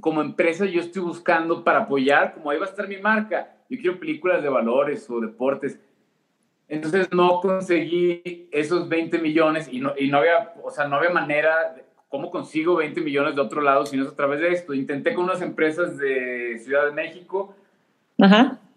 como 0.00 0.22
empresa 0.22 0.64
yo 0.64 0.80
estoy 0.80 1.02
buscando 1.02 1.62
para 1.62 1.80
apoyar, 1.80 2.34
como 2.34 2.50
ahí 2.50 2.58
va 2.58 2.66
a 2.66 2.70
estar 2.70 2.88
mi 2.88 2.96
marca. 2.96 3.54
Yo 3.68 3.78
quiero 3.78 4.00
películas 4.00 4.42
de 4.42 4.48
valores 4.48 5.08
o 5.10 5.20
deportes 5.20 5.78
entonces 6.72 7.12
no 7.12 7.40
conseguí 7.42 8.48
esos 8.50 8.88
20 8.88 9.18
millones 9.18 9.68
y 9.70 9.78
no, 9.78 9.92
y 9.94 10.08
no 10.08 10.16
había, 10.16 10.54
o 10.64 10.70
sea, 10.70 10.88
no 10.88 10.96
había 10.96 11.10
manera, 11.10 11.74
de, 11.76 11.84
¿cómo 12.08 12.30
consigo 12.30 12.76
20 12.76 13.02
millones 13.02 13.34
de 13.34 13.42
otro 13.42 13.60
lado 13.60 13.84
si 13.84 13.98
no 13.98 14.04
es 14.04 14.08
a 14.08 14.16
través 14.16 14.40
de 14.40 14.52
esto? 14.52 14.72
Intenté 14.72 15.12
con 15.12 15.24
unas 15.24 15.42
empresas 15.42 15.98
de 15.98 16.58
Ciudad 16.64 16.86
de 16.86 16.92
México, 16.92 17.54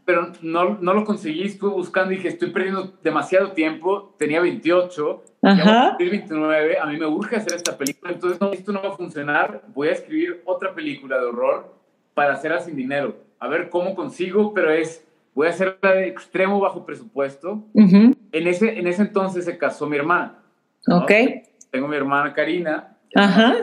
pero 0.03 0.33
no, 0.41 0.77
no 0.81 0.93
lo 0.93 1.05
conseguí, 1.05 1.43
estuve 1.43 1.71
buscando 1.71 2.11
y 2.11 2.17
dije, 2.17 2.27
estoy 2.27 2.49
perdiendo 2.49 2.97
demasiado 3.01 3.53
tiempo, 3.53 4.13
tenía 4.17 4.41
28, 4.41 5.23
Ajá. 5.43 5.95
29, 5.97 6.77
a 6.77 6.85
mí 6.87 6.97
me 6.97 7.05
urge 7.05 7.37
hacer 7.37 7.53
esta 7.53 7.77
película, 7.77 8.11
entonces 8.11 8.41
no, 8.41 8.51
esto 8.51 8.73
no 8.73 8.83
va 8.83 8.89
a 8.89 8.97
funcionar, 8.97 9.61
voy 9.73 9.87
a 9.87 9.93
escribir 9.93 10.41
otra 10.43 10.75
película 10.75 11.17
de 11.17 11.27
horror 11.27 11.73
para 12.13 12.33
hacerla 12.33 12.59
sin 12.59 12.75
dinero, 12.75 13.15
a 13.39 13.47
ver 13.47 13.69
cómo 13.69 13.95
consigo, 13.95 14.53
pero 14.53 14.69
es 14.69 15.04
voy 15.35 15.47
a 15.47 15.49
hacerla 15.51 15.91
de 15.91 16.07
extremo 16.07 16.59
bajo 16.59 16.85
presupuesto. 16.85 17.67
en, 17.75 18.15
ese, 18.31 18.79
en 18.79 18.87
ese 18.87 19.03
entonces 19.03 19.45
se 19.45 19.57
casó 19.57 19.85
mi 19.85 19.97
hermana. 19.97 20.39
Ok. 20.87 21.11
Tengo 21.69 21.87
mi 21.87 21.97
hermana 21.97 22.33
Karina. 22.33 22.97
Ajá. 23.13 23.53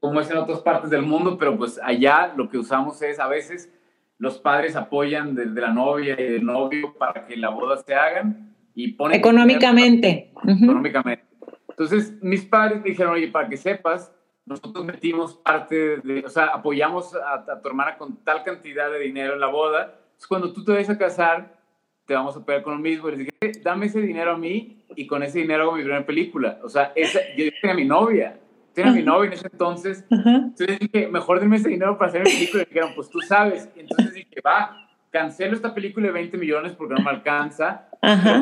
Como 0.00 0.20
es 0.20 0.30
en 0.30 0.38
otras 0.38 0.60
partes 0.60 0.90
del 0.90 1.02
mundo, 1.02 1.38
pero 1.38 1.56
pues 1.56 1.78
allá 1.82 2.32
lo 2.36 2.48
que 2.48 2.58
usamos 2.58 3.00
es 3.02 3.20
a 3.20 3.28
veces 3.28 3.72
los 4.18 4.38
padres 4.38 4.76
apoyan 4.76 5.34
de, 5.34 5.46
la 5.46 5.70
novia 5.70 6.14
y 6.18 6.24
del 6.24 6.44
novio 6.44 6.94
para 6.94 7.26
que 7.26 7.36
la 7.36 7.50
boda 7.50 7.76
se 7.76 7.94
hagan 7.94 8.54
y 8.74 8.92
ponen... 8.92 9.18
Económicamente. 9.18 10.32
Económicamente. 10.42 11.24
Entonces 11.68 12.14
mis 12.22 12.44
padres 12.44 12.82
me 12.82 12.90
dijeron, 12.90 13.14
oye, 13.14 13.28
para 13.28 13.48
que 13.48 13.56
sepas, 13.56 14.12
nosotros 14.46 14.84
metimos 14.84 15.34
parte 15.34 15.98
de, 15.98 16.22
o 16.24 16.28
sea, 16.28 16.46
apoyamos 16.46 17.14
a, 17.14 17.44
a 17.50 17.60
tu 17.60 17.68
hermana 17.68 17.96
con 17.98 18.22
tal 18.24 18.42
cantidad 18.42 18.90
de 18.90 19.00
dinero 19.00 19.34
en 19.34 19.40
la 19.40 19.48
boda 19.48 19.98
cuando 20.26 20.52
tú 20.52 20.64
te 20.64 20.72
vayas 20.72 20.90
a 20.90 20.98
casar, 20.98 21.58
te 22.06 22.14
vamos 22.14 22.36
a 22.36 22.44
pegar 22.44 22.62
con 22.62 22.74
lo 22.74 22.80
mismo. 22.80 23.08
Y 23.08 23.16
les 23.16 23.18
dije, 23.20 23.60
dame 23.62 23.86
ese 23.86 24.00
dinero 24.00 24.32
a 24.32 24.38
mí 24.38 24.84
y 24.94 25.06
con 25.06 25.22
ese 25.22 25.40
dinero 25.40 25.64
hago 25.64 25.72
mi 25.72 25.82
primera 25.82 26.04
película. 26.04 26.58
O 26.62 26.68
sea, 26.68 26.92
esa, 26.94 27.20
yo 27.36 27.44
tenía 27.60 27.74
mi 27.74 27.84
novia, 27.84 28.38
tenía 28.72 28.92
mi 28.92 29.02
novia 29.02 29.28
en 29.28 29.32
ese 29.34 29.48
entonces. 29.50 30.04
Entonces 30.10 30.78
dije, 30.78 31.08
mejor 31.08 31.40
denme 31.40 31.56
ese 31.56 31.68
dinero 31.68 31.96
para 31.98 32.10
hacer 32.10 32.24
mi 32.24 32.30
película. 32.30 32.62
Y 32.62 32.66
dijeron, 32.66 32.90
pues 32.94 33.08
tú 33.08 33.20
sabes. 33.20 33.68
Entonces 33.76 34.14
dije, 34.14 34.40
va, 34.46 34.88
cancelo 35.10 35.54
esta 35.54 35.74
película 35.74 36.06
de 36.08 36.12
20 36.12 36.36
millones 36.38 36.72
porque 36.72 36.94
no 36.94 37.02
me 37.02 37.10
alcanza. 37.10 37.88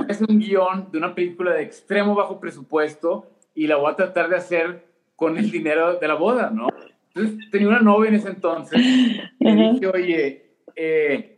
Es 0.08 0.20
un 0.20 0.38
guion 0.38 0.88
de 0.90 0.98
una 0.98 1.14
película 1.14 1.52
de 1.52 1.62
extremo 1.62 2.14
bajo 2.14 2.40
presupuesto 2.40 3.30
y 3.54 3.66
la 3.66 3.76
voy 3.76 3.92
a 3.92 3.96
tratar 3.96 4.28
de 4.28 4.36
hacer 4.36 4.86
con 5.14 5.36
el 5.38 5.50
dinero 5.50 5.98
de 6.00 6.08
la 6.08 6.14
boda, 6.14 6.50
¿no? 6.50 6.68
Entonces 7.14 7.50
tenía 7.50 7.68
una 7.68 7.80
novia 7.80 8.08
en 8.08 8.14
ese 8.16 8.30
entonces 8.30 8.80
y 8.80 9.44
le 9.44 9.72
dije, 9.72 9.86
oye, 9.86 10.46
eh, 10.74 11.31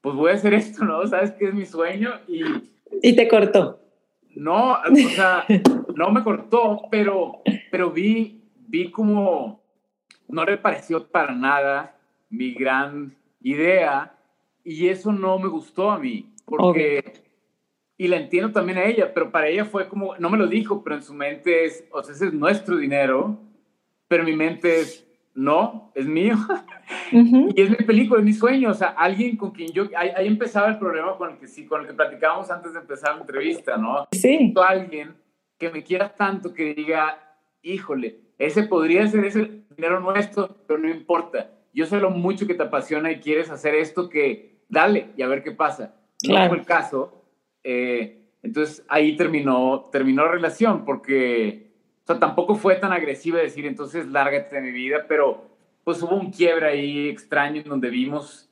pues 0.00 0.14
voy 0.14 0.30
a 0.30 0.34
hacer 0.34 0.54
esto, 0.54 0.84
¿no? 0.84 1.06
¿Sabes 1.06 1.32
qué 1.32 1.48
es 1.48 1.54
mi 1.54 1.66
sueño? 1.66 2.10
Y, 2.26 2.42
y 3.02 3.16
te 3.16 3.28
cortó. 3.28 3.80
No, 4.34 4.72
o 4.74 5.08
sea, 5.14 5.44
no 5.94 6.10
me 6.10 6.22
cortó, 6.22 6.82
pero, 6.90 7.42
pero 7.70 7.90
vi, 7.90 8.42
vi 8.68 8.90
como 8.90 9.60
no 10.28 10.44
le 10.44 10.56
pareció 10.56 11.06
para 11.06 11.34
nada 11.34 11.96
mi 12.30 12.54
gran 12.54 13.16
idea 13.42 14.16
y 14.64 14.88
eso 14.88 15.12
no 15.12 15.38
me 15.38 15.48
gustó 15.48 15.90
a 15.90 15.98
mí, 15.98 16.32
porque, 16.44 17.22
y 17.96 18.08
la 18.08 18.18
entiendo 18.18 18.52
también 18.52 18.78
a 18.78 18.84
ella, 18.84 19.12
pero 19.12 19.30
para 19.30 19.48
ella 19.48 19.64
fue 19.64 19.88
como, 19.88 20.16
no 20.18 20.30
me 20.30 20.38
lo 20.38 20.46
dijo, 20.46 20.84
pero 20.84 20.96
en 20.96 21.02
su 21.02 21.14
mente 21.14 21.64
es, 21.64 21.84
o 21.90 22.02
sea, 22.02 22.14
ese 22.14 22.26
es 22.26 22.32
nuestro 22.34 22.76
dinero, 22.76 23.38
pero 24.06 24.22
mi 24.22 24.36
mente 24.36 24.80
es, 24.80 25.06
no, 25.34 25.92
es 25.94 26.06
mío. 26.06 26.36
Y 27.12 27.62
es 27.62 27.70
mi 27.70 27.76
película, 27.76 28.20
es 28.20 28.24
mi 28.24 28.32
sueño. 28.32 28.70
O 28.70 28.74
sea, 28.74 28.88
alguien 28.88 29.36
con 29.36 29.50
quien 29.50 29.72
yo. 29.72 29.84
Ahí, 29.96 30.26
empezaba 30.26 30.68
el 30.68 30.78
problema 30.78 31.16
con 31.16 31.30
el 31.30 31.38
que 31.38 31.46
sí, 31.48 31.66
con 31.66 31.80
el 31.80 31.86
que 31.88 31.94
platicábamos 31.94 32.50
antes 32.50 32.72
de 32.72 32.80
empezar 32.80 33.14
la 33.14 33.20
entrevista, 33.22 33.76
¿no? 33.76 34.06
Sí. 34.12 34.52
Alguien 34.68 35.14
que 35.58 35.70
me 35.70 35.82
quiera 35.82 36.14
tanto 36.14 36.52
que 36.54 36.74
diga, 36.74 37.18
híjole, 37.62 38.20
ese 38.38 38.62
podría 38.64 39.06
ser 39.08 39.24
ese 39.24 39.62
dinero 39.76 40.00
nuestro, 40.00 40.56
pero 40.66 40.78
no 40.78 40.88
importa. 40.88 41.50
Yo 41.72 41.86
sé 41.86 42.00
lo 42.00 42.10
mucho 42.10 42.46
que 42.46 42.54
te 42.54 42.62
apasiona 42.62 43.10
y 43.12 43.20
quieres 43.20 43.50
hacer 43.50 43.74
esto 43.74 44.08
que 44.08 44.62
dale 44.68 45.10
y 45.16 45.22
a 45.22 45.28
ver 45.28 45.42
qué 45.42 45.52
pasa. 45.52 45.94
No 46.26 46.48
fue 46.48 46.58
el 46.58 46.64
caso. 46.64 47.24
Eh, 47.62 48.20
entonces 48.42 48.84
ahí 48.88 49.16
terminó, 49.16 49.88
terminó 49.92 50.24
la 50.24 50.32
relación 50.32 50.84
porque, 50.84 51.69
sea, 52.10 52.18
tampoco 52.18 52.54
fue 52.54 52.76
tan 52.76 52.92
agresiva 52.92 53.38
decir, 53.38 53.66
entonces 53.66 54.06
lárgate 54.06 54.56
de 54.56 54.62
mi 54.62 54.72
vida, 54.72 55.04
pero 55.08 55.46
pues 55.84 56.02
hubo 56.02 56.16
un 56.16 56.30
quiebre 56.30 56.66
ahí 56.66 57.08
extraño 57.08 57.60
en 57.60 57.68
donde 57.68 57.90
vimos, 57.90 58.50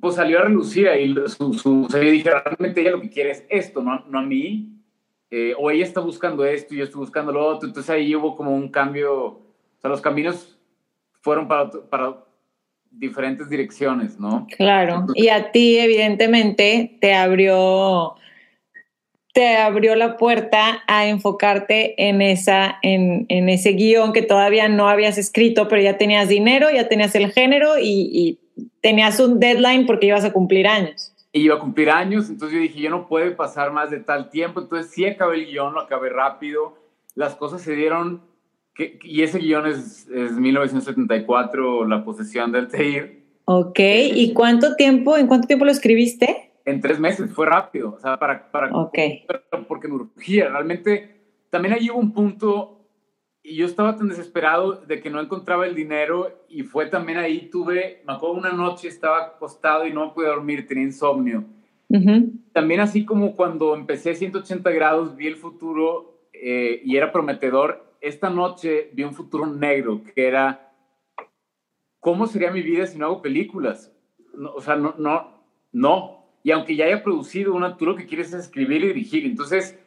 pues 0.00 0.14
salió 0.16 0.38
a 0.38 0.42
relucir 0.42 0.88
ahí 0.88 1.14
su, 1.26 1.52
su, 1.54 1.84
o 1.84 1.98
dije, 1.98 2.30
realmente 2.30 2.80
ella 2.80 2.92
lo 2.92 3.00
que 3.00 3.10
quiere 3.10 3.30
es 3.30 3.44
esto, 3.48 3.82
no, 3.82 4.04
no 4.08 4.18
a 4.18 4.22
mí, 4.22 4.70
eh, 5.30 5.54
o 5.58 5.70
ella 5.70 5.84
está 5.84 6.00
buscando 6.00 6.44
esto 6.44 6.74
y 6.74 6.78
yo 6.78 6.84
estoy 6.84 7.00
buscando 7.00 7.32
lo 7.32 7.44
otro, 7.44 7.68
entonces 7.68 7.90
ahí 7.90 8.14
hubo 8.14 8.36
como 8.36 8.54
un 8.54 8.68
cambio, 8.68 9.14
o 9.24 9.42
sea, 9.80 9.90
los 9.90 10.00
caminos 10.00 10.58
fueron 11.20 11.48
para, 11.48 11.70
para 11.70 12.24
diferentes 12.90 13.48
direcciones, 13.48 14.18
¿no? 14.18 14.46
Claro, 14.56 15.06
y 15.14 15.28
a 15.28 15.50
ti 15.50 15.78
evidentemente 15.78 16.98
te 17.00 17.14
abrió 17.14 18.14
te 19.34 19.56
abrió 19.56 19.96
la 19.96 20.16
puerta 20.16 20.84
a 20.86 21.08
enfocarte 21.08 22.08
en, 22.08 22.22
esa, 22.22 22.78
en, 22.82 23.26
en, 23.28 23.48
ese 23.48 23.72
guion 23.72 24.12
que 24.12 24.22
todavía 24.22 24.68
no 24.68 24.88
habías 24.88 25.18
escrito, 25.18 25.66
pero 25.66 25.82
ya 25.82 25.98
tenías 25.98 26.28
dinero, 26.28 26.68
ya 26.70 26.86
tenías 26.86 27.16
el 27.16 27.32
género 27.32 27.76
y, 27.76 28.08
y 28.12 28.38
tenías 28.80 29.18
un 29.18 29.40
deadline 29.40 29.86
porque 29.86 30.06
ibas 30.06 30.24
a 30.24 30.32
cumplir 30.32 30.68
años. 30.68 31.12
Y 31.32 31.40
iba 31.40 31.56
a 31.56 31.58
cumplir 31.58 31.90
años, 31.90 32.30
entonces 32.30 32.54
yo 32.54 32.62
dije, 32.62 32.80
yo 32.80 32.90
no 32.90 33.08
puedo 33.08 33.34
pasar 33.34 33.72
más 33.72 33.90
de 33.90 33.98
tal 33.98 34.30
tiempo, 34.30 34.60
entonces 34.60 34.92
sí 34.92 35.04
acabé 35.04 35.38
el 35.38 35.46
guion, 35.46 35.74
lo 35.74 35.80
acabé 35.80 36.10
rápido, 36.10 36.78
las 37.16 37.34
cosas 37.34 37.60
se 37.60 37.74
dieron, 37.74 38.22
que, 38.72 39.00
y 39.02 39.22
ese 39.22 39.40
guion 39.40 39.66
es, 39.66 40.06
es 40.14 40.30
1974, 40.30 41.88
La 41.88 42.04
posesión 42.04 42.52
del 42.52 42.68
Teir. 42.68 43.24
Ok, 43.46 43.80
¿y 43.80 44.32
cuánto 44.32 44.76
tiempo, 44.76 45.16
en 45.16 45.26
cuánto 45.26 45.48
tiempo 45.48 45.64
lo 45.64 45.72
escribiste? 45.72 46.52
En 46.64 46.80
tres 46.80 46.98
meses, 46.98 47.32
fue 47.32 47.46
rápido, 47.46 47.94
o 47.94 47.98
sea, 47.98 48.18
para, 48.18 48.50
para 48.50 48.74
okay. 48.74 49.26
porque 49.68 49.88
me 49.88 49.94
urgía, 49.94 50.48
realmente, 50.48 51.20
también 51.50 51.74
ahí 51.74 51.90
hubo 51.90 51.98
un 51.98 52.12
punto 52.12 52.74
y 53.42 53.56
yo 53.56 53.66
estaba 53.66 53.96
tan 53.96 54.08
desesperado 54.08 54.72
de 54.72 55.00
que 55.00 55.10
no 55.10 55.20
encontraba 55.20 55.66
el 55.66 55.74
dinero 55.74 56.46
y 56.48 56.62
fue 56.62 56.86
también 56.86 57.18
ahí, 57.18 57.50
tuve, 57.50 58.02
me 58.06 58.14
acuerdo 58.14 58.36
una 58.36 58.52
noche 58.52 58.88
estaba 58.88 59.22
acostado 59.22 59.86
y 59.86 59.92
no 59.92 60.14
pude 60.14 60.28
dormir, 60.28 60.66
tenía 60.66 60.84
insomnio. 60.84 61.44
También 62.52 62.80
así 62.80 63.04
como 63.04 63.36
cuando 63.36 63.76
empecé 63.76 64.14
180 64.14 64.68
grados, 64.70 65.14
vi 65.14 65.28
el 65.28 65.36
futuro 65.36 66.28
eh, 66.32 66.80
y 66.84 66.96
era 66.96 67.12
prometedor, 67.12 67.94
esta 68.00 68.30
noche 68.30 68.90
vi 68.94 69.04
un 69.04 69.14
futuro 69.14 69.46
negro 69.46 70.02
que 70.02 70.26
era, 70.26 70.72
¿cómo 72.00 72.26
sería 72.26 72.50
mi 72.50 72.62
vida 72.62 72.86
si 72.86 72.98
no 72.98 73.06
hago 73.06 73.22
películas? 73.22 73.92
o 74.54 74.60
sea, 74.60 74.74
no, 74.74 74.94
no, 74.98 75.44
no, 75.70 76.23
y 76.44 76.50
aunque 76.50 76.76
ya 76.76 76.84
haya 76.84 77.02
producido 77.02 77.54
una, 77.54 77.78
tú 77.78 77.86
lo 77.86 77.96
que 77.96 78.04
quieres 78.04 78.28
es 78.34 78.40
escribir 78.44 78.84
y 78.84 78.88
dirigir. 78.88 79.24
Entonces, 79.24 79.78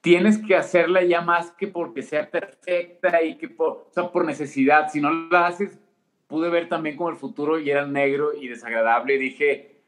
tienes 0.00 0.38
que 0.38 0.54
hacerla 0.54 1.02
ya 1.02 1.22
más 1.22 1.50
que 1.50 1.66
porque 1.66 2.02
sea 2.02 2.30
perfecta 2.30 3.20
y 3.24 3.36
que 3.36 3.48
por, 3.48 3.68
o 3.68 3.90
sea, 3.90 4.12
por 4.12 4.24
necesidad. 4.24 4.88
Si 4.90 5.00
no 5.00 5.10
la 5.28 5.48
haces, 5.48 5.76
pude 6.28 6.50
ver 6.50 6.68
también 6.68 6.96
como 6.96 7.10
el 7.10 7.16
futuro 7.16 7.58
y 7.58 7.68
era 7.68 7.84
negro 7.84 8.32
y 8.32 8.46
desagradable. 8.46 9.16
Y 9.16 9.18
dije, 9.18 9.82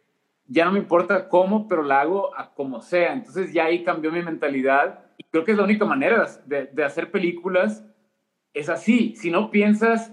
ya 0.47 0.64
no 0.64 0.72
me 0.72 0.81
importa 0.81 1.29
cómo, 1.29 1.68
pero 1.68 1.85
la 1.85 2.01
hago 2.01 2.37
a 2.37 2.53
como 2.55 2.83
sea. 2.83 3.12
Entonces 3.12 3.53
ya 3.53 3.66
ahí 3.66 3.85
cambió 3.85 4.11
mi 4.11 4.20
mentalidad. 4.20 5.05
Y 5.16 5.22
creo 5.31 5.45
que 5.45 5.53
es 5.53 5.59
la 5.59 5.62
única 5.64 5.85
manera 5.85 6.26
de, 6.45 6.66
de 6.66 6.85
hacer 6.85 7.12
películas. 7.12 7.85
Es 8.53 8.68
así. 8.68 9.14
Si 9.14 9.31
no 9.31 9.53
piensas, 9.53 10.12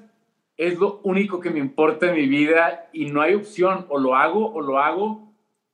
es 0.57 0.77
lo 0.77 1.01
único 1.03 1.39
que 1.39 1.49
me 1.49 1.57
importa 1.57 2.09
en 2.09 2.17
mi 2.17 2.27
vida 2.27 2.87
y 2.93 3.07
no 3.07 3.23
hay 3.23 3.33
opción. 3.33 3.87
O 3.89 3.97
lo 3.97 4.15
hago 4.15 4.53
o 4.53 4.61
lo 4.61 4.77
hago 4.77 5.25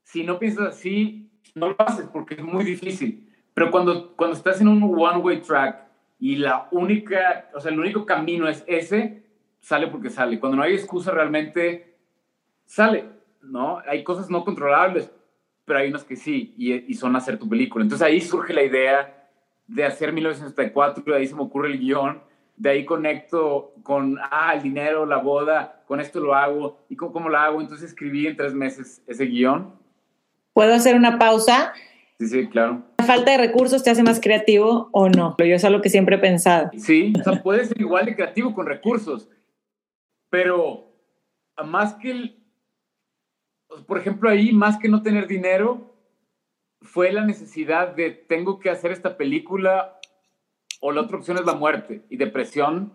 si 0.03 0.23
no 0.23 0.39
piensas 0.39 0.67
así, 0.69 1.29
no 1.55 1.69
lo 1.69 1.75
haces 1.79 2.07
porque 2.11 2.35
es 2.35 2.43
muy 2.43 2.63
difícil. 2.63 3.27
Pero 3.53 3.71
cuando, 3.71 4.15
cuando 4.15 4.35
estás 4.35 4.61
en 4.61 4.67
un 4.67 4.83
one-way 4.83 5.41
track 5.41 5.87
y 6.19 6.35
la 6.37 6.67
única, 6.71 7.49
o 7.53 7.59
sea, 7.59 7.71
el 7.71 7.79
único 7.79 8.05
camino 8.05 8.47
es 8.47 8.63
ese, 8.67 9.23
sale 9.59 9.87
porque 9.87 10.09
sale. 10.09 10.39
Cuando 10.39 10.57
no 10.57 10.63
hay 10.63 10.73
excusa 10.73 11.11
realmente, 11.11 11.97
sale, 12.65 13.05
¿no? 13.41 13.81
Hay 13.87 14.03
cosas 14.03 14.29
no 14.29 14.43
controlables, 14.45 15.11
pero 15.65 15.79
hay 15.79 15.89
unas 15.89 16.03
que 16.03 16.15
sí, 16.15 16.53
y, 16.57 16.73
y 16.73 16.93
son 16.93 17.15
hacer 17.15 17.37
tu 17.37 17.49
película. 17.49 17.83
Entonces 17.83 18.05
ahí 18.05 18.21
surge 18.21 18.53
la 18.53 18.63
idea 18.63 19.29
de 19.67 19.85
hacer 19.85 20.13
1974, 20.13 21.03
de 21.03 21.15
ahí 21.15 21.27
se 21.27 21.35
me 21.35 21.41
ocurre 21.41 21.69
el 21.69 21.79
guion, 21.79 22.21
de 22.57 22.69
ahí 22.69 22.85
conecto 22.85 23.73
con, 23.83 24.17
ah, 24.29 24.53
el 24.53 24.61
dinero, 24.61 25.05
la 25.05 25.17
boda, 25.17 25.83
con 25.87 25.99
esto 25.99 26.19
lo 26.19 26.35
hago, 26.35 26.79
y 26.89 26.95
cómo, 26.95 27.11
cómo 27.11 27.29
lo 27.29 27.37
hago. 27.37 27.61
Entonces 27.61 27.89
escribí 27.89 28.27
en 28.27 28.37
tres 28.37 28.53
meses 28.53 29.03
ese 29.07 29.25
guion 29.25 29.80
¿Puedo 30.53 30.73
hacer 30.73 30.95
una 30.95 31.17
pausa? 31.17 31.73
Sí, 32.19 32.27
sí, 32.27 32.47
claro. 32.47 32.83
¿La 32.99 33.05
falta 33.05 33.31
de 33.31 33.37
recursos 33.37 33.83
te 33.83 33.89
hace 33.89 34.03
más 34.03 34.19
creativo 34.19 34.89
o 34.91 35.09
no? 35.09 35.35
Yo 35.37 35.55
es 35.55 35.65
algo 35.65 35.81
que 35.81 35.89
siempre 35.89 36.17
he 36.17 36.19
pensado. 36.19 36.69
Sí, 36.77 37.13
o 37.19 37.23
sea, 37.23 37.41
puedes 37.41 37.69
ser 37.69 37.81
igual 37.81 38.05
de 38.05 38.15
creativo 38.15 38.53
con 38.53 38.67
recursos, 38.67 39.29
pero 40.29 40.91
más 41.65 41.95
que 41.95 42.11
el, 42.11 42.43
por 43.87 43.97
ejemplo, 43.97 44.29
ahí, 44.29 44.51
más 44.51 44.77
que 44.77 44.89
no 44.89 45.01
tener 45.01 45.27
dinero, 45.27 45.95
fue 46.81 47.11
la 47.11 47.25
necesidad 47.25 47.95
de 47.95 48.11
tengo 48.11 48.59
que 48.59 48.69
hacer 48.69 48.91
esta 48.91 49.17
película 49.17 49.99
o 50.79 50.91
la 50.91 51.01
otra 51.01 51.17
opción 51.17 51.37
es 51.37 51.45
la 51.45 51.53
muerte 51.53 52.03
y 52.09 52.17
depresión. 52.17 52.93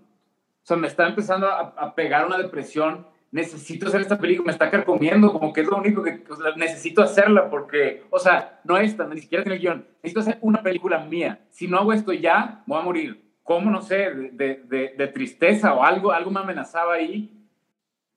O 0.63 0.67
sea, 0.67 0.77
me 0.77 0.89
está 0.89 1.07
empezando 1.07 1.47
a, 1.49 1.75
a 1.77 1.95
pegar 1.95 2.27
una 2.27 2.39
depresión 2.39 3.07
necesito 3.37 3.87
hacer 3.87 4.01
esta 4.01 4.19
película, 4.19 4.47
me 4.47 4.53
está 4.53 4.71
carcomiendo, 4.71 5.31
como 5.31 5.53
que 5.53 5.61
es 5.61 5.67
lo 5.67 5.77
único 5.77 6.03
que 6.03 6.25
necesito 6.57 7.03
hacerla 7.03 7.51
porque, 7.51 8.05
o 8.09 8.19
sea, 8.19 8.61
no 8.65 8.79
esta, 8.79 9.07
ni 9.07 9.21
siquiera 9.21 9.45
tiene 9.45 9.57
el 9.57 9.61
guion, 9.61 9.87
necesito 10.03 10.21
hacer 10.21 10.39
una 10.41 10.63
película 10.63 11.01
mía. 11.01 11.41
Si 11.51 11.69
no 11.69 11.77
hago 11.77 11.93
esto 11.93 12.15
ya, 12.15 12.63
voy 12.67 12.81
a 12.81 12.83
morir. 12.83 13.23
¿Cómo? 13.43 13.71
No 13.71 13.83
sé, 13.83 14.11
de, 14.11 14.63
de, 14.65 14.95
de 14.97 15.09
tristeza 15.09 15.75
o 15.75 15.85
algo, 15.85 16.11
algo 16.13 16.31
me 16.31 16.41
amenazaba 16.41 16.95
ahí. 16.95 17.31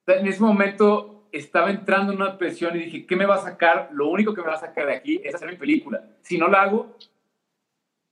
En 0.07 0.25
ese 0.25 0.41
momento 0.41 1.27
estaba 1.31 1.69
entrando 1.69 2.13
en 2.13 2.21
una 2.21 2.31
depresión 2.31 2.75
y 2.75 2.79
dije, 2.79 3.05
¿qué 3.05 3.15
me 3.15 3.25
va 3.25 3.35
a 3.35 3.39
sacar? 3.39 3.89
Lo 3.91 4.07
único 4.07 4.33
que 4.33 4.41
me 4.41 4.47
va 4.47 4.55
a 4.55 4.59
sacar 4.59 4.87
de 4.87 4.95
aquí 4.95 5.21
es 5.23 5.35
hacer 5.35 5.49
mi 5.49 5.57
película. 5.57 6.01
Si 6.21 6.37
no 6.37 6.47
la 6.47 6.63
hago, 6.63 6.95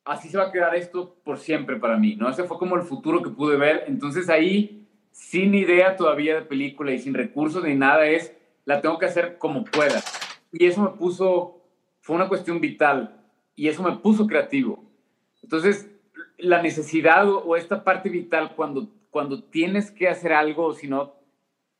así 0.03 0.27
se 0.27 0.37
va 0.37 0.45
a 0.45 0.51
quedar 0.51 0.75
esto 0.75 1.15
por 1.23 1.39
siempre 1.39 1.77
para 1.77 1.97
mí, 1.97 2.15
¿no? 2.17 2.29
Ese 2.29 2.43
fue 2.43 2.57
como 2.57 2.75
el 2.75 2.83
futuro 2.83 3.23
que 3.23 3.29
pude 3.29 3.55
ver. 3.55 3.85
Entonces 3.87 4.29
ahí 4.29 4.86
sin 5.17 5.55
idea 5.55 5.97
todavía 5.97 6.35
de 6.35 6.41
película 6.43 6.91
y 6.91 6.99
sin 6.99 7.15
recursos 7.15 7.63
ni 7.63 7.75
nada, 7.75 8.05
es 8.05 8.33
la 8.65 8.81
tengo 8.81 8.99
que 8.99 9.07
hacer 9.07 9.37
como 9.39 9.65
pueda. 9.65 10.01
Y 10.51 10.67
eso 10.67 10.81
me 10.81 10.89
puso, 10.89 11.63
fue 12.01 12.15
una 12.15 12.29
cuestión 12.29 12.61
vital 12.61 13.19
y 13.55 13.67
eso 13.67 13.81
me 13.81 13.97
puso 13.97 14.27
creativo. 14.27 14.85
Entonces, 15.41 15.89
la 16.37 16.61
necesidad 16.61 17.27
o, 17.27 17.55
esta 17.55 17.83
parte 17.83 18.09
vital 18.09 18.53
cuando, 18.55 18.89
cuando 19.09 19.43
tienes 19.43 19.91
que 19.91 20.07
hacer 20.07 20.31
algo, 20.31 20.73
si 20.73 20.87
no, 20.87 21.15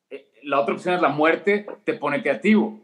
eh, 0.10 0.30
la 0.44 0.60
otra 0.60 0.74
opción 0.74 0.96
es 0.96 1.02
la 1.02 1.10
muerte, 1.10 1.68
te 1.84 1.94
pone 1.94 2.24
creativo. 2.24 2.82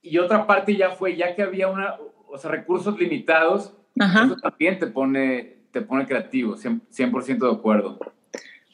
Y 0.00 0.18
otra 0.18 0.46
parte 0.46 0.74
ya 0.74 0.90
fue, 0.90 1.16
ya 1.16 1.34
que 1.34 1.42
había 1.42 1.68
una, 1.68 1.96
o 2.28 2.38
sea, 2.38 2.50
recursos 2.50 2.98
limitados, 2.98 3.74
eso 3.94 4.36
también 4.42 4.78
te 4.78 4.86
pone, 4.86 5.58
te 5.70 5.82
pone 5.82 6.06
creativo, 6.06 6.56
100%, 6.56 7.38
de 7.38 7.52
acuerdo. 7.52 7.98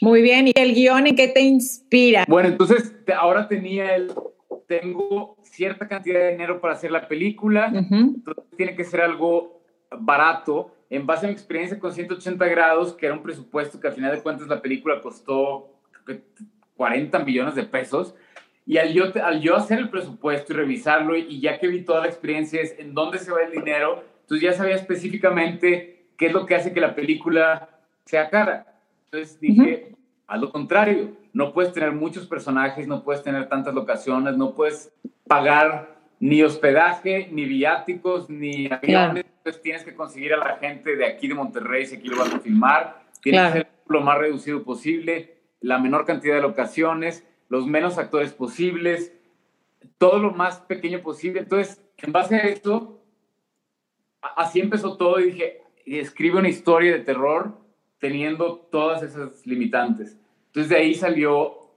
Muy 0.01 0.23
bien, 0.23 0.49
¿y 0.49 0.53
el 0.55 0.75
guion 0.75 1.07
en 1.07 1.17
qué 1.17 1.29
te 1.29 1.41
inspira? 1.41 2.25
Bueno, 2.27 2.49
entonces 2.49 2.95
ahora 3.17 3.47
tenía 3.47 3.95
el, 3.95 4.13
tengo 4.67 5.37
cierta 5.43 5.87
cantidad 5.87 6.21
de 6.21 6.33
dinero 6.33 6.61
para 6.61 6.75
hacer 6.75 6.91
la 6.91 7.07
película, 7.07 7.71
entonces 7.75 8.45
tiene 8.57 8.75
que 8.75 8.85
ser 8.85 9.03
algo 9.03 9.61
barato, 9.91 10.75
en 10.91 11.07
base 11.07 11.27
a 11.27 11.29
mi 11.29 11.35
experiencia 11.35 11.79
con 11.79 11.93
180 11.93 12.45
grados, 12.47 12.95
que 12.95 13.07
era 13.07 13.15
un 13.15 13.23
presupuesto 13.23 13.79
que 13.81 13.89
al 13.89 13.95
final 13.95 14.15
de 14.15 14.23
cuentas 14.23 14.49
la 14.49 14.61
película 14.61 15.01
costó 15.01 15.75
40 16.77 17.19
millones 17.21 17.55
de 17.55 17.65
pesos, 17.65 18.15
y 18.65 18.79
al 18.79 18.93
yo, 18.93 19.05
al 19.23 19.41
yo 19.41 19.57
hacer 19.57 19.79
el 19.79 19.91
presupuesto 19.91 20.53
y 20.53 20.57
revisarlo, 20.57 21.17
y 21.17 21.41
ya 21.41 21.59
que 21.59 21.69
vi 21.69 21.83
toda 21.83 22.01
la 22.01 22.07
experiencia, 22.07 22.61
es 22.61 22.79
en 22.79 22.95
dónde 22.95 23.19
se 23.19 23.31
va 23.31 23.43
el 23.43 23.53
dinero, 23.53 24.05
entonces 24.23 24.43
ya 24.49 24.53
sabía 24.53 24.77
específicamente 24.77 26.07
qué 26.17 26.27
es 26.27 26.33
lo 26.33 26.47
que 26.47 26.55
hace 26.55 26.73
que 26.73 26.81
la 26.81 26.95
película 26.95 27.81
sea 28.05 28.31
cara. 28.31 28.72
Entonces 29.13 29.39
dije, 29.39 29.95
a 30.27 30.39
lo 30.39 30.51
contrario, 30.51 31.15
no 31.35 31.53
puedes 31.53 31.75
tener 31.75 31.93
muchos 31.93 32.27
personajes, 32.27 32.89
no 32.89 33.05
puedes 33.05 33.23
tener 33.23 33.47
tantas 33.47 33.75
locaciones, 33.75 34.39
no 34.39 34.55
puedes 34.55 34.91
pagar 35.27 35.99
ni 36.19 36.43
hospedaje, 36.43 37.29
ni 37.31 37.45
viáticos, 37.45 38.31
ni 38.31 38.73
aviones. 38.73 39.27
Entonces 39.37 39.61
tienes 39.61 39.85
que 39.85 39.95
conseguir 39.95 40.33
a 40.33 40.39
la 40.39 40.57
gente 40.57 40.97
de 40.97 41.05
aquí 41.05 41.29
de 41.29 41.35
Monterrey 41.35 41.85
si 41.85 41.97
aquí 41.97 42.09
lo 42.09 42.17
vas 42.17 42.33
a 42.33 42.41
filmar. 42.41 43.03
Tienes 43.21 43.49
que 43.49 43.59
ser 43.59 43.69
lo 43.87 44.01
más 44.01 44.17
reducido 44.17 44.65
posible. 44.65 45.43
la 45.61 45.79
menor 45.79 46.07
cantidad 46.07 46.37
de 46.37 46.41
locaciones, 46.41 47.29
los 47.51 47.67
menos 47.67 47.99
actores 47.99 48.33
posibles, 48.33 49.13
todo 49.99 50.19
lo 50.21 50.31
más 50.31 50.61
pequeño 50.61 51.03
posible. 51.03 51.41
Entonces, 51.41 51.85
en 51.99 52.13
base 52.13 52.37
a 52.37 52.45
esto, 52.45 53.05
así 54.23 54.61
empezó 54.61 54.97
todo 54.97 55.21
y 55.21 55.33
dije, 55.33 55.61
escribe 55.85 56.39
una 56.39 56.49
historia 56.49 56.93
de 56.93 57.01
terror 57.01 57.62
teniendo 58.03 58.57
todas 58.57 59.01
esas 59.05 59.47
limitantes. 59.47 60.19
Entonces 60.47 60.71
de 60.71 60.77
ahí 60.77 60.93
salió 60.93 61.71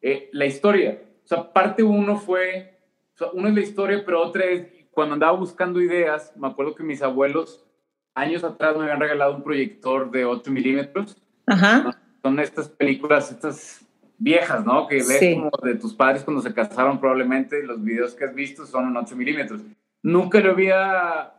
eh, 0.00 0.30
la 0.30 0.46
historia. 0.46 1.02
O 1.24 1.26
sea, 1.26 1.52
parte 1.52 1.82
uno 1.82 2.20
fue, 2.20 2.78
o 3.16 3.18
sea, 3.18 3.28
uno 3.32 3.48
es 3.48 3.54
la 3.54 3.60
historia, 3.62 4.00
pero 4.06 4.22
otra 4.22 4.44
es, 4.44 4.68
cuando 4.92 5.14
andaba 5.14 5.36
buscando 5.36 5.80
ideas, 5.80 6.32
me 6.36 6.46
acuerdo 6.46 6.76
que 6.76 6.84
mis 6.84 7.02
abuelos 7.02 7.66
años 8.14 8.44
atrás 8.44 8.76
me 8.76 8.84
habían 8.84 9.00
regalado 9.00 9.34
un 9.34 9.42
proyector 9.42 10.08
de 10.08 10.24
8 10.24 10.52
milímetros. 10.52 11.20
Ajá. 11.48 12.00
Son 12.22 12.38
estas 12.38 12.68
películas, 12.68 13.32
estas 13.32 13.84
viejas, 14.18 14.64
¿no? 14.64 14.86
Que 14.86 14.98
ves 14.98 15.34
como 15.34 15.50
de 15.64 15.74
tus 15.74 15.94
padres 15.94 16.22
cuando 16.22 16.42
se 16.42 16.54
casaron 16.54 17.00
probablemente, 17.00 17.60
los 17.64 17.82
videos 17.82 18.14
que 18.14 18.24
has 18.24 18.34
visto 18.36 18.66
son 18.66 18.86
en 18.86 18.96
8 18.98 19.16
milímetros. 19.16 19.62
Nunca 20.00 20.38
lo 20.38 20.52
había 20.52 21.35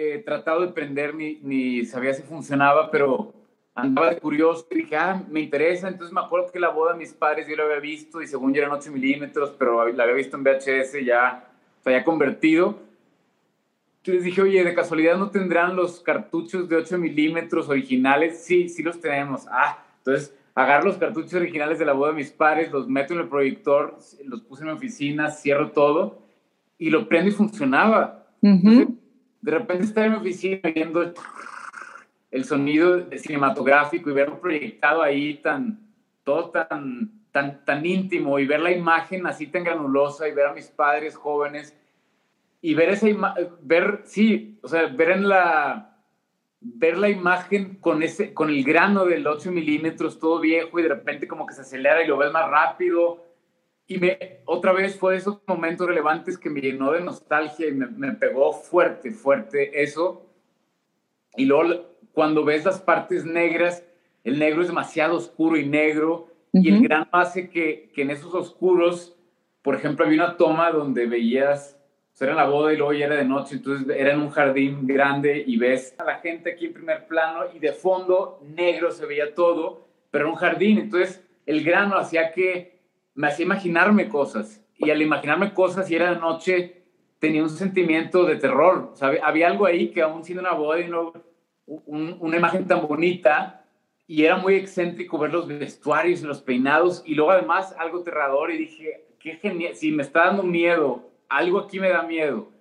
eh, 0.00 0.22
tratado 0.24 0.60
de 0.60 0.68
prender 0.68 1.14
ni, 1.14 1.40
ni 1.42 1.84
sabía 1.84 2.14
si 2.14 2.22
funcionaba, 2.22 2.90
pero 2.90 3.34
andaba 3.74 4.10
de 4.10 4.20
curioso 4.20 4.66
y 4.70 4.76
dije, 4.76 4.96
ah, 4.96 5.24
me 5.28 5.40
interesa. 5.40 5.88
Entonces 5.88 6.12
me 6.12 6.20
acuerdo 6.20 6.52
que 6.52 6.60
la 6.60 6.68
boda 6.68 6.92
de 6.92 6.98
mis 6.98 7.12
padres 7.12 7.48
yo 7.48 7.56
la 7.56 7.64
había 7.64 7.80
visto 7.80 8.22
y 8.22 8.26
según 8.26 8.54
yo 8.54 8.62
eran 8.62 8.72
8 8.72 8.92
milímetros, 8.92 9.54
pero 9.58 9.86
la 9.88 10.02
había 10.04 10.14
visto 10.14 10.36
en 10.36 10.44
VHS 10.44 11.04
ya, 11.04 11.50
se 11.82 11.90
había 11.90 12.04
convertido. 12.04 12.78
Entonces 13.98 14.24
dije, 14.24 14.40
oye, 14.40 14.62
de 14.62 14.74
casualidad 14.74 15.16
no 15.16 15.30
tendrán 15.30 15.74
los 15.74 16.00
cartuchos 16.00 16.68
de 16.68 16.76
8 16.76 16.96
milímetros 16.96 17.68
originales. 17.68 18.42
Sí, 18.44 18.68
sí 18.68 18.82
los 18.82 19.00
tenemos. 19.00 19.46
Ah, 19.50 19.84
entonces 19.98 20.34
agarro 20.54 20.86
los 20.86 20.96
cartuchos 20.96 21.34
originales 21.34 21.78
de 21.78 21.84
la 21.84 21.92
boda 21.92 22.10
de 22.10 22.16
mis 22.16 22.30
padres, 22.30 22.70
los 22.70 22.88
meto 22.88 23.14
en 23.14 23.20
el 23.20 23.28
proyector, 23.28 23.98
los 24.24 24.42
puse 24.42 24.62
en 24.62 24.68
mi 24.68 24.74
oficina, 24.74 25.30
cierro 25.30 25.72
todo 25.72 26.22
y 26.78 26.90
lo 26.90 27.08
prendo 27.08 27.30
y 27.30 27.32
funcionaba. 27.32 28.26
De 29.40 29.50
repente 29.50 29.84
estaba 29.84 30.06
en 30.06 30.12
mi 30.12 30.18
oficina 30.18 30.60
viendo 30.74 31.12
el 32.30 32.44
sonido 32.44 33.06
cinematográfico 33.16 34.10
y 34.10 34.14
verlo 34.14 34.40
proyectado 34.40 35.02
ahí 35.02 35.34
tan, 35.34 35.80
todo 36.24 36.50
tan, 36.50 37.10
tan, 37.32 37.64
tan 37.64 37.86
íntimo 37.86 38.38
y 38.38 38.46
ver 38.46 38.60
la 38.60 38.72
imagen 38.72 39.26
así 39.26 39.46
tan 39.46 39.64
granulosa 39.64 40.28
y 40.28 40.32
ver 40.32 40.46
a 40.46 40.52
mis 40.52 40.68
padres 40.68 41.16
jóvenes 41.16 41.74
y 42.60 42.74
ver 42.74 42.90
esa 42.90 43.08
imagen, 43.08 43.48
ver, 43.62 44.02
sí, 44.04 44.58
o 44.62 44.68
sea, 44.68 44.86
ver 44.86 45.10
en 45.10 45.28
la, 45.28 45.96
ver 46.60 46.98
la 46.98 47.08
imagen 47.08 47.76
con, 47.76 48.02
ese, 48.02 48.34
con 48.34 48.50
el 48.50 48.64
grano 48.64 49.04
del 49.04 49.26
8 49.26 49.52
milímetros 49.52 50.18
todo 50.18 50.40
viejo 50.40 50.78
y 50.78 50.82
de 50.82 50.88
repente 50.88 51.28
como 51.28 51.46
que 51.46 51.54
se 51.54 51.60
acelera 51.60 52.02
y 52.02 52.08
lo 52.08 52.16
ves 52.16 52.32
más 52.32 52.50
rápido. 52.50 53.24
Y 53.88 53.98
me, 53.98 54.40
otra 54.44 54.72
vez 54.72 54.96
fue 54.96 55.16
esos 55.16 55.40
momentos 55.46 55.88
relevantes 55.88 56.36
que 56.36 56.50
me 56.50 56.60
llenó 56.60 56.92
de 56.92 57.00
nostalgia 57.00 57.66
y 57.66 57.72
me, 57.72 57.86
me 57.86 58.12
pegó 58.12 58.52
fuerte, 58.52 59.10
fuerte 59.10 59.82
eso. 59.82 60.26
Y 61.36 61.46
luego 61.46 61.86
cuando 62.12 62.44
ves 62.44 62.64
las 62.64 62.80
partes 62.80 63.24
negras, 63.24 63.82
el 64.24 64.38
negro 64.38 64.60
es 64.60 64.68
demasiado 64.68 65.16
oscuro 65.16 65.56
y 65.56 65.66
negro, 65.66 66.28
y 66.52 66.68
el 66.68 66.82
gran 66.82 67.08
hace 67.12 67.48
que, 67.48 67.90
que, 67.94 68.02
en 68.02 68.10
esos 68.10 68.34
oscuros, 68.34 69.16
por 69.62 69.74
ejemplo, 69.74 70.04
había 70.04 70.24
una 70.24 70.36
toma 70.36 70.70
donde 70.70 71.06
veías, 71.06 71.78
o 72.12 72.16
sea, 72.16 72.28
era 72.28 72.36
la 72.36 72.48
boda 72.48 72.72
y 72.72 72.76
luego 72.76 72.92
ya 72.92 73.06
era 73.06 73.16
de 73.16 73.24
noche, 73.24 73.56
entonces 73.56 73.86
era 73.96 74.12
en 74.12 74.20
un 74.20 74.30
jardín 74.30 74.86
grande 74.86 75.44
y 75.46 75.56
ves 75.56 75.94
a 75.98 76.04
la 76.04 76.16
gente 76.16 76.52
aquí 76.52 76.66
en 76.66 76.74
primer 76.74 77.06
plano 77.06 77.44
y 77.54 77.58
de 77.58 77.72
fondo 77.72 78.40
negro 78.42 78.90
se 78.90 79.06
veía 79.06 79.34
todo, 79.34 79.86
pero 80.10 80.24
era 80.24 80.32
un 80.32 80.38
jardín, 80.38 80.78
entonces 80.78 81.22
el 81.46 81.62
grano 81.62 81.96
hacía 81.96 82.32
que 82.32 82.77
me 83.18 83.26
hacía 83.26 83.46
imaginarme 83.46 84.08
cosas, 84.08 84.64
y 84.76 84.90
al 84.90 85.02
imaginarme 85.02 85.52
cosas 85.52 85.90
y 85.90 85.96
era 85.96 86.14
de 86.14 86.20
noche, 86.20 86.84
tenía 87.18 87.42
un 87.42 87.50
sentimiento 87.50 88.24
de 88.24 88.36
terror, 88.36 88.90
o 88.92 88.96
sea, 88.96 89.10
había 89.24 89.48
algo 89.48 89.66
ahí 89.66 89.90
que 89.90 90.02
aún 90.02 90.22
siendo 90.22 90.40
una 90.40 90.52
boda 90.52 90.78
y 90.78 90.88
no 90.88 91.12
una 91.66 92.36
imagen 92.36 92.68
tan 92.68 92.86
bonita 92.86 93.64
y 94.06 94.24
era 94.24 94.36
muy 94.36 94.54
excéntrico 94.54 95.18
ver 95.18 95.32
los 95.32 95.48
vestuarios 95.48 96.22
y 96.22 96.26
los 96.26 96.40
peinados 96.42 97.02
y 97.04 97.16
luego 97.16 97.32
además 97.32 97.74
algo 97.76 98.02
aterrador 98.02 98.52
y 98.52 98.58
dije, 98.58 99.08
qué 99.18 99.34
genial, 99.34 99.74
si 99.74 99.90
me 99.90 100.04
está 100.04 100.26
dando 100.26 100.44
miedo, 100.44 101.10
algo 101.28 101.58
aquí 101.58 101.80
me 101.80 101.88
da 101.88 102.04
miedo. 102.04 102.52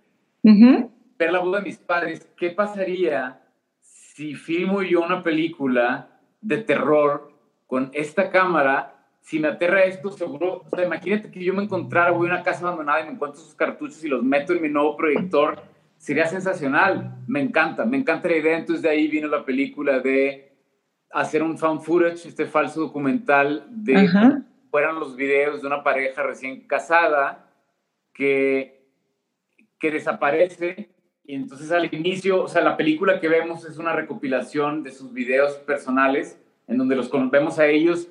Ver 0.41 1.31
la 1.31 1.39
boda 1.39 1.59
de 1.59 1.65
mis 1.65 1.77
padres, 1.77 2.27
¿qué 2.35 2.49
pasaría 2.49 3.43
si 3.79 4.33
filmo 4.33 4.81
yo 4.81 5.01
una 5.01 5.21
película 5.21 6.19
de 6.41 6.57
terror 6.57 7.31
con 7.67 7.91
esta 7.93 8.31
cámara? 8.31 8.96
Si 9.27 9.39
me 9.39 9.49
aterra 9.49 9.83
esto, 9.83 10.09
seguro, 10.09 10.63
o 10.65 10.69
sea, 10.73 10.85
imagínate 10.85 11.29
que 11.29 11.43
yo 11.43 11.53
me 11.53 11.61
encontrara, 11.61 12.11
voy 12.11 12.29
a 12.29 12.31
una 12.35 12.43
casa 12.43 12.65
abandonada 12.65 13.01
y 13.01 13.07
me 13.07 13.11
encuentro 13.11 13.41
esos 13.41 13.55
cartuchos 13.55 14.01
y 14.05 14.07
los 14.07 14.23
meto 14.23 14.53
en 14.53 14.61
mi 14.61 14.69
nuevo 14.69 14.95
proyector 14.95 15.61
sería 15.97 16.27
sensacional. 16.27 17.13
Me 17.27 17.41
encanta, 17.41 17.83
me 17.83 17.97
encanta 17.97 18.29
la 18.29 18.37
idea. 18.37 18.57
Entonces 18.57 18.83
de 18.83 18.89
ahí 18.89 19.09
vino 19.09 19.27
la 19.27 19.43
película 19.43 19.99
de 19.99 20.55
hacer 21.11 21.43
un 21.43 21.57
found 21.57 21.81
footage, 21.81 22.25
este 22.25 22.45
falso 22.45 22.79
documental 22.79 23.67
de 23.69 24.09
fueran 24.71 24.97
los 24.97 25.17
videos 25.17 25.61
de 25.61 25.67
una 25.67 25.83
pareja 25.83 26.23
recién 26.23 26.65
casada 26.65 27.51
que, 28.13 28.87
que 29.77 29.91
desaparece. 29.91 30.95
Y 31.25 31.35
entonces 31.35 31.69
al 31.73 31.93
inicio, 31.93 32.43
o 32.43 32.47
sea, 32.47 32.61
la 32.61 32.77
película 32.77 33.19
que 33.19 33.27
vemos 33.27 33.65
es 33.65 33.77
una 33.77 33.91
recopilación 33.91 34.83
de 34.83 34.91
sus 34.93 35.11
videos 35.11 35.55
personales, 35.55 36.41
en 36.65 36.77
donde 36.77 36.95
los 36.95 37.11
vemos 37.29 37.59
a 37.59 37.67
ellos 37.67 38.07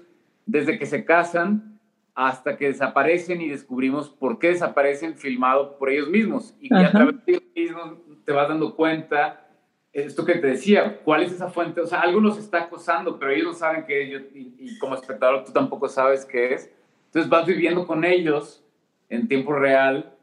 desde 0.47 0.78
que 0.78 0.86
se 0.86 1.05
casan 1.05 1.78
hasta 2.14 2.56
que 2.56 2.68
desaparecen 2.68 3.43
y 3.43 3.51
descubrimos 3.51 4.09
por 4.09 4.39
qué 4.39 4.48
desaparecen 4.48 5.16
filmado 5.16 5.77
por 5.77 5.90
ellos 5.90 6.09
mismos. 6.09 6.55
Y 6.59 6.74
a 6.74 6.90
través 6.90 7.16
de 7.27 7.32
ellos 7.32 7.43
mismos 7.55 7.98
te 8.24 8.32
vas 8.32 8.48
dando 8.48 8.74
cuenta, 8.74 9.47
esto 9.93 10.24
que 10.24 10.36
te 10.36 10.47
decía, 10.47 11.01
cuál 11.05 11.23
es 11.23 11.32
esa 11.32 11.51
fuente, 11.51 11.81
o 11.81 11.86
sea, 11.86 12.01
algo 12.01 12.20
los 12.20 12.39
está 12.39 12.62
acosando, 12.62 13.18
pero 13.18 13.32
ellos 13.32 13.47
no 13.47 13.52
saben 13.52 13.85
qué 13.86 14.14
es, 14.14 14.23
y, 14.35 14.78
como 14.78 14.94
espectador 14.94 15.44
tú 15.44 15.52
tampoco 15.52 15.89
sabes 15.89 16.24
qué 16.24 16.55
es. 16.55 16.70
Entonces 17.06 17.31
vas 17.31 17.47
viviendo 17.47 17.86
con 17.86 18.05
ellos 18.05 18.64
en 19.10 19.28
tiempo 19.28 19.52
real 19.52 20.14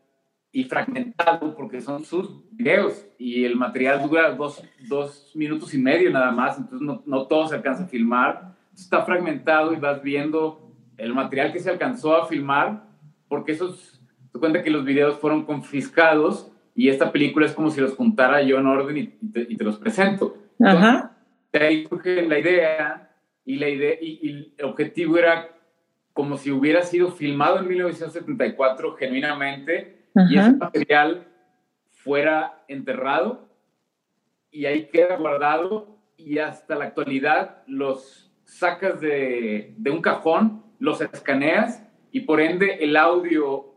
y 0.52 0.64
fragmentado, 0.64 1.56
porque 1.56 1.80
son 1.80 2.06
sus 2.06 2.30
videos 2.52 3.06
y 3.20 3.46
el 3.46 3.56
material 3.56 4.02
dura 4.08 4.32
dos, 4.32 4.64
dos 4.88 5.32
minutos 5.36 5.74
y 5.74 5.78
medio 5.78 6.10
nada 6.12 6.32
más, 6.32 6.58
entonces 6.58 6.82
no, 6.82 7.04
no 7.06 7.28
todo 7.28 7.48
se 7.48 7.56
alcanza 7.56 7.84
a 7.84 7.88
filmar. 7.88 8.54
Está 8.76 9.04
fragmentado 9.04 9.74
y 9.74 9.78
vas 9.78 10.02
viendo 10.02 10.72
el 10.98 11.14
material 11.14 11.52
que 11.52 11.60
se 11.60 11.70
alcanzó 11.70 12.16
a 12.16 12.28
filmar, 12.28 12.84
porque 13.28 13.52
esos, 13.52 14.02
te 14.32 14.40
cuenta 14.40 14.64
que 14.64 14.70
los 14.70 14.86
videos 14.86 15.20
fueron 15.20 15.46
confiscados 15.46 16.52
y 16.76 16.90
esta 16.90 17.12
película 17.12 17.46
es 17.46 17.54
como 17.54 17.70
si 17.70 17.82
los 17.82 17.96
juntara 17.96 18.42
yo 18.42 18.58
en 18.58 18.68
orden 18.68 18.98
y, 18.98 19.08
te, 19.56 19.64
los 19.64 19.78
presento. 19.78 20.38
Ajá. 20.64 21.16
de 21.52 21.60
ahí 21.60 21.86
surge 21.88 22.22
la 22.28 22.40
idea 22.40 23.10
y, 23.46 23.58
la 23.58 23.70
idea 23.70 23.98
y, 24.02 24.54
el 24.58 24.66
objetivo 24.66 25.18
era 25.18 25.50
como 26.14 26.38
si 26.38 26.52
hubiera 26.52 26.84
sido 26.84 27.12
filmado 27.12 27.60
en 27.60 27.68
1974 27.68 28.96
genuinamente 28.96 30.04
y 30.30 30.38
ese 30.38 30.54
material 30.54 31.28
fuera 31.90 32.64
enterrado 32.68 33.50
y 34.52 34.66
ahí 34.66 34.88
queda 34.90 35.18
guardado 35.18 35.98
y 36.18 36.38
hasta 36.38 36.76
la 36.76 36.86
actualidad 36.86 37.64
los 37.66 38.32
sacas 38.46 39.00
de, 39.02 39.74
de 39.78 39.92
un 39.92 40.02
cajón 40.02 40.64
los 40.80 41.02
escaneas 41.02 41.82
y 42.12 42.22
por 42.22 42.42
ende 42.42 42.78
el 42.82 42.96
audio 42.96 43.74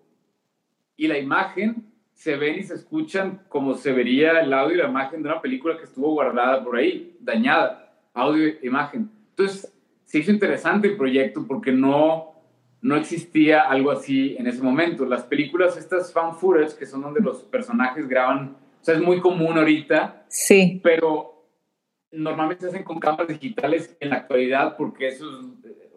y 0.97 1.07
la 1.07 1.19
imagen 1.19 1.87
se 2.17 2.37
ven 2.37 2.59
y 2.59 2.63
se 2.63 2.75
escuchan 2.75 3.43
como 3.49 3.75
se 3.75 3.93
vería 3.93 4.41
el 4.41 4.53
audio 4.53 4.75
y 4.75 4.79
la 4.79 4.89
imagen 4.89 5.23
de 5.23 5.29
una 5.29 5.41
película 5.41 5.77
que 5.77 5.85
estuvo 5.85 6.13
guardada 6.13 6.65
por 6.65 6.77
ahí, 6.77 7.17
dañada, 7.21 7.95
audio 8.15 8.47
e 8.47 8.59
imagen. 8.63 9.11
Entonces, 9.31 9.73
se 10.05 10.19
hizo 10.19 10.31
interesante 10.31 10.89
el 10.89 10.97
proyecto 10.97 11.47
porque 11.47 11.73
no, 11.73 12.33
no 12.81 12.97
existía 12.97 13.61
algo 13.61 13.91
así 13.91 14.35
en 14.39 14.47
ese 14.47 14.63
momento. 14.63 15.05
Las 15.05 15.25
películas, 15.25 15.77
estas 15.77 16.13
fan 16.13 16.37
footage, 16.37 16.79
que 16.79 16.87
son 16.87 17.03
donde 17.03 17.21
los 17.21 17.43
personajes 17.43 18.09
graban, 18.09 18.57
o 18.81 18.85
sea, 18.85 18.95
es 18.95 19.03
muy 19.03 19.21
común 19.21 19.59
ahorita. 19.59 20.25
Sí. 20.29 20.81
Pero 20.83 21.36
normalmente 22.13 22.63
se 22.63 22.69
hacen 22.69 22.85
con 22.85 22.99
cámaras 22.99 23.29
digitales 23.29 23.97
en 24.01 24.11
la 24.11 24.17
actualidad 24.17 24.77
porque 24.77 25.09
eso 25.09 25.27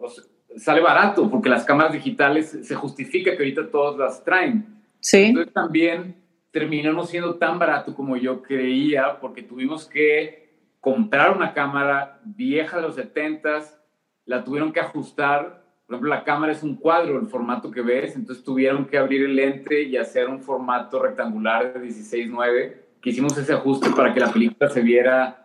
es, 0.04 0.30
sale 0.56 0.80
barato 0.80 1.30
porque 1.30 1.48
las 1.48 1.64
cámaras 1.64 1.92
digitales 1.92 2.58
se 2.62 2.74
justifica 2.74 3.32
que 3.32 3.38
ahorita 3.38 3.70
todos 3.70 3.98
las 3.98 4.24
traen. 4.24 4.82
Sí. 5.00 5.24
Entonces 5.26 5.52
también 5.52 6.16
terminó 6.50 6.92
no 6.92 7.04
siendo 7.04 7.36
tan 7.36 7.58
barato 7.58 7.94
como 7.94 8.16
yo 8.16 8.42
creía 8.42 9.20
porque 9.20 9.42
tuvimos 9.42 9.86
que 9.86 10.40
comprar 10.80 11.36
una 11.36 11.52
cámara 11.52 12.20
vieja 12.24 12.76
de 12.76 12.82
los 12.82 12.96
70s, 12.96 13.78
la 14.24 14.44
tuvieron 14.44 14.72
que 14.72 14.80
ajustar. 14.80 15.64
Por 15.86 15.94
ejemplo, 15.94 16.10
la 16.10 16.24
cámara 16.24 16.52
es 16.52 16.62
un 16.62 16.76
cuadro, 16.76 17.18
el 17.18 17.26
formato 17.26 17.70
que 17.70 17.82
ves, 17.82 18.16
entonces 18.16 18.44
tuvieron 18.44 18.86
que 18.86 18.96
abrir 18.96 19.24
el 19.24 19.36
lente 19.36 19.82
y 19.82 19.96
hacer 19.96 20.28
un 20.28 20.40
formato 20.40 21.02
rectangular 21.02 21.74
de 21.74 21.88
16.9, 21.88 22.76
que 23.00 23.10
hicimos 23.10 23.36
ese 23.36 23.52
ajuste 23.52 23.90
para 23.90 24.14
que 24.14 24.20
la 24.20 24.32
película 24.32 24.70
se 24.70 24.82
viera 24.82 25.39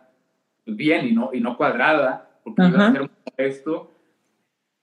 bien 0.66 1.06
y 1.06 1.12
no, 1.12 1.30
y 1.32 1.40
no 1.40 1.56
cuadrada, 1.56 2.40
porque 2.44 2.66
iba 2.66 2.86
a 2.88 2.92
ser 2.92 3.02
un 3.02 3.10
esto 3.36 3.92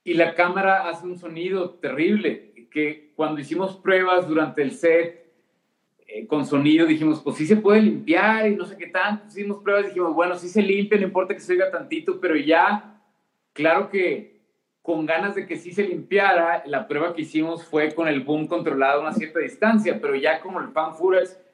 y 0.04 0.16
la 0.16 0.36
cámara 0.36 0.90
hace 0.90 1.06
un 1.06 1.18
sonido 1.18 1.72
terrible, 1.76 2.54
que 2.70 3.14
cuando 3.16 3.40
hicimos 3.40 3.78
pruebas 3.78 4.28
durante 4.28 4.62
el 4.62 4.72
set 4.72 5.32
eh, 6.08 6.28
con 6.28 6.46
sonido 6.46 6.86
dijimos, 6.86 7.22
pues 7.22 7.38
sí 7.38 7.46
se 7.46 7.56
puede 7.56 7.82
limpiar 7.82 8.48
y 8.48 8.56
no 8.56 8.66
sé 8.66 8.76
qué 8.78 8.88
tanto, 8.88 9.28
hicimos 9.28 9.62
pruebas 9.64 9.86
y 9.86 9.88
dijimos, 9.90 10.14
bueno, 10.14 10.36
sí 10.36 10.50
se 10.50 10.62
limpia, 10.62 10.98
no 11.00 11.06
importa 11.06 11.34
que 11.34 11.40
se 11.40 11.54
oiga 11.54 11.72
tantito, 11.72 12.20
pero 12.20 12.36
ya, 12.36 13.00
claro 13.54 13.90
que 13.90 14.42
con 14.82 15.06
ganas 15.06 15.36
de 15.36 15.48
que 15.48 15.56
sí 15.56 15.72
se 15.72 15.88
limpiara, 15.88 16.64
la 16.66 16.88
prueba 16.88 17.16
que 17.16 17.22
hicimos 17.22 17.64
fue 17.64 17.94
con 17.94 18.08
el 18.08 18.22
boom 18.22 18.48
controlado 18.48 19.00
a 19.00 19.04
una 19.04 19.14
cierta 19.14 19.40
distancia, 19.40 20.00
pero 20.02 20.16
ya 20.16 20.42
como 20.42 20.60
el 20.60 20.70
fan 20.70 20.92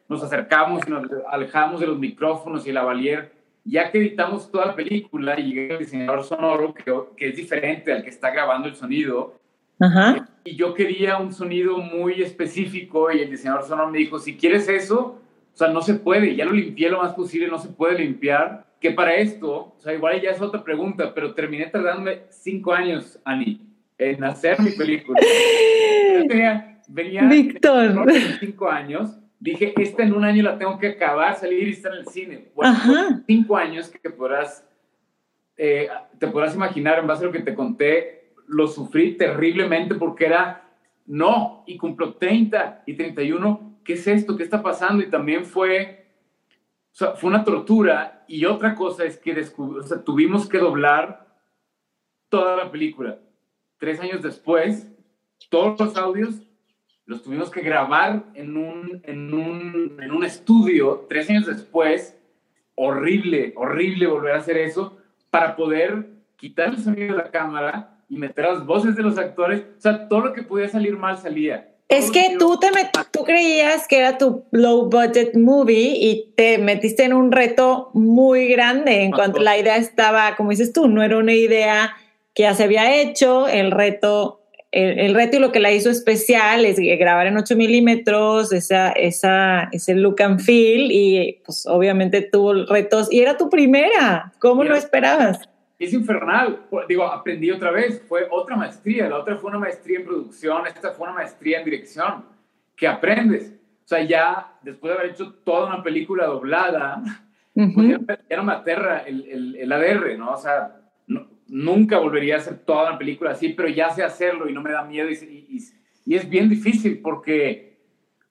nos 0.07 0.23
acercamos 0.23 0.87
y 0.87 0.89
nos 0.89 1.05
alejamos 1.29 1.79
de 1.79 1.87
los 1.87 1.99
micrófonos 1.99 2.65
y 2.65 2.71
la 2.71 2.83
valier 2.83 3.38
ya 3.69 3.91
que 3.91 3.99
editamos 3.99 4.51
toda 4.51 4.67
la 4.67 4.75
película 4.75 5.39
y 5.39 5.53
llega 5.53 5.73
el 5.75 5.79
diseñador 5.79 6.23
sonoro, 6.23 6.73
que, 6.73 6.93
que, 7.15 7.29
es 7.29 7.35
diferente 7.35 7.91
al 7.91 8.03
que 8.03 8.09
está 8.09 8.31
grabando 8.31 8.67
el 8.67 8.75
sonido, 8.75 9.39
y 10.43 10.55
yo 10.55 10.73
quería 10.73 11.17
un 11.17 11.31
sonido 11.31 11.77
muy 11.77 12.21
específico 12.21 13.11
y 13.11 13.19
el 13.19 13.29
diseñador 13.29 13.63
sonoro 13.63 13.89
me 13.89 13.99
dijo, 13.99 14.19
si 14.19 14.35
quieres 14.35 14.67
eso, 14.67 15.21
o 15.53 15.57
sea, 15.57 15.69
no 15.69 15.81
se 15.81 15.95
puede, 15.95 16.35
ya 16.35 16.45
lo 16.45 16.51
limpié 16.51 16.89
lo 16.89 17.01
más 17.01 17.13
posible, 17.13 17.47
no 17.47 17.59
se 17.59 17.69
puede 17.69 17.99
limpiar, 17.99 18.65
que 18.81 18.91
para 18.91 19.15
esto, 19.15 19.73
o 19.77 19.79
sea, 19.79 19.93
igual 19.93 20.21
ya 20.21 20.31
es 20.31 20.41
otra 20.41 20.63
pregunta, 20.63 21.13
pero 21.13 21.33
terminé 21.33 21.67
tardándome 21.67 22.23
cinco 22.29 22.73
años, 22.73 23.19
Ani, 23.23 23.61
en 23.97 24.23
hacer 24.23 24.59
mi 24.59 24.71
película. 24.71 25.19
venía, 26.27 26.81
venía 26.87 27.23
Víctor. 27.23 28.05
cinco 28.39 28.69
años 28.69 29.19
dije, 29.39 29.73
esta 29.77 30.03
en 30.03 30.13
un 30.13 30.23
año 30.23 30.43
la 30.43 30.57
tengo 30.57 30.77
que 30.77 30.87
acabar, 30.87 31.35
salir 31.35 31.67
y 31.67 31.71
estar 31.71 31.93
en 31.93 31.99
el 31.99 32.07
cine. 32.07 32.51
Bueno, 32.53 32.77
cinco 33.25 33.57
años 33.57 33.89
que 33.89 34.09
podrás, 34.09 34.67
eh, 35.57 35.89
te 36.17 36.27
podrás 36.27 36.55
imaginar, 36.55 36.99
en 36.99 37.07
base 37.07 37.23
a 37.23 37.27
lo 37.27 37.31
que 37.31 37.39
te 37.39 37.55
conté, 37.55 38.33
lo 38.47 38.67
sufrí 38.67 39.15
terriblemente 39.15 39.95
porque 39.95 40.25
era, 40.25 40.69
no, 41.05 41.63
y 41.65 41.77
cumplo 41.77 42.15
30 42.15 42.83
y 42.85 42.95
31, 42.95 43.79
¿qué 43.83 43.93
es 43.93 44.07
esto? 44.07 44.35
¿Qué 44.35 44.43
está 44.43 44.61
pasando? 44.61 45.03
Y 45.03 45.09
también 45.09 45.45
fue, 45.45 46.07
o 46.91 46.95
sea, 46.95 47.11
fue 47.13 47.29
una 47.29 47.43
tortura. 47.43 48.25
Y 48.27 48.45
otra 48.45 48.75
cosa 48.75 49.05
es 49.05 49.17
que 49.17 49.31
o 49.57 49.83
sea, 49.83 50.03
tuvimos 50.03 50.47
que 50.47 50.57
doblar 50.57 51.27
toda 52.27 52.57
la 52.57 52.71
película. 52.71 53.19
Tres 53.77 53.99
años 53.99 54.21
después, 54.21 54.91
todos 55.49 55.79
los 55.79 55.95
audios 55.95 56.48
los 57.09 57.23
tuvimos 57.23 57.49
que 57.49 57.61
grabar 57.61 58.23
en 58.35 58.55
un, 58.55 59.01
en 59.03 59.33
un, 59.33 59.97
en 59.99 60.11
un 60.11 60.23
estudio 60.23 61.07
tres 61.09 61.27
años 61.31 61.47
después. 61.47 62.15
Horrible, 62.75 63.51
horrible 63.57 64.05
volver 64.05 64.35
a 64.35 64.37
hacer 64.37 64.57
eso 64.57 64.95
para 65.31 65.55
poder 65.55 66.05
quitar 66.35 66.69
el 66.69 66.77
sonido 66.77 67.15
de 67.15 67.23
la 67.23 67.31
cámara 67.31 67.97
y 68.09 68.17
meter 68.17 68.45
las 68.45 68.63
voces 68.63 68.95
de 68.95 69.01
los 69.01 69.17
actores. 69.17 69.63
O 69.79 69.81
sea, 69.81 70.07
todo 70.07 70.21
lo 70.21 70.33
que 70.33 70.43
podía 70.43 70.69
salir 70.69 70.97
mal 70.97 71.17
salía. 71.17 71.71
Es 71.87 72.11
que 72.11 72.35
tú, 72.37 72.59
te 72.59 72.67
tú 73.11 73.23
creías 73.23 73.87
que 73.87 73.97
era 73.97 74.19
tu 74.19 74.45
low 74.51 74.87
budget 74.87 75.35
movie 75.35 75.97
y 75.99 76.31
te 76.37 76.59
metiste 76.59 77.05
en 77.05 77.13
un 77.13 77.31
reto 77.31 77.89
muy 77.95 78.49
grande 78.49 79.01
en 79.01 79.11
cuanto 79.11 79.39
la 79.39 79.57
idea 79.57 79.77
estaba, 79.77 80.35
como 80.35 80.51
dices 80.51 80.73
tú, 80.73 80.87
no 80.87 81.01
era 81.01 81.17
una 81.17 81.33
idea 81.33 81.97
que 82.35 82.43
ya 82.43 82.53
se 82.53 82.65
había 82.65 83.01
hecho, 83.01 83.47
el 83.47 83.71
reto 83.71 84.38
el, 84.71 85.15
reto 85.15 85.37
y 85.37 85.39
lo 85.39 85.51
que 85.51 85.59
la 85.59 85.71
hizo 85.71 85.89
especial 85.89 86.65
es 86.65 86.77
grabar 86.77 87.27
en 87.27 87.37
8 87.37 87.55
milímetros, 87.55 88.51
esa, 88.51 88.91
esa, 88.91 89.69
ese 89.71 89.95
look 89.95 90.21
and 90.21 90.39
feel, 90.39 90.91
y 90.91 91.41
pues 91.43 91.65
obviamente 91.65 92.21
tuvo 92.21 92.65
retos, 92.65 93.11
y 93.11 93.21
era 93.21 93.37
tu 93.37 93.49
primera, 93.49 94.31
¿cómo 94.39 94.63
lo 94.63 94.75
esperabas? 94.75 95.49
Es 95.79 95.93
infernal, 95.93 96.67
digo, 96.87 97.05
aprendí 97.05 97.49
otra 97.51 97.71
vez, 97.71 98.03
fue 98.07 98.27
otra 98.29 98.55
maestría, 98.55 99.09
la 99.09 99.17
otra 99.17 99.37
fue 99.37 99.49
una 99.49 99.59
maestría 99.59 99.99
en 99.99 100.05
producción, 100.05 100.67
esta 100.67 100.91
fue 100.91 101.07
una 101.07 101.15
maestría 101.15 101.59
en 101.59 101.65
dirección, 101.65 102.25
que 102.75 102.87
aprendes. 102.87 103.53
O 103.85 103.87
sea, 103.89 104.03
ya 104.03 104.53
después 104.61 104.93
de 104.93 104.99
haber 104.99 105.11
hecho 105.11 105.33
toda 105.43 105.67
una 105.67 105.81
película 105.81 106.25
doblada, 106.25 107.01
pues 107.53 107.87
ya, 108.29 108.37
no 108.37 108.43
me 108.43 108.53
aterra 108.53 108.99
el, 108.99 109.25
el, 109.29 109.55
el 109.55 109.71
ADR, 109.71 110.17
¿no? 110.17 110.33
O 110.33 110.37
sea, 110.37 110.78
nunca 111.49 111.99
volvería 111.99 112.35
a 112.35 112.37
hacer 112.37 112.59
toda 112.59 112.89
una 112.89 112.97
película 112.97 113.31
así, 113.31 113.49
pero 113.49 113.67
ya 113.69 113.89
sé 113.89 114.03
hacerlo 114.03 114.49
y 114.49 114.53
no 114.53 114.61
me 114.61 114.71
da 114.71 114.83
miedo. 114.83 115.09
Y, 115.09 115.57
es 116.07 116.27
bien 116.27 116.49
difícil 116.49 117.01
porque 117.01 117.77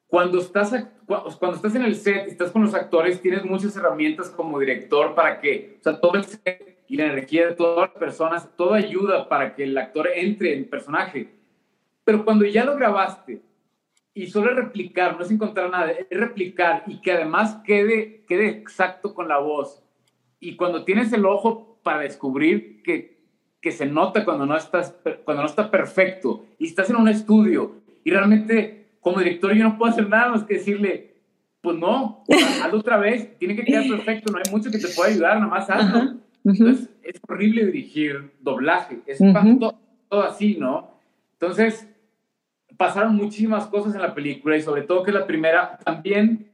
cuando 0.09 0.39
estás, 0.39 0.75
cuando 1.07 1.57
estás 1.57 1.75
en 1.75 1.83
el 1.83 1.95
set, 1.95 2.27
estás 2.27 2.51
con 2.51 2.63
los 2.63 2.75
actores, 2.75 3.21
tienes 3.21 3.45
muchas 3.45 3.77
herramientas 3.77 4.31
como 4.31 4.59
director 4.59 5.15
para 5.15 5.41
que, 5.41 5.77
o 5.81 5.83
sea, 5.83 6.01
todo 6.01 6.15
el 6.15 6.25
set 6.25 6.79
y 6.89 6.97
la 6.97 7.07
energía 7.07 7.49
de 7.49 7.55
todas 7.55 7.91
las 7.91 7.99
personas, 7.99 8.57
todo 8.57 8.75
ayuda 8.75 9.29
para 9.29 9.55
que 9.55 9.65
el 9.65 9.77
actor 9.77 10.09
entre 10.15 10.57
en 10.57 10.69
personaje. 10.69 11.29
Pero 12.03 12.25
cuando 12.25 12.47
ya 12.47 12.65
lo 12.65 12.75
grabaste 12.75 13.43
y 14.15 14.27
solo 14.27 14.55
replicar, 14.55 15.17
no 15.17 15.23
es 15.23 15.31
encontrar 15.31 15.71
nada, 15.71 15.93
es 15.93 16.19
replicar 16.19 16.83
y 16.87 17.01
que 17.01 17.13
además 17.13 17.61
quede, 17.65 18.25
quede 18.27 18.49
exacto 18.49 19.15
con 19.15 19.29
la 19.29 19.39
voz. 19.39 19.85
Y 20.41 20.57
cuando 20.57 20.85
tienes 20.85 21.13
el 21.13 21.27
ojo 21.27 21.68
para 21.83 22.01
descubrir 22.01 22.83
que, 22.83 23.19
que 23.61 23.73
se 23.73 23.87
nota 23.87 24.25
cuando 24.25 24.47
no, 24.47 24.57
estás, 24.57 24.95
cuando 25.25 25.43
no 25.43 25.49
está 25.49 25.71
perfecto 25.71 26.47
y 26.59 26.67
estás 26.67 26.91
en 26.91 26.97
un 26.97 27.09
estudio 27.09 27.77
y 28.05 28.11
realmente 28.11 28.89
como 29.01 29.19
director 29.19 29.55
yo 29.55 29.65
no 29.65 29.79
puedo 29.79 29.93
hacer 29.93 30.09
nada 30.09 30.31
más 30.33 30.45
que 30.45 30.55
decirle, 30.55 31.17
pues 31.61 31.77
no, 31.79 32.25
hazlo 32.63 32.79
otra 32.79 32.99
vez, 32.99 33.37
tiene 33.39 33.57
que 33.57 33.65
quedar 33.65 33.89
perfecto, 33.89 34.33
no 34.33 34.39
hay 34.39 34.51
mucho 34.51 34.71
que 34.71 34.79
te 34.79 34.89
pueda 34.89 35.11
ayudar, 35.11 35.37
nada 35.37 35.51
más 35.51 35.71
hazlo. 35.71 36.19
Entonces 36.45 36.89
es 37.03 37.21
horrible 37.29 37.67
dirigir 37.67 38.33
doblaje, 38.41 39.01
es 39.07 39.19
todo, 39.19 39.79
todo 40.09 40.23
así, 40.23 40.57
¿no? 40.59 40.99
Entonces 41.33 41.89
pasaron 42.77 43.17
muchísimas 43.17 43.67
cosas 43.67 43.95
en 43.95 44.03
la 44.03 44.15
película 44.15 44.57
y 44.57 44.63
sobre 44.63 44.83
todo 44.83 45.03
que 45.03 45.13
la 45.13 45.27
primera 45.27 45.79
también 45.85 46.48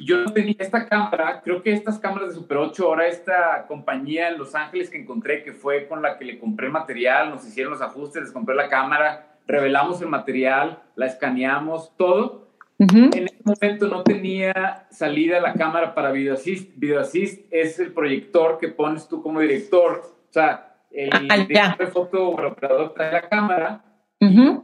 yo 0.00 0.24
tenía 0.32 0.56
esta 0.58 0.88
cámara, 0.88 1.40
creo 1.42 1.62
que 1.62 1.72
estas 1.72 1.98
cámaras 1.98 2.30
de 2.30 2.34
Super 2.34 2.58
8, 2.58 2.84
ahora 2.84 3.06
esta 3.06 3.66
compañía 3.66 4.28
en 4.28 4.38
Los 4.38 4.54
Ángeles 4.54 4.90
que 4.90 4.98
encontré, 4.98 5.42
que 5.42 5.52
fue 5.52 5.86
con 5.86 6.02
la 6.02 6.18
que 6.18 6.24
le 6.24 6.38
compré 6.38 6.66
el 6.66 6.72
material, 6.72 7.30
nos 7.30 7.46
hicieron 7.46 7.72
los 7.72 7.82
ajustes, 7.82 8.22
les 8.22 8.32
compré 8.32 8.54
la 8.54 8.68
cámara, 8.68 9.38
revelamos 9.46 10.00
el 10.00 10.08
material, 10.08 10.82
la 10.96 11.06
escaneamos, 11.06 11.94
todo. 11.96 12.48
En 12.78 13.12
ese 13.12 13.42
momento 13.44 13.88
no 13.88 14.02
tenía 14.02 14.86
salida 14.90 15.38
la 15.38 15.52
cámara 15.52 15.94
para 15.94 16.12
Video 16.12 16.32
Assist. 16.32 16.72
Video 16.76 17.00
Assist 17.00 17.46
es 17.50 17.78
el 17.78 17.92
proyector 17.92 18.58
que 18.58 18.68
pones 18.68 19.06
tú 19.06 19.22
como 19.22 19.40
director. 19.40 20.00
O 20.02 20.32
sea, 20.32 20.78
el 20.90 21.10
ah, 21.12 21.36
director 21.36 21.76
de 21.76 21.86
foto 21.88 22.28
o 22.28 22.40
el 22.40 22.46
operador 22.46 22.94
trae 22.94 23.12
la 23.12 23.28
cámara. 23.28 23.84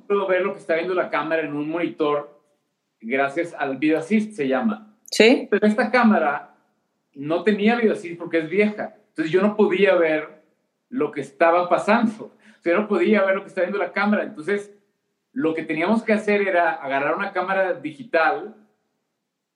puedo 0.07 0.27
ver 0.27 0.43
lo 0.43 0.55
que 0.55 0.61
está 0.61 0.77
viendo 0.77 0.95
la 0.95 1.11
cámara 1.11 1.43
en 1.43 1.55
un 1.55 1.69
monitor 1.69 2.41
gracias 3.01 3.55
al 3.55 3.77
Video 3.77 3.99
Assist, 3.99 4.33
se 4.33 4.49
llama. 4.49 4.96
Sí. 5.17 5.49
Pero 5.51 5.67
esta 5.67 5.91
cámara 5.91 6.55
no 7.15 7.43
tenía 7.43 7.77
video 7.77 7.95
así 7.95 8.15
porque 8.15 8.41
es 8.41 8.51
vieja. 8.51 8.97
Entonces 9.09 9.33
yo 9.33 9.41
no 9.41 9.57
podía 9.57 9.95
ver 9.95 10.43
lo 10.91 11.11
que 11.11 11.23
estaba 11.23 11.71
pasando. 11.71 12.35
O 12.59 12.63
sea, 12.63 12.75
yo 12.75 12.81
no 12.81 12.87
podía 12.87 13.25
ver 13.25 13.37
lo 13.37 13.41
que 13.41 13.49
estaba 13.49 13.67
viendo 13.67 13.83
la 13.83 13.93
cámara. 13.93 14.25
Entonces, 14.25 14.75
lo 15.33 15.55
que 15.55 15.63
teníamos 15.63 16.03
que 16.03 16.13
hacer 16.13 16.43
era 16.47 16.73
agarrar 16.73 17.15
una 17.17 17.33
cámara 17.33 17.73
digital 17.73 18.57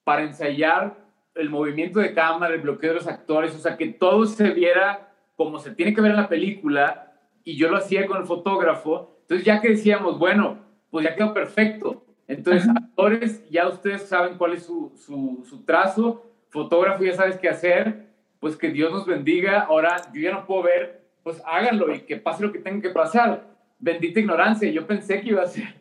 para 0.02 0.22
ensayar 0.22 0.96
el 1.34 1.50
movimiento 1.50 2.00
de 2.00 2.14
cámara, 2.14 2.54
el 2.54 2.62
bloqueo 2.62 2.90
de 2.90 2.96
los 2.96 3.06
actores, 3.06 3.54
o 3.54 3.58
sea, 3.58 3.76
que 3.76 3.88
todo 3.88 4.24
se 4.24 4.50
viera 4.50 5.12
como 5.36 5.58
se 5.58 5.74
tiene 5.74 5.94
que 5.94 6.00
ver 6.00 6.12
en 6.12 6.16
la 6.16 6.28
película, 6.28 7.12
y 7.44 7.56
yo 7.56 7.68
lo 7.70 7.76
hacía 7.76 8.06
con 8.06 8.16
el 8.18 8.24
fotógrafo. 8.24 9.18
Entonces, 9.22 9.46
ya 9.46 9.60
que 9.60 9.68
decíamos, 9.68 10.18
bueno, 10.18 10.58
pues 10.90 11.04
ya 11.04 11.14
quedó 11.14 11.34
perfecto, 11.34 12.04
entonces, 12.30 12.68
actores, 12.68 13.50
ya 13.50 13.66
ustedes 13.66 14.02
saben 14.02 14.38
cuál 14.38 14.52
es 14.52 14.62
su, 14.62 14.92
su, 14.96 15.44
su, 15.48 15.64
trazo, 15.64 16.30
fotógrafo, 16.48 17.02
ya 17.02 17.14
sabes 17.14 17.36
qué 17.38 17.48
hacer, 17.48 18.06
pues 18.38 18.56
que 18.56 18.70
Dios 18.70 18.92
nos 18.92 19.04
bendiga. 19.04 19.62
Ahora, 19.62 19.96
yo 20.14 20.20
ya 20.20 20.30
no 20.30 20.46
puedo 20.46 20.62
ver, 20.62 21.02
pues 21.24 21.42
háganlo 21.44 21.92
y 21.92 22.02
que 22.02 22.16
pase 22.16 22.44
lo 22.44 22.52
que 22.52 22.60
tenga 22.60 22.82
que 22.82 22.90
pasar. 22.90 23.48
Bendita 23.80 24.20
ignorancia, 24.20 24.70
yo 24.70 24.86
pensé 24.86 25.20
que 25.20 25.30
iba 25.30 25.42
a 25.42 25.46
ser, 25.46 25.74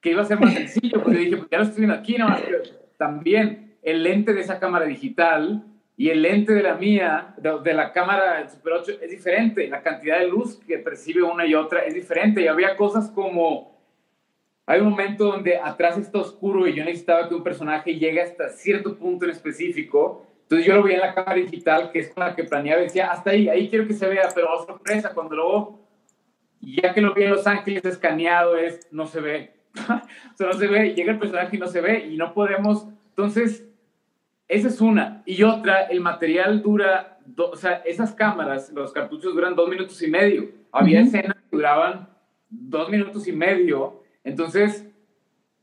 que 0.00 0.10
iba 0.10 0.22
a 0.22 0.24
ser 0.24 0.40
más 0.40 0.52
sencillo, 0.52 1.00
porque 1.00 1.18
dije, 1.18 1.36
pues 1.36 1.50
ya 1.50 1.58
lo 1.58 1.64
estoy 1.64 1.82
viendo 1.82 1.94
aquí, 1.94 2.16
no, 2.18 2.26
también 2.96 3.78
el 3.82 4.02
lente 4.02 4.32
de 4.32 4.40
esa 4.40 4.58
cámara 4.58 4.84
digital 4.84 5.64
y 5.96 6.10
el 6.10 6.22
lente 6.22 6.54
de 6.54 6.62
la 6.62 6.74
mía, 6.74 7.34
de, 7.38 7.60
de 7.62 7.74
la 7.74 7.92
cámara 7.92 8.48
Super 8.48 8.72
8, 8.72 8.92
es 9.00 9.10
diferente. 9.12 9.68
La 9.68 9.82
cantidad 9.82 10.18
de 10.18 10.26
luz 10.26 10.58
que 10.66 10.78
percibe 10.78 11.22
una 11.22 11.46
y 11.46 11.54
otra 11.54 11.84
es 11.84 11.94
diferente. 11.94 12.40
Y 12.40 12.48
había 12.48 12.76
cosas 12.76 13.10
como 13.10 13.77
hay 14.68 14.80
un 14.82 14.90
momento 14.90 15.24
donde 15.24 15.56
atrás 15.56 15.96
está 15.96 16.18
oscuro 16.18 16.68
y 16.68 16.74
yo 16.74 16.84
necesitaba 16.84 17.26
que 17.26 17.34
un 17.34 17.42
personaje 17.42 17.94
llegue 17.94 18.20
hasta 18.20 18.50
cierto 18.50 18.98
punto 18.98 19.24
en 19.24 19.30
específico. 19.30 20.26
Entonces 20.42 20.66
yo 20.66 20.74
lo 20.74 20.82
veía 20.82 20.96
en 20.96 21.02
la 21.04 21.14
cámara 21.14 21.36
digital, 21.36 21.90
que 21.90 22.00
es 22.00 22.10
con 22.10 22.22
la 22.22 22.36
que 22.36 22.44
planeaba, 22.44 22.82
decía, 22.82 23.10
hasta 23.10 23.30
ahí, 23.30 23.48
ahí 23.48 23.70
quiero 23.70 23.86
que 23.86 23.94
se 23.94 24.06
vea, 24.06 24.28
pero 24.34 24.52
oh, 24.52 24.66
sorpresa, 24.66 25.14
cuando 25.14 25.36
luego, 25.36 25.88
ya 26.60 26.92
que 26.92 27.00
lo 27.00 27.14
vi 27.14 27.22
en 27.22 27.30
Los 27.30 27.46
Ángeles 27.46 27.82
escaneado, 27.86 28.58
es, 28.58 28.86
no 28.90 29.06
se 29.06 29.22
ve. 29.22 29.54
o 29.74 30.36
sea, 30.36 30.48
no 30.48 30.52
se 30.52 30.66
ve, 30.66 30.94
llega 30.94 31.12
el 31.12 31.18
personaje 31.18 31.56
y 31.56 31.58
no 31.58 31.66
se 31.66 31.80
ve, 31.80 32.06
y 32.06 32.18
no 32.18 32.34
podemos. 32.34 32.86
Entonces, 33.08 33.66
esa 34.48 34.68
es 34.68 34.82
una. 34.82 35.22
Y 35.24 35.44
otra, 35.44 35.84
el 35.84 36.02
material 36.02 36.60
dura, 36.60 37.18
o 37.38 37.56
sea, 37.56 37.82
esas 37.86 38.12
cámaras, 38.12 38.70
los 38.74 38.92
cartuchos 38.92 39.34
duran 39.34 39.56
dos 39.56 39.70
minutos 39.70 40.02
y 40.02 40.10
medio. 40.10 40.50
Había 40.72 41.00
escenas 41.00 41.36
que 41.36 41.56
duraban 41.56 42.10
dos 42.50 42.90
minutos 42.90 43.26
y 43.26 43.32
medio. 43.32 43.97
Entonces, 44.28 44.86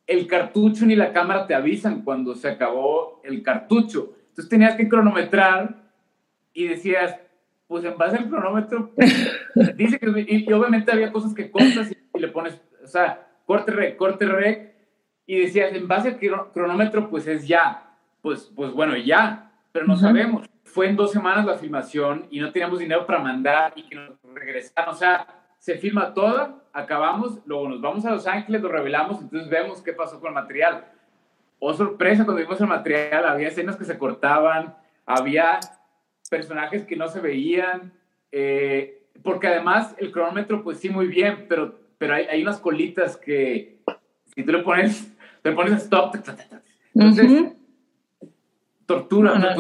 el 0.08 0.26
cartucho 0.26 0.88
ni 0.88 0.96
la 0.96 1.14
cámara 1.14 1.46
te 1.46 1.54
avisan 1.54 2.02
cuando 2.02 2.34
se 2.34 2.50
acabó 2.50 3.22
el 3.24 3.44
cartucho. 3.44 4.16
Entonces 4.30 4.50
tenías 4.50 4.76
que 4.76 4.90
cronometrar 4.90 5.84
y 6.52 6.68
decías, 6.68 7.16
pues 7.68 7.86
en 7.86 7.96
base 7.96 8.18
al 8.18 8.28
cronómetro, 8.28 8.92
dice 9.76 10.00
que, 10.00 10.08
y, 10.28 10.52
obviamente 10.52 10.92
había 10.92 11.12
cosas 11.12 11.36
que 11.36 11.52
cortas 11.52 11.92
y, 11.92 12.20
le 12.20 12.28
pones, 12.30 12.60
o 12.84 12.88
sea, 12.88 13.28
corte 13.46 13.72
rec, 13.72 13.98
corte 13.98 14.26
rec, 14.26 14.74
y 15.28 15.42
decías, 15.42 15.72
en 15.74 15.88
base 15.88 16.10
al 16.10 16.52
cronómetro, 16.52 17.10
pues 17.10 17.28
es 17.28 17.48
ya, 17.48 17.96
pues, 18.22 18.52
pues 18.56 18.72
bueno, 18.72 18.98
ya, 18.98 19.52
pero 19.72 19.86
no 19.86 19.96
sabemos. 19.96 20.48
Fue 20.64 20.90
en 20.90 20.96
dos 20.96 21.12
semanas 21.12 21.46
la 21.46 21.58
filmación 21.58 22.28
y 22.32 22.40
no 22.40 22.52
teníamos 22.52 22.80
dinero 22.80 23.06
para 23.06 23.20
mandar 23.20 23.74
y 23.76 23.84
que 23.84 23.96
nos 23.96 24.18
regresaran, 24.34 24.90
o 24.90 24.98
sea, 24.98 25.45
se 25.66 25.80
filma 25.80 26.14
todo, 26.14 26.62
acabamos, 26.74 27.40
luego 27.48 27.68
nos 27.68 27.82
vamos 27.82 28.06
a 28.06 28.12
Los 28.12 28.28
Ángeles, 28.28 28.62
lo 28.62 28.70
revelamos, 28.70 29.20
entonces 29.20 29.50
vemos 29.50 29.82
qué 29.82 29.94
pasó 29.94 30.20
con 30.20 30.28
el 30.28 30.36
material. 30.36 30.86
Oh, 31.58 31.74
sorpresa, 31.74 32.24
cuando 32.24 32.44
vimos 32.44 32.62
el 32.62 32.68
material, 32.68 33.26
había 33.26 33.48
escenas 33.48 33.76
que 33.76 33.84
se 33.84 33.98
cortaban, 33.98 34.76
había 35.08 35.60
personajes 36.30 36.86
que 36.86 36.96
no 36.96 37.08
se 37.08 37.20
veían, 37.20 37.94
eh, 38.32 39.08
porque 39.24 39.48
además 39.48 39.96
el 39.98 40.12
cronómetro, 40.12 40.64
pues 40.64 40.78
sí, 40.78 40.92
muy 40.92 41.08
bien, 41.08 41.48
pero, 41.50 41.74
pero 41.98 42.14
hay, 42.14 42.26
hay 42.26 42.44
unas 42.44 42.60
colitas 42.60 43.18
que 43.18 43.82
si 44.36 44.44
tú 44.44 44.52
le 44.52 44.60
pones, 44.60 45.18
le 45.44 45.52
pones 45.52 45.82
stop, 45.82 46.14
entonces, 46.94 47.56
tortura, 48.86 49.56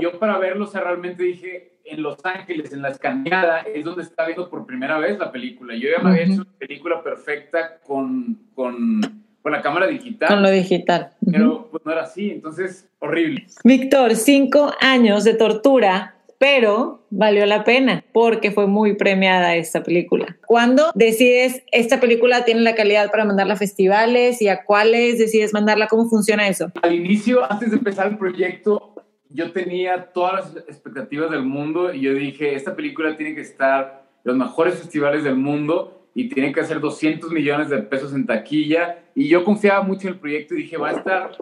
Yo 0.00 0.18
para 0.18 0.38
verlo, 0.38 0.64
o 0.64 0.68
sea, 0.68 0.80
realmente 0.80 1.22
dije, 1.22 1.75
en 1.86 2.02
Los 2.02 2.24
Ángeles, 2.24 2.72
en 2.72 2.82
la 2.82 2.90
escaneada, 2.90 3.60
es 3.60 3.84
donde 3.84 4.02
está 4.02 4.26
viendo 4.26 4.48
por 4.50 4.66
primera 4.66 4.98
vez 4.98 5.18
la 5.18 5.30
película. 5.30 5.74
Yo 5.74 5.88
ya 5.96 6.02
me 6.02 6.10
había 6.10 6.24
hecho 6.24 6.42
una 6.42 6.58
película 6.58 7.02
perfecta 7.02 7.78
con, 7.86 8.38
con, 8.54 9.00
con, 9.42 9.52
la 9.52 9.62
cámara 9.62 9.86
digital. 9.86 10.28
Con 10.28 10.42
lo 10.42 10.50
digital. 10.50 11.10
Pero 11.30 11.68
pues 11.70 11.84
no 11.84 11.92
era 11.92 12.02
así, 12.02 12.30
entonces 12.30 12.88
horrible. 12.98 13.46
Víctor, 13.64 14.16
cinco 14.16 14.72
años 14.80 15.24
de 15.24 15.34
tortura 15.34 16.16
pero 16.38 17.06
valió 17.10 17.46
la 17.46 17.64
pena 17.64 18.04
porque 18.12 18.50
fue 18.50 18.66
muy 18.66 18.94
premiada 18.94 19.56
esta 19.56 19.82
película. 19.82 20.36
¿Cuándo 20.46 20.90
decides 20.94 21.62
esta 21.72 22.00
película 22.00 22.44
tiene 22.44 22.60
la 22.60 22.74
calidad 22.74 23.10
para 23.10 23.24
mandarla 23.24 23.54
a 23.54 23.56
festivales 23.56 24.42
y 24.42 24.48
a 24.48 24.64
cuáles 24.64 25.18
decides 25.18 25.52
mandarla? 25.52 25.86
¿Cómo 25.86 26.08
funciona 26.08 26.48
eso? 26.48 26.70
Al 26.82 26.94
inicio, 26.94 27.50
antes 27.50 27.70
de 27.70 27.78
empezar 27.78 28.08
el 28.08 28.18
proyecto, 28.18 28.94
yo 29.30 29.52
tenía 29.52 30.12
todas 30.12 30.54
las 30.54 30.64
expectativas 30.68 31.30
del 31.30 31.42
mundo 31.42 31.92
y 31.92 32.00
yo 32.00 32.14
dije, 32.14 32.54
esta 32.54 32.74
película 32.74 33.16
tiene 33.16 33.34
que 33.34 33.40
estar 33.40 34.06
en 34.24 34.30
los 34.30 34.36
mejores 34.36 34.78
festivales 34.78 35.24
del 35.24 35.36
mundo 35.36 36.08
y 36.14 36.28
tiene 36.28 36.52
que 36.52 36.60
hacer 36.60 36.80
200 36.80 37.30
millones 37.30 37.68
de 37.68 37.78
pesos 37.78 38.14
en 38.14 38.26
taquilla. 38.26 39.04
Y 39.14 39.28
yo 39.28 39.44
confiaba 39.44 39.82
mucho 39.82 40.08
en 40.08 40.14
el 40.14 40.20
proyecto 40.20 40.54
y 40.54 40.62
dije, 40.62 40.76
va 40.76 40.90
a 40.90 40.92
estar 40.92 41.32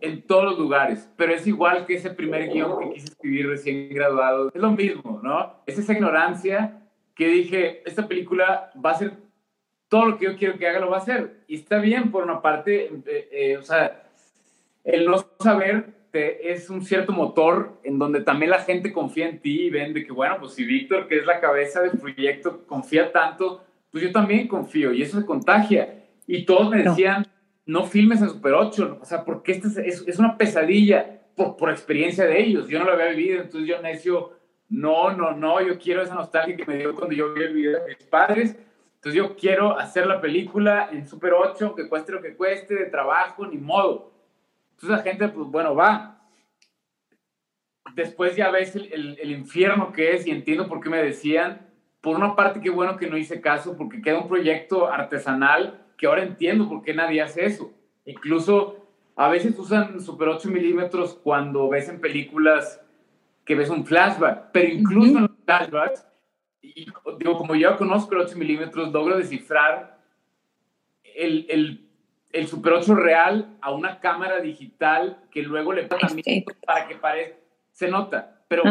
en 0.00 0.22
todos 0.22 0.44
los 0.44 0.58
lugares, 0.58 1.08
pero 1.16 1.32
es 1.32 1.46
igual 1.46 1.86
que 1.86 1.94
ese 1.94 2.10
primer 2.10 2.50
guion 2.50 2.78
que 2.78 2.94
quise 2.94 3.06
escribir 3.06 3.48
recién 3.48 3.88
graduado. 3.88 4.50
Es 4.54 4.60
lo 4.60 4.70
mismo, 4.70 5.20
¿no? 5.22 5.62
Es 5.66 5.78
esa 5.78 5.92
ignorancia 5.92 6.82
que 7.14 7.28
dije, 7.28 7.82
esta 7.88 8.06
película 8.06 8.70
va 8.84 8.90
a 8.90 8.98
ser 8.98 9.14
todo 9.88 10.06
lo 10.06 10.18
que 10.18 10.26
yo 10.26 10.36
quiero 10.36 10.58
que 10.58 10.68
haga, 10.68 10.80
lo 10.80 10.90
va 10.90 10.98
a 10.98 11.00
hacer. 11.00 11.44
Y 11.46 11.56
está 11.56 11.78
bien, 11.78 12.10
por 12.10 12.24
una 12.24 12.42
parte, 12.42 12.86
eh, 13.06 13.28
eh, 13.32 13.56
o 13.56 13.62
sea, 13.62 14.10
el 14.84 15.06
no 15.06 15.24
saber 15.40 15.95
te, 16.16 16.50
es 16.50 16.70
un 16.70 16.82
cierto 16.82 17.12
motor 17.12 17.78
en 17.84 17.98
donde 17.98 18.22
también 18.22 18.50
la 18.50 18.60
gente 18.60 18.90
confía 18.90 19.28
en 19.28 19.40
ti 19.40 19.64
y 19.64 19.70
ven 19.70 19.92
de 19.92 20.06
que, 20.06 20.12
bueno, 20.12 20.36
pues 20.40 20.54
si 20.54 20.64
Víctor, 20.64 21.08
que 21.08 21.18
es 21.18 21.26
la 21.26 21.40
cabeza 21.40 21.82
del 21.82 21.98
proyecto, 21.98 22.64
confía 22.66 23.12
tanto, 23.12 23.62
pues 23.90 24.02
yo 24.02 24.12
también 24.12 24.48
confío 24.48 24.94
y 24.94 25.02
eso 25.02 25.20
se 25.20 25.26
contagia. 25.26 26.04
Y 26.26 26.46
todos 26.46 26.70
me 26.70 26.82
decían, 26.82 27.26
no 27.66 27.84
filmes 27.84 28.22
en 28.22 28.30
Super 28.30 28.54
8, 28.54 28.98
o 29.02 29.04
sea, 29.04 29.24
porque 29.24 29.52
esta 29.52 29.68
es, 29.82 30.04
es, 30.06 30.18
una 30.18 30.38
pesadilla 30.38 31.20
por, 31.36 31.56
por, 31.58 31.70
experiencia 31.70 32.24
de 32.24 32.40
ellos. 32.40 32.66
Yo 32.68 32.78
no 32.78 32.86
lo 32.86 32.92
había 32.92 33.08
vivido, 33.08 33.42
entonces 33.42 33.68
yo 33.68 33.82
necio, 33.82 34.32
no, 34.70 35.12
no, 35.12 35.32
no, 35.32 35.60
yo 35.60 35.78
quiero 35.78 36.00
esa 36.00 36.14
nostalgia 36.14 36.56
que 36.56 36.64
me 36.64 36.78
dio 36.78 36.94
cuando 36.94 37.14
yo 37.14 37.34
vi 37.34 37.42
el 37.42 37.52
video 37.52 37.72
de 37.72 37.88
mis 37.88 38.06
padres. 38.06 38.56
Entonces 38.94 39.14
yo 39.14 39.36
quiero 39.36 39.78
hacer 39.78 40.06
la 40.06 40.20
película 40.20 40.88
en 40.90 41.06
Super 41.06 41.34
8, 41.34 41.74
que 41.74 41.88
cueste 41.88 42.12
lo 42.12 42.22
que 42.22 42.34
cueste, 42.34 42.74
de 42.74 42.86
trabajo, 42.86 43.46
ni 43.46 43.58
modo. 43.58 44.15
Entonces 44.76 44.98
la 44.98 45.02
gente, 45.02 45.28
pues 45.28 45.48
bueno, 45.48 45.74
va. 45.74 46.20
Después 47.94 48.36
ya 48.36 48.50
ves 48.50 48.76
el, 48.76 48.92
el, 48.92 49.18
el 49.18 49.30
infierno 49.30 49.92
que 49.92 50.14
es 50.14 50.26
y 50.26 50.30
entiendo 50.30 50.68
por 50.68 50.80
qué 50.80 50.90
me 50.90 51.02
decían. 51.02 51.66
Por 52.00 52.16
una 52.16 52.36
parte, 52.36 52.60
qué 52.60 52.70
bueno 52.70 52.96
que 52.96 53.08
no 53.08 53.16
hice 53.16 53.40
caso, 53.40 53.76
porque 53.76 54.00
queda 54.00 54.20
un 54.20 54.28
proyecto 54.28 54.86
artesanal 54.86 55.82
que 55.96 56.06
ahora 56.06 56.22
entiendo 56.22 56.68
por 56.68 56.82
qué 56.82 56.94
nadie 56.94 57.22
hace 57.22 57.44
eso. 57.44 57.72
Incluso 58.04 58.86
a 59.16 59.28
veces 59.28 59.58
usan 59.58 60.00
Super 60.00 60.28
8 60.28 60.50
milímetros 60.50 61.14
cuando 61.14 61.68
ves 61.68 61.88
en 61.88 62.00
películas 62.00 62.80
que 63.44 63.54
ves 63.54 63.70
un 63.70 63.86
flashback, 63.86 64.50
pero 64.52 64.68
incluso 64.68 65.16
en 65.16 65.22
los 65.22 65.30
flashbacks, 65.44 66.06
y, 66.60 66.86
digo, 67.18 67.38
como 67.38 67.54
yo 67.54 67.76
conozco 67.76 68.14
el 68.14 68.22
8 68.22 68.36
milímetros, 68.36 68.92
logro 68.92 69.16
descifrar 69.16 69.98
el, 71.02 71.46
el, 71.48 71.85
el, 72.36 72.46
Super 72.46 72.74
8 72.74 72.94
real 72.94 73.56
a 73.60 73.72
una 73.72 74.00
cámara 74.00 74.40
digital 74.40 75.24
que 75.30 75.42
luego 75.42 75.72
le 75.72 75.84
pasa 75.84 76.08
para 76.66 76.86
que 76.86 76.94
parezca, 76.96 77.36
se 77.72 77.88
nota, 77.88 78.42
pero 78.48 78.62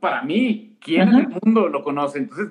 para 0.00 0.22
mí, 0.22 0.76
¿quién 0.80 1.08
en 1.08 1.14
el 1.14 1.28
mundo 1.28 1.68
lo 1.68 1.82
conoce? 1.82 2.18
Entonces, 2.18 2.48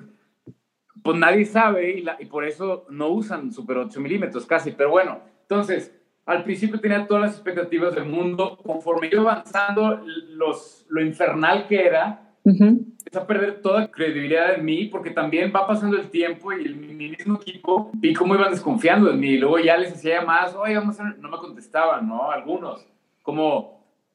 pues 1.02 1.18
nadie 1.18 1.44
sabe 1.44 2.02
y, 2.18 2.24
por 2.26 2.44
eso 2.44 2.86
no 2.88 3.08
usan 3.08 3.52
Super 3.52 3.76
8 3.78 4.00
milímetros 4.00 4.46
casi. 4.46 4.72
Pero 4.72 4.90
bueno, 4.90 5.20
entonces, 5.42 5.94
al 6.24 6.42
principio 6.42 6.80
tenía 6.80 7.06
todas 7.06 7.24
las 7.24 7.34
expectativas 7.34 7.94
del 7.94 8.06
mundo. 8.06 8.56
Conforme 8.56 9.10
iba 9.12 9.20
avanzando, 9.20 10.02
los, 10.30 10.86
lo 10.88 11.04
infernal 11.04 11.66
que 11.66 11.84
era, 11.84 12.23
empecé 12.44 13.18
a 13.18 13.26
perder 13.26 13.62
toda 13.62 13.90
credibilidad 13.90 14.54
en 14.54 14.64
mí 14.64 14.86
porque 14.86 15.10
también 15.10 15.52
va 15.54 15.66
pasando 15.66 15.96
el 15.96 16.10
tiempo 16.10 16.52
y 16.52 16.64
el, 16.64 16.76
mi 16.76 17.08
mismo 17.08 17.36
equipo 17.36 17.90
vi 17.94 18.12
cómo 18.12 18.34
iban 18.34 18.50
desconfiando 18.50 19.10
de 19.10 19.16
mí. 19.16 19.38
Luego 19.38 19.58
ya 19.58 19.76
les 19.76 19.92
hacía 19.92 20.22
más, 20.22 20.54
oye, 20.54 20.76
vamos 20.76 20.98
a... 21.00 21.04
No 21.04 21.28
me 21.28 21.38
contestaban, 21.38 22.08
¿no? 22.08 22.30
Algunos. 22.30 22.86
Como 23.22 23.74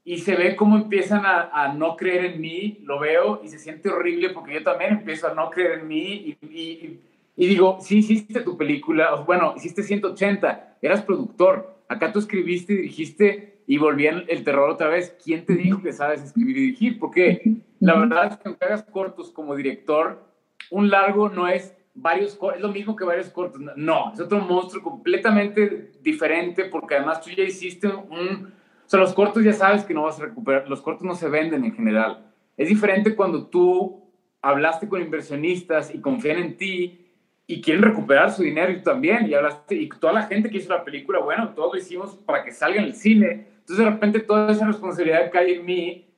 y 0.10 0.18
se 0.18 0.36
ve 0.36 0.56
cómo 0.56 0.76
empiezan 0.78 1.22
a, 1.24 1.72
no 1.74 1.96
creer 1.96 2.26
en 2.26 2.42
mí, 2.42 2.80
lo 2.82 3.00
veo 3.00 3.42
y 3.44 3.48
se 3.48 3.60
siente 3.60 3.90
horrible 3.90 4.32
porque 4.32 4.56
yo 4.56 4.64
también 4.64 4.94
empiezo 4.94 5.28
a 5.28 5.36
no 5.36 5.52
creer 5.52 5.82
en 5.82 5.88
mí 5.88 6.36
y, 6.42 7.00
y, 7.36 7.48
digo, 7.48 7.78
sí, 7.80 8.00
hiciste 8.00 8.42
tu 8.42 8.58
película, 8.58 9.16
bueno, 9.28 9.54
hiciste 9.56 9.84
180, 9.84 10.78
eras 10.82 11.04
productor, 11.04 11.84
acá 11.88 12.12
tú 12.12 12.18
escribiste, 12.18 12.74
dirigiste 12.74 13.62
y 13.68 13.78
volvían 13.78 14.24
el 14.30 14.44
terror 14.44 14.72
otra 14.72 14.88
vez. 14.88 15.16
¿Quién 15.24 15.46
te 15.46 15.54
dijo 15.54 15.80
que 15.84 15.94
sabes 15.94 16.24
escribir 16.24 16.58
y 16.58 16.62
dirigir? 16.62 16.98
Porque 16.98 17.58
la 17.80 17.98
verdad 17.98 18.28
es 18.28 18.38
que 18.38 18.48
aunque 18.48 18.66
hagas 18.66 18.84
cortos 18.84 19.32
como 19.32 19.56
director, 19.56 20.24
un 20.70 20.90
largo 20.90 21.30
no 21.30 21.48
es 21.48 21.76
varios 21.94 22.40
es 22.56 22.62
lo 22.62 22.70
mismo 22.70 22.96
que 22.96 23.06
varios 23.06 23.30
cortos. 23.30 23.62
No, 23.76 24.14
es 24.14 24.20
otro 24.20 24.40
monstruo 24.40 24.84
completamente 24.84 25.92
diferente 26.02 26.66
porque 26.66 26.96
además 26.96 27.22
tú 27.22 27.30
ya 27.32 27.44
hiciste 27.44 27.88
un 27.88 28.54
o 28.90 28.92
sea, 28.92 29.00
los 29.02 29.14
cortos 29.14 29.44
ya 29.44 29.54
sabes 29.54 29.84
que 29.86 29.94
no 29.94 30.02
vas 30.02 30.20
a 30.20 30.26
recuperar, 30.26 30.68
los 30.68 30.82
cortos 30.82 31.06
no 31.06 31.14
se 31.14 31.30
venden 31.30 31.64
en 31.64 31.76
general. 31.76 32.26
Es 32.58 32.70
diferente 32.70 33.16
cuando 33.16 33.46
tú 33.46 34.02
hablaste 34.42 34.90
con 34.90 35.00
inversionistas 35.00 35.94
y 35.94 36.02
confían 36.02 36.38
en 36.38 36.58
ti 36.58 37.06
y 37.46 37.62
quieren 37.62 37.84
recuperar 37.84 38.32
su 38.32 38.42
dinero 38.42 38.72
y 38.72 38.78
tú 38.78 38.86
también, 38.86 39.30
y 39.30 39.36
hablaste, 39.36 39.76
y 39.76 39.90
toda 39.90 40.12
la 40.12 40.24
gente 40.24 40.50
que 40.50 40.58
hizo 40.58 40.74
la 40.74 40.84
película, 40.84 41.20
bueno, 41.20 41.50
todo 41.50 41.72
lo 41.72 41.80
hicimos 41.80 42.16
para 42.16 42.44
que 42.44 42.52
salga 42.52 42.80
en 42.80 42.86
el 42.86 42.96
cine. 42.96 43.46
Entonces 43.60 43.78
de 43.78 43.92
repente 43.92 44.22
toda 44.22 44.52
esa 44.52 44.66
responsabilidad 44.66 45.30
cae 45.32 45.58
en 45.58 45.66
mí 45.66 46.09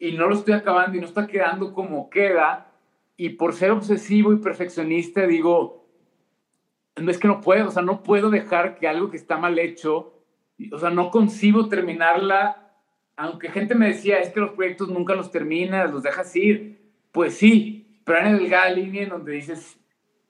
y 0.00 0.12
no 0.12 0.26
lo 0.26 0.34
estoy 0.34 0.54
acabando 0.54 0.96
y 0.96 1.00
no 1.00 1.06
está 1.06 1.28
quedando 1.28 1.72
como 1.72 2.10
queda. 2.10 2.72
Y 3.16 3.30
por 3.30 3.52
ser 3.52 3.70
obsesivo 3.70 4.32
y 4.32 4.38
perfeccionista 4.38 5.24
digo, 5.26 5.86
no 6.96 7.10
es 7.10 7.18
que 7.18 7.28
no 7.28 7.40
puedo, 7.40 7.68
o 7.68 7.70
sea, 7.70 7.82
no 7.82 8.02
puedo 8.02 8.30
dejar 8.30 8.74
que 8.74 8.88
algo 8.88 9.10
que 9.10 9.16
está 9.16 9.36
mal 9.36 9.58
hecho 9.58 10.16
o 10.72 10.78
sea, 10.78 10.90
no 10.90 11.10
concibo 11.10 11.68
terminarla, 11.68 12.72
aunque 13.16 13.50
gente 13.50 13.74
me 13.74 13.88
decía, 13.88 14.18
es 14.18 14.30
que 14.30 14.40
los 14.40 14.52
proyectos 14.52 14.88
nunca 14.88 15.14
los 15.14 15.30
terminas, 15.30 15.90
los 15.90 16.02
dejas 16.02 16.34
ir. 16.36 16.80
Pues 17.12 17.34
sí, 17.34 18.00
pero 18.04 18.20
una 18.20 18.32
delgada 18.34 18.70
línea 18.70 19.02
en 19.04 19.10
donde 19.10 19.32
dices, 19.32 19.78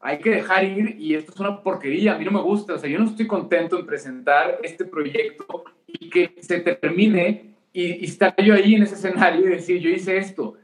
hay 0.00 0.18
que 0.18 0.30
dejar 0.30 0.64
ir 0.64 0.96
y 0.98 1.14
esto 1.14 1.32
es 1.32 1.40
una 1.40 1.62
porquería, 1.62 2.14
a 2.14 2.18
mí 2.18 2.24
no 2.24 2.30
me 2.30 2.40
gusta, 2.40 2.74
o 2.74 2.78
sea, 2.78 2.88
yo 2.88 2.98
no 2.98 3.04
estoy 3.04 3.26
contento 3.26 3.78
en 3.78 3.86
presentar 3.86 4.58
este 4.62 4.84
proyecto 4.84 5.64
y 5.86 6.08
que 6.08 6.34
se 6.40 6.60
termine 6.60 7.49
y, 7.72 8.04
estar 8.04 8.34
yo 8.42 8.54
ahí 8.54 8.74
en 8.74 8.82
ese 8.82 8.94
escenario 8.94 9.46
y 9.46 9.50
decir, 9.50 9.80
yo 9.80 9.90
hice 9.90 10.16
esto. 10.16 10.56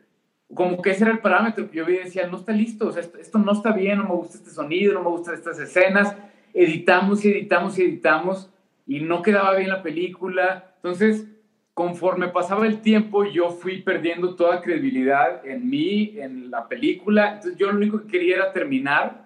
Como 0.54 0.80
que 0.80 0.90
ese 0.90 1.04
era 1.04 1.12
el 1.12 1.18
parámetro 1.18 1.70
que 1.70 1.78
yo 1.78 1.84
vi 1.84 1.94
y 1.94 2.04
decía, 2.04 2.26
no 2.26 2.38
está 2.38 2.52
listo, 2.52 2.88
o 2.88 2.92
sea, 2.92 3.02
esto, 3.02 3.18
esto 3.18 3.38
no 3.38 3.52
está 3.52 3.72
bien, 3.72 3.98
no 3.98 4.04
me 4.04 4.14
gusta 4.14 4.38
este 4.38 4.50
sonido, 4.50 4.94
no 4.94 5.02
me 5.02 5.10
gustan 5.10 5.34
estas 5.34 5.58
escenas, 5.58 6.16
editamos 6.54 7.24
y 7.24 7.30
editamos 7.30 7.78
y 7.78 7.82
editamos 7.82 8.50
y 8.86 9.00
no 9.00 9.22
quedaba 9.22 9.56
bien 9.56 9.70
la 9.70 9.82
película. 9.82 10.72
Entonces, 10.76 11.26
conforme 11.74 12.28
pasaba 12.28 12.66
el 12.66 12.80
tiempo, 12.80 13.24
yo 13.24 13.50
fui 13.50 13.82
perdiendo 13.82 14.34
toda 14.36 14.62
credibilidad 14.62 15.44
en 15.44 15.68
mí, 15.68 16.14
en 16.16 16.50
la 16.50 16.68
película. 16.68 17.34
Entonces, 17.34 17.58
yo 17.58 17.70
lo 17.70 17.76
único 17.76 18.02
que 18.02 18.08
quería 18.08 18.36
era 18.36 18.52
terminar 18.52 19.25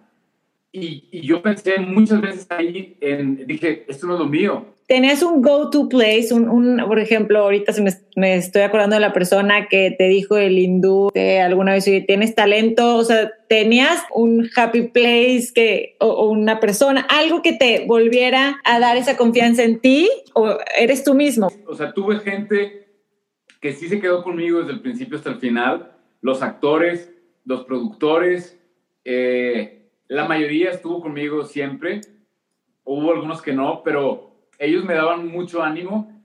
Y, 0.73 1.09
y, 1.11 1.23
yo 1.23 1.43
pensé 1.43 1.79
muchas 1.79 2.21
veces 2.21 2.47
ahí, 2.51 2.97
en, 3.01 3.45
dije, 3.47 3.85
esto 3.89 4.07
no 4.07 4.15
es 4.15 4.21
lo 4.21 4.27
mío. 4.27 4.67
¿Tenías 4.87 5.23
un 5.23 5.43
go-to 5.43 5.89
place? 5.89 6.33
Un, 6.33 6.49
un, 6.49 6.77
por 6.87 7.01
ejemplo, 7.01 7.41
ahorita 7.41 7.73
me, 7.81 7.91
me, 8.15 8.37
estoy 8.37 8.63
acordando 8.63 8.95
de 8.95 9.01
la 9.01 9.13
persona 9.13 9.67
que 9.67 9.95
te 9.97 10.09
dijo 10.09 10.37
el 10.37 10.59
hindú 10.59 11.11
que 11.13 11.41
alguna 11.41 11.73
vez, 11.73 11.89
oye, 11.89 12.03
tienes 12.03 12.37
talento, 12.37 12.97
o 12.97 13.05
sea, 13.05 13.33
¿tenías 13.49 14.01
un 14.15 14.49
happy 14.55 14.89
place 14.89 15.49
que, 15.53 15.97
o, 15.99 16.07
o, 16.07 16.31
una 16.31 16.61
persona, 16.61 17.01
algo 17.09 17.43
que 17.43 17.53
te 17.53 17.85
volviera 17.87 18.61
a 18.65 18.79
dar 18.79 18.97
esa 18.97 19.17
confianza 19.17 19.65
en 19.65 19.81
ti 19.81 20.09
o 20.35 20.57
eres 20.79 21.03
tú 21.03 21.15
mismo? 21.15 21.51
O 21.67 21.75
sea, 21.75 21.93
tuve 21.93 22.21
gente 22.21 22.87
que 23.61 23.73
sí 23.73 23.89
se 23.89 24.01
quedó 24.01 24.23
conmigo 24.23 24.61
desde 24.61 24.73
el 24.73 24.81
principio 24.81 25.19
hasta 25.19 25.31
el 25.31 25.41
final, 25.41 25.93
los 26.21 26.43
actores, 26.43 27.13
los 27.45 27.65
productores, 27.65 28.59
eh, 29.05 29.80
la 30.11 30.27
mayoría 30.27 30.71
estuvo 30.71 31.01
conmigo 31.01 31.45
siempre. 31.45 32.01
Hubo 32.83 33.13
algunos 33.13 33.41
que 33.41 33.53
no, 33.53 33.83
pero 33.85 34.33
ellos 34.59 34.85
me 34.85 34.95
daban 34.95 35.29
mucho 35.29 35.63
ánimo. 35.63 36.21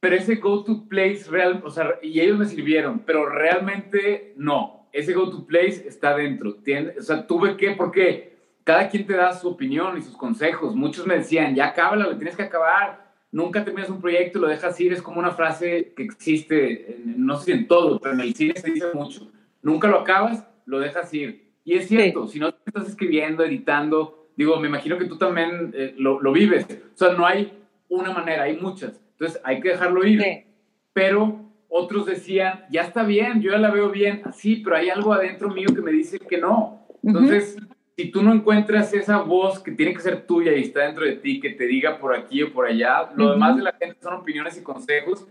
Pero 0.00 0.16
ese 0.16 0.36
go-to 0.36 0.88
place 0.88 1.24
real, 1.28 1.60
o 1.62 1.70
sea, 1.70 1.98
y 2.00 2.18
ellos 2.20 2.38
me 2.38 2.46
sirvieron, 2.46 3.00
pero 3.00 3.28
realmente 3.28 4.32
no. 4.38 4.88
Ese 4.90 5.12
go-to 5.12 5.46
place 5.46 5.86
está 5.86 6.16
dentro. 6.16 6.54
Tiene, 6.56 6.94
o 6.98 7.02
sea, 7.02 7.26
tuve 7.26 7.58
que, 7.58 7.72
porque 7.72 8.38
cada 8.64 8.88
quien 8.88 9.06
te 9.06 9.14
da 9.14 9.34
su 9.34 9.50
opinión 9.50 9.98
y 9.98 10.02
sus 10.02 10.16
consejos. 10.16 10.74
Muchos 10.74 11.06
me 11.06 11.18
decían, 11.18 11.54
ya 11.54 11.74
cábala, 11.74 12.08
le 12.08 12.16
tienes 12.16 12.36
que 12.36 12.44
acabar. 12.44 13.12
Nunca 13.30 13.64
terminas 13.66 13.90
un 13.90 14.00
proyecto 14.00 14.38
lo 14.38 14.48
dejas 14.48 14.80
ir. 14.80 14.94
Es 14.94 15.02
como 15.02 15.18
una 15.18 15.32
frase 15.32 15.92
que 15.94 16.04
existe, 16.04 17.02
no 17.04 17.36
sé 17.36 17.44
si 17.44 17.52
en 17.52 17.68
todo, 17.68 18.00
pero 18.00 18.14
en 18.14 18.20
el 18.22 18.34
cine 18.34 18.54
se 18.56 18.70
dice 18.70 18.86
mucho. 18.94 19.30
Nunca 19.60 19.88
lo 19.88 20.00
acabas, 20.00 20.48
lo 20.64 20.78
dejas 20.78 21.12
ir 21.12 21.43
y 21.64 21.74
es 21.74 21.88
cierto, 21.88 22.26
si 22.26 22.38
no 22.38 22.48
estás 22.48 22.88
escribiendo, 22.88 23.42
editando, 23.42 24.28
digo, 24.36 24.60
me 24.60 24.68
imagino 24.68 24.98
que 24.98 25.06
tú 25.06 25.16
también 25.16 25.72
eh, 25.74 25.94
lo, 25.96 26.20
lo, 26.20 26.32
vives. 26.32 26.66
O 26.94 26.96
sea, 26.96 27.14
no 27.14 27.26
hay 27.26 27.52
una 27.88 28.12
manera, 28.12 28.42
hay 28.42 28.58
muchas. 28.58 29.00
Entonces 29.12 29.40
hay 29.44 29.60
que 29.60 29.70
dejarlo 29.70 30.04
ir. 30.06 30.22
Sí. 30.22 30.44
Pero 30.92 31.40
otros 31.68 32.06
decían, 32.06 32.66
ya 32.70 32.82
está 32.82 33.02
bien, 33.02 33.40
yo 33.40 33.50
ya 33.50 33.58
la 33.58 33.70
veo 33.70 33.90
bien, 33.90 34.22
así, 34.24 34.56
pero 34.56 34.76
hay 34.76 34.90
algo 34.90 35.12
adentro 35.12 35.48
mío 35.50 35.68
que 35.74 35.80
me 35.80 35.90
dice 35.90 36.18
que 36.18 36.38
no. 36.38 36.86
Entonces, 37.02 37.56
uh 37.56 37.62
-huh. 37.62 37.76
si 37.96 38.10
tú 38.10 38.22
no 38.22 38.32
encuentras 38.32 38.92
esa 38.92 39.22
voz 39.22 39.58
que 39.58 39.72
tiene 39.72 39.94
que 39.94 40.00
ser 40.00 40.26
tuya 40.26 40.54
y 40.54 40.62
está 40.62 40.82
dentro 40.82 41.04
de 41.04 41.16
ti, 41.16 41.40
que 41.40 41.50
te 41.50 41.66
diga 41.66 41.98
por 41.98 42.14
aquí 42.14 42.42
o 42.42 42.52
por 42.52 42.66
allá, 42.66 43.10
lo 43.16 43.24
uh 43.24 43.28
-huh. 43.28 43.32
demás 43.32 43.56
de 43.56 43.62
la 43.62 43.72
gente 43.72 43.96
son 44.00 44.14
opiniones 44.14 44.56
y 44.58 44.62
consejos, 44.62 45.26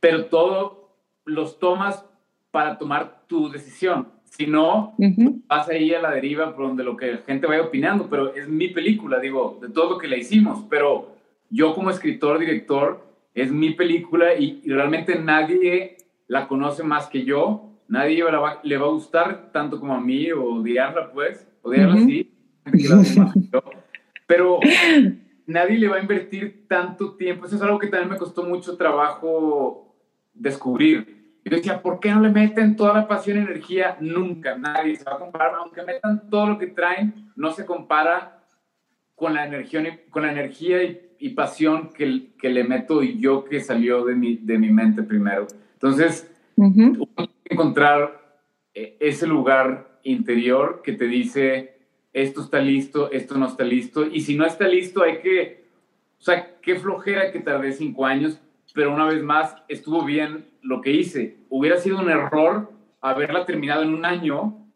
pero 0.00 0.26
todo 0.26 0.90
los 1.24 1.58
tomas 1.58 2.04
para 2.50 2.76
tomar 2.76 3.26
tu 3.26 3.50
decisión. 3.50 4.08
Si 4.36 4.48
no, 4.48 4.94
uh 4.98 5.04
-huh. 5.04 5.42
vas 5.46 5.68
ahí 5.68 5.94
a 5.94 6.02
la 6.02 6.10
deriva 6.10 6.56
por 6.56 6.66
donde 6.66 6.82
lo 6.82 6.96
que 6.96 7.12
la 7.12 7.18
gente 7.18 7.46
vaya 7.46 7.62
opinando, 7.62 8.08
pero 8.10 8.34
es 8.34 8.48
mi 8.48 8.66
película, 8.66 9.20
digo, 9.20 9.60
de 9.62 9.68
todo 9.68 9.90
lo 9.90 9.98
que 9.98 10.08
la 10.08 10.16
hicimos, 10.16 10.64
pero 10.68 11.14
yo 11.50 11.72
como 11.72 11.90
escritor, 11.90 12.40
director, 12.40 13.06
es 13.32 13.52
mi 13.52 13.70
película 13.74 14.34
y, 14.34 14.60
y 14.64 14.70
realmente 14.70 15.16
nadie 15.20 15.98
la 16.26 16.48
conoce 16.48 16.82
más 16.82 17.06
que 17.06 17.24
yo, 17.24 17.70
nadie 17.86 18.24
va, 18.24 18.60
le 18.64 18.76
va 18.76 18.86
a 18.86 18.90
gustar 18.90 19.52
tanto 19.52 19.78
como 19.78 19.94
a 19.94 20.00
mí 20.00 20.32
o 20.32 20.56
odiarla, 20.56 21.12
pues, 21.12 21.46
odiarla 21.62 21.94
uh 21.94 21.98
-huh. 21.98 22.06
sí, 22.06 22.34
pero 24.26 24.58
nadie 25.46 25.78
le 25.78 25.86
va 25.86 25.96
a 25.98 26.02
invertir 26.02 26.66
tanto 26.66 27.14
tiempo, 27.14 27.46
eso 27.46 27.54
es 27.54 27.62
algo 27.62 27.78
que 27.78 27.86
también 27.86 28.10
me 28.10 28.18
costó 28.18 28.42
mucho 28.42 28.76
trabajo 28.76 29.94
descubrir 30.32 31.23
yo 31.44 31.56
decía, 31.56 31.82
¿por 31.82 32.00
qué 32.00 32.10
no 32.10 32.20
le 32.20 32.30
meten 32.30 32.74
toda 32.74 32.94
la 32.94 33.06
pasión 33.06 33.36
y 33.36 33.40
energía? 33.40 33.98
Nunca, 34.00 34.56
nadie 34.56 34.96
se 34.96 35.04
va 35.04 35.16
a 35.16 35.18
comparar. 35.18 35.52
Aunque 35.56 35.82
metan 35.82 36.30
todo 36.30 36.46
lo 36.46 36.58
que 36.58 36.68
traen, 36.68 37.32
no 37.36 37.52
se 37.52 37.66
compara 37.66 38.44
con 39.14 39.34
la 39.34 39.46
energía, 39.46 40.00
con 40.10 40.22
la 40.22 40.32
energía 40.32 40.82
y, 40.82 41.00
y 41.18 41.30
pasión 41.30 41.90
que, 41.92 42.34
que, 42.38 42.48
le 42.48 42.64
meto 42.64 43.02
yo 43.02 43.44
que 43.44 43.60
salió 43.60 44.04
de 44.04 44.14
mi, 44.14 44.36
de 44.36 44.58
mi 44.58 44.70
mente 44.70 45.02
primero. 45.02 45.46
Entonces, 45.74 46.30
uh 46.56 46.64
-huh. 46.64 47.28
encontrar 47.44 48.40
eh, 48.72 48.96
ese 49.00 49.26
lugar 49.26 50.00
interior 50.02 50.80
que 50.82 50.92
te 50.92 51.06
dice, 51.06 51.76
esto 52.12 52.42
está 52.42 52.58
listo, 52.58 53.12
esto 53.12 53.36
no 53.36 53.46
está 53.46 53.64
listo. 53.64 54.06
Y 54.06 54.20
si 54.22 54.34
no 54.36 54.46
está 54.46 54.66
listo, 54.66 55.02
hay 55.02 55.18
que, 55.18 55.64
o 56.18 56.22
sea, 56.22 56.58
qué 56.62 56.76
flojera 56.76 57.30
que 57.32 57.40
tardé 57.40 57.72
cinco 57.72 58.06
años, 58.06 58.40
pero 58.74 58.92
una 58.92 59.06
vez 59.06 59.22
más 59.22 59.56
estuvo 59.68 60.04
bien 60.04 60.46
lo 60.60 60.82
que 60.82 60.90
hice. 60.90 61.38
Hubiera 61.48 61.78
sido 61.78 62.00
un 62.00 62.10
error 62.10 62.72
haberla 63.00 63.46
terminado 63.46 63.82
en 63.82 63.94
un 63.94 64.04
año 64.04 64.66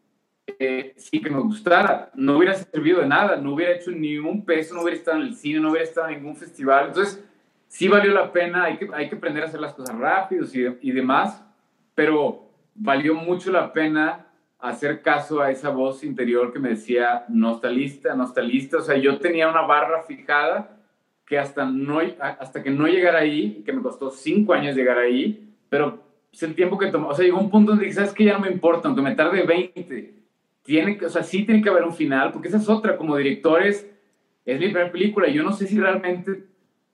eh, 0.59 0.95
que 1.11 1.31
me 1.31 1.41
gustara. 1.41 2.11
No 2.15 2.39
hubiera 2.39 2.55
servido 2.55 3.01
de 3.01 3.09
nada, 3.09 3.37
no 3.37 3.53
hubiera 3.55 3.73
hecho 3.73 3.91
ni 3.91 4.17
un 4.17 4.45
peso, 4.45 4.75
no 4.75 4.83
hubiera 4.83 4.97
estado 4.97 5.19
en 5.19 5.25
el 5.25 5.35
cine, 5.35 5.59
no 5.59 5.71
hubiera 5.71 5.85
estado 5.85 6.09
en 6.09 6.15
ningún 6.15 6.37
festival. 6.37 6.87
Entonces, 6.87 7.25
sí 7.67 7.89
valió 7.89 8.13
la 8.13 8.33
pena, 8.33 8.65
hay 8.65 8.79
que, 8.79 8.89
hay 8.95 9.09
que 9.09 9.17
aprender 9.17 9.43
a 9.43 9.47
hacer 9.47 9.61
las 9.61 9.75
cosas 9.75 9.99
rápidos 9.99 10.55
y, 10.55 10.65
y 10.81 10.93
demás, 10.93 11.45
pero 11.97 12.49
valió 12.77 13.15
mucho 13.15 13.51
la 13.51 13.73
pena 13.73 14.27
hacer 14.61 15.03
caso 15.03 15.41
a 15.41 15.51
esa 15.51 15.71
voz 15.71 16.05
interior 16.05 16.53
que 16.53 16.61
me 16.61 16.71
decía, 16.71 17.25
no 17.29 17.57
está 17.57 17.69
lista, 17.69 18.15
no 18.15 18.25
está 18.25 18.43
lista. 18.43 18.79
O 18.79 18.83
sea, 18.83 18.97
yo 18.97 19.19
tenía 19.19 19.49
una 19.49 19.63
barra 19.63 20.05
fijada 20.05 20.78
que 21.29 21.39
hasta, 21.39 21.67
no, 21.67 22.01
hasta 22.19 22.63
que 22.63 22.71
no 22.71 22.87
llegara 22.87 23.19
ahí, 23.19 23.63
que 23.65 23.73
me 23.75 23.83
costó 23.83 24.11
cinco 24.11 24.55
años 24.55 24.75
llegar 24.75 24.97
ahí, 24.97 25.53
pero 25.69 26.03
es 26.33 26.43
el 26.43 26.55
tiempo 26.55 26.79
que 26.79 26.87
tomó. 26.87 27.09
O 27.09 27.15
sea, 27.15 27.25
llegó 27.25 27.39
un 27.39 27.51
punto 27.51 27.73
donde 27.73 27.85
dije, 27.85 27.97
¿sabes 27.97 28.15
qué? 28.15 28.25
Ya 28.25 28.33
no 28.33 28.41
me 28.41 28.51
importa, 28.51 28.89
aunque 28.89 29.03
me 29.03 29.15
tarde 29.15 29.43
20. 29.43 30.15
Tiene 30.63 30.97
que, 30.97 31.05
o 31.05 31.11
sea, 31.11 31.23
sí 31.23 31.45
tiene 31.45 31.63
que 31.63 31.69
haber 31.69 31.85
un 31.85 31.95
final, 31.95 32.33
porque 32.33 32.49
esa 32.49 32.57
es 32.57 32.69
otra. 32.69 32.97
Como 32.97 33.15
directores, 33.15 33.87
es 34.47 34.59
mi 34.59 34.69
primera 34.69 34.91
película. 34.91 35.29
Yo 35.29 35.43
no 35.43 35.53
sé 35.53 35.67
si 35.67 35.79
realmente 35.79 36.47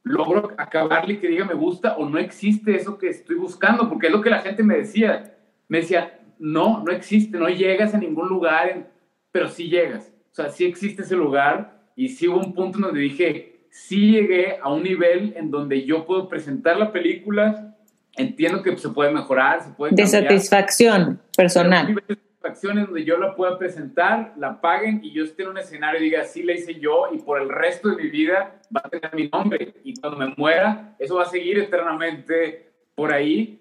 logro 0.02 0.52
acabarle 0.58 1.14
y 1.14 1.16
que 1.18 1.28
diga 1.28 1.44
me 1.44 1.54
gusta 1.54 1.96
o 1.96 2.08
no 2.08 2.18
existe 2.18 2.74
eso 2.74 2.98
que 2.98 3.08
estoy 3.08 3.36
buscando, 3.36 3.88
porque 3.88 4.08
es 4.08 4.12
lo 4.12 4.20
que 4.20 4.30
la 4.30 4.40
gente 4.40 4.64
me 4.64 4.78
decía. 4.78 5.36
Me 5.68 5.78
decía, 5.78 6.18
no, 6.40 6.82
no 6.84 6.90
existe, 6.90 7.38
no 7.38 7.48
llegas 7.48 7.94
a 7.94 7.98
ningún 7.98 8.28
lugar, 8.28 8.90
pero 9.30 9.48
sí 9.48 9.68
llegas. 9.68 10.12
O 10.32 10.34
sea, 10.34 10.50
sí 10.50 10.64
existe 10.64 11.02
ese 11.02 11.14
lugar 11.14 11.84
y 11.94 12.08
sí 12.08 12.26
hubo 12.26 12.38
un 12.38 12.52
punto 12.52 12.80
donde 12.80 13.00
dije, 13.00 13.53
sí 13.74 14.12
llegué 14.12 14.56
a 14.62 14.72
un 14.72 14.84
nivel 14.84 15.34
en 15.36 15.50
donde 15.50 15.84
yo 15.84 16.06
puedo 16.06 16.28
presentar 16.28 16.76
la 16.76 16.92
película, 16.92 17.76
entiendo 18.16 18.62
que 18.62 18.76
se 18.76 18.88
puede 18.90 19.10
mejorar, 19.12 19.64
se 19.64 19.70
puede 19.70 19.96
De 19.96 20.06
satisfacción 20.06 21.20
personal. 21.36 21.92
De 21.92 22.14
satisfacción 22.14 22.78
en 22.78 22.84
donde 22.84 23.04
yo 23.04 23.18
la 23.18 23.34
pueda 23.34 23.58
presentar, 23.58 24.32
la 24.36 24.60
paguen 24.60 25.00
y 25.02 25.12
yo 25.12 25.24
esté 25.24 25.42
en 25.42 25.48
un 25.48 25.58
escenario 25.58 26.00
y 26.00 26.04
diga, 26.04 26.22
sí 26.22 26.44
la 26.44 26.52
hice 26.52 26.78
yo 26.78 27.08
y 27.12 27.18
por 27.18 27.42
el 27.42 27.48
resto 27.48 27.88
de 27.88 27.96
mi 27.96 28.10
vida 28.10 28.60
va 28.74 28.82
a 28.84 28.88
tener 28.88 29.12
mi 29.12 29.28
nombre 29.28 29.74
y 29.82 29.92
cuando 30.00 30.20
me 30.20 30.32
muera, 30.36 30.94
eso 31.00 31.16
va 31.16 31.24
a 31.24 31.28
seguir 31.28 31.58
eternamente 31.58 32.70
por 32.94 33.12
ahí. 33.12 33.60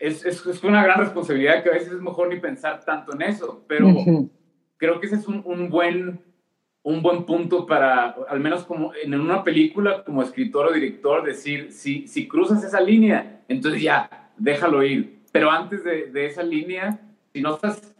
Es, 0.00 0.26
es, 0.26 0.44
es 0.44 0.64
una 0.64 0.82
gran 0.82 0.98
responsabilidad 0.98 1.62
que 1.62 1.70
a 1.70 1.74
veces 1.74 1.92
es 1.92 2.00
mejor 2.00 2.28
ni 2.28 2.40
pensar 2.40 2.84
tanto 2.84 3.14
en 3.14 3.22
eso, 3.22 3.64
pero 3.68 3.86
uh 3.86 3.92
-huh. 3.92 4.30
creo 4.76 4.98
que 4.98 5.06
ese 5.06 5.16
es 5.16 5.28
un, 5.28 5.40
un 5.46 5.70
buen 5.70 6.29
un 6.90 7.02
buen 7.02 7.24
punto 7.24 7.66
para, 7.66 8.16
al 8.28 8.40
menos 8.40 8.64
como 8.64 8.92
en 8.94 9.18
una 9.18 9.44
película, 9.44 10.02
como 10.04 10.22
escritor 10.22 10.66
o 10.68 10.72
director, 10.72 11.24
decir, 11.24 11.72
si, 11.72 12.06
si 12.06 12.26
cruzas 12.26 12.64
esa 12.64 12.80
línea, 12.80 13.40
entonces 13.48 13.82
ya, 13.82 14.30
déjalo 14.36 14.82
ir. 14.82 15.20
Pero 15.32 15.50
antes 15.50 15.84
de, 15.84 16.26
esa 16.26 16.42
línea, 16.42 16.98
si 17.32 17.40
no 17.40 17.54
estás 17.54 17.94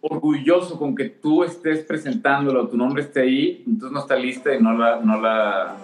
orgulloso 0.00 0.78
con 0.78 0.94
que 0.94 1.06
tú 1.06 1.44
estés 1.44 1.84
presentándolo, 1.84 2.68
tu 2.68 2.76
nombre 2.76 3.02
esté 3.02 3.20
ahí, 3.22 3.64
entonces 3.66 3.92
no 3.92 4.00
está 4.00 4.16
lista 4.16 4.54
y 4.54 4.62
no 4.62 4.76
la, 4.76 5.00
no 5.00 5.20
la, 5.20 5.76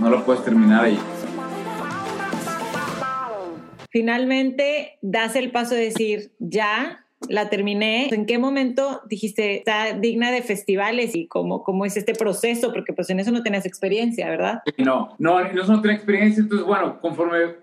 no 0.00 0.10
la 0.10 0.24
puedes 0.24 0.44
terminar 0.44 0.84
ahí. 0.84 0.98
Finalmente, 3.90 4.98
das 5.02 5.36
el 5.36 5.50
paso 5.50 5.74
de 5.74 5.82
decir, 5.82 6.32
ya, 6.38 7.01
la 7.28 7.48
terminé. 7.48 8.08
¿En 8.12 8.26
qué 8.26 8.38
momento 8.38 9.02
dijiste, 9.08 9.58
está 9.58 9.92
digna 9.98 10.30
de 10.30 10.42
festivales 10.42 11.14
y 11.14 11.26
cómo, 11.26 11.62
cómo 11.62 11.84
es 11.84 11.96
este 11.96 12.14
proceso? 12.14 12.72
Porque 12.72 12.92
pues 12.92 13.10
en 13.10 13.20
eso 13.20 13.32
no 13.32 13.42
tenías 13.42 13.66
experiencia, 13.66 14.28
¿verdad? 14.28 14.62
No, 14.78 15.14
no, 15.18 15.40
en 15.40 15.58
eso 15.58 15.72
no 15.72 15.80
tenía 15.80 15.96
experiencia. 15.96 16.42
Entonces, 16.42 16.66
bueno, 16.66 17.00
conforme 17.00 17.56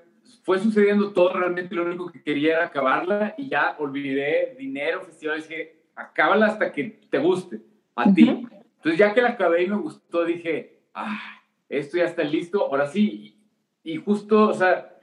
fue 0.44 0.60
sucediendo 0.60 1.11
todo, 1.14 1.34
realmente 1.34 1.76
lo 1.76 1.86
único 1.86 2.11
que 2.11 2.23
quería 2.23 2.56
era 2.56 2.65
acabarla 2.65 3.36
y 3.38 3.49
ya 3.49 3.76
olvidé 3.80 4.56
dinero, 4.57 5.02
festivales, 5.02 5.48
dije, 5.48 5.84
acábala 5.95 6.48
hasta 6.48 6.72
que 6.72 6.99
te 7.10 7.18
guste, 7.19 7.61
a 7.95 8.03
uh 8.03 8.11
-huh. 8.11 8.15
ti. 8.15 8.30
Entonces, 8.77 8.98
ya 8.98 9.14
que 9.14 9.22
la 9.22 9.30
acabé 9.30 9.64
y 9.64 9.68
me 9.68 9.76
gustó, 9.76 10.26
dije, 10.26 10.80
ah, 10.94 11.19
esto 11.68 11.98
ya 11.98 12.06
está 12.06 12.23
listo, 12.23 12.65
ahora 12.65 12.88
sí. 12.88 13.38
Y 13.84 13.98
justo, 13.98 14.49
o 14.49 14.53
sea, 14.53 14.95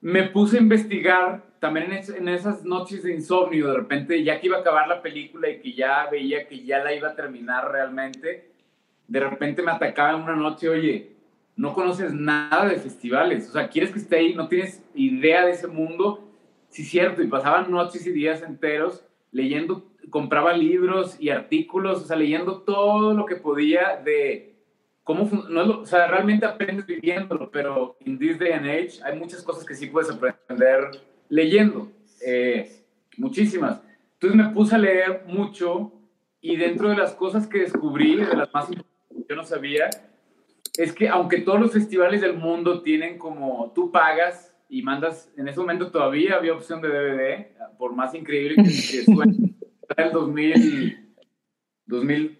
me 0.00 0.24
puse 0.24 0.58
a 0.58 0.60
investigar 0.60 1.45
también 1.60 1.92
en, 1.92 1.98
es, 1.98 2.08
en, 2.08 2.28
esas 2.28 2.64
noches 2.64 3.02
de 3.02 3.14
insomnio, 3.14 3.68
de 3.68 3.76
repente, 3.76 4.22
ya 4.22 4.40
que 4.40 4.46
iba 4.46 4.58
a 4.58 4.60
acabar 4.60 4.88
la 4.88 5.02
película 5.02 5.48
y 5.48 5.60
que 5.60 5.72
ya 5.72 6.08
veía 6.10 6.46
que 6.46 6.64
ya 6.64 6.82
la 6.82 6.94
iba 6.94 7.08
a 7.08 7.16
terminar 7.16 7.70
realmente, 7.70 8.50
de 9.08 9.20
repente 9.20 9.62
me 9.62 9.72
atacaba 9.72 10.16
una 10.16 10.36
noche, 10.36 10.68
oye, 10.68 11.12
no 11.56 11.72
conoces 11.72 12.12
nada 12.12 12.66
de 12.66 12.76
festivales, 12.76 13.48
o 13.48 13.52
sea, 13.52 13.68
quieres 13.68 13.90
que 13.90 13.98
esté 13.98 14.16
ahí, 14.16 14.34
no 14.34 14.48
tienes 14.48 14.82
idea 14.94 15.46
de 15.46 15.52
ese 15.52 15.66
mundo, 15.66 16.28
sí, 16.68 16.84
cierto, 16.84 17.22
y 17.22 17.28
pasaban 17.28 17.70
noches 17.70 18.06
y 18.06 18.12
días 18.12 18.42
enteros 18.42 19.04
leyendo 19.32 19.84
compraba 20.10 20.52
libros 20.52 21.16
y 21.20 21.30
artículos, 21.30 22.02
o 22.02 22.06
sea, 22.06 22.16
leyendo 22.16 22.62
todo 22.62 23.14
lo 23.14 23.26
que 23.26 23.36
podía 23.36 24.00
de 24.04 24.54
cómo, 25.02 25.28
no, 25.48 25.80
o 25.80 25.86
sea, 25.86 26.06
realmente 26.08 26.46
aprendes 26.46 26.86
viviéndolo, 26.86 27.50
pero 27.50 27.96
en 28.00 28.18
this 28.18 28.38
day 28.38 28.52
and 28.52 28.66
age 28.66 29.02
hay 29.04 29.18
muchas 29.18 29.42
cosas 29.42 29.64
que 29.64 29.74
sí 29.74 29.86
puedes 29.86 30.10
aprender 30.10 30.90
leyendo, 31.28 31.90
eh, 32.24 32.84
muchísimas. 33.16 33.80
Entonces 34.14 34.36
me 34.36 34.52
puse 34.52 34.74
a 34.74 34.78
leer 34.78 35.24
mucho 35.26 35.92
y 36.40 36.56
dentro 36.56 36.88
de 36.88 36.96
las 36.96 37.14
cosas 37.14 37.46
que 37.46 37.58
descubrí, 37.58 38.16
de 38.16 38.36
las 38.36 38.52
más 38.52 38.68
importantes 38.68 39.16
que 39.16 39.24
yo 39.28 39.36
no 39.36 39.44
sabía, 39.44 39.90
es 40.78 40.92
que 40.92 41.08
aunque 41.08 41.40
todos 41.40 41.60
los 41.60 41.72
festivales 41.72 42.20
del 42.20 42.34
mundo 42.34 42.82
tienen 42.82 43.18
como 43.18 43.72
tú 43.74 43.90
pagas 43.90 44.54
y 44.68 44.82
mandas, 44.82 45.32
en 45.36 45.48
ese 45.48 45.60
momento 45.60 45.90
todavía 45.90 46.36
había 46.36 46.52
opción 46.52 46.80
de 46.80 46.88
DVD, 46.88 47.46
por 47.78 47.94
más 47.94 48.14
increíble 48.14 48.56
que, 48.56 48.70
suene, 49.04 49.54
el 49.96 50.12
2000, 50.12 51.14
2000 51.86 52.38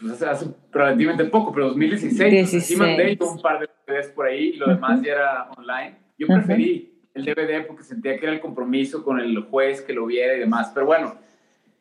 pues 0.00 0.22
hace, 0.22 0.46
relativamente 0.70 1.24
poco, 1.24 1.52
pero 1.52 1.68
2016, 1.68 2.30
16. 2.30 2.64
sí 2.64 2.76
mandé 2.76 3.18
un 3.20 3.40
par 3.40 3.60
de 3.60 3.68
DVDs 3.86 4.08
por 4.08 4.26
ahí 4.26 4.50
y 4.50 4.56
lo 4.56 4.68
demás 4.68 5.02
ya 5.02 5.12
era 5.12 5.50
online. 5.56 5.96
Yo 6.16 6.26
preferí 6.28 6.97
el 7.14 7.24
DVD 7.24 7.66
porque 7.66 7.82
sentía 7.82 8.18
que 8.18 8.26
era 8.26 8.34
el 8.34 8.40
compromiso 8.40 9.04
con 9.04 9.20
el 9.20 9.36
juez 9.44 9.82
que 9.82 9.92
lo 9.92 10.06
viera 10.06 10.36
y 10.36 10.40
demás, 10.40 10.70
pero 10.72 10.86
bueno, 10.86 11.18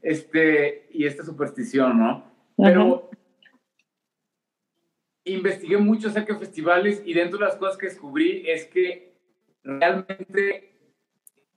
este, 0.02 0.88
y 0.92 1.06
esta 1.06 1.24
superstición, 1.24 2.00
¿no? 2.00 2.24
Pero 2.58 3.10
investigué 5.26 5.78
mucho 5.78 6.08
acerca 6.08 6.34
de 6.34 6.40
festivales 6.40 7.02
y 7.06 7.14
dentro 7.14 7.38
de 7.38 7.46
las 7.46 7.56
cosas 7.56 7.78
que 7.78 7.88
descubrí 7.88 8.44
es 8.48 8.66
que 8.66 9.14
realmente 9.64 10.74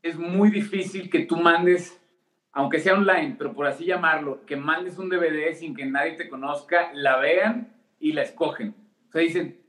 es 0.02 0.18
muy 0.18 0.50
difícil 0.50 1.08
que 1.08 1.20
tú 1.20 1.36
mandes, 1.36 2.00
aunque 2.52 2.80
sea 2.80 2.94
online, 2.94 3.36
pero 3.38 3.52
por 3.52 3.66
así 3.66 3.84
llamarlo, 3.84 4.44
que 4.46 4.56
mandes 4.56 4.98
un 4.98 5.08
DVD 5.08 5.54
sin 5.54 5.74
que 5.74 5.86
nadie 5.86 6.12
te 6.12 6.28
conozca, 6.28 6.90
la 6.94 7.18
vean 7.18 7.72
y 7.98 8.12
la 8.12 8.22
escogen. 8.22 8.74
O 9.08 9.12
sea, 9.12 9.20
dicen, 9.20 9.59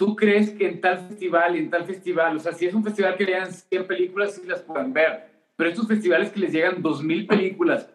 tú 0.00 0.16
crees 0.16 0.48
que 0.48 0.66
en 0.66 0.80
tal 0.80 0.96
festival 1.08 1.56
y 1.56 1.58
en 1.58 1.68
tal 1.68 1.84
festival, 1.84 2.34
o 2.34 2.40
sea, 2.40 2.52
si 2.54 2.64
es 2.64 2.72
un 2.72 2.82
festival 2.82 3.18
que 3.18 3.26
vean 3.26 3.52
100 3.52 3.86
películas, 3.86 4.34
sí 4.34 4.40
las 4.46 4.62
pueden 4.62 4.94
ver, 4.94 5.26
pero 5.56 5.68
estos 5.68 5.86
festivales 5.86 6.30
que 6.30 6.40
les 6.40 6.52
llegan 6.54 6.82
2.000 6.82 7.26
películas, 7.26 7.86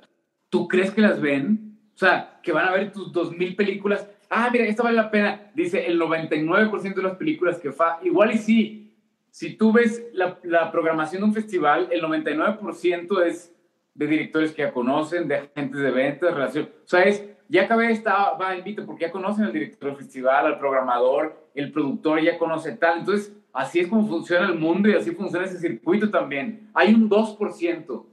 ¿tú 0.52 0.68
crees 0.68 0.91
que 0.91 1.02
las 1.02 1.19
ven? 1.19 1.80
O 1.95 1.98
sea, 1.98 2.40
que 2.44 2.52
van 2.52 2.68
a 2.68 2.73
ver 2.73 2.91
tus 2.91 3.11
2.000 3.11 3.56
películas. 3.56 4.07
Ah, 4.30 4.49
mira, 4.52 4.65
esta 4.65 4.84
vale 4.84 4.98
la 4.98 5.10
pena. 5.10 5.49
Dice 5.56 5.88
el 5.88 5.99
99% 5.99 6.94
de 6.94 7.02
las 7.02 7.15
películas 7.15 7.57
que 7.57 7.72
fa, 7.72 7.98
igual 8.03 8.36
y 8.36 8.38
sí, 8.38 8.95
si 9.32 9.56
tú 9.56 9.73
ves 9.73 10.06
la, 10.14 10.72
programación 10.72 11.23
de 11.23 11.27
un 11.30 11.34
festival, 11.34 11.90
el 11.91 12.03
99% 12.03 13.23
es 13.23 13.52
de 13.95 14.06
directores 14.06 14.52
que 14.52 14.61
ya 14.61 14.72
conocen, 14.72 15.27
de 15.27 15.38
agentes 15.38 15.82
de 15.82 15.90
ventas, 15.90 16.36
relación. 16.36 16.69
O 16.86 16.88
sea, 16.88 17.02
es, 17.02 17.23
ya 17.47 17.63
acabé 17.63 17.91
esta, 17.91 18.34
va, 18.34 18.55
invito, 18.55 18.85
porque 18.85 19.05
ya 19.05 19.11
conocen 19.11 19.45
al 19.45 19.53
director 19.53 19.89
del 19.89 19.97
festival, 19.97 20.45
al 20.47 20.59
programador, 20.59 21.49
el 21.53 21.72
productor 21.72 22.22
ya 22.22 22.38
conoce 22.38 22.76
tal. 22.77 22.99
Entonces, 22.99 23.35
así 23.53 23.80
es 23.80 23.88
como 23.88 24.07
funciona 24.07 24.47
el 24.47 24.59
mundo 24.59 24.89
y 24.89 24.93
así 24.93 25.11
funciona 25.11 25.45
ese 25.45 25.59
circuito 25.59 26.09
también. 26.09 26.69
Hay 26.73 26.93
un 26.93 27.09
2% 27.09 28.05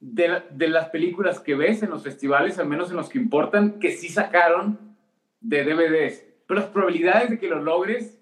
de, 0.00 0.42
de 0.50 0.68
las 0.68 0.88
películas 0.88 1.40
que 1.40 1.54
ves 1.54 1.82
en 1.82 1.90
los 1.90 2.02
festivales, 2.02 2.58
al 2.58 2.68
menos 2.68 2.90
en 2.90 2.96
los 2.96 3.08
que 3.08 3.18
importan, 3.18 3.78
que 3.78 3.92
sí 3.92 4.08
sacaron 4.08 4.78
de 5.40 5.64
DVDs. 5.64 6.26
Pero 6.46 6.60
las 6.60 6.70
probabilidades 6.70 7.30
de 7.30 7.38
que 7.38 7.48
lo 7.48 7.60
logres 7.60 8.18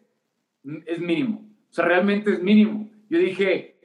es 0.86 0.98
mínimo. 1.00 1.48
O 1.70 1.72
sea, 1.72 1.84
realmente 1.84 2.32
es 2.32 2.42
mínimo. 2.42 2.88
Yo 3.08 3.18
dije, 3.18 3.76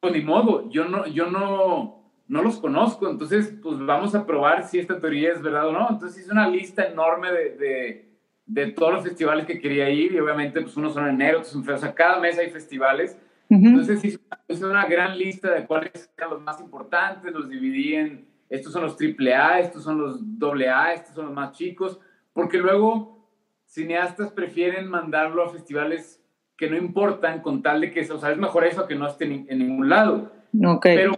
pues 0.00 0.12
ni 0.12 0.22
modo, 0.22 0.68
yo 0.70 0.86
no, 0.86 1.06
yo 1.06 1.30
no, 1.30 1.95
no 2.28 2.42
los 2.42 2.58
conozco, 2.58 3.08
entonces 3.08 3.54
pues 3.62 3.78
vamos 3.78 4.14
a 4.14 4.26
probar 4.26 4.66
si 4.66 4.78
esta 4.78 4.98
teoría 4.98 5.32
es 5.32 5.42
verdad 5.42 5.68
o 5.68 5.72
no. 5.72 5.88
Entonces 5.90 6.22
hice 6.22 6.32
una 6.32 6.48
lista 6.48 6.84
enorme 6.84 7.30
de, 7.30 7.56
de, 7.56 8.08
de 8.46 8.72
todos 8.72 8.94
los 8.94 9.04
festivales 9.04 9.46
que 9.46 9.60
quería 9.60 9.88
ir 9.90 10.12
y 10.12 10.18
obviamente 10.18 10.60
pues 10.60 10.76
unos 10.76 10.94
son 10.94 11.04
en 11.04 11.14
enero, 11.14 11.38
otros 11.38 11.54
en 11.54 11.68
O 11.68 11.78
sea, 11.78 11.94
cada 11.94 12.18
mes 12.20 12.38
hay 12.38 12.50
festivales. 12.50 13.18
Entonces 13.48 14.04
hice 14.04 14.18
una, 14.48 14.68
una 14.68 14.86
gran 14.86 15.16
lista 15.16 15.52
de 15.52 15.66
cuáles 15.66 16.10
eran 16.16 16.30
los 16.30 16.42
más 16.42 16.60
importantes, 16.60 17.32
los 17.32 17.48
dividí 17.48 17.94
en, 17.94 18.26
estos 18.48 18.72
son 18.72 18.82
los 18.82 18.96
AAA, 19.00 19.60
estos 19.60 19.84
son 19.84 19.98
los 19.98 20.20
AA, 20.42 20.94
estos 20.94 21.14
son 21.14 21.26
los 21.26 21.34
más 21.34 21.52
chicos, 21.52 22.00
porque 22.32 22.58
luego 22.58 23.28
cineastas 23.66 24.32
prefieren 24.32 24.88
mandarlo 24.88 25.44
a 25.44 25.50
festivales 25.50 26.22
que 26.56 26.70
no 26.70 26.76
importan 26.76 27.40
con 27.40 27.62
tal 27.62 27.80
de 27.80 27.90
que, 27.90 28.00
o 28.10 28.18
sea, 28.18 28.32
es 28.32 28.38
mejor 28.38 28.64
eso 28.64 28.86
que 28.86 28.94
no 28.94 29.06
esté 29.06 29.24
en, 29.24 29.58
ningún 29.58 29.88
lado. 29.88 30.32
Okay. 30.58 30.96
Pero 30.96 31.12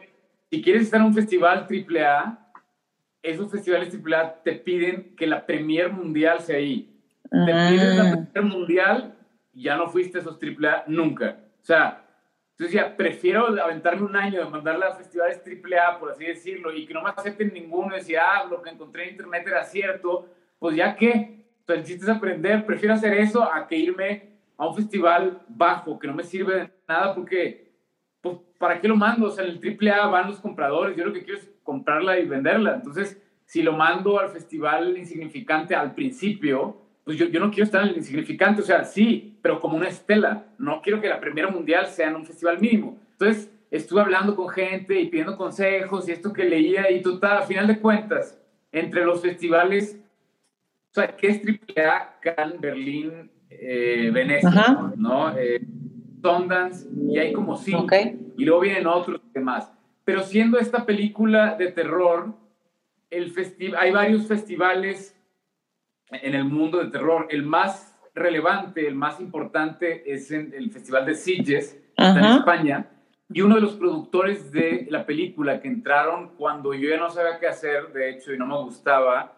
si 0.51 0.63
quieres 0.63 0.83
estar 0.83 1.01
en 1.01 1.07
un 1.07 1.15
festival 1.15 1.67
AAA, 1.69 2.53
esos 3.23 3.51
festivales 3.51 3.95
AAA 3.95 4.43
te 4.43 4.53
piden 4.53 5.15
que 5.17 5.27
la 5.27 5.45
premier 5.45 5.93
mundial 5.93 6.41
sea 6.41 6.57
ahí. 6.57 6.95
Te 7.31 7.53
ah. 7.53 7.69
piden 7.71 7.97
la 7.97 8.27
premier 8.33 8.57
mundial 8.57 9.15
y 9.53 9.65
ya 9.65 9.77
no 9.77 9.89
fuiste 9.89 10.19
a 10.19 10.21
esos 10.21 10.39
AAA 10.41 10.85
nunca. 10.87 11.39
O 11.61 11.65
sea, 11.65 12.05
entonces 12.59 12.75
ya 12.75 12.97
prefiero 12.97 13.47
aventarme 13.63 14.05
un 14.05 14.17
año 14.17 14.45
de 14.45 14.51
mandarla 14.51 14.89
a 14.89 14.97
festivales 14.97 15.41
AAA, 15.47 16.01
por 16.01 16.11
así 16.11 16.25
decirlo, 16.25 16.75
y 16.75 16.87
que 16.87 16.95
no 16.95 17.03
me 17.03 17.11
acepten 17.11 17.53
ninguno, 17.53 17.95
y 17.95 18.01
decir, 18.01 18.19
ah, 18.19 18.45
lo 18.51 18.61
que 18.61 18.71
encontré 18.71 19.05
en 19.05 19.11
internet 19.11 19.45
era 19.47 19.63
cierto, 19.63 20.29
pues 20.59 20.75
ya 20.75 20.97
que, 20.97 21.45
o 21.63 21.67
sea, 21.67 21.77
el 21.77 21.85
chiste 21.85 22.05
es 22.05 22.09
aprender, 22.11 22.67
prefiero 22.67 22.95
hacer 22.95 23.15
eso 23.15 23.45
a 23.45 23.69
que 23.69 23.77
irme 23.77 24.31
a 24.57 24.67
un 24.67 24.75
festival 24.75 25.41
bajo 25.47 26.01
que 26.01 26.09
no 26.09 26.15
me 26.15 26.25
sirve 26.25 26.55
de 26.57 26.71
nada 26.89 27.15
porque, 27.15 27.68
pues, 28.31 28.41
¿para 28.59 28.81
qué 28.81 28.89
lo 28.89 28.97
mando? 28.97 29.27
O 29.27 29.31
sea, 29.31 29.45
en 29.45 29.51
el 29.51 29.91
AAA 29.91 30.07
van 30.09 30.29
los 30.29 30.41
compradores, 30.41 30.97
yo 30.97 31.05
lo 31.05 31.13
que 31.13 31.25
quiero 31.25 31.39
es 31.39 31.51
comprarla 31.63 32.19
y 32.19 32.27
venderla. 32.27 32.75
Entonces, 32.77 33.21
si 33.45 33.63
lo 33.63 33.73
mando 33.73 34.19
al 34.19 34.31
festival 34.31 34.97
insignificante 34.97 35.75
al 35.75 35.95
principio, 35.95 36.77
pues 37.05 37.17
yo, 37.17 37.27
yo 37.27 37.41
no 37.41 37.51
quiero 37.51 37.65
estar 37.65 37.83
en 37.83 37.89
el 37.89 37.97
insignificante, 37.97 38.61
o 38.61 38.65
sea, 38.65 38.85
sí, 38.85 39.39
pero 39.41 39.61
como 39.61 39.77
una 39.77 39.89
estela. 39.89 40.47
No 40.59 40.83
quiero 40.83 41.01
que 41.01 41.09
la 41.09 41.21
primera 41.21 41.49
mundial 41.49 41.87
sea 41.87 42.09
en 42.09 42.17
un 42.17 42.27
festival 42.27 42.61
mínimo. 42.61 42.99
Entonces, 43.13 43.51
estuve 43.71 44.01
hablando 44.01 44.37
con 44.37 44.49
gente 44.49 45.01
y 45.01 45.07
pidiendo 45.07 45.37
consejos 45.37 46.09
y 46.09 46.13
esto 46.13 46.33
que 46.33 46.45
leía 46.45 46.91
y 46.91 47.03
total, 47.03 47.39
a 47.39 47.43
final 47.43 47.67
de 47.67 47.81
cuentas, 47.81 48.39
entre 48.73 49.05
los 49.05 49.23
festivales, 49.23 49.99
o 50.91 50.95
sea, 50.95 51.17
¿qué 51.17 51.29
es 51.29 51.43
AAA, 51.77 52.21
Cannes, 52.21 52.61
Berlín, 52.61 53.31
eh, 53.51 54.11
Venecia, 54.13 54.93
¿no? 54.97 55.37
Eh, 55.37 55.61
Sundance, 56.21 56.89
y 57.09 57.19
hay 57.19 57.33
como 57.33 57.57
cinco. 57.57 57.95
Y 58.37 58.45
luego 58.45 58.61
vienen 58.61 58.87
otros 58.87 59.21
demás. 59.33 59.73
Pero 60.05 60.23
siendo 60.23 60.59
esta 60.59 60.87
película 60.87 61.55
de 61.55 61.71
terror, 61.73 62.35
el 63.11 63.33
hay 63.77 63.93
varios 63.93 64.27
festivales 64.27 65.15
en 66.11 66.35
el 66.35 66.45
mundo 66.45 66.79
de 66.79 66.91
terror. 66.91 67.27
El 67.31 67.43
más 67.43 67.99
relevante, 68.15 68.87
el 68.87 68.95
más 68.95 69.21
importante 69.21 70.11
es 70.11 70.31
en 70.31 70.53
el 70.55 70.71
Festival 70.71 71.07
de 71.07 71.15
Sitges, 71.15 71.79
en 71.97 72.25
España. 72.25 72.91
Y 73.31 73.43
uno 73.43 73.57
de 73.57 73.61
los 73.61 73.75
productores 73.75 74.51
de 74.51 74.87
la 74.91 75.05
película 75.05 75.61
que 75.61 75.69
entraron 75.69 76.35
cuando 76.37 76.73
yo 76.73 76.89
ya 76.89 76.97
no 76.97 77.11
sabía 77.11 77.39
qué 77.39 77.47
hacer, 77.47 77.93
de 77.93 78.11
hecho, 78.11 78.33
y 78.33 78.39
no 78.39 78.47
me 78.47 78.57
gustaba, 78.57 79.35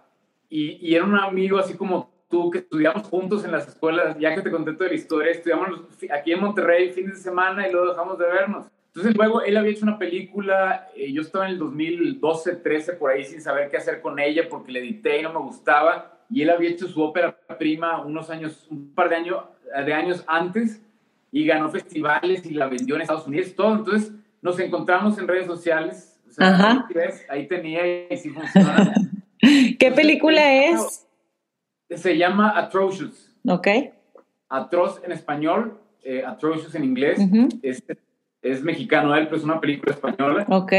y, 0.48 0.78
y 0.80 0.94
era 0.94 1.04
un 1.04 1.16
amigo 1.16 1.58
así 1.58 1.76
como 1.76 2.09
tú, 2.30 2.50
que 2.50 2.58
estudiamos 2.58 3.06
juntos 3.08 3.44
en 3.44 3.52
las 3.52 3.68
escuelas, 3.68 4.16
ya 4.18 4.34
que 4.34 4.42
te 4.42 4.50
conté 4.50 4.72
toda 4.72 4.88
la 4.88 4.94
historia, 4.94 5.32
estudiamos 5.32 5.82
aquí 6.10 6.32
en 6.32 6.40
Monterrey 6.40 6.90
fines 6.90 7.16
de 7.16 7.20
semana 7.20 7.68
y 7.68 7.72
luego 7.72 7.88
dejamos 7.88 8.18
de 8.18 8.26
vernos. 8.26 8.66
Entonces 8.86 9.16
luego 9.16 9.42
él 9.42 9.56
había 9.56 9.72
hecho 9.72 9.84
una 9.84 9.98
película, 9.98 10.88
eh, 10.96 11.12
yo 11.12 11.22
estaba 11.22 11.46
en 11.46 11.52
el 11.52 11.58
2012, 11.58 12.56
13 12.56 12.92
por 12.94 13.10
ahí 13.10 13.24
sin 13.24 13.40
saber 13.40 13.68
qué 13.68 13.76
hacer 13.76 14.00
con 14.00 14.18
ella 14.18 14.48
porque 14.48 14.72
le 14.72 14.80
edité 14.80 15.20
y 15.20 15.22
no 15.22 15.32
me 15.32 15.40
gustaba, 15.40 16.18
y 16.30 16.42
él 16.42 16.50
había 16.50 16.70
hecho 16.70 16.88
su 16.88 17.02
ópera 17.02 17.36
prima 17.58 18.04
unos 18.04 18.30
años, 18.30 18.66
un 18.70 18.94
par 18.94 19.08
de 19.08 19.16
años, 19.16 19.44
de 19.84 19.92
años 19.92 20.24
antes 20.26 20.80
y 21.32 21.44
ganó 21.44 21.68
festivales 21.70 22.46
y 22.46 22.54
la 22.54 22.68
vendió 22.68 22.94
en 22.94 23.02
Estados 23.02 23.26
Unidos, 23.26 23.54
todo. 23.54 23.74
Entonces 23.74 24.12
nos 24.40 24.58
encontramos 24.58 25.18
en 25.18 25.28
redes 25.28 25.46
sociales, 25.46 26.20
ahí 27.28 27.46
tenía 27.48 28.08
y 28.12 28.16
sí 28.16 28.30
funciona. 28.30 28.94
¿Qué 29.78 29.92
película 29.94 30.64
es? 30.64 31.06
Se 31.90 32.16
llama 32.16 32.56
Atrocious. 32.56 33.34
Ok. 33.46 33.68
Atroz 34.48 35.00
en 35.04 35.12
español, 35.12 35.78
eh, 36.02 36.24
Atrocious 36.24 36.74
en 36.74 36.84
inglés. 36.84 37.18
es, 37.62 37.82
es, 38.42 38.62
mexicano 38.62 39.14
él, 39.14 39.24
pero 39.26 39.36
es 39.36 39.44
una 39.44 39.60
película 39.60 39.92
española. 39.92 40.44
Ok. 40.48 40.72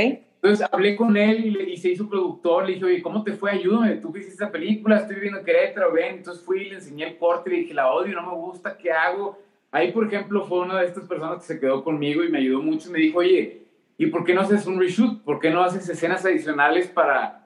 Entonces 0.43 0.67
hablé 0.71 0.95
con 0.95 1.15
él 1.15 1.45
y, 1.45 1.51
le, 1.51 1.69
y 1.69 1.77
se 1.77 1.89
hizo 1.89 2.09
productor. 2.09 2.65
Le 2.65 2.73
dije, 2.73 2.85
oye, 2.85 3.01
¿cómo 3.01 3.23
te 3.23 3.33
fue? 3.33 3.51
Ayúdame. 3.51 3.95
Tú 3.95 4.11
que 4.11 4.19
hiciste 4.19 4.43
esa 4.43 4.51
película, 4.51 4.97
estoy 4.97 5.15
viviendo 5.15 5.39
en 5.39 5.45
Querétaro, 5.45 5.93
ven. 5.93 6.15
Entonces 6.15 6.43
fui 6.43 6.63
y 6.63 6.69
le 6.69 6.75
enseñé 6.75 7.07
el 7.07 7.17
corte 7.17 7.49
le 7.49 7.57
dije, 7.57 7.73
la 7.73 7.91
odio, 7.91 8.15
no 8.15 8.25
me 8.25 8.35
gusta, 8.35 8.75
¿qué 8.75 8.91
hago? 8.91 9.37
Ahí, 9.71 9.91
por 9.91 10.05
ejemplo, 10.05 10.43
fue 10.45 10.59
una 10.59 10.79
de 10.79 10.87
estas 10.87 11.05
personas 11.05 11.39
que 11.39 11.53
se 11.53 11.59
quedó 11.59 11.83
conmigo 11.83 12.23
y 12.23 12.29
me 12.29 12.39
ayudó 12.39 12.61
mucho. 12.61 12.89
Y 12.89 12.93
me 12.93 12.99
dijo, 12.99 13.19
oye, 13.19 13.67
¿y 13.97 14.07
por 14.07 14.25
qué 14.25 14.33
no 14.33 14.41
haces 14.41 14.65
un 14.65 14.79
reshoot? 14.79 15.23
¿Por 15.23 15.39
qué 15.39 15.49
no 15.49 15.63
haces 15.63 15.87
escenas 15.87 16.25
adicionales 16.25 16.87
para 16.87 17.40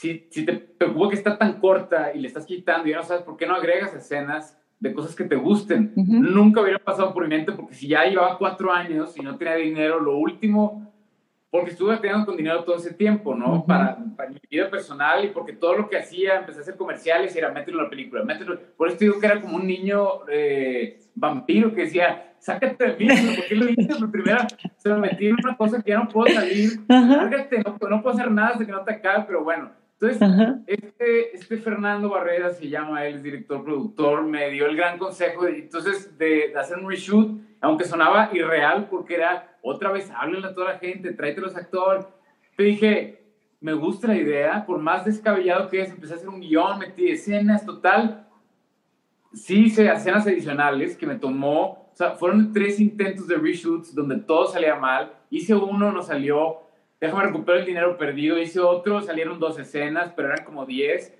si, 0.00 0.26
si 0.30 0.46
te 0.46 0.54
preocupa 0.54 1.10
que 1.10 1.16
está 1.16 1.36
tan 1.36 1.60
corta 1.60 2.14
y 2.14 2.20
le 2.20 2.28
estás 2.28 2.46
quitando 2.46 2.88
y 2.88 2.92
ya 2.92 2.96
no 2.96 3.02
sabes 3.02 3.22
por 3.22 3.36
qué 3.36 3.46
no 3.46 3.54
agregas 3.54 3.92
escenas 3.94 4.58
de 4.78 4.94
cosas 4.94 5.14
que 5.14 5.24
te 5.24 5.36
gusten. 5.36 5.92
Nunca 5.94 6.62
hubiera 6.62 6.78
pasado 6.78 7.12
por 7.12 7.24
mi 7.24 7.28
mente 7.28 7.52
porque 7.52 7.74
si 7.74 7.88
ya 7.88 8.04
llevaba 8.04 8.38
cuatro 8.38 8.72
años 8.72 9.14
y 9.18 9.20
no 9.20 9.36
tenía 9.36 9.56
dinero, 9.56 10.00
lo 10.00 10.16
último 10.16 10.90
porque 11.50 11.72
estuve 11.72 11.98
teniendo 11.98 12.24
con 12.24 12.36
dinero 12.36 12.64
todo 12.64 12.76
ese 12.76 12.94
tiempo, 12.94 13.34
¿no? 13.34 13.66
para, 13.66 13.98
para, 14.16 14.30
mi 14.30 14.38
vida 14.48 14.70
personal 14.70 15.24
y 15.24 15.28
porque 15.28 15.52
todo 15.52 15.76
lo 15.76 15.88
que 15.88 15.98
hacía, 15.98 16.36
empecé 16.36 16.60
a 16.60 16.62
hacer 16.62 16.76
comerciales 16.76 17.34
y 17.34 17.38
era 17.38 17.50
mételo 17.50 17.78
en 17.78 17.84
la 17.84 17.90
película, 17.90 18.24
mételo. 18.24 18.58
Por 18.76 18.88
eso 18.88 18.96
digo 18.98 19.18
que 19.18 19.26
era 19.26 19.40
como 19.40 19.56
un 19.56 19.66
niño 19.66 20.20
eh, 20.30 21.00
vampiro 21.14 21.74
que 21.74 21.82
decía, 21.82 22.34
sácate 22.38 22.92
de 22.92 22.96
mí, 22.96 23.08
¿por 23.08 23.46
qué 23.46 23.54
lo 23.56 23.68
hice? 23.68 24.06
Primera, 24.10 24.46
se 24.76 24.88
me 24.90 25.00
metí 25.00 25.26
en 25.26 25.36
una 25.44 25.56
cosa 25.56 25.82
que 25.82 25.90
ya 25.90 25.98
no 25.98 26.08
puedo 26.08 26.32
salir, 26.32 26.70
lárgate, 26.88 27.62
no, 27.64 27.88
no, 27.88 28.02
puedo 28.02 28.16
hacer 28.16 28.30
nada 28.30 28.50
hasta 28.50 28.64
que 28.64 28.72
no 28.72 28.84
te 28.84 28.94
acabe, 28.94 29.24
pero 29.26 29.42
bueno. 29.42 29.79
Entonces, 30.00 30.56
este, 30.66 31.36
este 31.36 31.56
Fernando 31.58 32.08
Barrera 32.08 32.50
se 32.50 32.70
llama, 32.70 33.04
él 33.04 33.16
es 33.16 33.22
director, 33.22 33.62
productor, 33.62 34.22
me 34.22 34.48
dio 34.48 34.66
el 34.66 34.74
gran 34.74 34.96
consejo, 34.96 35.44
de, 35.44 35.58
entonces, 35.58 36.16
de, 36.16 36.48
de 36.48 36.58
hacer 36.58 36.78
un 36.78 36.88
reshoot, 36.88 37.38
aunque 37.60 37.84
sonaba 37.84 38.30
irreal 38.32 38.88
porque 38.88 39.16
era 39.16 39.58
otra 39.60 39.92
vez 39.92 40.10
háblenle 40.10 40.48
a 40.48 40.54
toda 40.54 40.72
la 40.72 40.78
gente, 40.78 41.12
tráete 41.12 41.42
los 41.42 41.54
actores. 41.54 42.06
Te 42.56 42.62
dije, 42.62 43.22
me 43.60 43.74
gusta 43.74 44.08
la 44.08 44.16
idea, 44.16 44.64
por 44.64 44.78
más 44.78 45.04
descabellado 45.04 45.68
que 45.68 45.82
es, 45.82 45.90
empecé 45.90 46.14
a 46.14 46.16
hacer 46.16 46.30
un 46.30 46.40
guion, 46.40 46.78
metí 46.78 47.08
escenas, 47.10 47.66
total. 47.66 48.26
Sí 49.34 49.66
hice 49.66 49.86
escenas 49.86 50.26
adicionales 50.26 50.96
que 50.96 51.06
me 51.06 51.16
tomó, 51.16 51.90
o 51.92 51.94
sea, 51.94 52.12
fueron 52.12 52.54
tres 52.54 52.80
intentos 52.80 53.28
de 53.28 53.36
reshoots 53.36 53.94
donde 53.94 54.16
todo 54.16 54.46
salía 54.46 54.76
mal. 54.76 55.12
Hice 55.28 55.54
uno, 55.54 55.92
no 55.92 56.02
salió, 56.02 56.62
déjame 57.00 57.24
recuperar 57.24 57.60
el 57.60 57.66
dinero 57.66 57.96
perdido. 57.96 58.38
Hice 58.38 58.60
otro, 58.60 59.00
salieron 59.00 59.40
dos 59.40 59.58
escenas, 59.58 60.12
pero 60.14 60.28
eran 60.28 60.44
como 60.44 60.66
diez. 60.66 61.16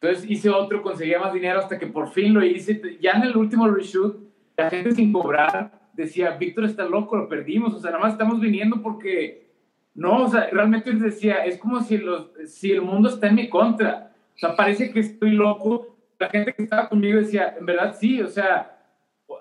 Entonces 0.00 0.30
hice 0.30 0.50
otro, 0.50 0.82
conseguía 0.82 1.18
más 1.18 1.32
dinero 1.32 1.58
hasta 1.58 1.78
que 1.78 1.86
por 1.86 2.10
fin 2.10 2.34
lo 2.34 2.44
hice. 2.44 2.98
Ya 3.00 3.12
en 3.12 3.22
el 3.22 3.36
último 3.36 3.68
reshoot, 3.68 4.18
la 4.56 4.70
gente 4.70 4.92
sin 4.92 5.12
cobrar 5.12 5.84
decía, 5.94 6.32
Víctor 6.32 6.64
está 6.64 6.84
loco, 6.84 7.16
lo 7.16 7.28
perdimos, 7.28 7.74
o 7.74 7.78
sea, 7.78 7.90
nada 7.90 8.02
más 8.02 8.12
estamos 8.12 8.40
viniendo 8.40 8.82
porque, 8.82 9.50
no, 9.94 10.24
o 10.24 10.28
sea, 10.28 10.48
realmente 10.50 10.90
él 10.90 11.00
decía, 11.00 11.44
es 11.44 11.58
como 11.58 11.80
si, 11.80 11.98
los, 11.98 12.30
si 12.46 12.72
el 12.72 12.82
mundo 12.82 13.08
está 13.08 13.28
en 13.28 13.36
mi 13.36 13.48
contra, 13.48 14.12
o 14.34 14.38
sea, 14.38 14.56
parece 14.56 14.90
que 14.90 15.00
estoy 15.00 15.30
loco, 15.30 15.96
la 16.18 16.28
gente 16.28 16.52
que 16.52 16.64
estaba 16.64 16.88
conmigo 16.88 17.18
decía, 17.18 17.54
en 17.58 17.66
verdad 17.66 17.96
sí, 17.98 18.20
o 18.20 18.28
sea, 18.28 18.76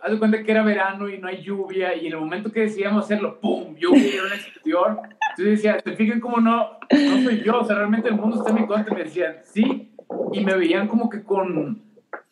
haz 0.02 0.12
de 0.12 0.20
cuenta 0.20 0.44
que 0.44 0.52
era 0.52 0.64
verano 0.64 1.10
y 1.10 1.18
no 1.18 1.28
hay 1.28 1.42
lluvia, 1.42 1.96
y 1.96 2.08
en 2.08 2.14
el 2.14 2.20
momento 2.20 2.52
que 2.52 2.62
decidíamos 2.62 3.06
hacerlo, 3.06 3.40
¡pum!, 3.40 3.76
lluvia 3.76 4.24
una 4.26 4.36
explosión, 4.36 5.00
entonces 5.38 5.64
decía, 5.64 5.80
se 5.84 5.96
fijen 5.96 6.20
cómo 6.20 6.40
no, 6.40 6.78
no 6.92 7.24
soy 7.24 7.42
yo, 7.44 7.60
o 7.60 7.66
sea, 7.66 7.78
realmente 7.78 8.10
el 8.10 8.16
mundo 8.16 8.38
está 8.38 8.50
en 8.52 8.62
mi 8.62 8.68
contra, 8.68 8.94
y 8.94 8.96
me 8.98 9.04
decían, 9.04 9.36
sí, 9.44 9.96
y 10.32 10.44
me 10.44 10.56
veían 10.56 10.88
como 10.88 11.10
que 11.10 11.24
con 11.24 11.82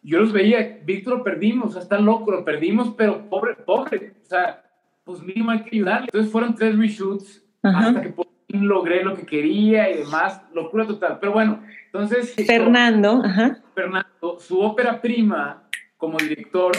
yo 0.03 0.19
los 0.19 0.33
veía, 0.33 0.79
Víctor 0.83 1.19
lo 1.19 1.23
perdimos, 1.23 1.69
o 1.69 1.71
sea, 1.73 1.81
está 1.81 1.99
loco, 1.99 2.31
lo 2.31 2.43
perdimos, 2.43 2.93
pero 2.97 3.29
pobre, 3.29 3.55
pobre, 3.55 4.13
o 4.21 4.25
sea, 4.25 4.63
pues 5.03 5.21
mínimo 5.21 5.51
hay 5.51 5.63
que 5.63 5.75
ayudarle. 5.75 6.05
Entonces 6.05 6.31
fueron 6.31 6.55
tres 6.55 6.77
reshoots 6.77 7.43
hasta 7.61 8.01
que 8.01 8.09
por 8.09 8.27
fin 8.47 8.67
logré 8.67 9.03
lo 9.03 9.15
que 9.15 9.25
quería 9.25 9.91
y 9.91 9.99
demás, 9.99 10.41
locura 10.53 10.87
total. 10.87 11.17
Pero 11.19 11.33
bueno, 11.33 11.61
entonces... 11.85 12.33
Fernando, 12.33 13.21
ajá. 13.23 13.59
Fernando, 13.75 14.39
su 14.39 14.59
ópera 14.59 14.99
prima 15.01 15.63
como 15.97 16.17
director 16.17 16.71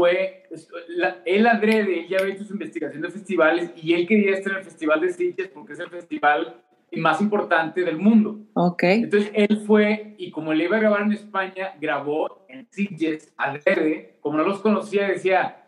fue, 0.00 0.44
la, 0.88 1.18
él 1.26 1.46
adrede, 1.46 2.00
él 2.00 2.08
ya 2.08 2.20
había 2.20 2.32
hecho 2.32 2.44
su 2.44 2.54
investigación 2.54 3.02
de 3.02 3.10
festivales 3.10 3.70
y 3.76 3.92
él 3.92 4.06
quería 4.06 4.32
estar 4.32 4.52
en 4.54 4.60
el 4.60 4.64
Festival 4.64 4.98
de 5.02 5.12
Sitges 5.12 5.48
porque 5.48 5.74
es 5.74 5.78
el 5.78 5.90
festival 5.90 6.56
más 6.92 7.20
importante 7.20 7.84
del 7.84 7.98
mundo. 7.98 8.38
Ok. 8.54 8.82
Entonces 8.84 9.30
él 9.34 9.62
fue 9.66 10.14
y 10.16 10.30
como 10.30 10.54
le 10.54 10.64
iba 10.64 10.78
a 10.78 10.80
grabar 10.80 11.02
en 11.02 11.12
España, 11.12 11.74
grabó 11.78 12.46
en 12.48 12.66
Sitges, 12.70 13.30
adrede, 13.36 14.16
como 14.22 14.38
no 14.38 14.44
los 14.44 14.60
conocía, 14.60 15.06
decía, 15.06 15.66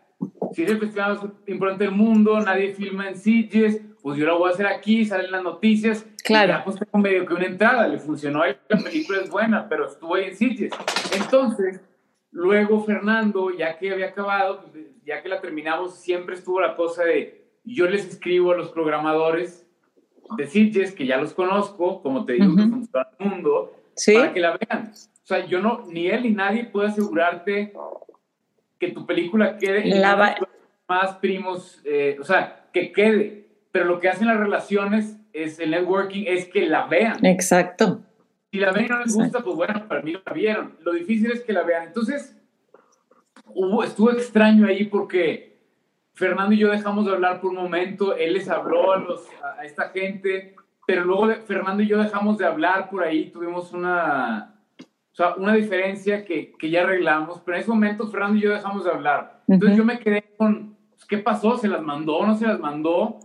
si 0.53 0.63
es 0.63 0.71
el 0.71 0.79
festival 0.79 1.13
más 1.13 1.25
importante 1.45 1.83
del 1.83 1.93
mundo, 1.93 2.39
nadie 2.39 2.73
filma 2.73 3.07
en 3.07 3.15
Sitges, 3.15 3.81
pues 4.01 4.17
yo 4.17 4.25
lo 4.25 4.39
voy 4.39 4.49
a 4.49 4.53
hacer 4.53 4.65
aquí, 4.65 5.05
salen 5.05 5.31
las 5.31 5.43
noticias. 5.43 6.07
Claro. 6.23 6.53
Y 6.53 6.55
ya 6.55 6.63
pues 6.63 6.79
tengo 6.79 6.97
medio 6.97 7.23
que 7.27 7.35
una 7.35 7.45
entrada, 7.45 7.87
le 7.87 7.99
funcionó, 7.99 8.43
la 8.43 8.77
película 8.83 9.19
es 9.21 9.29
buena, 9.29 9.69
pero 9.69 9.85
estuvo 9.85 10.15
ahí 10.15 10.25
en 10.25 10.35
Sitges. 10.35 10.71
Entonces, 11.15 11.81
luego 12.33 12.83
Fernando, 12.83 13.51
ya 13.51 13.77
que 13.77 13.91
había 13.91 14.07
acabado, 14.07 14.65
pues, 14.71 14.85
ya 15.05 15.21
que 15.23 15.29
la 15.29 15.39
terminamos, 15.39 15.95
siempre 15.95 16.35
estuvo 16.35 16.59
la 16.59 16.75
cosa 16.75 17.03
de, 17.05 17.45
yo 17.63 17.87
les 17.87 18.05
escribo 18.05 18.51
a 18.51 18.57
los 18.57 18.69
programadores, 18.69 19.65
de 20.37 20.47
Sitges, 20.47 20.91
que 20.93 21.05
ya 21.05 21.17
los 21.17 21.33
conozco, 21.33 22.01
como 22.01 22.25
te 22.25 22.33
digo, 22.33 22.55
que 22.55 22.63
funciona 22.63 23.07
el 23.19 23.29
mundo, 23.29 23.73
para 24.13 24.33
que 24.33 24.39
la 24.39 24.57
vean. 24.57 24.91
O 24.91 25.25
sea, 25.25 25.45
yo 25.45 25.61
no, 25.61 25.85
ni 25.87 26.07
él 26.07 26.23
ni 26.23 26.31
nadie 26.31 26.65
puede 26.65 26.89
asegurarte 26.89 27.73
que 28.79 28.89
tu 28.89 29.05
película 29.05 29.57
quede 29.57 29.85
la 29.85 30.35
más 30.87 31.15
primos, 31.15 31.81
eh, 31.85 32.17
o 32.19 32.23
sea, 32.23 32.67
que 32.73 32.91
quede. 32.91 33.47
Pero 33.71 33.85
lo 33.85 33.99
que 33.99 34.09
hacen 34.09 34.27
las 34.27 34.37
relaciones 34.37 35.17
es 35.31 35.59
el 35.59 35.71
networking, 35.71 36.25
es 36.27 36.47
que 36.47 36.65
la 36.67 36.87
vean. 36.87 37.25
Exacto. 37.25 38.01
Si 38.53 38.59
la 38.59 38.71
ven 38.71 38.85
y 38.85 38.87
no 38.87 38.99
les 38.99 39.15
gusta, 39.15 39.39
pues 39.39 39.55
bueno, 39.55 39.87
para 39.87 40.03
mí 40.03 40.13
la 40.13 40.31
vieron. 40.31 40.77
Lo 40.81 40.93
difícil 40.93 41.31
es 41.31 41.41
que 41.41 41.53
la 41.53 41.63
vean. 41.63 41.87
Entonces, 41.87 42.39
hubo, 43.47 43.83
estuvo 43.83 44.11
extraño 44.11 44.67
ahí 44.67 44.83
porque 44.83 45.57
Fernando 46.13 46.53
y 46.53 46.59
yo 46.59 46.69
dejamos 46.69 47.07
de 47.07 47.13
hablar 47.13 47.41
por 47.41 47.49
un 47.49 47.55
momento, 47.55 48.15
él 48.15 48.33
les 48.33 48.47
habló 48.47 48.93
a, 48.93 48.99
los, 48.99 49.27
a 49.57 49.65
esta 49.65 49.89
gente, 49.89 50.55
pero 50.85 51.03
luego 51.03 51.33
Fernando 51.47 51.81
y 51.81 51.87
yo 51.87 51.97
dejamos 51.97 52.37
de 52.37 52.45
hablar 52.45 52.91
por 52.91 53.03
ahí, 53.03 53.31
tuvimos 53.31 53.73
una, 53.73 54.53
o 54.79 55.15
sea, 55.15 55.33
una 55.33 55.55
diferencia 55.55 56.23
que, 56.23 56.51
que, 56.51 56.69
ya 56.69 56.83
arreglamos, 56.83 57.41
pero 57.43 57.57
en 57.57 57.63
ese 57.63 57.71
momento 57.71 58.07
Fernando 58.07 58.37
y 58.37 58.41
yo 58.41 58.51
dejamos 58.51 58.85
de 58.85 58.91
hablar. 58.91 59.41
Entonces 59.47 59.75
yo 59.75 59.83
me 59.83 59.97
quedé 59.97 60.31
con, 60.37 60.77
pues, 60.91 61.05
¿qué 61.05 61.17
pasó? 61.17 61.57
¿Se 61.57 61.67
las 61.67 61.81
mandó 61.81 62.17
o 62.17 62.27
no 62.27 62.35
se 62.35 62.45
las 62.45 62.59
mandó? 62.59 63.17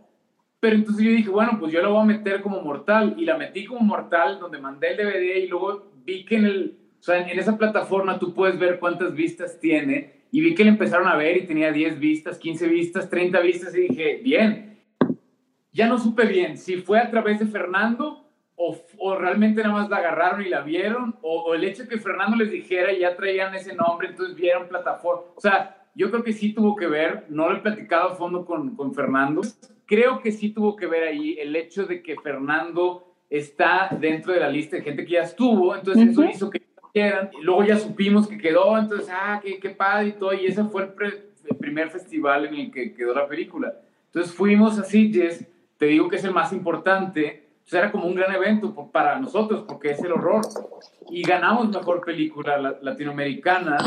Pero 0.60 0.76
entonces 0.76 1.04
yo 1.04 1.10
dije, 1.12 1.30
bueno, 1.30 1.56
pues 1.60 1.72
yo 1.72 1.80
la 1.80 1.88
voy 1.88 2.02
a 2.02 2.04
meter 2.04 2.42
como 2.42 2.60
mortal, 2.60 3.14
y 3.16 3.24
la 3.24 3.36
metí 3.36 3.64
como 3.64 3.80
mortal, 3.80 4.40
donde 4.40 4.58
mandé 4.58 4.90
el 4.90 4.96
DVD 4.96 5.36
y 5.36 5.46
luego 5.46 5.92
vi 6.04 6.24
que 6.24 6.36
en 6.36 6.44
el, 6.46 6.78
o 6.98 7.02
sea, 7.02 7.28
en 7.28 7.38
esa 7.38 7.56
plataforma 7.56 8.18
tú 8.18 8.34
puedes 8.34 8.58
ver 8.58 8.78
cuántas 8.78 9.14
vistas 9.14 9.60
tiene, 9.60 10.18
y 10.30 10.40
vi 10.40 10.54
que 10.54 10.64
le 10.64 10.70
empezaron 10.70 11.06
a 11.08 11.16
ver 11.16 11.36
y 11.36 11.46
tenía 11.46 11.72
10 11.72 11.98
vistas, 11.98 12.38
15 12.38 12.68
vistas, 12.68 13.08
30 13.08 13.40
vistas 13.40 13.74
y 13.74 13.88
dije, 13.88 14.20
bien. 14.22 14.78
Ya 15.72 15.86
no 15.86 15.98
supe 15.98 16.26
bien 16.26 16.58
si 16.58 16.76
fue 16.76 16.98
a 16.98 17.10
través 17.10 17.38
de 17.38 17.46
Fernando 17.46 18.28
o, 18.56 18.76
o 18.98 19.16
realmente 19.16 19.62
nada 19.62 19.74
más 19.74 19.88
la 19.88 19.98
agarraron 19.98 20.44
y 20.44 20.48
la 20.48 20.62
vieron 20.62 21.16
o, 21.22 21.42
o, 21.42 21.54
el 21.54 21.62
hecho 21.62 21.84
de 21.84 21.88
que 21.88 21.98
Fernando 21.98 22.36
les 22.36 22.50
dijera 22.50 22.92
y 22.92 23.00
ya 23.00 23.16
traían 23.16 23.54
ese 23.54 23.74
nombre, 23.74 24.08
entonces 24.08 24.34
vieron 24.34 24.68
plataforma. 24.68 25.22
O 25.36 25.40
sea, 25.40 25.86
yo 25.94 26.10
creo 26.10 26.24
que 26.24 26.32
sí 26.32 26.52
tuvo 26.52 26.74
que 26.74 26.88
ver, 26.88 27.26
no 27.28 27.48
lo 27.48 27.56
he 27.56 27.60
platicado 27.60 28.10
a 28.10 28.14
fondo 28.16 28.44
con, 28.44 28.74
con 28.74 28.92
Fernando, 28.92 29.42
creo 29.88 30.20
que 30.20 30.30
sí 30.30 30.50
tuvo 30.50 30.76
que 30.76 30.86
ver 30.86 31.02
ahí 31.04 31.36
el 31.40 31.56
hecho 31.56 31.86
de 31.86 32.02
que 32.02 32.14
Fernando 32.16 33.06
está 33.30 33.88
dentro 33.98 34.32
de 34.34 34.40
la 34.40 34.50
lista 34.50 34.76
de 34.76 34.82
gente 34.82 35.04
que 35.04 35.12
ya 35.12 35.22
estuvo, 35.22 35.74
entonces 35.74 36.10
eso 36.10 36.24
hizo 36.24 36.50
que 36.50 36.62
quieran. 36.92 37.30
Luego 37.40 37.64
ya 37.64 37.78
supimos 37.78 38.28
que 38.28 38.36
quedó, 38.36 38.76
entonces, 38.78 39.08
ah, 39.10 39.40
qué, 39.42 39.58
qué 39.58 39.70
padre 39.70 40.08
y 40.08 40.12
todo. 40.12 40.34
Y 40.34 40.46
ese 40.46 40.62
fue 40.64 40.82
el, 40.82 41.24
el, 41.48 41.56
primer 41.56 41.90
festival 41.90 42.46
en 42.46 42.54
el 42.54 42.70
que 42.70 42.94
quedó 42.94 43.14
la 43.14 43.26
película. 43.26 43.74
Entonces 44.06 44.32
fuimos 44.32 44.78
a 44.78 44.84
Sitges, 44.84 45.46
te 45.78 45.86
digo 45.86 46.08
que 46.08 46.16
es 46.16 46.24
el 46.24 46.32
más 46.32 46.52
importante. 46.52 47.48
Entonces 47.50 47.78
era 47.78 47.90
como 47.90 48.06
un 48.06 48.14
gran 48.14 48.34
evento 48.34 48.74
para 48.92 49.18
nosotros, 49.18 49.64
porque 49.66 49.92
es 49.92 50.02
el 50.02 50.12
horror. 50.12 50.42
Y 51.10 51.22
ganamos 51.22 51.68
mejor 51.70 52.04
película 52.04 52.78
latinoamericana. 52.82 53.78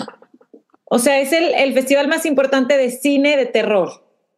O 0.85 0.97
sea, 0.97 1.19
es 1.19 1.31
el, 1.31 1.53
el 1.53 1.73
festival 1.73 2.07
más 2.07 2.25
importante 2.25 2.75
de 2.75 2.89
cine 2.89 3.37
de 3.37 3.45
terror. 3.45 3.89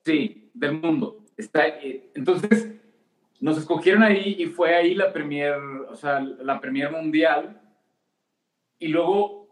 Sí, 0.06 0.50
del 0.54 0.74
mundo. 0.74 1.23
Está, 1.44 1.68
eh, 1.68 2.10
entonces, 2.16 2.74
nos 3.40 3.58
escogieron 3.58 4.04
ahí 4.04 4.36
y 4.40 4.46
fue 4.46 4.74
ahí 4.74 4.96
la 4.96 5.12
premier, 5.12 5.56
o 5.90 5.96
sea, 5.96 6.20
la 6.20 6.62
premier 6.62 6.92
mundial 6.92 7.60
y 8.80 8.88
luego 8.88 9.50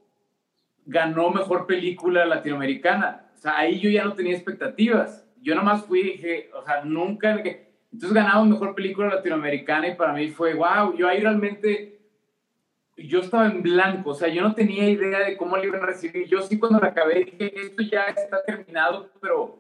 ganó 0.85 1.29
mejor 1.29 1.67
película 1.67 2.25
latinoamericana. 2.25 3.29
O 3.33 3.37
sea, 3.37 3.57
ahí 3.57 3.79
yo 3.79 3.89
ya 3.89 4.05
no 4.05 4.13
tenía 4.13 4.33
expectativas. 4.33 5.25
Yo 5.41 5.55
nada 5.55 5.65
más 5.65 5.85
fui 5.85 5.99
y 5.99 6.11
dije, 6.11 6.49
o 6.53 6.63
sea, 6.63 6.85
nunca. 6.85 7.31
Entonces 7.31 8.13
ganamos 8.13 8.47
mejor 8.47 8.75
película 8.75 9.09
latinoamericana 9.09 9.89
y 9.89 9.95
para 9.95 10.13
mí 10.13 10.29
fue, 10.29 10.53
wow, 10.53 10.95
yo 10.95 11.07
ahí 11.07 11.19
realmente. 11.19 11.99
Yo 12.97 13.19
estaba 13.19 13.47
en 13.47 13.63
blanco, 13.63 14.11
o 14.11 14.13
sea, 14.13 14.27
yo 14.27 14.41
no 14.41 14.53
tenía 14.53 14.87
idea 14.87 15.19
de 15.19 15.35
cómo 15.35 15.57
le 15.57 15.67
iban 15.67 15.81
a 15.81 15.87
recibir. 15.87 16.27
Yo 16.27 16.41
sí, 16.41 16.59
cuando 16.59 16.79
la 16.79 16.89
acabé, 16.89 17.25
dije, 17.25 17.59
esto 17.59 17.81
ya 17.83 18.05
está 18.05 18.43
terminado, 18.43 19.09
pero 19.19 19.57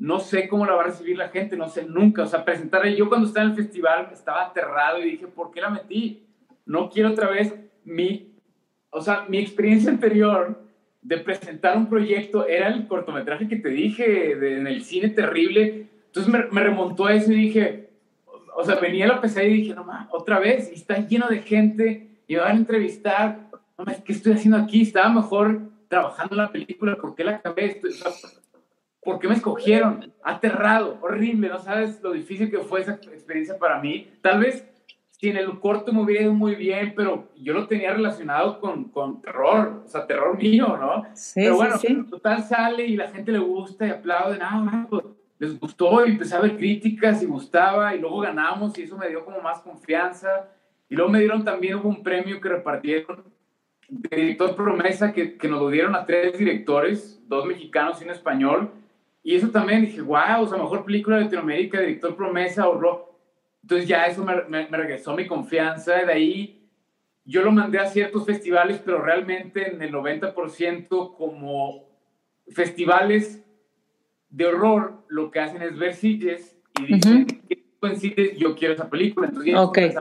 no 0.00 0.18
sé 0.18 0.48
cómo 0.48 0.66
la 0.66 0.74
va 0.74 0.82
a 0.82 0.86
recibir 0.86 1.16
la 1.16 1.28
gente, 1.28 1.56
no 1.56 1.68
sé 1.68 1.84
nunca. 1.84 2.24
O 2.24 2.26
sea, 2.26 2.44
presentar, 2.44 2.84
yo 2.88 3.08
cuando 3.08 3.28
estaba 3.28 3.44
en 3.44 3.52
el 3.52 3.56
festival 3.56 4.08
estaba 4.12 4.46
aterrado 4.46 4.98
y 4.98 5.12
dije, 5.12 5.28
¿por 5.28 5.52
qué 5.52 5.60
la 5.60 5.70
metí? 5.70 6.26
No 6.66 6.90
quiero 6.90 7.10
otra 7.10 7.30
vez 7.30 7.54
mi 7.84 8.30
o 8.90 9.00
sea, 9.00 9.24
mi 9.28 9.38
experiencia 9.38 9.90
anterior 9.90 10.60
de 11.02 11.18
presentar 11.18 11.76
un 11.76 11.88
proyecto 11.88 12.46
era 12.46 12.68
el 12.68 12.86
cortometraje 12.86 13.48
que 13.48 13.56
te 13.56 13.68
dije 13.68 14.32
en 14.32 14.66
el 14.66 14.82
cine 14.82 15.08
terrible. 15.10 15.86
Entonces 16.06 16.32
me, 16.32 16.44
me, 16.50 16.62
remontó 16.62 17.06
a 17.06 17.14
eso 17.14 17.32
y 17.32 17.36
dije, 17.36 17.90
o 18.54 18.64
sea, 18.64 18.74
venía 18.76 19.06
la 19.06 19.20
pesadilla 19.20 19.54
y 19.54 19.60
dije, 19.62 19.74
no 19.74 19.84
mames, 19.84 20.08
otra 20.10 20.40
vez, 20.40 20.70
y 20.72 20.74
está 20.74 20.98
lleno 21.06 21.28
de 21.28 21.40
gente, 21.40 22.08
y 22.26 22.34
me 22.34 22.40
van 22.40 22.56
a 22.56 22.58
entrevistar, 22.58 23.48
no 23.78 23.84
mames, 23.84 24.02
¿qué 24.02 24.12
estoy 24.12 24.32
haciendo 24.32 24.58
aquí? 24.58 24.82
Estaba 24.82 25.08
mejor 25.08 25.60
trabajando 25.88 26.34
la 26.34 26.50
película, 26.50 26.96
¿por 26.96 27.14
qué 27.14 27.24
la 27.24 27.36
acabé? 27.36 27.66
Estoy, 27.66 27.92
¿por 29.02 29.18
qué 29.18 29.28
me 29.28 29.34
escogieron? 29.34 30.12
Aterrado, 30.22 30.98
horrible, 31.00 31.48
no 31.48 31.58
sabes 31.58 32.00
lo 32.02 32.12
difícil 32.12 32.50
que 32.50 32.58
fue 32.58 32.80
esa 32.80 32.94
experiencia 32.94 33.58
para 33.58 33.80
mí. 33.80 34.08
Tal 34.22 34.40
vez 34.40 34.66
si 35.20 35.28
en 35.28 35.36
el 35.36 35.58
corto 35.60 35.92
me 35.92 36.00
hubiera 36.02 36.22
ido 36.22 36.32
muy 36.32 36.54
bien, 36.54 36.94
pero 36.96 37.28
yo 37.36 37.52
lo 37.52 37.66
tenía 37.66 37.92
relacionado 37.92 38.58
con, 38.58 38.84
con 38.84 39.20
terror, 39.20 39.82
o 39.84 39.88
sea, 39.88 40.06
terror 40.06 40.38
mío, 40.38 40.78
¿no? 40.78 41.04
Sí, 41.14 41.42
pero 41.42 41.56
bueno, 41.56 41.76
sí, 41.76 42.04
total 42.08 42.42
sale 42.42 42.86
y 42.86 42.96
la 42.96 43.08
gente 43.08 43.30
le 43.30 43.38
gusta 43.38 43.86
y 43.86 43.90
aplaude, 43.90 44.38
ah, 44.40 44.86
pues, 44.88 45.04
les 45.38 45.60
gustó 45.60 46.06
y 46.06 46.12
empecé 46.12 46.36
a 46.36 46.40
ver 46.40 46.56
críticas 46.56 47.22
y 47.22 47.26
gustaba 47.26 47.94
y 47.94 47.98
luego 47.98 48.20
ganamos 48.20 48.78
y 48.78 48.82
eso 48.84 48.96
me 48.96 49.08
dio 49.08 49.24
como 49.24 49.40
más 49.42 49.60
confianza. 49.60 50.48
Y 50.88 50.94
luego 50.94 51.10
me 51.10 51.20
dieron 51.20 51.44
también 51.44 51.76
hubo 51.76 51.88
un 51.88 52.02
premio 52.02 52.40
que 52.40 52.48
repartieron 52.48 53.24
de 53.88 54.16
director 54.16 54.54
promesa 54.54 55.12
que, 55.12 55.36
que 55.36 55.48
nos 55.48 55.60
lo 55.60 55.68
dieron 55.68 55.94
a 55.96 56.06
tres 56.06 56.38
directores, 56.38 57.22
dos 57.26 57.44
mexicanos 57.44 58.00
y 58.00 58.04
un 58.04 58.10
español. 58.10 58.70
Y 59.22 59.34
eso 59.34 59.50
también 59.50 59.82
dije, 59.82 60.00
wow, 60.00 60.42
o 60.42 60.46
sea, 60.46 60.58
mejor 60.58 60.84
película 60.84 61.16
de 61.16 61.24
Latinoamérica, 61.24 61.80
director 61.80 62.16
promesa 62.16 62.64
rock 62.64 63.10
entonces 63.62 63.88
ya 63.88 64.04
eso 64.04 64.24
me, 64.24 64.42
me, 64.48 64.66
regresó 64.66 65.14
mi 65.14 65.26
confianza. 65.26 65.94
De 66.04 66.12
ahí 66.12 66.68
yo 67.24 67.42
lo 67.42 67.52
mandé 67.52 67.78
a 67.78 67.86
ciertos 67.86 68.24
festivales, 68.24 68.80
pero 68.84 69.02
realmente 69.02 69.70
en 69.72 69.82
el 69.82 69.92
90% 69.92 71.16
como 71.16 71.88
festivales 72.48 73.44
de 74.28 74.46
horror, 74.46 75.04
lo 75.08 75.30
que 75.30 75.40
hacen 75.40 75.62
es 75.62 75.76
ver 75.76 75.94
sitios 75.94 76.56
y 76.80 76.94
dicen, 76.94 77.26
en 77.82 77.96
sitios 77.96 78.36
yo 78.36 78.54
quiero 78.54 78.74
esa 78.74 78.88
película? 78.88 79.28
Entonces 79.28 79.52
ya 79.52 79.60
okay. 79.60 79.94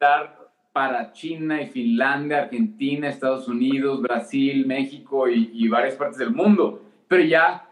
a 0.00 0.38
para 0.72 1.12
China 1.12 1.60
y 1.60 1.66
Finlandia, 1.66 2.44
Argentina, 2.44 3.08
Estados 3.08 3.46
Unidos, 3.46 4.00
Brasil, 4.00 4.66
México 4.66 5.28
y, 5.28 5.50
y 5.52 5.68
varias 5.68 5.96
partes 5.96 6.16
del 6.16 6.30
mundo. 6.30 6.82
Pero 7.08 7.22
ya 7.24 7.71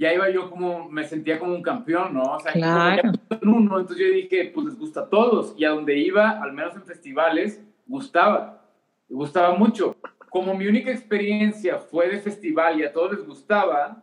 ya 0.00 0.14
iba 0.14 0.30
yo 0.30 0.48
como, 0.48 0.88
me 0.88 1.04
sentía 1.04 1.38
como 1.38 1.54
un 1.54 1.62
campeón, 1.62 2.14
¿no? 2.14 2.22
O 2.22 2.40
sea, 2.40 2.52
claro. 2.52 3.12
uno, 3.42 3.80
entonces 3.80 3.98
yo 3.98 4.10
dije, 4.10 4.50
pues 4.54 4.64
les 4.68 4.78
gusta 4.78 5.00
a 5.00 5.08
todos. 5.10 5.54
Y 5.58 5.66
a 5.66 5.70
donde 5.70 5.98
iba, 5.98 6.42
al 6.42 6.54
menos 6.54 6.74
en 6.74 6.84
festivales, 6.84 7.62
gustaba. 7.86 8.64
Gustaba 9.10 9.54
mucho. 9.56 9.94
Como 10.30 10.54
mi 10.54 10.66
única 10.66 10.90
experiencia 10.90 11.76
fue 11.76 12.08
de 12.08 12.18
festival 12.18 12.80
y 12.80 12.84
a 12.84 12.94
todos 12.94 13.12
les 13.12 13.26
gustaba, 13.26 14.02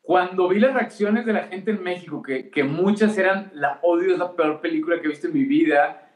cuando 0.00 0.48
vi 0.48 0.60
las 0.60 0.72
reacciones 0.72 1.26
de 1.26 1.34
la 1.34 1.42
gente 1.48 1.72
en 1.72 1.82
México, 1.82 2.22
que, 2.22 2.48
que 2.48 2.64
muchas 2.64 3.18
eran, 3.18 3.50
la 3.52 3.80
odio 3.82 4.14
es 4.14 4.18
la 4.18 4.34
peor 4.34 4.62
película 4.62 4.98
que 4.98 5.08
he 5.08 5.10
visto 5.10 5.26
en 5.26 5.34
mi 5.34 5.44
vida, 5.44 6.10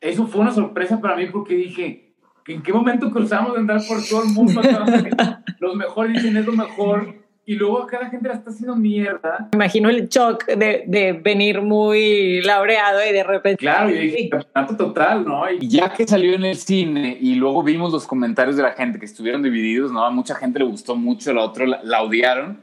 eso 0.00 0.26
fue 0.26 0.40
una 0.40 0.50
sorpresa 0.50 1.00
para 1.00 1.14
mí 1.14 1.26
porque 1.26 1.54
dije, 1.54 2.16
¿en 2.48 2.60
qué 2.64 2.72
momento 2.72 3.12
cruzamos 3.12 3.52
de 3.52 3.60
andar 3.60 3.80
por 3.86 3.98
todo 4.02 4.24
el 4.24 4.30
mundo? 4.30 4.60
Los 5.60 5.76
mejores 5.76 6.14
dicen 6.14 6.36
es 6.36 6.46
lo 6.46 6.52
mejor 6.52 7.25
y 7.48 7.54
luego 7.54 7.84
acá 7.84 8.00
la 8.00 8.10
gente 8.10 8.26
la 8.26 8.34
está 8.34 8.50
haciendo 8.50 8.74
mierda. 8.74 9.48
Me 9.52 9.56
imagino 9.58 9.88
el 9.88 10.08
shock 10.08 10.46
de, 10.46 10.82
de 10.88 11.12
venir 11.12 11.62
muy 11.62 12.42
laureado 12.42 12.98
y 13.08 13.12
de 13.12 13.22
repente. 13.22 13.58
Claro, 13.58 13.88
y 13.88 13.98
dije, 13.98 14.28
campeonato 14.28 14.76
total, 14.76 15.24
¿no? 15.24 15.48
Y 15.52 15.68
ya 15.68 15.92
que 15.92 16.08
salió 16.08 16.34
en 16.34 16.44
el 16.44 16.56
cine 16.56 17.16
y 17.20 17.36
luego 17.36 17.62
vimos 17.62 17.92
los 17.92 18.04
comentarios 18.04 18.56
de 18.56 18.64
la 18.64 18.72
gente 18.72 18.98
que 18.98 19.04
estuvieron 19.04 19.44
divididos, 19.44 19.92
¿no? 19.92 20.04
A 20.04 20.10
mucha 20.10 20.34
gente 20.34 20.58
le 20.58 20.64
gustó 20.64 20.96
mucho, 20.96 21.32
la 21.32 21.44
otra 21.44 21.66
la, 21.66 22.02
odiaron. 22.02 22.60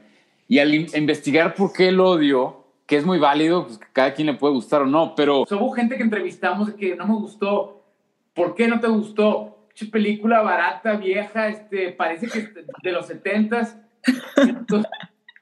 Y 0.48 0.58
al 0.58 0.74
investigar 0.74 1.54
por 1.54 1.72
qué 1.72 1.88
el 1.88 1.98
odio, 1.98 2.66
que 2.84 2.98
es 2.98 3.06
muy 3.06 3.18
válido, 3.18 3.66
pues 3.66 3.78
que 3.78 3.86
cada 3.90 4.12
quien 4.12 4.26
le 4.26 4.34
puede 4.34 4.52
gustar 4.52 4.82
o 4.82 4.86
no, 4.86 5.14
pero. 5.14 5.44
hubo 5.50 5.72
gente 5.72 5.96
que 5.96 6.02
entrevistamos 6.02 6.70
que 6.74 6.94
no 6.94 7.06
me 7.06 7.14
gustó. 7.14 7.86
¿Por 8.34 8.54
qué 8.54 8.68
no 8.68 8.80
te 8.80 8.88
gustó? 8.88 9.50
película 9.90 10.40
barata, 10.40 10.94
vieja, 10.94 11.48
este, 11.48 11.90
parece 11.90 12.28
que 12.28 12.48
de 12.82 12.92
los 12.92 13.10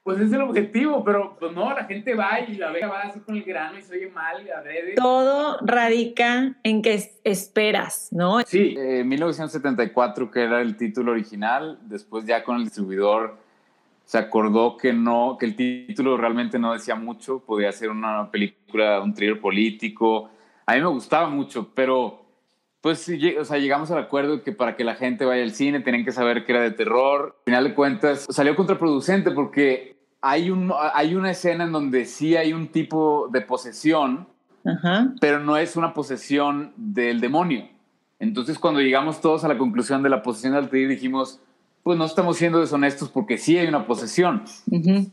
pues 0.03 0.19
es 0.19 0.33
el 0.33 0.41
objetivo, 0.41 1.03
pero 1.03 1.35
pues 1.39 1.53
no, 1.53 1.73
la 1.73 1.85
gente 1.85 2.13
va 2.13 2.39
y 2.41 2.55
la 2.55 2.71
ve, 2.71 2.85
va 2.85 3.01
así 3.01 3.19
con 3.21 3.35
el 3.35 3.43
grano 3.43 3.79
y 3.79 3.81
se 3.81 3.95
oye 3.95 4.09
mal 4.09 4.45
y 4.45 4.49
adrede. 4.49 4.95
Todo 4.95 5.59
radica 5.61 6.55
en 6.63 6.81
que 6.81 7.01
esperas, 7.23 8.09
¿no? 8.11 8.41
Sí, 8.41 8.75
1974 8.77 10.29
que 10.29 10.43
era 10.43 10.61
el 10.61 10.75
título 10.75 11.13
original, 11.13 11.79
después 11.83 12.25
ya 12.25 12.43
con 12.43 12.57
el 12.57 12.65
distribuidor 12.65 13.43
se 14.05 14.17
acordó 14.17 14.77
que 14.77 14.93
no, 14.93 15.37
que 15.39 15.45
el 15.45 15.55
título 15.55 16.17
realmente 16.17 16.59
no 16.59 16.73
decía 16.73 16.95
mucho, 16.95 17.39
podía 17.39 17.71
ser 17.71 17.89
una 17.89 18.29
película, 18.29 19.01
un 19.01 19.13
thriller 19.13 19.39
político. 19.39 20.29
A 20.65 20.75
mí 20.75 20.81
me 20.81 20.87
gustaba 20.87 21.29
mucho, 21.29 21.71
pero 21.73 22.22
pues 22.83 22.99
sí, 22.99 23.37
o 23.37 23.45
sea, 23.45 23.59
llegamos 23.59 23.89
al 23.91 23.99
acuerdo 23.99 24.43
que 24.43 24.51
para 24.51 24.75
que 24.75 24.83
la 24.83 24.95
gente 24.95 25.23
vaya 25.23 25.41
al 25.41 25.53
cine 25.53 25.79
tenían 25.79 26.03
que 26.03 26.11
saber 26.11 26.45
que 26.45 26.51
era 26.51 26.61
de 26.61 26.71
terror. 26.71 27.37
Al 27.39 27.43
final 27.45 27.63
de 27.63 27.73
cuentas, 27.75 28.27
salió 28.29 28.57
contraproducente 28.57 29.31
porque 29.31 29.95
hay, 30.19 30.49
un, 30.49 30.73
hay 30.93 31.15
una 31.15 31.31
escena 31.31 31.63
en 31.63 31.71
donde 31.71 32.03
sí 32.03 32.35
hay 32.35 32.51
un 32.51 32.67
tipo 32.67 33.29
de 33.31 33.39
posesión, 33.39 34.27
pero 35.21 35.39
no 35.39 35.55
es 35.55 35.77
una 35.77 35.93
posesión 35.93 36.73
del 36.75 37.21
demonio. 37.21 37.69
Entonces, 38.19 38.59
cuando 38.59 38.81
llegamos 38.81 39.21
todos 39.21 39.45
a 39.45 39.47
la 39.47 39.57
conclusión 39.57 40.03
de 40.03 40.09
la 40.09 40.21
posesión 40.21 40.51
de 40.51 40.59
Altair, 40.59 40.89
dijimos, 40.89 41.39
pues 41.83 41.97
no 41.97 42.03
estamos 42.03 42.35
siendo 42.35 42.59
deshonestos 42.59 43.07
porque 43.07 43.37
sí 43.37 43.57
hay 43.57 43.67
una 43.67 43.87
posesión. 43.87 44.43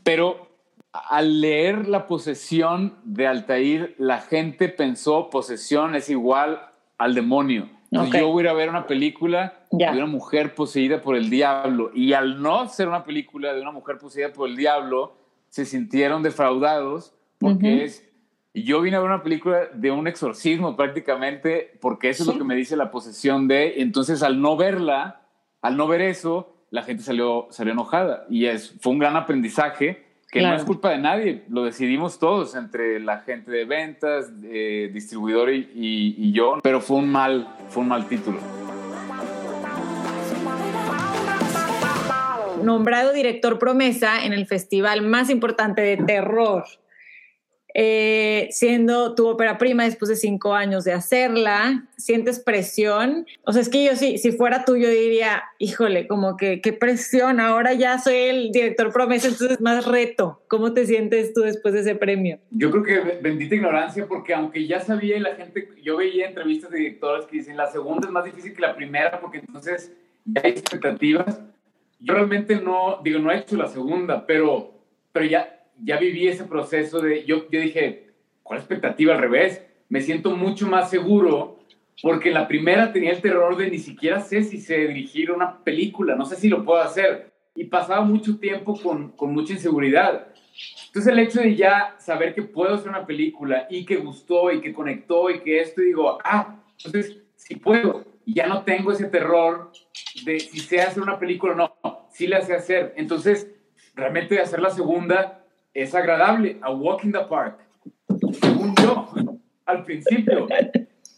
Pero 0.03 0.49
al 0.91 1.39
leer 1.39 1.87
la 1.87 2.05
posesión 2.05 2.95
de 3.05 3.27
Altair, 3.27 3.95
la 3.97 4.19
gente 4.19 4.67
pensó 4.67 5.29
posesión 5.29 5.95
es 5.95 6.09
igual 6.09 6.67
al 7.01 7.15
demonio. 7.15 7.67
yo 7.91 8.29
voy 8.29 8.41
a 8.41 8.43
ir 8.43 8.49
a 8.49 8.53
ver 8.53 8.69
una 8.69 8.85
película 8.85 9.65
de 9.71 9.89
una 9.89 10.05
mujer 10.05 10.53
poseída 10.53 11.01
por 11.01 11.15
el 11.15 11.29
diablo. 11.29 11.91
Y 11.93 12.13
al 12.13 12.41
no 12.41 12.67
ser 12.69 12.87
una 12.87 13.03
película 13.03 13.53
de 13.53 13.61
una 13.61 13.71
mujer 13.71 13.97
poseída 13.97 14.31
por 14.31 14.47
el 14.47 14.55
diablo, 14.55 15.17
se 15.49 15.65
sintieron 15.65 16.23
defraudados 16.23 17.13
porque 17.39 17.83
es... 17.83 18.07
Yo 18.53 18.81
vine 18.81 18.97
a 18.97 18.99
ver 18.99 19.09
una 19.09 19.23
película 19.23 19.67
de 19.73 19.91
un 19.91 20.07
exorcismo 20.07 20.75
prácticamente 20.75 21.77
porque 21.79 22.09
eso 22.09 22.23
es 22.23 22.27
lo 22.27 22.37
que 22.37 22.43
me 22.43 22.55
dice 22.55 22.75
la 22.75 22.91
posesión 22.91 23.47
de... 23.47 23.81
Entonces 23.81 24.21
al 24.23 24.41
no 24.41 24.57
verla, 24.57 25.21
al 25.61 25.77
no 25.77 25.87
ver 25.87 26.01
eso, 26.01 26.65
la 26.69 26.83
gente 26.83 27.01
salió, 27.01 27.47
salió 27.49 27.73
enojada. 27.73 28.25
Y 28.29 28.45
es, 28.45 28.77
fue 28.79 28.93
un 28.93 28.99
gran 28.99 29.15
aprendizaje 29.15 30.05
que 30.31 30.41
no 30.41 30.55
es 30.55 30.63
culpa 30.63 30.91
de 30.91 30.97
nadie, 30.97 31.43
lo 31.49 31.63
decidimos 31.63 32.17
todos, 32.17 32.55
entre 32.55 33.01
la 33.01 33.19
gente 33.19 33.51
de 33.51 33.65
ventas, 33.65 34.31
distribuidor 34.41 35.51
y, 35.51 36.31
yo, 36.31 36.59
pero 36.63 36.79
fue 36.79 36.97
un 36.97 37.11
mal, 37.11 37.53
fue 37.67 37.83
un 37.83 37.89
mal 37.89 38.07
título. 38.07 38.39
Nombrado 42.63 43.11
director 43.11 43.59
promesa 43.59 44.23
en 44.23 44.31
el 44.31 44.45
festival 44.45 45.01
más 45.01 45.29
importante 45.29 45.81
de 45.81 45.97
terror 45.97 46.63
eh, 47.73 48.47
siendo 48.51 49.15
tu 49.15 49.27
ópera 49.27 49.57
prima 49.57 49.83
después 49.83 50.09
de 50.09 50.15
cinco 50.15 50.53
años 50.53 50.83
de 50.83 50.93
hacerla, 50.93 51.85
sientes 51.97 52.39
presión. 52.39 53.25
O 53.43 53.53
sea, 53.53 53.61
es 53.61 53.69
que 53.69 53.85
yo 53.85 53.95
si, 53.95 54.17
si 54.17 54.31
fuera 54.31 54.65
tú, 54.65 54.75
yo 54.75 54.89
diría, 54.89 55.43
híjole, 55.59 56.07
como 56.07 56.37
que 56.37 56.61
qué 56.61 56.73
presión, 56.73 57.39
ahora 57.39 57.73
ya 57.73 57.99
soy 57.99 58.15
el 58.15 58.51
director 58.51 58.91
promesa, 58.91 59.27
entonces 59.27 59.61
más 59.61 59.85
reto. 59.85 60.41
¿Cómo 60.47 60.73
te 60.73 60.85
sientes 60.85 61.33
tú 61.33 61.41
después 61.41 61.73
de 61.73 61.81
ese 61.81 61.95
premio? 61.95 62.39
Yo 62.51 62.71
creo 62.71 62.83
que 62.83 63.19
bendita 63.21 63.55
ignorancia, 63.55 64.07
porque 64.07 64.33
aunque 64.33 64.67
ya 64.67 64.79
sabía 64.79 65.17
y 65.17 65.21
la 65.21 65.35
gente, 65.35 65.69
yo 65.81 65.97
veía 65.97 66.27
entrevistas 66.27 66.71
de 66.71 66.79
directores 66.79 67.25
que 67.25 67.37
dicen, 67.37 67.57
la 67.57 67.67
segunda 67.67 68.07
es 68.07 68.11
más 68.11 68.25
difícil 68.25 68.53
que 68.53 68.61
la 68.61 68.75
primera, 68.75 69.19
porque 69.19 69.37
entonces 69.39 69.91
ya 70.25 70.41
hay 70.43 70.51
expectativas. 70.51 71.39
Yo 71.99 72.15
realmente 72.15 72.55
no, 72.55 72.99
digo, 73.03 73.19
no 73.19 73.31
he 73.31 73.37
hecho 73.37 73.55
la 73.55 73.67
segunda, 73.67 74.25
pero, 74.25 74.73
pero 75.11 75.25
ya 75.25 75.60
ya 75.83 75.97
viví 75.97 76.27
ese 76.27 76.43
proceso 76.43 77.01
de, 77.01 77.25
yo, 77.25 77.49
yo 77.49 77.59
dije, 77.59 78.11
¿cuál 78.43 78.59
expectativa 78.59 79.15
al 79.15 79.21
revés? 79.21 79.63
Me 79.89 80.01
siento 80.01 80.31
mucho 80.31 80.67
más 80.67 80.89
seguro 80.89 81.59
porque 82.01 82.29
en 82.29 82.35
la 82.35 82.47
primera 82.47 82.91
tenía 82.91 83.11
el 83.11 83.21
terror 83.21 83.57
de 83.57 83.69
ni 83.69 83.79
siquiera 83.79 84.19
sé 84.19 84.43
si 84.43 84.59
sé 84.59 84.87
dirigir 84.87 85.31
una 85.31 85.63
película, 85.63 86.15
no 86.15 86.25
sé 86.25 86.35
si 86.35 86.49
lo 86.49 86.63
puedo 86.63 86.81
hacer. 86.81 87.31
Y 87.53 87.65
pasaba 87.65 88.01
mucho 88.01 88.39
tiempo 88.39 88.79
con, 88.81 89.11
con 89.11 89.33
mucha 89.33 89.53
inseguridad. 89.53 90.27
Entonces 90.87 91.11
el 91.11 91.19
hecho 91.19 91.41
de 91.41 91.55
ya 91.55 91.95
saber 91.99 92.33
que 92.33 92.41
puedo 92.41 92.75
hacer 92.75 92.89
una 92.89 93.05
película 93.05 93.67
y 93.69 93.85
que 93.85 93.97
gustó 93.97 94.51
y 94.51 94.61
que 94.61 94.73
conectó 94.73 95.29
y 95.29 95.41
que 95.41 95.59
esto, 95.59 95.81
digo, 95.81 96.17
ah, 96.23 96.63
entonces 96.77 97.17
si 97.35 97.55
puedo. 97.55 98.05
Y 98.25 98.35
ya 98.35 98.47
no 98.47 98.63
tengo 98.63 98.91
ese 98.91 99.05
terror 99.05 99.71
de 100.25 100.39
si 100.39 100.59
sé 100.59 100.81
hacer 100.81 101.01
una 101.01 101.19
película 101.19 101.53
o 101.53 101.55
no, 101.55 102.07
sí 102.11 102.27
la 102.27 102.41
sé 102.41 102.53
hacer. 102.53 102.93
Entonces, 102.95 103.49
realmente 103.95 104.39
hacer 104.39 104.59
la 104.59 104.69
segunda 104.69 105.40
es 105.73 105.95
agradable, 105.95 106.57
a 106.61 106.71
walk 106.71 107.03
in 107.03 107.11
the 107.11 107.19
park, 107.29 107.59
según 108.41 108.75
yo, 108.75 109.09
al 109.65 109.83
principio. 109.83 110.47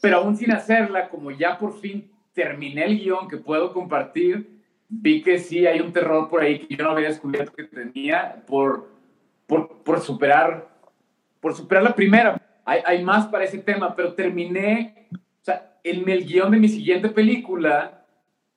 Pero 0.01 0.17
aún 0.17 0.35
sin 0.35 0.51
hacerla, 0.51 1.09
como 1.09 1.31
ya 1.31 1.57
por 1.57 1.79
fin 1.79 2.11
terminé 2.33 2.85
el 2.85 2.99
guion 2.99 3.27
que 3.27 3.37
puedo 3.37 3.73
compartir, 3.73 4.61
vi 4.89 5.21
que 5.21 5.39
sí 5.39 5.65
hay 5.65 5.79
un 5.79 5.93
terror 5.93 6.29
por 6.29 6.41
ahí 6.41 6.59
que 6.59 6.75
yo 6.75 6.83
no 6.83 6.91
había 6.91 7.07
descubierto 7.07 7.53
que 7.53 7.63
tenía 7.63 8.43
por, 8.47 8.89
por, 9.47 9.83
por 9.83 10.01
superar, 10.01 10.69
por 11.39 11.55
superar 11.55 11.83
la 11.83 11.95
primera. 11.95 12.41
Hay, 12.65 12.81
hay, 12.85 13.03
más 13.03 13.27
para 13.27 13.43
ese 13.43 13.57
tema, 13.57 13.95
pero 13.95 14.13
terminé, 14.13 15.07
o 15.13 15.43
sea, 15.43 15.77
en 15.83 16.07
el 16.07 16.25
guion 16.25 16.51
de 16.51 16.59
mi 16.59 16.69
siguiente 16.69 17.09
película 17.09 18.05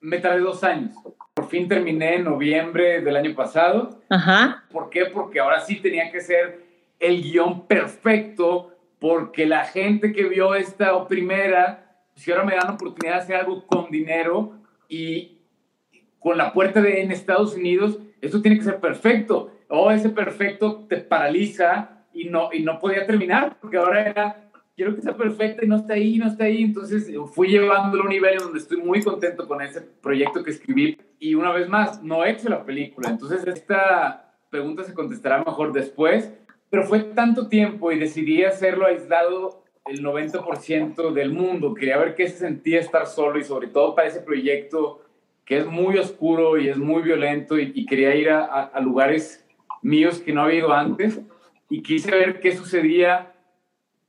me 0.01 0.18
tardé 0.18 0.40
dos 0.40 0.62
años. 0.62 0.97
Por 1.36 1.48
fin 1.48 1.68
terminé 1.68 2.14
en 2.14 2.24
noviembre 2.24 3.02
del 3.02 3.14
año 3.14 3.34
pasado. 3.34 4.00
Ajá. 4.08 4.64
¿Por 4.70 4.88
qué? 4.88 5.04
Porque 5.04 5.38
ahora 5.38 5.60
sí 5.60 5.76
tenía 5.76 6.10
que 6.10 6.22
ser 6.22 6.64
el 6.98 7.22
guion 7.22 7.66
perfecto, 7.66 8.74
porque 8.98 9.44
la 9.44 9.66
gente 9.66 10.12
que 10.12 10.24
vio 10.24 10.54
esta 10.54 11.06
primera, 11.06 12.00
si 12.14 12.32
ahora 12.32 12.44
me 12.44 12.54
dan 12.54 12.68
la 12.68 12.72
oportunidad 12.72 13.16
de 13.16 13.20
hacer 13.20 13.36
algo 13.36 13.66
con 13.66 13.90
dinero 13.90 14.54
y 14.88 15.42
con 16.18 16.38
la 16.38 16.54
puerta 16.54 16.80
de 16.80 17.02
en 17.02 17.12
Estados 17.12 17.54
Unidos, 17.54 17.98
esto 18.22 18.40
tiene 18.40 18.56
que 18.56 18.64
ser 18.64 18.80
perfecto. 18.80 19.52
O 19.68 19.90
ese 19.90 20.08
perfecto 20.08 20.86
te 20.88 20.96
paraliza 20.96 22.06
y 22.14 22.30
no, 22.30 22.48
y 22.50 22.62
no 22.62 22.78
podía 22.78 23.06
terminar, 23.06 23.58
porque 23.60 23.76
ahora 23.76 24.08
era 24.08 24.46
quiero 24.74 24.94
que 24.94 25.02
sea 25.02 25.16
perfecta 25.16 25.64
y 25.64 25.68
no 25.68 25.76
está 25.76 25.94
ahí, 25.94 26.16
no 26.16 26.28
está 26.28 26.44
ahí. 26.44 26.62
Entonces 26.62 27.10
fui 27.34 27.48
llevándolo 27.48 28.04
a 28.04 28.06
un 28.06 28.10
nivel 28.10 28.38
donde 28.38 28.58
estoy 28.58 28.78
muy 28.78 29.02
contento 29.02 29.46
con 29.46 29.60
ese 29.60 29.82
proyecto 29.82 30.42
que 30.42 30.50
escribí. 30.50 30.98
Y 31.18 31.34
una 31.34 31.52
vez 31.52 31.68
más, 31.68 32.02
no 32.02 32.24
he 32.24 32.30
hecho 32.30 32.48
la 32.48 32.64
película. 32.64 33.10
Entonces 33.10 33.47
esta 33.47 34.34
pregunta 34.51 34.84
se 34.84 34.94
contestará 34.94 35.43
mejor 35.44 35.72
después. 35.72 36.32
Pero 36.70 36.84
fue 36.84 37.01
tanto 37.01 37.48
tiempo 37.48 37.93
y 37.93 37.98
decidí 37.98 38.44
hacerlo 38.44 38.86
aislado 38.86 39.62
el 39.86 40.02
90% 40.02 41.12
del 41.12 41.32
mundo. 41.32 41.74
Quería 41.74 41.97
ver 41.98 42.14
qué 42.14 42.28
se 42.28 42.38
sentía 42.38 42.80
estar 42.80 43.06
solo 43.06 43.38
y 43.38 43.44
sobre 43.44 43.68
todo 43.68 43.94
para 43.94 44.09
ese 44.09 44.20
proyecto 44.20 45.02
que 45.44 45.59
es 45.59 45.66
muy 45.66 45.97
oscuro 45.97 46.59
y 46.59 46.68
es 46.68 46.76
muy 46.76 47.02
violento 47.02 47.56
y, 47.56 47.86
quería 47.86 48.16
ir 48.16 48.30
a, 48.30 48.44
a 48.44 48.80
lugares 48.80 49.47
míos 49.80 50.18
que 50.18 50.32
no 50.32 50.43
había 50.43 50.59
ido 50.59 50.72
antes 50.72 51.20
y 51.70 51.82
quise 51.82 52.10
ver 52.10 52.40
qué 52.40 52.56
sucedía 52.56 53.32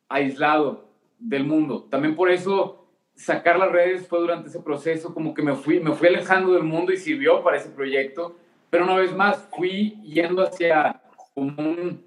aislado 0.09 0.89
del 1.19 1.43
mundo. 1.43 1.88
También 1.91 2.15
por 2.15 2.31
eso 2.31 2.86
sacar 3.18 3.60
las 3.60 3.72
redes 3.72 4.07
fue 4.07 4.19
durante 4.19 4.48
ese 4.48 4.61
proceso 4.61 5.14
como 5.14 5.34
que 5.34 5.41
me 5.41 5.56
fui, 5.56 5.80
me 5.80 5.91
fui 5.94 6.07
alejando 6.07 6.53
del 6.53 6.64
mundo 6.64 6.94
y 6.94 6.98
sirvió 6.98 7.44
para 7.44 7.57
ese 7.57 7.69
proyecto. 7.69 8.38
Pero 8.69 8.85
una 8.85 8.95
vez 8.95 9.14
más 9.14 9.48
fui 9.56 9.99
yendo 10.03 10.44
hacia 10.44 11.02
un, 11.35 12.03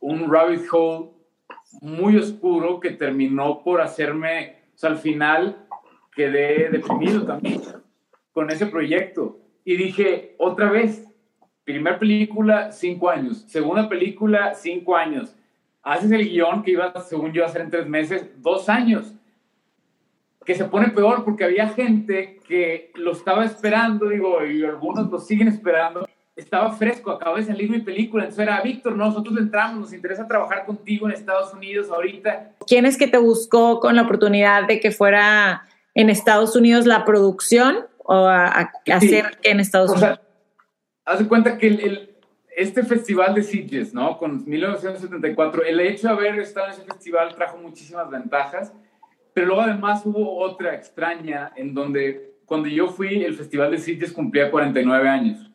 un 0.00 0.32
rabbit 0.32 0.62
hole 0.70 1.10
muy 1.80 2.16
oscuro 2.16 2.80
que 2.80 2.90
terminó 2.90 3.62
por 3.62 3.80
hacerme, 3.80 4.56
o 4.74 4.78
sea, 4.78 4.90
al 4.90 4.98
final 4.98 5.66
quedé 6.14 6.68
deprimido 6.70 7.24
también 7.24 7.62
con 8.32 8.50
ese 8.50 8.66
proyecto. 8.66 9.38
Y 9.64 9.76
dije, 9.76 10.34
otra 10.38 10.70
vez, 10.70 11.04
primera 11.64 11.98
película, 11.98 12.72
cinco 12.72 13.10
años. 13.10 13.44
Segunda 13.48 13.88
película, 13.88 14.54
cinco 14.54 14.96
años 14.96 15.34
haces 15.88 16.10
el 16.10 16.28
guion 16.28 16.62
que 16.62 16.72
iba, 16.72 16.92
según 17.00 17.32
yo, 17.32 17.42
a 17.42 17.46
hacer 17.46 17.62
en 17.62 17.70
tres 17.70 17.86
meses, 17.86 18.30
dos 18.42 18.68
años. 18.68 19.14
Que 20.48 20.54
se 20.54 20.64
pone 20.64 20.88
peor 20.88 21.26
porque 21.26 21.44
había 21.44 21.68
gente 21.68 22.40
que 22.48 22.90
lo 22.94 23.12
estaba 23.12 23.44
esperando, 23.44 24.08
digo, 24.08 24.42
y 24.46 24.64
algunos 24.64 25.10
lo 25.10 25.18
siguen 25.18 25.48
esperando. 25.48 26.08
Estaba 26.34 26.72
fresco, 26.72 27.10
acaba 27.10 27.36
de 27.36 27.44
salir 27.44 27.68
mi 27.68 27.80
película. 27.80 28.24
Entonces 28.24 28.46
era, 28.46 28.58
Víctor, 28.62 28.96
nosotros 28.96 29.36
entramos, 29.36 29.78
nos 29.78 29.92
interesa 29.92 30.26
trabajar 30.26 30.64
contigo 30.64 31.06
en 31.06 31.12
Estados 31.12 31.52
Unidos 31.52 31.90
ahorita. 31.90 32.52
¿Quién 32.66 32.86
es 32.86 32.96
que 32.96 33.06
te 33.06 33.18
buscó 33.18 33.78
con 33.78 33.94
la 33.94 34.04
oportunidad 34.04 34.66
de 34.66 34.80
que 34.80 34.90
fuera 34.90 35.68
en 35.94 36.08
Estados 36.08 36.56
Unidos 36.56 36.86
la 36.86 37.04
producción 37.04 37.86
o 37.98 38.24
a, 38.24 38.72
hacer 38.90 39.36
que 39.42 39.50
en 39.50 39.60
Estados 39.60 39.90
Unidos? 39.90 40.18
haz 41.04 41.18
de 41.18 41.28
cuenta 41.28 41.58
que 41.58 41.66
el, 41.66 42.16
este 42.56 42.84
festival 42.84 43.34
de 43.34 43.42
Sitges, 43.42 43.92
¿no? 43.92 44.16
Con 44.16 44.48
1974, 44.48 45.62
el 45.64 45.78
hecho 45.80 46.08
de 46.08 46.14
haber 46.14 46.38
estado 46.38 46.68
en 46.68 46.72
ese 46.72 46.84
festival 46.84 47.34
trajo 47.34 47.58
muchísimas 47.58 48.08
ventajas, 48.08 48.72
pero 49.38 49.50
luego 49.50 49.62
además 49.62 50.02
hubo 50.04 50.36
otra 50.36 50.74
extraña 50.74 51.52
en 51.54 51.72
donde 51.72 52.32
cuando 52.44 52.66
yo 52.66 52.88
fui, 52.88 53.22
el 53.22 53.36
festival 53.36 53.70
de 53.70 53.78
Sitges 53.78 54.12
cumplía 54.12 54.50
49 54.50 55.08
años. 55.08 55.48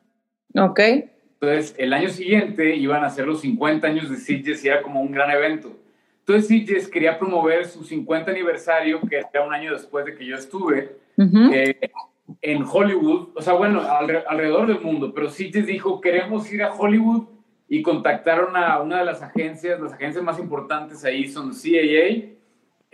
Ok. 0.55 0.80
Entonces, 0.80 1.76
el 1.77 1.91
año 1.91 2.07
siguiente 2.07 2.77
iban 2.77 3.03
a 3.03 3.10
ser 3.10 3.27
los 3.27 3.41
50 3.41 3.85
años 3.85 4.10
de 4.10 4.15
Sitges 4.15 4.64
y 4.64 4.69
era 4.69 4.81
como 4.81 5.01
un 5.01 5.11
gran 5.11 5.30
evento. 5.31 5.76
Entonces, 6.19 6.47
Sitges 6.47 6.88
quería 6.88 7.19
promover 7.19 7.65
su 7.65 7.84
50 7.84 8.31
aniversario, 8.31 9.01
que 9.01 9.18
era 9.18 9.45
un 9.45 9.53
año 9.53 9.73
después 9.73 10.05
de 10.05 10.15
que 10.15 10.26
yo 10.26 10.38
estuve, 10.38 10.95
en 11.18 12.64
Hollywood, 12.64 13.31
o 13.35 13.41
sea, 13.41 13.51
bueno, 13.51 13.81
alrededor 13.81 14.65
del 14.65 14.80
mundo, 14.80 15.14
pero 15.14 15.30
sí 15.30 15.51
les 15.51 15.65
dijo, 15.65 15.99
queremos 15.99 16.49
ir 16.53 16.64
a 16.64 16.73
Hollywood 16.73 17.27
y 17.68 17.81
contactaron 17.81 18.55
a 18.55 18.80
una 18.81 18.99
de 18.99 19.05
las 19.05 19.22
agencias, 19.22 19.81
las 19.81 19.91
agencias 19.91 20.23
más 20.23 20.39
importantes 20.39 21.03
ahí 21.03 21.27
son 21.27 21.51
CAA 21.51 22.34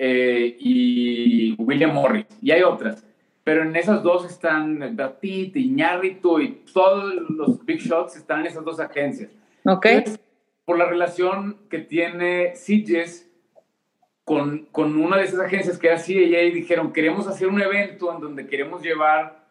eh, 0.01 0.55
y 0.57 1.55
William 1.61 1.93
Morris, 1.93 2.25
y 2.41 2.51
hay 2.51 2.63
otras, 2.63 3.05
pero 3.43 3.63
en 3.63 3.75
esas 3.75 4.01
dos 4.01 4.25
están 4.25 4.97
Pitt, 5.19 5.57
Iñárritu 5.57 6.39
y 6.39 6.63
todos 6.71 7.15
los 7.29 7.65
big 7.65 7.81
shots 7.81 8.15
están 8.15 8.39
en 8.39 8.45
esas 8.47 8.63
dos 8.63 8.79
agencias. 8.79 9.29
Ok. 9.65 9.87
por 10.63 10.77
la 10.77 10.85
relación 10.85 11.57
que 11.69 11.79
tiene 11.79 12.53
CJS 12.53 13.27
con, 14.23 14.67
con, 14.71 14.95
una 14.95 15.17
de 15.17 15.23
esas 15.23 15.41
agencias 15.41 15.77
que 15.77 15.87
era 15.87 15.97
CAA 15.97 16.43
y 16.43 16.51
dijeron, 16.51 16.93
queremos 16.93 17.27
hacer 17.27 17.49
un 17.49 17.61
evento 17.61 18.13
en 18.15 18.21
donde 18.21 18.47
queremos 18.47 18.81
llevar 18.81 19.47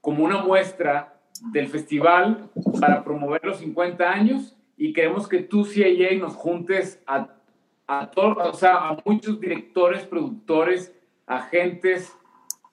como 0.00 0.24
una 0.24 0.42
muestra 0.42 1.20
del 1.52 1.68
festival 1.68 2.48
para 2.80 3.04
promover 3.04 3.44
los 3.44 3.58
50 3.58 4.10
años 4.10 4.56
y 4.78 4.94
queremos 4.94 5.28
que 5.28 5.40
tú, 5.40 5.64
CAA, 5.64 6.16
nos 6.18 6.36
juntes 6.36 7.02
a, 7.06 7.34
a, 7.90 8.08
todos, 8.08 8.36
o 8.38 8.52
sea, 8.52 8.76
a 8.76 8.96
muchos 9.04 9.40
directores, 9.40 10.04
productores, 10.04 10.94
agentes, 11.26 12.16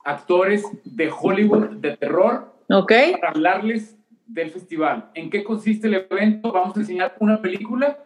actores 0.06 0.64
de 0.84 1.10
Hollywood 1.10 1.77
de 1.77 1.98
terror 1.98 2.53
okay. 2.69 3.14
para 3.14 3.30
hablarles 3.30 3.98
del 4.27 4.52
festival. 4.52 5.10
¿En 5.15 5.31
qué 5.31 5.44
consiste 5.44 5.88
el 5.88 5.95
evento? 5.95 6.52
Vamos 6.52 6.77
a 6.77 6.81
enseñar 6.81 7.15
una 7.19 7.41
película 7.41 7.98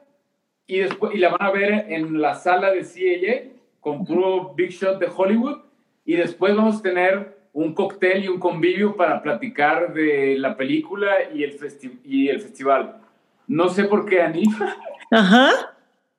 y, 0.66 0.80
después, 0.80 1.14
y 1.14 1.18
la 1.18 1.30
van 1.30 1.42
a 1.42 1.52
ver 1.52 1.86
en 1.90 2.22
la 2.22 2.36
sala 2.36 2.72
de 2.72 2.82
CAA 2.82 3.60
con 3.82 4.06
puro 4.06 4.54
Big 4.56 4.70
Shot 4.70 4.98
de 4.98 5.12
Hollywood 5.14 5.58
y 6.06 6.16
después 6.16 6.56
vamos 6.56 6.80
a 6.80 6.82
tener 6.82 7.42
un 7.52 7.74
cóctel 7.74 8.24
y 8.24 8.30
un 8.30 8.40
convivio 8.40 8.96
para 8.96 9.22
platicar 9.22 9.94
de 9.94 10.38
la 10.38 10.56
película 10.56 11.12
y 11.34 11.44
el, 11.44 11.60
y 12.06 12.30
el 12.30 12.40
festival. 12.40 13.02
No 13.48 13.68
sé 13.68 13.84
por 13.84 14.06
qué, 14.06 14.22
Anifa. 14.22 14.78
Ajá. 15.12 15.76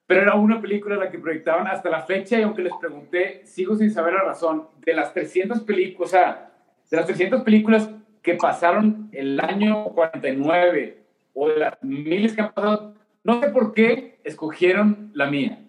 Pero 0.06 0.22
era 0.22 0.34
una 0.34 0.60
película 0.60 0.96
la 0.96 1.10
que 1.10 1.18
proyectaban 1.18 1.66
hasta 1.66 1.88
la 1.88 2.02
fecha 2.02 2.38
y 2.38 2.42
aunque 2.42 2.62
les 2.62 2.72
pregunté, 2.80 3.42
sigo 3.44 3.76
sin 3.76 3.90
saber 3.90 4.14
la 4.14 4.24
razón. 4.24 4.68
De 4.84 4.94
las 4.94 5.12
300 5.14 5.60
películas, 5.60 6.10
o 6.10 6.10
sea, 6.10 6.52
de 6.90 6.96
las 6.96 7.06
300 7.06 7.42
películas 7.42 7.90
que 8.20 8.34
pasaron 8.34 9.08
el 9.12 9.40
año 9.40 9.84
49 9.86 11.02
o 11.34 11.48
de 11.48 11.56
las 11.56 11.82
miles 11.82 12.34
que 12.34 12.42
han 12.42 12.52
pasado, 12.52 12.94
no 13.24 13.40
sé 13.40 13.48
por 13.48 13.72
qué 13.72 14.18
escogieron 14.24 15.10
la 15.14 15.30
mía. 15.30 15.64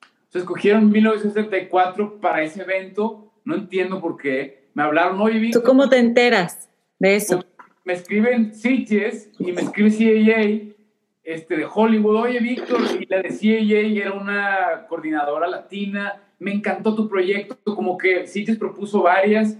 O 0.00 0.32
sea, 0.32 0.40
escogieron 0.40 0.90
1974 0.90 2.20
para 2.20 2.42
ese 2.42 2.62
evento. 2.62 3.32
No 3.44 3.54
entiendo 3.54 4.00
por 4.00 4.16
qué. 4.16 4.68
Me 4.74 4.82
hablaron, 4.82 5.20
oye, 5.20 5.38
Víctor. 5.38 5.62
¿Tú 5.62 5.68
cómo 5.68 5.88
te 5.88 5.98
enteras 5.98 6.70
de 6.98 7.16
eso? 7.16 7.44
Me 7.84 7.92
escriben 7.94 8.54
Sitges 8.54 9.30
y 9.38 9.52
me 9.52 9.62
escribe 9.62 9.90
CAA 9.90 10.72
este, 11.22 11.56
de 11.56 11.66
Hollywood. 11.72 12.16
Oye, 12.16 12.40
Víctor, 12.40 12.80
y 12.98 13.06
la 13.06 13.22
de 13.22 13.28
CAA 13.28 14.06
era 14.06 14.12
una 14.12 14.86
coordinadora 14.88 15.48
latina. 15.48 16.20
Me 16.38 16.52
encantó 16.52 16.94
tu 16.94 17.08
proyecto. 17.08 17.56
Como 17.74 17.96
que 17.96 18.26
Sitges 18.26 18.58
propuso 18.58 19.02
varias 19.02 19.58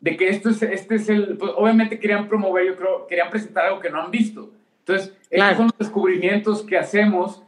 de 0.00 0.16
que 0.16 0.28
esto 0.28 0.50
es, 0.50 0.62
este 0.62 0.96
es 0.96 1.08
el. 1.08 1.36
Pues, 1.36 1.52
obviamente 1.56 1.98
querían 1.98 2.28
promover, 2.28 2.66
yo 2.66 2.76
creo, 2.76 3.06
querían 3.06 3.30
presentar 3.30 3.66
algo 3.66 3.80
que 3.80 3.90
no 3.90 4.02
han 4.02 4.10
visto. 4.10 4.50
Entonces, 4.80 5.16
estos 5.30 5.56
son 5.56 5.66
los 5.66 5.78
descubrimientos 5.78 6.62
que 6.62 6.76
hacemos 6.76 7.42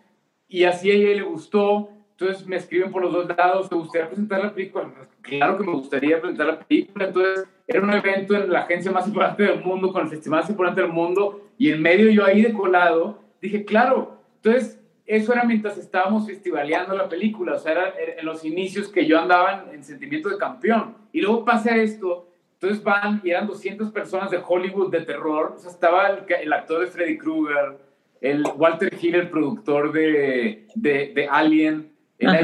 y 0.48 0.64
así 0.64 0.90
a 0.90 0.94
ella 0.94 1.16
le 1.16 1.22
gustó. 1.22 1.90
Entonces 2.18 2.47
me 2.47 2.56
escriben 2.56 2.90
por 2.90 3.02
los 3.02 3.12
dos 3.12 3.28
lados, 3.36 3.68
¿te 3.68 3.74
gustaría 3.74 4.06
presentar 4.06 4.43
la 4.43 4.55
película? 4.55 4.90
Claro 5.20 5.59
que 5.59 5.64
me 5.64 5.72
gustaría 5.72 6.18
presentar 6.18 6.47
la 6.47 6.59
película. 6.60 7.09
Entonces 7.09 7.47
era 7.66 7.82
un 7.82 7.93
evento 7.93 8.34
en 8.34 8.51
la 8.51 8.60
agencia 8.60 8.90
más 8.90 9.06
importante 9.06 9.43
del 9.43 9.60
mundo, 9.60 9.93
con 9.93 10.05
el 10.05 10.09
festival 10.09 10.40
más 10.40 10.48
importante 10.48 10.80
del 10.80 10.90
mundo, 10.90 11.51
y 11.59 11.70
en 11.70 11.82
medio 11.82 12.09
yo 12.09 12.24
ahí 12.24 12.40
de 12.40 12.55
colado, 12.55 13.22
dije, 13.41 13.65
claro. 13.65 14.21
Entonces 14.37 14.81
eso 15.07 15.33
era 15.33 15.45
mientras 15.45 15.79
estábamos 15.79 16.27
festivaleando 16.27 16.97
la 16.97 17.09
película, 17.09 17.55
o 17.55 17.59
sea, 17.59 17.73
era 17.73 17.95
en 18.19 18.27
los 18.27 18.45
inicios 18.45 18.89
que 18.89 19.07
yo 19.07 19.21
andaba 19.21 19.67
en 19.73 19.85
sentimiento 19.85 20.29
de 20.29 20.37
campeón. 20.37 20.97
Y 21.13 21.21
luego 21.21 21.45
pasa 21.45 21.77
esto, 21.77 22.29
entonces 22.55 22.83
van 22.83 23.21
y 23.23 23.31
eran 23.31 23.47
200 23.47 23.93
personas 23.93 24.31
de 24.31 24.41
Hollywood 24.45 24.91
de 24.91 25.03
terror. 25.03 25.55
O 25.57 25.59
sea, 25.59 25.71
estaba 25.71 26.09
el, 26.09 26.53
actor 26.53 26.81
de 26.81 26.87
Freddy 26.89 27.19
Krueger, 27.19 27.79
el 28.21 28.45
Walter 28.57 28.93
Hill, 29.01 29.15
el 29.15 29.31
productor 29.31 29.93
de, 29.93 30.67
de, 30.75 31.29
Alien, 31.31 31.93
el, 32.19 32.35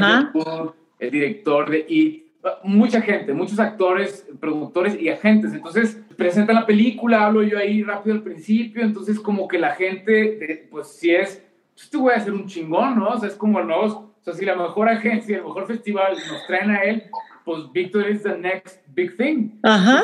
el 0.99 1.11
director 1.11 1.69
de 1.69 1.85
It. 1.87 2.23
Mucha 2.63 3.01
gente, 3.01 3.33
muchos 3.33 3.59
actores, 3.59 4.25
productores 4.39 4.99
y 5.01 5.09
agentes. 5.09 5.53
Entonces, 5.53 6.01
presenta 6.23 6.53
la 6.53 6.65
película, 6.65 7.25
hablo 7.25 7.43
yo 7.43 7.57
ahí 7.57 7.83
rápido 7.83 8.15
al 8.15 8.23
principio. 8.23 8.81
Entonces, 8.81 9.19
como 9.19 9.47
que 9.47 9.59
la 9.59 9.75
gente, 9.75 10.67
pues 10.71 10.87
si 10.87 11.13
es, 11.13 11.43
pues 11.75 11.89
te 11.89 11.97
voy 11.97 12.13
a 12.13 12.17
hacer 12.17 12.33
un 12.33 12.45
chingón, 12.45 12.97
¿no? 12.97 13.09
O 13.09 13.19
sea, 13.19 13.27
es 13.27 13.35
como 13.35 13.61
nuevo, 13.61 13.85
o 13.85 14.23
sea, 14.23 14.33
si 14.33 14.45
la 14.45 14.55
mejor 14.55 14.87
agencia, 14.87 15.37
el 15.37 15.43
mejor 15.43 15.67
festival 15.67 16.13
nos 16.13 16.47
traen 16.47 16.71
a 16.71 16.81
él, 16.83 17.03
pues 17.43 17.69
Víctor 17.73 18.07
es 18.07 18.23
the 18.23 18.37
next 18.37 18.79
big 18.93 19.17
thing. 19.17 19.49
Ajá. 19.63 20.01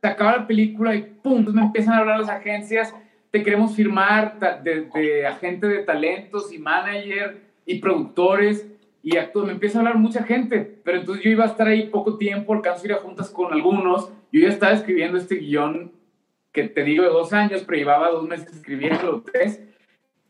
se 0.00 0.08
acaba 0.08 0.38
la 0.38 0.46
película 0.46 0.94
y 0.94 1.02
pum, 1.02 1.38
entonces 1.38 1.54
me 1.54 1.66
empiezan 1.66 1.94
a 1.94 1.98
hablar 1.98 2.20
las 2.20 2.30
agencias, 2.30 2.92
te 3.30 3.42
queremos 3.42 3.76
firmar 3.76 4.38
de, 4.64 4.88
de 4.92 5.26
agente 5.26 5.68
de 5.68 5.84
talentos 5.84 6.52
y 6.52 6.58
manager 6.58 7.42
y 7.64 7.78
productores 7.78 8.66
y 9.02 9.16
actúa, 9.18 9.44
me 9.44 9.52
empieza 9.52 9.78
a 9.78 9.80
hablar 9.82 9.98
mucha 9.98 10.24
gente, 10.24 10.80
pero 10.82 10.98
entonces 10.98 11.24
yo 11.24 11.30
iba 11.30 11.44
a 11.44 11.48
estar 11.48 11.68
ahí 11.68 11.88
poco 11.88 12.16
tiempo, 12.16 12.54
alcanzo 12.54 12.82
a 12.82 12.86
ir 12.86 12.92
a 12.94 12.98
juntas 12.98 13.30
con 13.30 13.52
algunos, 13.52 14.10
yo 14.32 14.40
ya 14.40 14.48
estaba 14.48 14.72
escribiendo 14.72 15.18
este 15.18 15.36
guion 15.36 15.92
que 16.52 16.64
te 16.68 16.82
digo 16.82 17.04
de 17.04 17.10
dos 17.10 17.32
años, 17.32 17.62
pero 17.66 17.78
llevaba 17.78 18.10
dos 18.10 18.26
meses 18.26 18.52
escribiendo, 18.52 19.22
tres, 19.32 19.60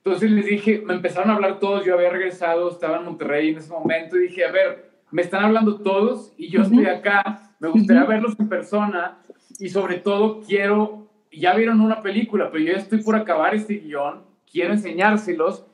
entonces 0.03 0.31
les 0.31 0.47
dije, 0.47 0.83
me 0.85 0.95
empezaron 0.95 1.31
a 1.31 1.35
hablar 1.35 1.59
todos, 1.59 1.85
yo 1.85 1.95
había 1.95 2.11
regresado, 2.11 2.71
estaba 2.71 2.99
en 2.99 3.05
Monterrey 3.05 3.51
en 3.51 3.59
ese 3.59 3.71
momento 3.71 4.17
y 4.17 4.29
dije, 4.29 4.47
a 4.47 4.51
ver, 4.51 4.91
me 5.11 5.21
están 5.21 5.45
hablando 5.45 5.81
todos 5.81 6.33
y 6.39 6.49
yo 6.49 6.63
estoy 6.63 6.87
acá, 6.87 7.55
me 7.59 7.69
gustaría 7.69 8.05
verlos 8.05 8.39
en 8.39 8.49
persona 8.49 9.19
y 9.59 9.69
sobre 9.69 9.99
todo 9.99 10.41
quiero, 10.41 11.11
ya 11.31 11.55
vieron 11.55 11.83
una 11.83 12.03
película, 12.03 12.51
pero 12.51 12.65
yo 12.65 12.73
ya 12.73 12.79
estoy 12.79 13.03
por 13.03 13.15
acabar 13.15 13.55
este 13.55 13.75
guion, 13.75 14.25
quiero 14.51 14.73
enseñárselos 14.73 15.67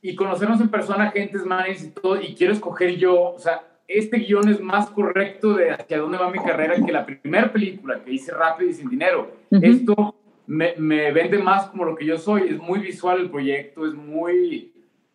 y 0.00 0.14
conocernos 0.14 0.60
en 0.60 0.68
persona, 0.68 1.08
agentes, 1.08 1.44
managers 1.44 1.82
y 1.82 1.90
todo, 1.90 2.20
y 2.20 2.36
quiero 2.36 2.52
escoger 2.52 2.96
yo, 2.96 3.32
o 3.32 3.38
sea, 3.40 3.62
este 3.88 4.18
guion 4.18 4.48
es 4.48 4.60
más 4.60 4.90
correcto 4.90 5.54
de 5.54 5.70
hacia 5.70 5.98
dónde 5.98 6.18
va 6.18 6.30
mi 6.30 6.38
carrera 6.38 6.74
que 6.84 6.92
la 6.92 7.06
primera 7.06 7.52
película 7.52 8.02
que 8.02 8.12
hice 8.12 8.32
rápido 8.32 8.70
y 8.70 8.74
sin 8.74 8.88
dinero. 8.88 9.30
Esto 9.50 10.14
me, 10.46 10.74
me, 10.76 11.12
vende 11.12 11.38
más 11.38 11.66
como 11.66 11.84
lo 11.84 11.94
que 11.94 12.04
yo 12.04 12.18
soy, 12.18 12.48
es 12.48 12.58
muy 12.58 12.80
visual 12.80 13.20
el 13.20 13.30
proyecto, 13.30 13.86
es 13.86 13.94
muy, 13.94 14.72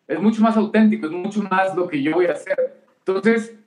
es 0.08 0.20
mucho 0.20 0.42
más 0.42 0.56
auténtico, 0.56 1.06
es 1.06 1.12
mucho 1.12 1.42
más 1.42 1.74
lo 1.74 1.86
que 1.86 2.02
yo 2.02 2.12
voy 2.12 2.26
a 2.26 2.32
hacer. 2.32 2.82
Entonces, 2.98 3.58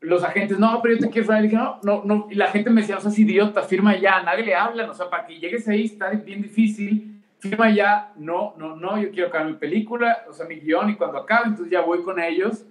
los 0.00 0.22
agentes, 0.22 0.58
no, 0.58 0.80
pero 0.82 0.96
yo 0.96 1.00
te 1.00 1.10
quiero 1.10 1.38
y 1.38 1.42
dije, 1.42 1.56
no, 1.56 1.80
no, 1.82 2.02
no, 2.04 2.26
y 2.30 2.34
la 2.34 2.48
gente 2.48 2.70
me 2.70 2.82
decía, 2.82 2.96
no 2.96 3.00
seas 3.00 3.18
idiota, 3.18 3.62
firma 3.62 3.96
ya, 3.96 4.22
nadie 4.22 4.44
le 4.44 4.54
habla, 4.54 4.90
o 4.90 4.94
sea, 4.94 5.08
para 5.08 5.26
que 5.26 5.38
llegues 5.38 5.66
ahí 5.68 5.84
está 5.84 6.10
bien 6.10 6.42
difícil. 6.42 7.10
Firma 7.38 7.70
ya, 7.70 8.12
no, 8.16 8.54
no, 8.56 8.74
no, 8.76 8.98
yo 8.98 9.10
quiero 9.10 9.28
acabar 9.28 9.48
mi 9.48 9.54
película, 9.54 10.24
o 10.28 10.32
sea, 10.32 10.46
mi 10.46 10.56
guion, 10.56 10.90
y 10.90 10.96
cuando 10.96 11.18
acabe, 11.18 11.48
entonces 11.48 11.70
ya 11.70 11.82
voy 11.82 12.02
con 12.02 12.18
ellos 12.18 12.66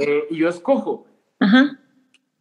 eh, 0.00 0.24
y 0.30 0.36
yo 0.36 0.48
escojo. 0.48 1.06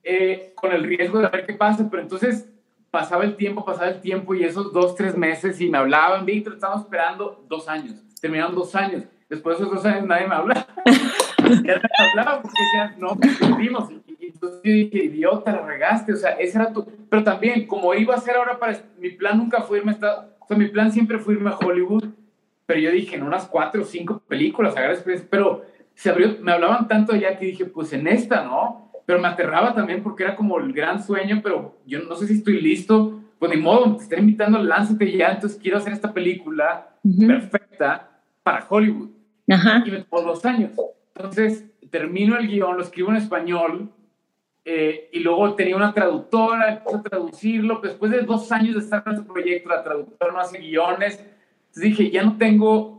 Eh, 0.04 0.54
con 0.56 0.72
el 0.72 0.84
riesgo 0.84 1.20
de 1.20 1.30
ver 1.30 1.46
qué 1.46 1.54
pasa, 1.54 1.88
pero 1.90 2.04
entonces 2.04 2.48
pasaba 2.92 3.24
el 3.24 3.36
tiempo, 3.36 3.66
pasaba 3.66 3.90
el 3.90 4.02
tiempo 4.02 4.36
y 4.36 4.44
esos 4.44 4.72
dos, 4.72 4.96
tres 4.96 5.18
meses 5.18 5.60
y 5.60 5.70
me 5.70 5.78
hablaban, 5.78 6.26
Víctor, 6.26 6.54
estamos 6.54 6.82
esperando 6.82 7.44
dos 7.50 7.68
años, 7.68 7.96
terminaron 8.22 8.56
dos 8.56 8.76
años, 8.76 9.04
después 9.30 9.58
de 9.58 9.64
esos 9.64 9.76
dos 9.76 9.86
años 9.86 10.08
nadie 10.08 10.28
me 10.28 10.36
hablaba. 10.36 10.68
ya 11.64 11.82
me 11.82 12.10
hablaba 12.10 12.42
porque 12.42 12.58
decían, 12.64 12.96
no, 13.00 13.18
vimos. 13.58 13.90
Y, 13.92 14.28
entonces 14.28 14.62
yo 14.64 14.72
dije, 14.72 15.06
idiota, 15.06 15.52
la 15.52 15.66
regaste, 15.66 16.14
o 16.14 16.18
sea, 16.18 16.32
ese 16.32 16.58
era 16.58 16.72
tu... 16.72 16.86
Pero 17.10 17.24
también, 17.24 17.66
como 17.68 17.94
iba 17.94 18.16
a 18.16 18.20
ser 18.20 18.36
ahora 18.36 18.60
para... 18.60 18.78
Mi 18.98 19.10
plan 19.12 19.38
nunca 19.38 19.62
fue 19.62 19.80
irme 19.80 19.92
a 19.92 19.94
Estados 19.96 20.26
o 20.46 20.48
sea, 20.48 20.58
mi 20.58 20.68
plan 20.68 20.92
siempre 20.92 21.18
fue 21.18 21.34
irme 21.34 21.50
a 21.50 21.58
Hollywood, 21.58 22.06
pero 22.68 22.80
yo 22.80 22.92
dije 22.92 23.16
en 23.16 23.24
unas 23.24 23.48
cuatro 23.48 23.82
o 23.82 23.86
cinco 23.86 24.22
películas, 24.28 24.76
pero 25.30 25.64
se 25.96 26.10
abrió, 26.10 26.38
me 26.42 26.52
hablaban 26.52 26.88
tanto 26.88 27.14
allá 27.14 27.38
que 27.38 27.48
dije, 27.48 27.66
pues 27.66 27.92
en 27.94 28.08
esta, 28.08 28.44
¿no? 28.44 28.92
Pero 29.06 29.20
me 29.20 29.28
aterraba 29.28 29.74
también 29.74 30.04
porque 30.04 30.24
era 30.24 30.36
como 30.36 30.60
el 30.60 30.74
gran 30.74 31.02
sueño, 31.04 31.42
pero 31.44 31.78
yo 31.86 32.00
no 32.04 32.16
sé 32.16 32.28
si 32.28 32.34
estoy 32.36 32.62
listo. 32.62 33.22
Pues 33.40 33.52
ni 33.52 33.62
modo, 33.62 33.98
te 33.98 34.04
están 34.04 34.20
invitando, 34.20 34.62
lánzate 34.64 35.12
ya, 35.12 35.32
entonces 35.32 35.60
quiero 35.62 35.78
hacer 35.78 35.94
esta 35.94 36.14
película 36.14 36.96
perfecta 37.28 38.10
para 38.44 38.66
Hollywood. 38.68 39.10
Ajá. 39.50 39.84
Y 39.86 39.92
me 39.92 40.04
tomó 40.04 40.22
dos 40.22 40.46
años. 40.46 40.72
Entonces 41.16 41.66
termino 41.90 42.38
el 42.38 42.48
guion, 42.48 42.78
lo 42.78 42.84
escribo 42.84 43.10
en 43.10 43.18
español, 43.18 43.92
eh, 44.68 45.10
y 45.14 45.20
luego 45.20 45.54
tenía 45.54 45.76
una 45.76 45.94
traductora, 45.94 46.74
empecé 46.74 46.98
a 46.98 47.04
traducirlo. 47.04 47.80
Después 47.84 48.12
de 48.12 48.22
dos 48.22 48.52
años 48.52 48.74
de 48.74 48.82
estar 48.82 49.04
en 49.06 49.14
este 49.14 49.26
proyecto, 49.26 49.70
la 49.70 49.84
traductora 49.84 50.34
no 50.34 50.40
hace 50.40 50.58
guiones. 50.58 51.20
Entonces 51.68 51.84
dije, 51.84 52.10
ya 52.10 52.24
no 52.24 52.36
tengo, 52.38 52.95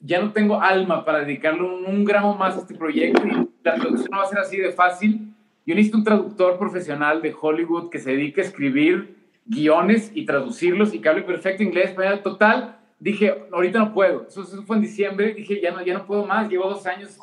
ya 0.00 0.20
no 0.20 0.32
tengo 0.32 0.60
alma 0.60 1.04
para 1.04 1.20
dedicarle 1.20 1.62
un, 1.62 2.04
gramo 2.04 2.34
más 2.34 2.56
a 2.56 2.60
este 2.60 2.74
proyecto 2.74 3.26
y 3.26 3.48
la 3.62 3.74
traducción 3.74 4.08
no 4.10 4.18
va 4.18 4.24
a 4.24 4.26
ser 4.26 4.38
así 4.38 4.56
de 4.56 4.72
fácil. 4.72 5.34
Yo 5.66 5.74
necesito 5.74 5.98
un 5.98 6.04
traductor 6.04 6.58
profesional 6.58 7.20
de 7.22 7.34
Hollywood 7.38 7.90
que 7.90 7.98
se 7.98 8.10
dedique 8.10 8.40
a 8.40 8.44
escribir 8.44 9.16
guiones 9.44 10.10
y 10.14 10.24
traducirlos 10.24 10.94
y 10.94 11.00
que 11.00 11.08
hable 11.08 11.22
perfecto 11.22 11.62
inglés, 11.62 11.90
español, 11.90 12.22
total. 12.22 12.78
Dije, 12.98 13.34
ahorita 13.52 13.78
no 13.78 13.92
puedo. 13.92 14.26
Eso, 14.26 14.42
eso 14.42 14.62
fue 14.62 14.76
en 14.76 14.82
diciembre. 14.82 15.34
Dije, 15.34 15.60
ya 15.60 15.70
no, 15.70 15.84
ya 15.84 15.94
no 15.94 16.06
puedo 16.06 16.24
más. 16.24 16.48
Llevo 16.48 16.68
dos 16.68 16.86
años 16.86 17.18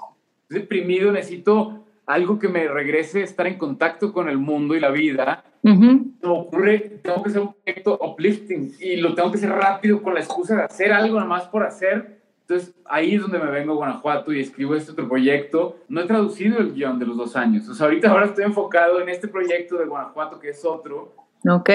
deprimido, 0.49 1.11
necesito 1.11 1.83
algo 2.05 2.39
que 2.39 2.47
me 2.47 2.67
regrese 2.67 3.21
estar 3.21 3.45
en 3.47 3.57
contacto 3.57 4.13
con 4.13 4.29
el 4.29 4.37
mundo 4.37 4.75
y 4.75 4.79
la 4.79 4.91
vida, 4.91 5.43
me 5.61 6.09
ocurre, 6.23 6.99
tengo 7.03 7.21
que 7.21 7.29
hacer 7.29 7.41
un 7.41 7.53
proyecto 7.53 7.99
uplifting 8.01 8.73
y 8.79 8.95
lo 8.95 9.13
tengo 9.13 9.29
que 9.29 9.37
hacer 9.37 9.49
rápido 9.49 10.01
con 10.01 10.13
la 10.13 10.21
excusa 10.21 10.55
de 10.55 10.63
hacer 10.63 10.93
algo 10.93 11.15
nada 11.15 11.27
más 11.27 11.47
por 11.49 11.63
hacer. 11.63 12.21
Entonces 12.49 12.73
ahí 12.85 13.15
es 13.15 13.21
donde 13.21 13.39
me 13.39 13.51
vengo 13.51 13.73
a 13.73 13.75
Guanajuato 13.75 14.31
y 14.31 14.39
escribo 14.39 14.73
este 14.73 14.93
otro 14.93 15.09
proyecto. 15.09 15.79
No 15.89 15.99
he 15.99 16.05
traducido 16.05 16.59
el 16.59 16.73
guion 16.73 16.97
de 16.97 17.05
los 17.05 17.17
dos 17.17 17.35
años. 17.35 17.67
O 17.67 17.73
sea, 17.73 17.87
ahorita 17.87 18.09
ahora 18.09 18.27
estoy 18.27 18.45
enfocado 18.45 19.01
en 19.01 19.09
este 19.09 19.27
proyecto 19.27 19.77
de 19.77 19.85
Guanajuato 19.85 20.39
que 20.39 20.49
es 20.49 20.63
otro. 20.63 21.13
Ok. 21.45 21.69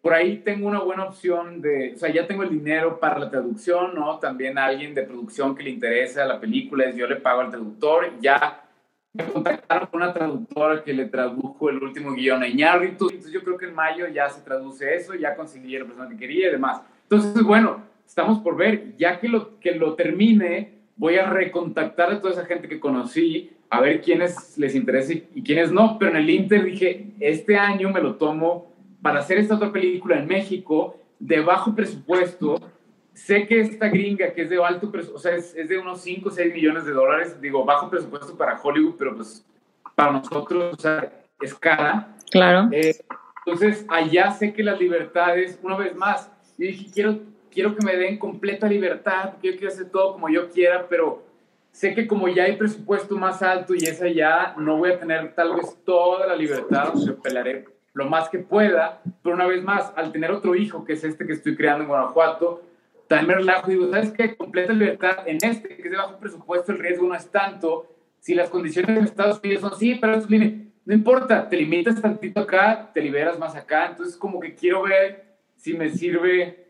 Por 0.00 0.14
ahí 0.14 0.36
tengo 0.38 0.68
una 0.68 0.80
buena 0.80 1.04
opción 1.04 1.60
de, 1.60 1.94
o 1.94 1.98
sea, 1.98 2.12
ya 2.12 2.28
tengo 2.28 2.44
el 2.44 2.50
dinero 2.50 3.00
para 3.00 3.18
la 3.18 3.28
traducción, 3.28 3.94
¿no? 3.96 4.18
También 4.20 4.56
alguien 4.56 4.94
de 4.94 5.02
producción 5.02 5.56
que 5.56 5.64
le 5.64 5.70
interesa 5.70 6.24
la 6.26 6.38
película, 6.38 6.84
es 6.84 6.94
yo 6.94 7.08
le 7.08 7.16
pago 7.16 7.40
al 7.40 7.50
traductor, 7.50 8.12
ya 8.20 8.62
me 9.14 9.24
contactaron 9.24 9.88
con 9.88 10.02
una 10.02 10.12
traductora 10.12 10.84
que 10.84 10.92
le 10.92 11.06
tradujo 11.06 11.70
el 11.70 11.82
último 11.82 12.12
guion 12.12 12.42
a 12.42 12.46
Iñárritu. 12.46 13.08
Entonces 13.08 13.32
yo 13.32 13.42
creo 13.42 13.56
que 13.56 13.66
en 13.66 13.74
mayo 13.74 14.06
ya 14.06 14.28
se 14.28 14.42
traduce 14.42 14.94
eso, 14.94 15.14
ya 15.14 15.34
conseguí 15.34 15.76
la 15.76 15.86
persona 15.86 16.08
que 16.08 16.16
quería 16.16 16.48
y 16.48 16.52
demás. 16.52 16.82
Entonces, 17.02 17.42
bueno, 17.42 17.93
estamos 18.06 18.40
por 18.40 18.56
ver. 18.56 18.96
Ya 18.96 19.20
que 19.20 19.28
lo, 19.28 19.58
que 19.60 19.72
lo 19.72 19.94
termine, 19.94 20.74
voy 20.96 21.16
a 21.16 21.28
recontactar 21.28 22.12
a 22.12 22.20
toda 22.20 22.32
esa 22.32 22.46
gente 22.46 22.68
que 22.68 22.80
conocí, 22.80 23.50
a 23.70 23.80
ver 23.80 24.00
quiénes 24.00 24.56
les 24.58 24.74
interesa 24.74 25.12
y 25.12 25.42
quiénes 25.42 25.72
no. 25.72 25.98
Pero 25.98 26.12
en 26.12 26.18
el 26.18 26.30
Inter 26.30 26.64
dije, 26.64 27.12
este 27.20 27.56
año 27.56 27.90
me 27.90 28.00
lo 28.00 28.16
tomo 28.16 28.72
para 29.02 29.20
hacer 29.20 29.38
esta 29.38 29.56
otra 29.56 29.72
película 29.72 30.18
en 30.18 30.26
México 30.26 30.98
de 31.18 31.40
bajo 31.40 31.74
presupuesto 31.74 32.60
sé 33.14 33.46
que 33.46 33.60
esta 33.60 33.88
gringa 33.88 34.32
que 34.32 34.42
es 34.42 34.50
de 34.50 34.62
alto 34.62 34.90
presupuesto, 34.90 35.16
o 35.16 35.18
sea, 35.18 35.36
es, 35.36 35.54
es, 35.54 35.68
de 35.68 35.78
unos 35.78 36.02
5 36.02 36.28
o 36.28 36.32
6 36.32 36.52
millones 36.52 36.84
de 36.84 36.92
dólares, 36.92 37.40
digo, 37.40 37.64
bajo 37.64 37.88
presupuesto 37.88 38.36
para 38.36 38.60
Hollywood, 38.60 38.96
pero 38.98 39.14
pues 39.14 39.46
para 39.94 40.12
nosotros, 40.12 40.74
o 40.74 40.80
sea, 40.80 41.12
es 41.40 41.54
cara. 41.54 42.16
Claro. 42.30 42.68
Eh, 42.72 42.96
entonces, 43.46 43.86
allá 43.88 44.30
sé 44.32 44.52
que 44.52 44.62
las 44.62 44.78
libertades, 44.80 45.58
una 45.62 45.76
vez 45.76 45.94
más, 45.94 46.30
yo 46.58 46.66
dije, 46.66 46.90
quiero, 46.92 47.20
quiero 47.54 47.74
que 47.74 47.84
me 47.84 47.96
den 47.96 48.18
completa 48.18 48.66
libertad, 48.66 49.30
porque 49.30 49.52
yo 49.52 49.56
quiero 49.56 49.72
hacer 49.72 49.88
todo 49.88 50.14
como 50.14 50.28
yo 50.28 50.50
quiera, 50.50 50.86
pero 50.88 51.22
sé 51.70 51.94
que 51.94 52.06
como 52.06 52.28
ya 52.28 52.44
hay 52.44 52.56
presupuesto 52.56 53.16
más 53.16 53.42
alto 53.42 53.74
y 53.74 53.84
es 53.84 54.02
allá, 54.02 54.54
no 54.58 54.78
voy 54.78 54.90
a 54.90 54.98
tener 54.98 55.34
tal 55.34 55.54
vez 55.54 55.78
toda 55.84 56.26
la 56.26 56.36
libertad, 56.36 56.94
o 56.94 56.98
sea, 56.98 57.14
pelearé 57.14 57.64
lo 57.94 58.06
más 58.06 58.28
que 58.28 58.40
pueda, 58.40 59.00
pero 59.22 59.36
una 59.36 59.46
vez 59.46 59.62
más, 59.62 59.92
al 59.96 60.10
tener 60.10 60.32
otro 60.32 60.56
hijo, 60.56 60.84
que 60.84 60.94
es 60.94 61.04
este 61.04 61.26
que 61.26 61.32
estoy 61.32 61.56
creando 61.56 61.84
en 61.84 61.88
Guanajuato, 61.88 62.62
también 63.06 63.28
me 63.28 63.34
relajo 63.36 63.70
y 63.70 63.74
digo, 63.74 63.90
¿sabes 63.90 64.10
qué? 64.10 64.36
Completa 64.36 64.72
libertad 64.72 65.18
en 65.26 65.36
este, 65.42 65.76
que 65.76 65.82
es 65.82 65.90
de 65.90 65.96
bajo 65.96 66.18
presupuesto, 66.18 66.72
el 66.72 66.78
riesgo 66.78 67.06
no 67.06 67.14
es 67.14 67.30
tanto. 67.30 67.86
Si 68.18 68.34
las 68.34 68.50
condiciones 68.50 68.98
en 68.98 69.04
Estados 69.04 69.40
Unidos 69.44 69.60
son, 69.60 69.78
sí, 69.78 69.96
pero 70.00 70.16
eso 70.16 70.26
no 70.86 70.92
importa, 70.92 71.48
te 71.48 71.56
limitas 71.56 72.00
tantito 72.00 72.40
acá, 72.40 72.90
te 72.92 73.00
liberas 73.00 73.38
más 73.38 73.54
acá. 73.54 73.86
Entonces, 73.90 74.16
como 74.16 74.40
que 74.40 74.54
quiero 74.54 74.82
ver 74.82 75.36
si 75.56 75.74
me 75.74 75.90
sirve 75.90 76.63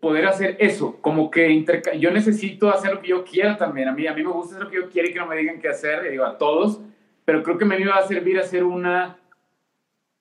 poder 0.00 0.26
hacer 0.26 0.56
eso, 0.58 0.96
como 1.00 1.30
que 1.30 1.64
yo 1.98 2.10
necesito 2.10 2.70
hacer 2.70 2.94
lo 2.94 3.00
que 3.00 3.08
yo 3.08 3.24
quiera 3.24 3.56
también. 3.56 3.88
A 3.88 3.92
mí, 3.92 4.06
a 4.06 4.14
mí 4.14 4.22
me 4.22 4.30
gusta 4.30 4.54
hacer 4.54 4.64
lo 4.64 4.70
que 4.70 4.76
yo 4.76 4.90
quiero 4.90 5.08
y 5.08 5.12
que 5.12 5.18
no 5.18 5.26
me 5.26 5.36
digan 5.36 5.60
qué 5.60 5.68
hacer, 5.68 6.10
digo 6.10 6.24
a 6.24 6.38
todos, 6.38 6.80
pero 7.24 7.42
creo 7.42 7.58
que 7.58 7.64
me 7.64 7.84
va 7.84 7.96
a 7.96 8.06
servir 8.06 8.38
hacer 8.38 8.64
una 8.64 9.18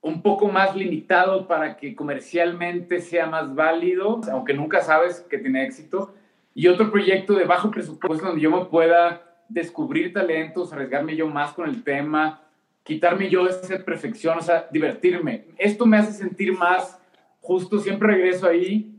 un 0.04 0.24
poco 0.24 0.48
más 0.48 0.76
limitado 0.76 1.48
para 1.48 1.78
que 1.78 1.96
comercialmente 1.96 3.02
sea 3.02 3.28
más 3.28 3.54
válido, 3.54 4.20
aunque 4.32 4.54
nunca 4.54 4.82
sabes 4.82 5.22
que 5.30 5.38
tiene 5.38 5.64
éxito, 5.64 6.16
y 6.56 6.68
otro 6.68 6.92
proyecto 6.92 7.34
de 7.34 7.46
bajo 7.46 7.70
presupuesto 7.70 8.26
donde 8.26 8.42
yo 8.42 8.50
me 8.50 8.66
pueda 8.66 9.22
descubrir 9.48 10.12
talentos, 10.12 10.74
arriesgarme 10.74 11.16
yo 11.16 11.28
más 11.28 11.54
con 11.54 11.70
el 11.70 11.84
tema, 11.84 12.42
quitarme 12.84 13.30
yo 13.30 13.48
esa 13.48 13.78
perfección, 13.86 14.40
o 14.40 14.42
sea, 14.42 14.68
divertirme. 14.72 15.46
Esto 15.58 15.86
me 15.86 15.98
hace 15.98 16.14
sentir 16.14 16.58
más 16.58 17.00
justo, 17.40 17.78
siempre 17.78 18.08
regreso 18.08 18.48
ahí 18.48 18.92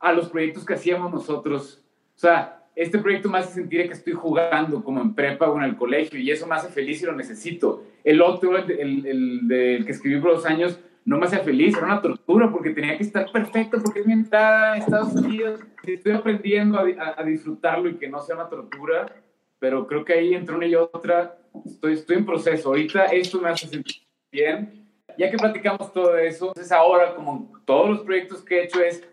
a 0.00 0.12
los 0.12 0.28
proyectos 0.28 0.64
que 0.64 0.74
hacíamos 0.74 1.12
nosotros. 1.12 1.84
O 2.16 2.18
sea, 2.18 2.64
este 2.74 2.98
proyecto 2.98 3.28
me 3.28 3.38
hace 3.38 3.52
sentir 3.52 3.86
que 3.86 3.92
estoy 3.92 4.14
jugando 4.14 4.82
como 4.82 5.00
en 5.00 5.14
prepa 5.14 5.48
o 5.48 5.56
en 5.58 5.64
el 5.64 5.76
colegio 5.76 6.18
y 6.18 6.30
eso 6.30 6.46
me 6.46 6.54
hace 6.54 6.68
feliz 6.68 7.02
y 7.02 7.06
lo 7.06 7.14
necesito. 7.14 7.84
El 8.02 8.22
otro, 8.22 8.56
el, 8.56 9.06
el, 9.06 9.84
que 9.84 9.92
escribí 9.92 10.20
por 10.20 10.32
dos 10.32 10.46
años, 10.46 10.80
no 11.04 11.18
me 11.18 11.26
hacía 11.26 11.40
feliz, 11.40 11.76
era 11.76 11.86
una 11.86 12.00
tortura 12.00 12.50
porque 12.50 12.70
tenía 12.70 12.96
que 12.96 13.02
estar 13.02 13.30
perfecto 13.30 13.78
porque 13.82 14.00
es 14.00 14.06
mi 14.06 14.14
entrada 14.14 14.76
en 14.76 14.82
Estados 14.82 15.14
Unidos. 15.14 15.60
Estoy 15.84 16.12
aprendiendo 16.12 16.78
a, 16.78 17.22
disfrutarlo 17.24 17.88
y 17.88 17.96
que 17.96 18.08
no 18.08 18.20
sea 18.20 18.36
una 18.36 18.48
tortura, 18.48 19.06
pero 19.58 19.86
creo 19.86 20.04
que 20.04 20.14
ahí 20.14 20.34
entre 20.34 20.56
una 20.56 20.66
y 20.66 20.74
otra 20.74 21.38
estoy, 21.66 21.94
estoy 21.94 22.16
en 22.16 22.26
proceso. 22.26 22.68
Ahorita 22.68 23.06
esto 23.06 23.40
me 23.40 23.50
hace 23.50 23.66
sentir 23.66 23.96
bien 24.32 24.80
ya 25.18 25.30
que 25.30 25.36
platicamos 25.36 25.92
todo 25.92 26.16
eso, 26.16 26.48
entonces 26.48 26.72
ahora, 26.72 27.14
como 27.14 27.52
todos 27.66 27.90
los 27.90 28.00
proyectos 28.00 28.42
que 28.42 28.58
he 28.58 28.64
hecho, 28.64 28.80
es 28.80 29.06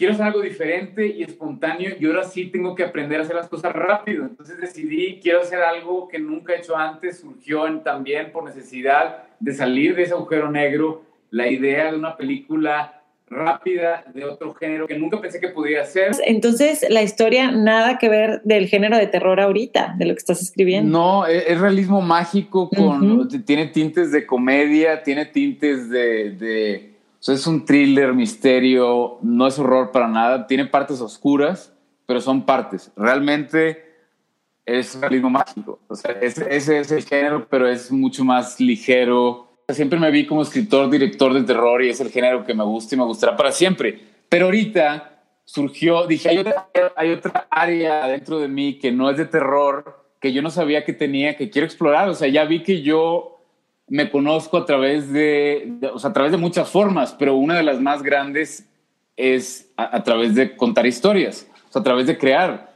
quiero 0.00 0.14
hacer 0.14 0.24
algo 0.24 0.40
diferente 0.40 1.06
y 1.06 1.22
espontáneo 1.22 1.92
y 2.00 2.06
ahora 2.06 2.24
sí 2.24 2.46
tengo 2.46 2.74
que 2.74 2.84
aprender 2.84 3.20
a 3.20 3.22
hacer 3.24 3.36
las 3.36 3.50
cosas 3.50 3.74
rápido. 3.74 4.24
Entonces 4.24 4.58
decidí, 4.58 5.20
quiero 5.22 5.42
hacer 5.42 5.60
algo 5.60 6.08
que 6.08 6.18
nunca 6.18 6.54
he 6.54 6.60
hecho 6.60 6.74
antes, 6.74 7.20
surgió 7.20 7.70
también 7.80 8.32
por 8.32 8.44
necesidad 8.44 9.24
de 9.38 9.52
salir 9.52 9.94
de 9.94 10.04
ese 10.04 10.14
agujero 10.14 10.50
negro, 10.50 11.02
la 11.30 11.48
idea 11.48 11.92
de 11.92 11.98
una 11.98 12.16
película 12.16 13.02
rápida 13.28 14.02
de 14.14 14.24
otro 14.24 14.54
género 14.54 14.86
que 14.86 14.98
nunca 14.98 15.20
pensé 15.20 15.38
que 15.38 15.48
pudiera 15.48 15.84
ser. 15.84 16.12
Entonces, 16.24 16.86
la 16.88 17.02
historia 17.02 17.50
nada 17.52 17.98
que 17.98 18.08
ver 18.08 18.40
del 18.42 18.68
género 18.68 18.96
de 18.96 19.06
terror 19.06 19.38
ahorita, 19.38 19.96
de 19.98 20.06
lo 20.06 20.14
que 20.14 20.18
estás 20.18 20.40
escribiendo. 20.40 20.98
No, 20.98 21.26
es, 21.26 21.60
realismo 21.60 22.00
mágico, 22.00 22.70
con, 22.70 23.28
tiene 23.44 23.66
tintes 23.66 24.12
de 24.12 24.24
comedia, 24.24 25.02
tiene 25.02 25.26
tintes 25.26 25.90
de, 25.90 26.30
de 26.30 26.89
o 27.20 27.22
sea, 27.22 27.34
es 27.34 27.46
un 27.46 27.64
thriller, 27.64 28.14
misterio, 28.14 29.18
no 29.22 29.46
es 29.46 29.58
horror 29.58 29.92
para 29.92 30.08
nada, 30.08 30.46
tiene 30.46 30.66
partes 30.66 31.00
oscuras, 31.00 31.72
pero 32.06 32.20
son 32.20 32.44
partes. 32.44 32.90
Realmente 32.96 33.84
es 34.64 34.98
realismo 34.98 35.30
mágico. 35.30 35.78
O 35.86 35.94
sea, 35.94 36.12
ese 36.12 36.50
es 36.50 36.90
el 36.90 37.04
género, 37.04 37.46
pero 37.48 37.68
es 37.68 37.92
mucho 37.92 38.24
más 38.24 38.58
ligero, 38.58 39.50
Siempre 39.74 39.98
me 39.98 40.10
vi 40.10 40.26
como 40.26 40.42
escritor, 40.42 40.90
director 40.90 41.32
de 41.32 41.42
terror 41.42 41.82
y 41.82 41.90
es 41.90 42.00
el 42.00 42.10
género 42.10 42.44
que 42.44 42.54
me 42.54 42.64
gusta 42.64 42.94
y 42.94 42.98
me 42.98 43.04
gustará 43.04 43.36
para 43.36 43.52
siempre. 43.52 44.00
Pero 44.28 44.46
ahorita 44.46 45.22
surgió, 45.44 46.06
dije, 46.06 46.28
hay 46.28 46.38
otra, 46.38 46.68
hay 46.96 47.12
otra 47.12 47.46
área 47.50 48.06
dentro 48.06 48.38
de 48.38 48.48
mí 48.48 48.78
que 48.78 48.92
no 48.92 49.10
es 49.10 49.16
de 49.16 49.26
terror, 49.26 50.04
que 50.20 50.32
yo 50.32 50.42
no 50.42 50.50
sabía 50.50 50.84
que 50.84 50.92
tenía, 50.92 51.36
que 51.36 51.50
quiero 51.50 51.66
explorar. 51.66 52.08
O 52.08 52.14
sea, 52.14 52.28
ya 52.28 52.44
vi 52.44 52.62
que 52.62 52.82
yo 52.82 53.39
me 53.90 54.10
conozco 54.10 54.56
a 54.56 54.64
través 54.64 55.12
de, 55.12 55.78
o 55.92 55.98
sea, 55.98 56.10
a 56.10 56.12
través 56.14 56.32
de 56.32 56.38
muchas 56.38 56.70
formas, 56.70 57.14
pero 57.18 57.34
una 57.34 57.56
de 57.56 57.62
las 57.62 57.78
más 57.78 58.02
grandes 58.02 58.66
es 59.16 59.70
a, 59.76 59.96
a, 59.96 60.02
través 60.02 60.34
de 60.34 60.56
contar 60.56 60.86
historias, 60.86 61.46
o 61.68 61.72
sea, 61.72 61.80
a 61.80 61.84
través 61.84 62.06
de 62.06 62.16
crear, 62.16 62.72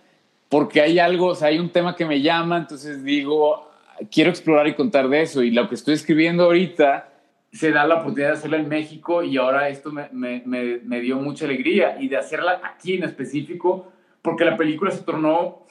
porque 0.50 0.82
hay 0.82 0.98
algo, 0.98 1.28
o 1.28 1.34
sea, 1.34 1.48
hay 1.48 1.58
un 1.58 1.70
tema 1.70 1.96
que 1.96 2.04
me 2.04 2.20
llama, 2.20 2.58
entonces 2.58 3.02
digo, 3.02 3.70
quiero 4.10 4.30
explorar 4.30 4.66
y 4.68 4.74
contar 4.74 5.08
de 5.08 5.22
eso. 5.22 5.42
Y 5.42 5.50
lo 5.50 5.68
que 5.68 5.74
estoy 5.74 5.94
escribiendo 5.94 6.44
ahorita 6.44 7.08
se 7.52 7.70
da 7.70 7.86
la 7.86 7.96
oportunidad 7.96 8.30
de 8.30 8.34
hacerla 8.34 8.56
en 8.58 8.68
México 8.68 9.22
y 9.22 9.36
ahora 9.36 9.68
esto 9.68 9.92
me, 9.92 10.08
me, 10.12 10.42
me, 10.44 11.00
dio 11.00 11.16
mucha 11.16 11.44
alegría 11.44 11.96
y 12.00 12.08
de 12.08 12.16
hacerla 12.16 12.60
aquí 12.64 12.94
en 12.94 13.04
específico 13.04 13.92
porque 14.22 14.44
la 14.44 14.56
película 14.56 14.90
se 14.90 15.04
tornó 15.04 15.66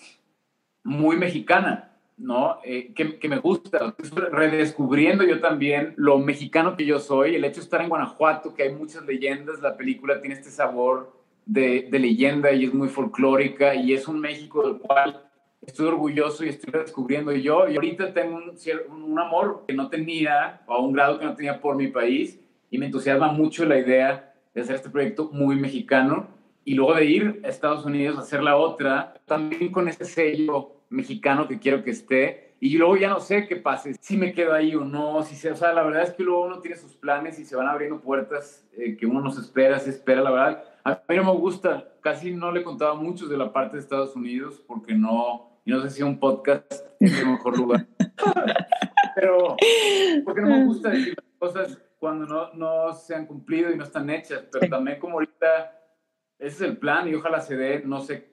muy 0.83 1.17
mexicana, 1.17 1.91
¿no? 2.17 2.59
Eh, 2.63 2.93
que, 2.93 3.17
que, 3.19 3.29
me 3.29 3.37
gusta. 3.37 3.95
Redescubriendo 4.31 5.23
yo 5.23 5.39
también 5.39 5.93
lo 5.97 6.19
mexicano 6.19 6.75
que 6.75 6.85
yo 6.85 6.99
soy. 6.99 7.35
El 7.35 7.45
hecho 7.45 7.61
de 7.61 7.65
estar 7.65 7.81
en 7.81 7.89
Guanajuato, 7.89 8.53
que 8.53 8.63
hay 8.63 8.73
muchas 8.73 9.05
leyendas, 9.05 9.61
la 9.61 9.75
película 9.75 10.21
tiene 10.21 10.35
este 10.35 10.49
sabor 10.49 11.11
de, 11.45 11.87
de 11.89 11.99
leyenda 11.99 12.51
y 12.51 12.65
es 12.65 12.73
muy 12.73 12.89
folclórica 12.89 13.75
y 13.75 13.93
es 13.93 14.07
un 14.07 14.19
México 14.19 14.65
del 14.67 14.77
cual 14.77 15.21
estoy 15.65 15.87
orgulloso 15.87 16.45
y 16.45 16.49
estoy 16.49 16.71
descubriendo 16.79 17.31
yo. 17.31 17.67
Y 17.67 17.75
ahorita 17.75 18.13
tengo 18.13 18.37
un, 18.37 18.53
un, 19.03 19.19
amor 19.19 19.63
que 19.67 19.73
no 19.73 19.89
tenía, 19.89 20.61
o 20.67 20.73
a 20.73 20.79
un 20.79 20.93
grado 20.93 21.19
que 21.19 21.25
no 21.25 21.35
tenía 21.35 21.59
por 21.59 21.75
mi 21.75 21.87
país, 21.87 22.39
y 22.69 22.77
me 22.77 22.87
entusiasma 22.87 23.31
mucho 23.31 23.65
la 23.65 23.77
idea 23.77 24.33
de 24.53 24.61
hacer 24.61 24.75
este 24.75 24.89
proyecto 24.89 25.29
muy 25.31 25.55
mexicano 25.55 26.27
y 26.65 26.75
luego 26.75 26.95
de 26.95 27.05
ir 27.05 27.41
a 27.43 27.49
Estados 27.49 27.85
Unidos 27.85 28.17
a 28.17 28.21
hacer 28.21 28.41
la 28.41 28.55
otra, 28.55 29.15
también 29.25 29.71
con 29.71 29.87
ese 29.87 30.05
sello 30.05 30.71
mexicano 30.93 31.47
que 31.47 31.59
quiero 31.59 31.83
que 31.83 31.91
esté. 31.91 32.55
Y 32.59 32.77
luego 32.77 32.95
ya 32.95 33.09
no 33.09 33.19
sé 33.19 33.45
qué 33.45 33.57
pase, 33.57 33.93
si 33.99 34.15
me 34.15 34.31
quedo 34.31 34.53
ahí 34.53 34.73
o 34.73 34.85
no, 34.85 35.21
si 35.23 35.35
se, 35.35 35.51
o 35.51 35.55
sea, 35.55 35.73
la 35.73 35.83
verdad 35.83 36.03
es 36.03 36.13
que 36.13 36.23
luego 36.23 36.45
uno 36.45 36.59
tiene 36.61 36.77
sus 36.77 36.93
planes 36.95 37.37
y 37.37 37.43
se 37.43 37.57
van 37.57 37.67
abriendo 37.67 37.99
puertas 37.99 38.65
eh, 38.71 38.95
que 38.95 39.05
uno 39.05 39.19
no 39.19 39.31
se 39.31 39.41
espera, 39.41 39.79
se 39.79 39.89
espera, 39.89 40.21
la 40.21 40.31
verdad. 40.31 40.63
A 40.85 41.01
mí 41.09 41.15
no 41.17 41.25
me 41.25 41.37
gusta, 41.37 41.89
casi 41.99 42.31
no 42.31 42.53
le 42.53 42.63
contaba 42.63 42.93
mucho 42.93 43.27
de 43.27 43.37
la 43.37 43.51
parte 43.51 43.75
de 43.75 43.81
Estados 43.81 44.15
Unidos 44.15 44.63
porque 44.65 44.95
no, 44.95 45.59
y 45.65 45.71
no 45.71 45.81
sé 45.81 45.89
si 45.89 46.03
un 46.03 46.17
podcast 46.19 46.71
es 47.01 47.19
el 47.19 47.27
mejor 47.27 47.57
lugar. 47.57 47.85
pero, 49.15 49.57
porque 50.23 50.41
no 50.41 50.47
me 50.47 50.63
gusta 50.63 50.89
decir 50.89 51.17
cosas 51.37 51.81
cuando 51.99 52.25
no, 52.25 52.53
no 52.53 52.93
se 52.93 53.13
han 53.13 53.25
cumplido 53.25 53.71
y 53.71 53.77
no 53.77 53.83
están 53.83 54.09
hechas, 54.09 54.45
pero 54.49 54.69
también 54.69 54.99
como 54.99 55.15
ahorita 55.15 55.79
ese 56.39 56.55
es 56.55 56.61
el 56.61 56.77
plan 56.77 57.09
y 57.09 57.15
ojalá 57.15 57.41
se 57.41 57.57
dé, 57.57 57.81
no 57.83 57.99
sé 57.99 58.32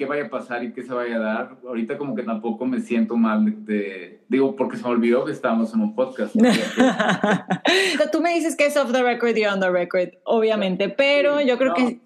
qué 0.00 0.06
vaya 0.06 0.24
a 0.24 0.30
pasar 0.30 0.64
y 0.64 0.72
qué 0.72 0.82
se 0.82 0.94
vaya 0.94 1.16
a 1.16 1.18
dar. 1.18 1.56
Ahorita 1.62 1.98
como 1.98 2.14
que 2.14 2.22
tampoco 2.22 2.64
me 2.64 2.80
siento 2.80 3.18
mal 3.18 3.66
de, 3.66 4.22
digo, 4.30 4.56
porque 4.56 4.78
se 4.78 4.84
me 4.84 4.88
olvidó 4.88 5.26
que 5.26 5.32
estábamos 5.32 5.74
en 5.74 5.82
un 5.82 5.94
podcast. 5.94 6.34
Tú 8.12 8.22
me 8.22 8.32
dices 8.32 8.56
que 8.56 8.64
es 8.64 8.78
off 8.78 8.92
the 8.92 9.02
record 9.02 9.36
y 9.36 9.44
on 9.44 9.60
the 9.60 9.68
record, 9.68 10.08
obviamente, 10.24 10.88
pero 10.88 11.42
yo 11.42 11.58
creo 11.58 11.74
que... 11.74 12.00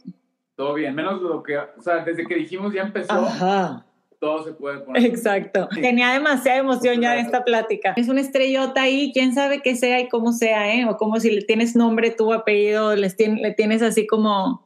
Todo 0.56 0.74
bien, 0.74 0.92
menos 0.96 1.22
lo 1.22 1.40
que, 1.44 1.56
o 1.56 1.80
sea, 1.80 2.04
desde 2.04 2.26
que 2.26 2.34
dijimos 2.34 2.74
ya 2.74 2.82
empezó. 2.82 3.12
Ajá 3.12 3.86
todo 4.18 4.42
se 4.42 4.52
puede 4.54 4.78
poner. 4.78 5.04
Exacto. 5.04 5.68
Tenía 5.74 6.12
demasiada 6.14 6.58
emoción 6.58 6.98
ya 7.02 7.18
en 7.18 7.26
esta 7.26 7.44
plática. 7.44 7.92
Es 7.94 8.08
una 8.08 8.22
estrellota 8.22 8.80
ahí, 8.80 9.10
quién 9.12 9.34
sabe 9.34 9.60
qué 9.60 9.76
sea 9.76 10.00
y 10.00 10.08
cómo 10.08 10.32
sea, 10.32 10.74
¿eh? 10.74 10.86
O 10.86 10.96
como 10.96 11.20
si 11.20 11.30
le 11.30 11.42
tienes 11.42 11.76
nombre, 11.76 12.10
tu 12.10 12.32
apellido, 12.32 12.96
le 12.96 13.10
tienes 13.54 13.82
así 13.82 14.06
como 14.06 14.64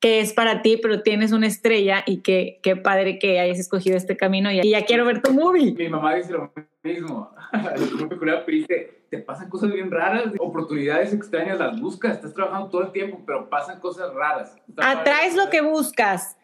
que 0.00 0.20
es 0.20 0.32
para 0.32 0.62
ti, 0.62 0.78
pero 0.78 1.02
tienes 1.02 1.32
una 1.32 1.46
estrella 1.46 2.02
y 2.06 2.22
qué, 2.22 2.58
qué 2.62 2.74
padre 2.74 3.18
que 3.18 3.38
hayas 3.38 3.58
escogido 3.58 3.96
este 3.96 4.16
camino 4.16 4.50
y, 4.50 4.68
ya 4.68 4.84
quiero 4.86 5.04
ver 5.04 5.20
tu 5.20 5.32
movie. 5.32 5.72
Mi 5.72 5.88
mamá 5.88 6.14
dice 6.14 6.32
lo 6.32 6.52
mismo. 6.82 7.30
dice, 8.46 9.04
te 9.10 9.18
pasan 9.18 9.50
cosas 9.50 9.72
bien 9.72 9.90
raras, 9.90 10.32
oportunidades 10.38 11.12
extrañas 11.12 11.58
las 11.58 11.78
buscas, 11.78 12.16
estás 12.16 12.32
trabajando 12.32 12.70
todo 12.70 12.82
el 12.84 12.92
tiempo, 12.92 13.20
pero 13.26 13.50
pasan 13.50 13.78
cosas 13.78 14.12
raras. 14.14 14.56
Atraes 14.78 15.36
lo 15.36 15.50
que 15.50 15.60
buscas 15.60 16.38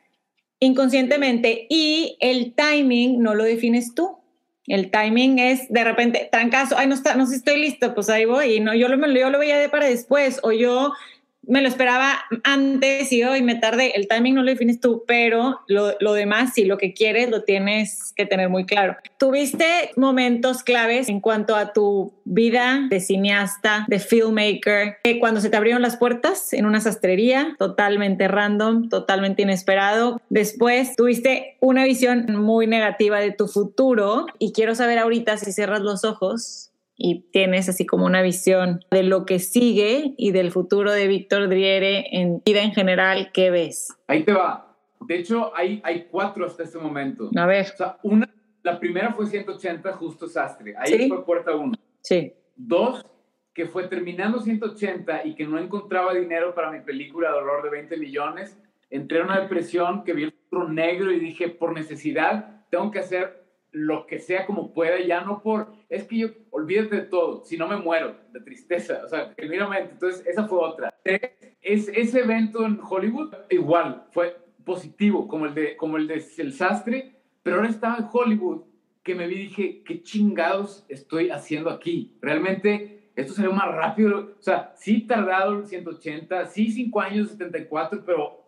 inconscientemente 0.60 1.66
y 1.70 2.18
el 2.20 2.54
timing 2.54 3.22
no 3.22 3.34
lo 3.34 3.44
defines 3.44 3.94
tú. 3.94 4.18
El 4.66 4.90
timing 4.90 5.38
es 5.38 5.72
de 5.72 5.84
repente, 5.84 6.28
trancazo, 6.30 6.76
ay, 6.76 6.88
no, 6.88 6.94
está, 6.94 7.14
no 7.14 7.24
sé 7.24 7.32
si 7.32 7.36
estoy 7.38 7.60
listo, 7.60 7.94
pues 7.94 8.10
ahí 8.10 8.24
voy, 8.24 8.54
y 8.54 8.60
no, 8.60 8.74
yo 8.74 8.88
lo, 8.88 9.06
yo 9.06 9.30
lo 9.30 9.38
veía 9.38 9.58
de 9.58 9.68
para 9.68 9.86
después, 9.86 10.40
o 10.42 10.50
yo 10.50 10.92
me 11.46 11.62
lo 11.62 11.68
esperaba 11.68 12.14
antes 12.44 13.12
y 13.12 13.22
hoy 13.24 13.42
me 13.42 13.54
tardé. 13.54 13.92
El 13.96 14.08
timing 14.08 14.34
no 14.34 14.42
lo 14.42 14.50
defines 14.50 14.80
tú, 14.80 15.04
pero 15.06 15.60
lo, 15.66 15.92
lo, 16.00 16.12
demás, 16.12 16.54
si 16.54 16.64
lo 16.64 16.78
que 16.78 16.92
quieres, 16.92 17.30
lo 17.30 17.42
tienes 17.42 18.12
que 18.16 18.26
tener 18.26 18.48
muy 18.48 18.66
claro. 18.66 18.96
¿Tuviste 19.18 19.90
momentos 19.96 20.62
claves 20.62 21.08
en 21.08 21.20
cuanto 21.20 21.56
a 21.56 21.72
tu 21.72 22.14
vida 22.24 22.86
de 22.90 23.00
cineasta, 23.00 23.84
de 23.88 23.98
filmmaker, 23.98 24.98
cuando 25.20 25.40
se 25.40 25.50
te 25.50 25.56
abrieron 25.56 25.82
las 25.82 25.96
puertas 25.96 26.52
en 26.52 26.66
una 26.66 26.80
sastrería, 26.80 27.54
totalmente 27.58 28.28
random, 28.28 28.88
totalmente 28.88 29.42
inesperado? 29.42 30.20
Después 30.28 30.96
tuviste 30.96 31.56
una 31.60 31.84
visión 31.84 32.26
muy 32.36 32.66
negativa 32.66 33.20
de 33.20 33.32
tu 33.32 33.46
futuro 33.46 34.26
y 34.38 34.52
quiero 34.52 34.74
saber 34.74 34.98
ahorita 34.98 35.36
si 35.36 35.52
cierras 35.52 35.80
los 35.80 36.04
ojos 36.04 36.65
y 36.96 37.30
tienes 37.30 37.68
así 37.68 37.86
como 37.86 38.06
una 38.06 38.22
visión 38.22 38.80
de 38.90 39.02
lo 39.02 39.26
que 39.26 39.38
sigue 39.38 40.14
y 40.16 40.30
del 40.32 40.50
futuro 40.50 40.92
de 40.92 41.06
Víctor 41.06 41.48
Driere 41.48 42.06
en 42.10 42.42
vida 42.44 42.62
en 42.62 42.72
general, 42.72 43.30
¿qué 43.32 43.50
ves? 43.50 43.94
Ahí 44.06 44.24
te 44.24 44.32
va. 44.32 44.74
De 45.00 45.16
hecho, 45.16 45.54
hay, 45.54 45.80
hay 45.84 46.06
cuatro 46.10 46.46
hasta 46.46 46.62
este 46.62 46.78
momento. 46.78 47.30
A 47.36 47.46
ver. 47.46 47.66
O 47.74 47.76
sea, 47.76 47.98
una, 48.02 48.28
la 48.62 48.80
primera 48.80 49.12
fue 49.12 49.26
180, 49.26 49.92
justo 49.92 50.26
Sastre. 50.26 50.74
Ahí 50.76 51.08
fue 51.08 51.24
puerta 51.24 51.54
uno. 51.54 51.74
Sí. 52.00 52.32
Dos, 52.56 53.04
que 53.52 53.66
fue 53.66 53.88
terminando 53.88 54.40
180 54.40 55.26
y 55.26 55.34
que 55.34 55.46
no 55.46 55.58
encontraba 55.58 56.14
dinero 56.14 56.54
para 56.54 56.70
mi 56.70 56.80
película 56.80 57.30
de 57.30 57.36
horror 57.36 57.62
de 57.62 57.70
20 57.70 57.96
millones. 57.98 58.58
Entré 58.88 59.18
en 59.18 59.24
una 59.24 59.40
depresión 59.40 60.02
que 60.02 60.14
vi 60.14 60.24
el 60.24 60.32
futuro 60.32 60.68
negro 60.68 61.12
y 61.12 61.20
dije, 61.20 61.48
por 61.48 61.74
necesidad, 61.74 62.62
tengo 62.70 62.90
que 62.90 63.00
hacer 63.00 63.45
lo 63.76 64.06
que 64.06 64.18
sea 64.20 64.46
como 64.46 64.72
pueda, 64.72 64.98
ya 65.00 65.20
no 65.20 65.42
por, 65.42 65.70
es 65.90 66.04
que 66.04 66.16
yo, 66.16 66.28
olvídate 66.48 66.96
de 66.96 67.02
todo, 67.02 67.44
si 67.44 67.58
no 67.58 67.68
me 67.68 67.76
muero 67.76 68.16
de 68.32 68.40
tristeza, 68.40 69.02
o 69.04 69.08
sea, 69.08 69.34
genuinamente, 69.36 69.92
entonces 69.92 70.26
esa 70.26 70.48
fue 70.48 70.60
otra. 70.60 70.94
Es, 71.04 71.88
ese 71.88 72.20
evento 72.20 72.64
en 72.64 72.80
Hollywood 72.82 73.34
igual, 73.50 74.06
fue 74.12 74.34
positivo, 74.64 75.28
como 75.28 75.44
el 75.44 75.52
de, 75.52 75.76
como 75.76 75.98
el 75.98 76.06
de 76.06 76.24
El 76.38 76.54
Sastre, 76.54 77.16
pero 77.42 77.56
ahora 77.56 77.68
estaba 77.68 77.98
en 77.98 78.06
Hollywood, 78.10 78.62
que 79.02 79.14
me 79.14 79.26
vi 79.26 79.34
y 79.34 79.38
dije, 79.40 79.82
qué 79.84 80.02
chingados 80.02 80.86
estoy 80.88 81.28
haciendo 81.28 81.68
aquí, 81.68 82.16
realmente 82.22 83.10
esto 83.14 83.34
sería 83.34 83.50
más 83.50 83.74
rápido, 83.74 84.36
o 84.38 84.42
sea, 84.42 84.72
sí 84.74 85.02
tardado 85.02 85.66
180, 85.66 86.46
sí 86.46 86.70
5 86.70 87.00
años 87.02 87.28
74, 87.28 88.04
pero 88.06 88.45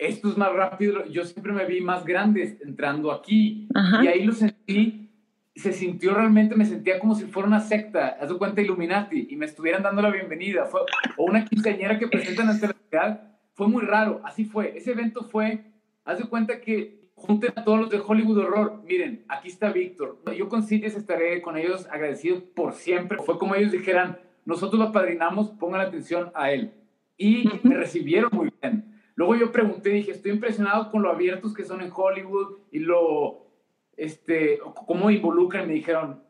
esto 0.00 0.30
es 0.30 0.36
más 0.36 0.52
rápido. 0.52 1.06
Yo 1.06 1.24
siempre 1.24 1.52
me 1.52 1.66
vi 1.66 1.80
más 1.80 2.04
grande 2.04 2.58
entrando 2.64 3.12
aquí. 3.12 3.68
Y 4.02 4.06
ahí 4.06 4.24
lo 4.24 4.32
sentí, 4.32 5.10
se 5.54 5.72
sintió 5.72 6.14
realmente, 6.14 6.56
me 6.56 6.64
sentía 6.64 6.98
como 6.98 7.14
si 7.14 7.26
fuera 7.26 7.46
una 7.46 7.60
secta, 7.60 8.16
haz 8.20 8.30
de 8.30 8.38
cuenta 8.38 8.62
Illuminati, 8.62 9.28
y 9.30 9.36
me 9.36 9.46
estuvieran 9.46 9.82
dando 9.82 10.00
la 10.00 10.10
bienvenida, 10.10 10.64
fue, 10.64 10.80
o 11.16 11.24
una 11.24 11.44
quinceañera 11.44 11.98
que 11.98 12.08
presentan 12.08 12.48
ante 12.48 12.68
la 12.68 12.76
ciudad, 12.88 13.36
fue 13.52 13.68
muy 13.68 13.82
raro, 13.82 14.22
así 14.24 14.44
fue, 14.44 14.76
ese 14.76 14.92
evento 14.92 15.24
fue, 15.24 15.64
haz 16.04 16.18
de 16.18 16.24
cuenta 16.24 16.60
que 16.60 17.10
junten 17.14 17.52
a 17.56 17.64
todos 17.64 17.80
los 17.80 17.90
de 17.90 18.00
Hollywood 18.00 18.38
Horror, 18.38 18.82
miren, 18.86 19.24
aquí 19.28 19.48
está 19.48 19.70
Víctor, 19.70 20.22
yo 20.34 20.48
con 20.48 20.62
CITES 20.62 20.96
estaré 20.96 21.42
con 21.42 21.58
ellos 21.58 21.86
agradecido 21.90 22.42
por 22.54 22.72
siempre, 22.72 23.18
fue 23.18 23.38
como 23.38 23.54
ellos 23.54 23.72
dijeran, 23.72 24.18
nosotros 24.46 24.78
lo 24.78 24.86
apadrinamos, 24.86 25.50
pongan 25.50 25.82
atención 25.82 26.32
a 26.34 26.50
él. 26.52 26.72
Y 27.18 27.50
me 27.62 27.74
recibieron 27.74 28.30
muy 28.32 28.50
bien. 28.62 28.99
Luego 29.20 29.34
yo 29.34 29.52
pregunté, 29.52 29.90
dije, 29.90 30.12
estoy 30.12 30.32
impresionado 30.32 30.90
con 30.90 31.02
lo 31.02 31.10
abiertos 31.10 31.52
que 31.52 31.62
son 31.62 31.82
en 31.82 31.92
Hollywood 31.94 32.60
y 32.72 32.78
lo, 32.78 33.48
este, 33.94 34.58
cómo 34.86 35.10
involucran. 35.10 35.66
Me 35.66 35.74
dijeron, 35.74 36.22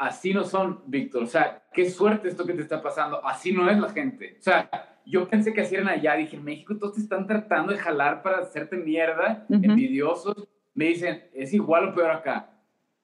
así 0.00 0.34
no 0.34 0.42
son, 0.42 0.82
Víctor. 0.86 1.22
O 1.22 1.26
sea, 1.26 1.62
qué 1.72 1.88
suerte 1.88 2.28
esto 2.28 2.44
que 2.44 2.54
te 2.54 2.62
está 2.62 2.82
pasando. 2.82 3.24
Así 3.24 3.52
no 3.52 3.70
es 3.70 3.78
la 3.78 3.88
gente. 3.90 4.34
O 4.36 4.42
sea, 4.42 4.68
yo 5.06 5.28
pensé 5.28 5.52
que 5.52 5.60
así 5.60 5.76
eran 5.76 5.86
allá. 5.86 6.16
Dije, 6.16 6.34
en 6.34 6.42
México 6.42 6.76
todos 6.76 6.94
te 6.94 7.02
están 7.02 7.24
tratando 7.24 7.70
de 7.70 7.78
jalar 7.78 8.20
para 8.20 8.38
hacerte 8.38 8.76
mierda, 8.76 9.46
envidiosos. 9.48 10.48
Me 10.74 10.86
dicen, 10.86 11.22
es 11.32 11.54
igual 11.54 11.90
o 11.90 11.94
peor 11.94 12.10
acá. 12.10 12.50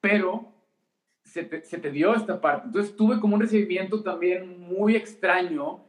Pero 0.01 0.53
se 1.23 1.45
te, 1.45 1.63
se 1.63 1.79
te 1.79 1.93
dio 1.93 2.17
esta 2.17 2.41
parte. 2.41 2.67
Entonces 2.67 2.97
tuve 2.97 3.21
como 3.21 3.37
un 3.37 3.43
recibimiento 3.43 4.03
también 4.03 4.59
muy 4.59 4.97
extraño 4.97 5.85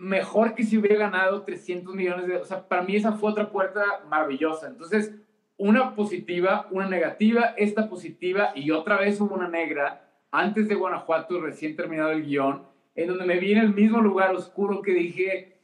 mejor 0.00 0.54
que 0.54 0.64
si 0.64 0.78
hubiera 0.78 0.96
ganado 0.96 1.42
300 1.42 1.94
millones 1.94 2.26
de... 2.26 2.36
O 2.36 2.44
sea, 2.44 2.66
para 2.66 2.82
mí 2.82 2.96
esa 2.96 3.12
fue 3.12 3.30
otra 3.30 3.50
puerta 3.50 3.82
maravillosa. 4.08 4.68
Entonces, 4.68 5.14
una 5.56 5.94
positiva, 5.94 6.66
una 6.70 6.88
negativa, 6.88 7.54
esta 7.56 7.88
positiva 7.88 8.52
y 8.54 8.70
otra 8.70 8.98
vez 8.98 9.20
hubo 9.20 9.34
una 9.34 9.48
negra 9.48 10.08
antes 10.30 10.66
de 10.66 10.74
Guanajuato, 10.74 11.40
recién 11.40 11.76
terminado 11.76 12.10
el 12.10 12.24
guion, 12.24 12.62
en 12.94 13.08
donde 13.08 13.26
me 13.26 13.38
vi 13.38 13.52
en 13.52 13.58
el 13.58 13.74
mismo 13.74 14.00
lugar 14.00 14.34
oscuro 14.34 14.80
que 14.80 14.92
dije, 14.92 15.60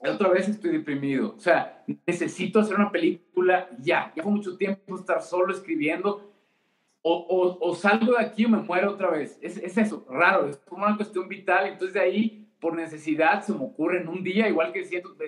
otra 0.00 0.28
vez 0.30 0.48
estoy 0.48 0.72
deprimido. 0.72 1.34
O 1.36 1.40
sea, 1.40 1.84
necesito 2.06 2.58
hacer 2.58 2.74
una 2.74 2.90
película 2.90 3.68
ya. 3.78 4.12
Ya 4.16 4.22
fue 4.22 4.32
mucho 4.32 4.56
tiempo 4.56 4.96
estar 4.96 5.22
solo 5.22 5.52
escribiendo. 5.52 6.28
O, 7.04 7.58
o, 7.60 7.74
salgo 7.74 8.12
de 8.12 8.24
aquí 8.24 8.44
o 8.44 8.48
me 8.48 8.58
muero 8.58 8.92
otra 8.92 9.10
vez. 9.10 9.38
Es, 9.42 9.56
es 9.56 9.76
eso, 9.76 10.06
raro. 10.08 10.48
Es 10.48 10.56
como 10.58 10.84
una 10.84 10.96
cuestión 10.96 11.28
vital. 11.28 11.66
Entonces 11.66 11.94
de 11.94 12.00
ahí 12.00 12.41
por 12.62 12.76
necesidad 12.76 13.42
se 13.42 13.52
me 13.52 13.64
ocurre 13.64 14.00
en 14.00 14.08
un 14.08 14.22
día, 14.22 14.48
igual 14.48 14.72
que, 14.72 14.84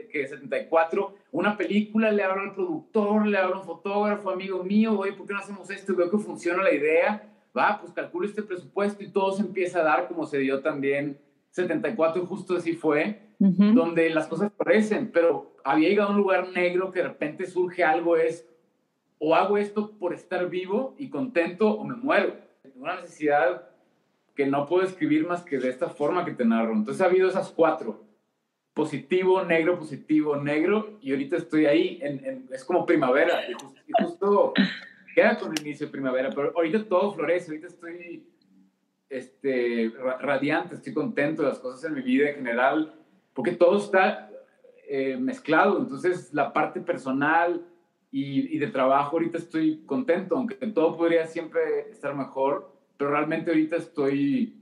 que 0.09 0.29
74, 0.29 1.17
una 1.33 1.57
película, 1.57 2.13
le 2.13 2.23
hablo 2.23 2.43
al 2.43 2.55
productor, 2.55 3.27
le 3.27 3.37
hablo 3.37 3.57
a 3.57 3.59
un 3.59 3.65
fotógrafo, 3.65 4.31
amigo 4.31 4.63
mío, 4.63 4.97
oye, 4.97 5.15
¿por 5.15 5.27
qué 5.27 5.33
no 5.33 5.41
hacemos 5.41 5.69
esto? 5.69 5.97
Veo 5.97 6.09
que 6.09 6.19
funciona 6.19 6.63
la 6.63 6.73
idea, 6.73 7.29
va, 7.55 7.81
pues 7.81 7.93
calculo 7.93 8.29
este 8.29 8.45
presupuesto 8.45 9.03
y 9.03 9.09
todo 9.09 9.33
se 9.33 9.43
empieza 9.43 9.81
a 9.81 9.83
dar 9.83 10.07
como 10.07 10.27
se 10.27 10.39
dio 10.39 10.63
también 10.63 11.19
74, 11.51 12.25
justo 12.25 12.57
así 12.57 12.75
fue, 12.75 13.21
donde 13.41 14.11
las 14.11 14.29
cosas 14.29 14.53
parecen, 14.53 15.11
pero 15.13 15.57
había 15.65 15.89
llegado 15.89 16.11
a 16.11 16.13
un 16.13 16.19
lugar 16.19 16.51
negro 16.51 16.93
que 16.93 17.01
de 17.01 17.09
repente 17.09 17.47
surge 17.47 17.83
algo, 17.83 18.17
es 18.17 18.47
o 19.19 19.35
hago 19.35 19.59
esto 19.59 19.91
por 19.99 20.15
estar 20.15 20.49
vivo 20.49 20.95
y 20.99 21.11
contento 21.11 21.73
o 21.73 21.85
me 21.85 21.97
muero. 21.97 22.37
Una 22.77 23.01
necesidad 23.01 23.74
que 24.35 24.47
no 24.47 24.67
puedo 24.67 24.85
escribir 24.87 25.27
más 25.27 25.43
que 25.43 25.59
de 25.59 25.69
esta 25.69 25.89
forma 25.89 26.25
que 26.25 26.33
te 26.33 26.45
narro. 26.45 26.73
Entonces 26.73 27.01
ha 27.01 27.07
habido 27.07 27.29
esas 27.29 27.51
cuatro. 27.51 28.05
Positivo, 28.75 29.45
negro, 29.45 29.79
positivo, 29.79 30.37
negro. 30.37 30.99
Y 31.01 31.13
ahorita 31.13 31.37
estoy 31.37 31.67
ahí. 31.67 31.99
En, 32.03 32.49
es 32.53 32.65
como 32.65 32.85
primavera. 32.85 33.49
Y, 33.49 33.55
justo 34.03 34.53
queda 35.15 35.39
con 35.39 35.53
el 35.53 35.61
inicio 35.61 35.87
de 35.87 35.93
primavera. 35.93 36.31
Pero 36.31 36.53
ahorita 36.57 36.85
todo 36.89 37.13
florece. 37.13 37.53
Ahorita 37.53 37.69
estoy 37.69 38.27
este, 39.09 39.93
radiante, 40.21 40.75
estoy 40.75 40.93
contento 40.93 41.43
de 41.43 41.49
las 41.51 41.61
cosas 41.61 41.85
en 41.85 41.95
mi 41.95 42.03
vida 42.03 42.31
en 42.31 42.37
general. 42.37 42.93
Porque 43.35 43.53
todo 43.53 43.79
está 43.79 44.31
eh, 44.89 45.17
mezclado. 45.17 45.79
Entonces 45.79 46.35
la 46.35 46.53
parte 46.53 46.81
personal 46.81 47.65
y, 48.11 48.57
y 48.57 48.59
de 48.59 48.67
trabajo 48.67 49.13
ahorita 49.13 49.39
estoy 49.39 49.85
contento. 49.87 50.37
Aunque 50.37 50.57
todo 50.57 50.97
podría 50.97 51.25
siempre 51.29 51.91
estar 51.93 52.17
mejor 52.17 52.74
pero 52.97 53.11
realmente 53.11 53.51
ahorita 53.51 53.77
estoy, 53.77 54.57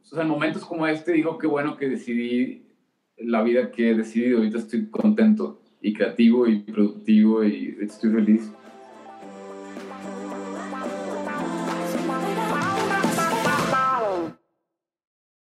o 0.00 0.04
sea, 0.04 0.22
en 0.22 0.28
momentos 0.28 0.64
como 0.64 0.86
este 0.86 1.12
digo 1.12 1.38
que 1.38 1.46
bueno 1.46 1.76
que 1.76 1.88
decidí 1.88 2.66
la 3.16 3.42
vida 3.42 3.70
que 3.70 3.90
he 3.90 3.94
decidido, 3.94 4.38
ahorita 4.38 4.58
estoy 4.58 4.88
contento 4.90 5.62
y 5.80 5.92
creativo 5.92 6.46
y 6.46 6.60
productivo 6.60 7.44
y 7.44 7.76
estoy 7.80 8.12
feliz. 8.12 8.52